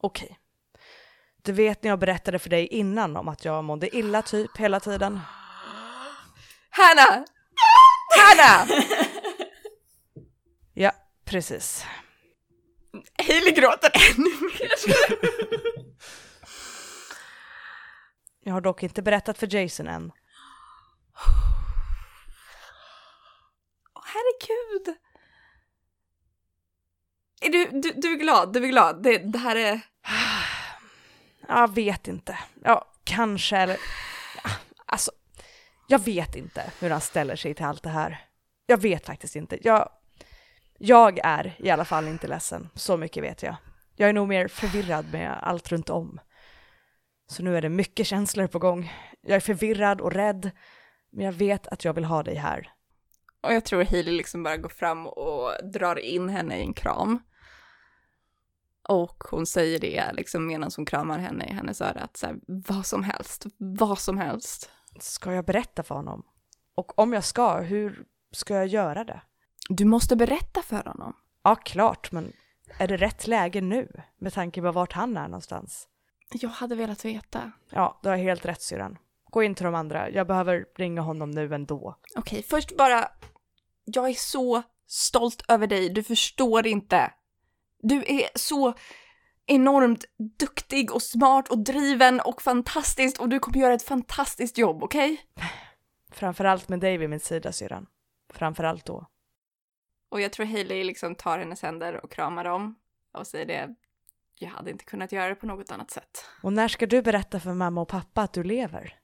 Okej. 0.00 0.38
Du 1.42 1.52
vet 1.52 1.82
när 1.82 1.90
jag 1.90 1.98
berättade 1.98 2.38
för 2.38 2.50
dig 2.50 2.66
innan 2.66 3.16
om 3.16 3.28
att 3.28 3.44
jag 3.44 3.64
mådde 3.64 3.96
illa 3.96 4.22
typ 4.22 4.56
hela 4.56 4.80
tiden. 4.80 5.20
Hanna! 6.70 7.24
Hanna! 8.18 8.82
Ja, 10.74 10.92
precis. 11.24 11.84
Hailey 13.18 13.52
gråter 13.52 13.90
ännu 13.94 14.30
mer. 14.40 14.70
Jag 18.44 18.52
har 18.52 18.60
dock 18.60 18.82
inte 18.82 19.02
berättat 19.02 19.38
för 19.38 19.54
Jason 19.54 19.88
än. 19.88 20.12
Åh, 23.94 24.04
herregud! 24.04 24.96
Är 27.40 27.50
du, 27.50 27.80
du, 27.80 27.92
du 27.92 28.12
är 28.12 28.16
glad, 28.16 28.52
du 28.52 28.64
är 28.64 28.68
glad. 28.68 29.02
Det, 29.02 29.18
det 29.18 29.38
här 29.38 29.56
är... 29.56 29.80
Jag 31.48 31.74
vet 31.74 32.08
inte. 32.08 32.38
Ja, 32.64 32.92
kanske 33.04 33.56
eller... 33.56 33.76
Ja, 34.44 34.50
Alltså, 34.92 35.10
jag 35.86 35.98
vet 35.98 36.36
inte 36.36 36.72
hur 36.80 36.90
han 36.90 37.00
ställer 37.00 37.36
sig 37.36 37.54
till 37.54 37.64
allt 37.64 37.82
det 37.82 37.88
här. 37.88 38.26
Jag 38.66 38.80
vet 38.82 39.06
faktiskt 39.06 39.36
inte. 39.36 39.58
Jag, 39.62 39.88
jag 40.82 41.18
är 41.22 41.56
i 41.58 41.70
alla 41.70 41.84
fall 41.84 42.08
inte 42.08 42.28
ledsen. 42.28 42.68
Så 42.74 42.96
mycket 42.96 43.22
vet 43.22 43.42
jag. 43.42 43.56
Jag 43.96 44.08
är 44.08 44.12
nog 44.12 44.28
mer 44.28 44.48
förvirrad 44.48 45.12
med 45.12 45.38
allt 45.42 45.72
runt 45.72 45.90
om. 45.90 46.20
Så 47.26 47.42
nu 47.42 47.56
är 47.56 47.62
det 47.62 47.68
mycket 47.68 48.06
känslor 48.06 48.46
på 48.46 48.58
gång. 48.58 48.92
Jag 49.20 49.36
är 49.36 49.40
förvirrad 49.40 50.00
och 50.00 50.12
rädd. 50.12 50.50
Men 51.12 51.24
jag 51.24 51.32
vet 51.32 51.66
att 51.66 51.84
jag 51.84 51.92
vill 51.92 52.04
ha 52.04 52.22
dig 52.22 52.34
här. 52.34 52.72
Och 53.40 53.52
jag 53.52 53.64
tror 53.64 53.84
Hailey 53.84 54.16
liksom 54.16 54.42
bara 54.42 54.56
går 54.56 54.68
fram 54.68 55.06
och 55.06 55.50
drar 55.72 55.98
in 55.98 56.28
henne 56.28 56.58
i 56.58 56.60
en 56.60 56.74
kram. 56.74 57.22
Och 58.88 59.24
hon 59.30 59.46
säger 59.46 59.78
det 59.78 60.12
liksom 60.12 60.46
medan 60.46 60.70
hon 60.76 60.86
kramar 60.86 61.18
henne 61.18 61.44
i 61.44 61.52
hennes 61.52 61.80
öra 61.80 62.00
att 62.00 62.16
så 62.16 62.26
här, 62.26 62.36
vad 62.46 62.86
som 62.86 63.04
helst, 63.04 63.46
vad 63.56 63.98
som 63.98 64.18
helst. 64.18 64.70
Ska 65.00 65.32
jag 65.32 65.44
berätta 65.44 65.82
för 65.82 65.94
honom? 65.94 66.22
Och 66.74 66.98
om 66.98 67.12
jag 67.12 67.24
ska, 67.24 67.60
hur 67.60 68.04
ska 68.32 68.54
jag 68.54 68.66
göra 68.66 69.04
det? 69.04 69.22
Du 69.72 69.84
måste 69.84 70.16
berätta 70.16 70.62
för 70.62 70.84
honom. 70.84 71.16
Ja, 71.42 71.54
klart, 71.54 72.12
men 72.12 72.32
är 72.78 72.88
det 72.88 72.96
rätt 72.96 73.26
läge 73.26 73.60
nu? 73.60 74.02
Med 74.18 74.32
tanke 74.32 74.62
på 74.62 74.72
vart 74.72 74.92
han 74.92 75.16
är 75.16 75.28
någonstans. 75.28 75.88
Jag 76.32 76.48
hade 76.48 76.74
velat 76.74 77.04
veta. 77.04 77.52
Ja, 77.70 78.00
du 78.02 78.08
har 78.08 78.16
helt 78.16 78.44
rätt 78.44 78.62
syrran. 78.62 78.98
Gå 79.30 79.42
in 79.42 79.54
till 79.54 79.64
de 79.64 79.74
andra. 79.74 80.10
Jag 80.10 80.26
behöver 80.26 80.64
ringa 80.76 81.00
honom 81.00 81.30
nu 81.30 81.54
ändå. 81.54 81.96
Okej, 82.16 82.42
först 82.42 82.76
bara, 82.76 83.08
jag 83.84 84.08
är 84.08 84.14
så 84.14 84.62
stolt 84.86 85.44
över 85.48 85.66
dig, 85.66 85.88
du 85.88 86.02
förstår 86.02 86.66
inte. 86.66 87.12
Du 87.78 88.04
är 88.06 88.28
så 88.34 88.74
enormt 89.46 90.04
duktig 90.38 90.94
och 90.94 91.02
smart 91.02 91.48
och 91.48 91.58
driven 91.58 92.20
och 92.20 92.42
fantastisk 92.42 93.20
och 93.20 93.28
du 93.28 93.38
kommer 93.38 93.58
göra 93.58 93.74
ett 93.74 93.82
fantastiskt 93.82 94.58
jobb, 94.58 94.82
okej? 94.82 95.20
Framförallt 96.12 96.68
med 96.68 96.80
dig 96.80 96.98
vid 96.98 97.10
min 97.10 97.20
sida 97.20 97.52
syrran. 97.52 97.86
Framförallt 98.32 98.84
då. 98.84 99.06
Och 100.10 100.20
jag 100.20 100.32
tror 100.32 100.46
Hailey 100.46 100.84
liksom 100.84 101.14
tar 101.14 101.38
hennes 101.38 101.62
händer 101.62 102.04
och 102.04 102.10
kramar 102.10 102.44
dem 102.44 102.78
och 103.12 103.26
säger 103.26 103.46
det, 103.46 103.74
jag 104.34 104.48
hade 104.48 104.70
inte 104.70 104.84
kunnat 104.84 105.12
göra 105.12 105.28
det 105.28 105.34
på 105.34 105.46
något 105.46 105.70
annat 105.70 105.90
sätt. 105.90 106.24
Och 106.42 106.52
när 106.52 106.68
ska 106.68 106.86
du 106.86 107.02
berätta 107.02 107.40
för 107.40 107.54
mamma 107.54 107.80
och 107.80 107.88
pappa 107.88 108.22
att 108.22 108.32
du 108.32 108.42
lever? 108.42 109.00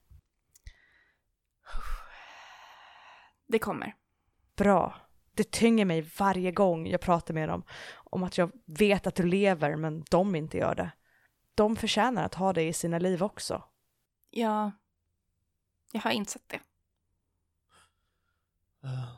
Det 3.47 3.59
kommer. 3.59 3.95
Bra. 4.55 4.95
Det 5.31 5.51
tynger 5.51 5.85
mig 5.85 6.01
varje 6.01 6.51
gång 6.51 6.87
jag 6.87 7.01
pratar 7.01 7.33
med 7.33 7.49
dem 7.49 7.63
om 7.95 8.23
att 8.23 8.37
jag 8.37 8.51
vet 8.65 9.07
att 9.07 9.15
du 9.15 9.23
lever 9.23 9.75
men 9.75 10.03
de 10.09 10.35
inte 10.35 10.57
gör 10.57 10.75
det. 10.75 10.91
De 11.55 11.75
förtjänar 11.75 12.23
att 12.23 12.35
ha 12.35 12.53
dig 12.53 12.67
i 12.67 12.73
sina 12.73 12.99
liv 12.99 13.23
också. 13.23 13.63
Ja, 14.29 14.71
jag 15.91 16.01
har 16.01 16.11
insett 16.11 16.43
det. 16.47 16.59
Eh, 18.83 19.16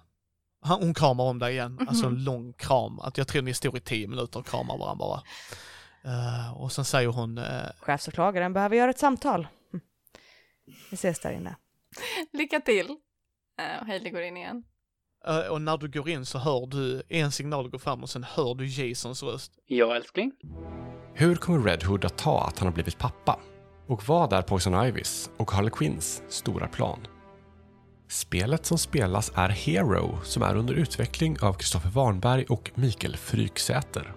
han- 0.62 0.80
hon 0.84 0.94
kramar 0.94 1.24
om 1.24 1.40
dig 1.40 1.54
igen, 1.54 1.80
alltså 1.88 2.06
en 2.06 2.14
Mhm. 2.14 2.22
lång 2.24 2.54
kram. 2.54 3.00
Att 3.00 3.18
jag 3.18 3.28
tror 3.28 3.42
ni 3.42 3.54
står 3.54 3.78
i 3.78 3.80
tio 3.80 4.08
minuter 4.08 4.40
och 4.40 4.46
kramar 4.48 4.78
varandra 4.78 4.96
bara. 5.06 5.22
Eh, 6.04 6.54
och 6.62 6.72
sen 6.72 6.86
säger 6.86 7.08
hon, 7.10 7.38
eh, 7.38 7.46
Chefsåklagaren 7.80 8.54
behöver 8.54 8.76
göra 8.76 8.90
ett 8.90 9.00
samtal. 9.00 9.48
Hm. 9.72 9.82
Vi 10.92 10.96
ses 10.96 11.20
där 11.20 11.32
inne. 11.32 11.56
Lycka 12.34 12.60
till! 12.60 12.90
Och 13.82 13.88
Hailey 13.88 14.12
går 14.12 14.22
in 14.22 14.38
igen. 14.38 14.64
Och 15.50 15.62
när 15.62 15.78
du 15.78 15.88
går 15.90 16.10
in 16.10 16.26
så 16.26 16.38
hör 16.38 16.68
du 16.68 17.04
en 17.10 17.32
signal 17.32 17.70
gå 17.70 17.80
fram 17.80 18.04
och 18.04 18.10
sen 18.10 18.24
hör 18.24 18.56
du 18.56 18.66
Jasons 18.68 19.24
röst. 19.24 19.52
Ja, 19.66 19.96
älskling. 19.96 20.32
Hur 21.14 21.36
kommer 21.36 21.64
Red 21.64 21.84
Hood 21.84 22.06
att 22.06 22.18
ta 22.18 22.44
att 22.48 22.60
han 22.60 22.68
har 22.68 22.74
blivit 22.74 22.98
pappa? 22.98 23.40
Och 23.88 24.04
vad 24.08 24.34
är 24.34 24.42
Poison 24.42 24.86
Ivys 24.86 25.30
och 25.38 25.52
Harley 25.52 25.72
Quinns 25.72 26.24
stora 26.28 26.68
plan? 26.68 27.08
Spelet 28.12 28.66
som 28.66 28.78
spelas 28.78 29.32
är 29.36 29.50
Hero 29.50 30.20
som 30.24 30.44
är 30.44 30.56
under 30.56 30.74
utveckling 30.74 31.38
av 31.42 31.54
Kristoffer 31.54 31.90
Warnberg 31.90 32.46
och 32.50 32.72
Mikael 32.76 33.18
Fryksäter. 33.18 34.14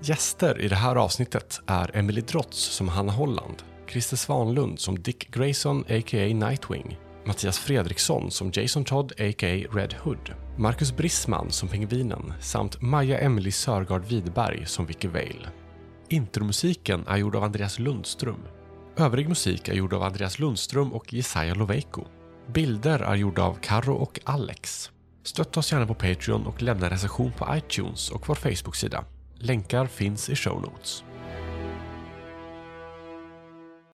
Gäster 0.00 0.60
i 0.60 0.68
det 0.68 0.76
här 0.76 0.96
avsnittet 0.96 1.60
är 1.66 1.96
Emily 1.96 2.20
Drotz 2.20 2.58
som 2.58 2.88
Hanna 2.88 3.12
Holland, 3.12 3.62
Christer 3.88 4.16
Svanlund 4.16 4.80
som 4.80 5.02
Dick 5.02 5.30
Grayson 5.30 5.80
a.k.a. 5.80 6.34
Nightwing, 6.34 6.98
Mattias 7.24 7.58
Fredriksson 7.58 8.30
som 8.30 8.50
Jason 8.54 8.84
Todd 8.84 9.12
a.k.a. 9.12 9.76
Red 9.76 9.94
Hood, 10.02 10.34
Marcus 10.56 10.96
Brissman 10.96 11.50
som 11.50 11.68
Pingvinen 11.68 12.32
samt 12.40 12.82
Maja 12.82 13.18
Emily 13.18 13.52
Sörgard 13.52 14.04
Widberg 14.04 14.66
som 14.66 14.86
Vicky 14.86 15.08
Vale. 15.08 15.48
Intromusiken 16.08 17.06
är 17.06 17.16
gjord 17.16 17.36
av 17.36 17.44
Andreas 17.44 17.78
Lundström. 17.78 18.42
Övrig 18.96 19.28
musik 19.28 19.68
är 19.68 19.74
gjord 19.74 19.92
av 19.92 20.02
Andreas 20.02 20.38
Lundström 20.38 20.92
och 20.92 21.12
Jesaja 21.12 21.54
Loveiko. 21.54 22.04
Bilder 22.46 22.98
är 22.98 23.14
gjorda 23.14 23.42
av 23.42 23.58
Karo 23.60 23.94
och 23.94 24.20
Alex. 24.24 24.90
Stötta 25.22 25.60
oss 25.60 25.72
gärna 25.72 25.86
på 25.86 25.94
Patreon 25.94 26.46
och 26.46 26.62
lämna 26.62 26.90
recension 26.90 27.32
på 27.32 27.56
iTunes 27.56 28.10
och 28.10 28.28
vår 28.28 28.34
Facebook-sida. 28.34 29.04
Länkar 29.34 29.86
finns 29.86 30.30
i 30.30 30.36
show 30.36 30.62
notes. 30.62 31.04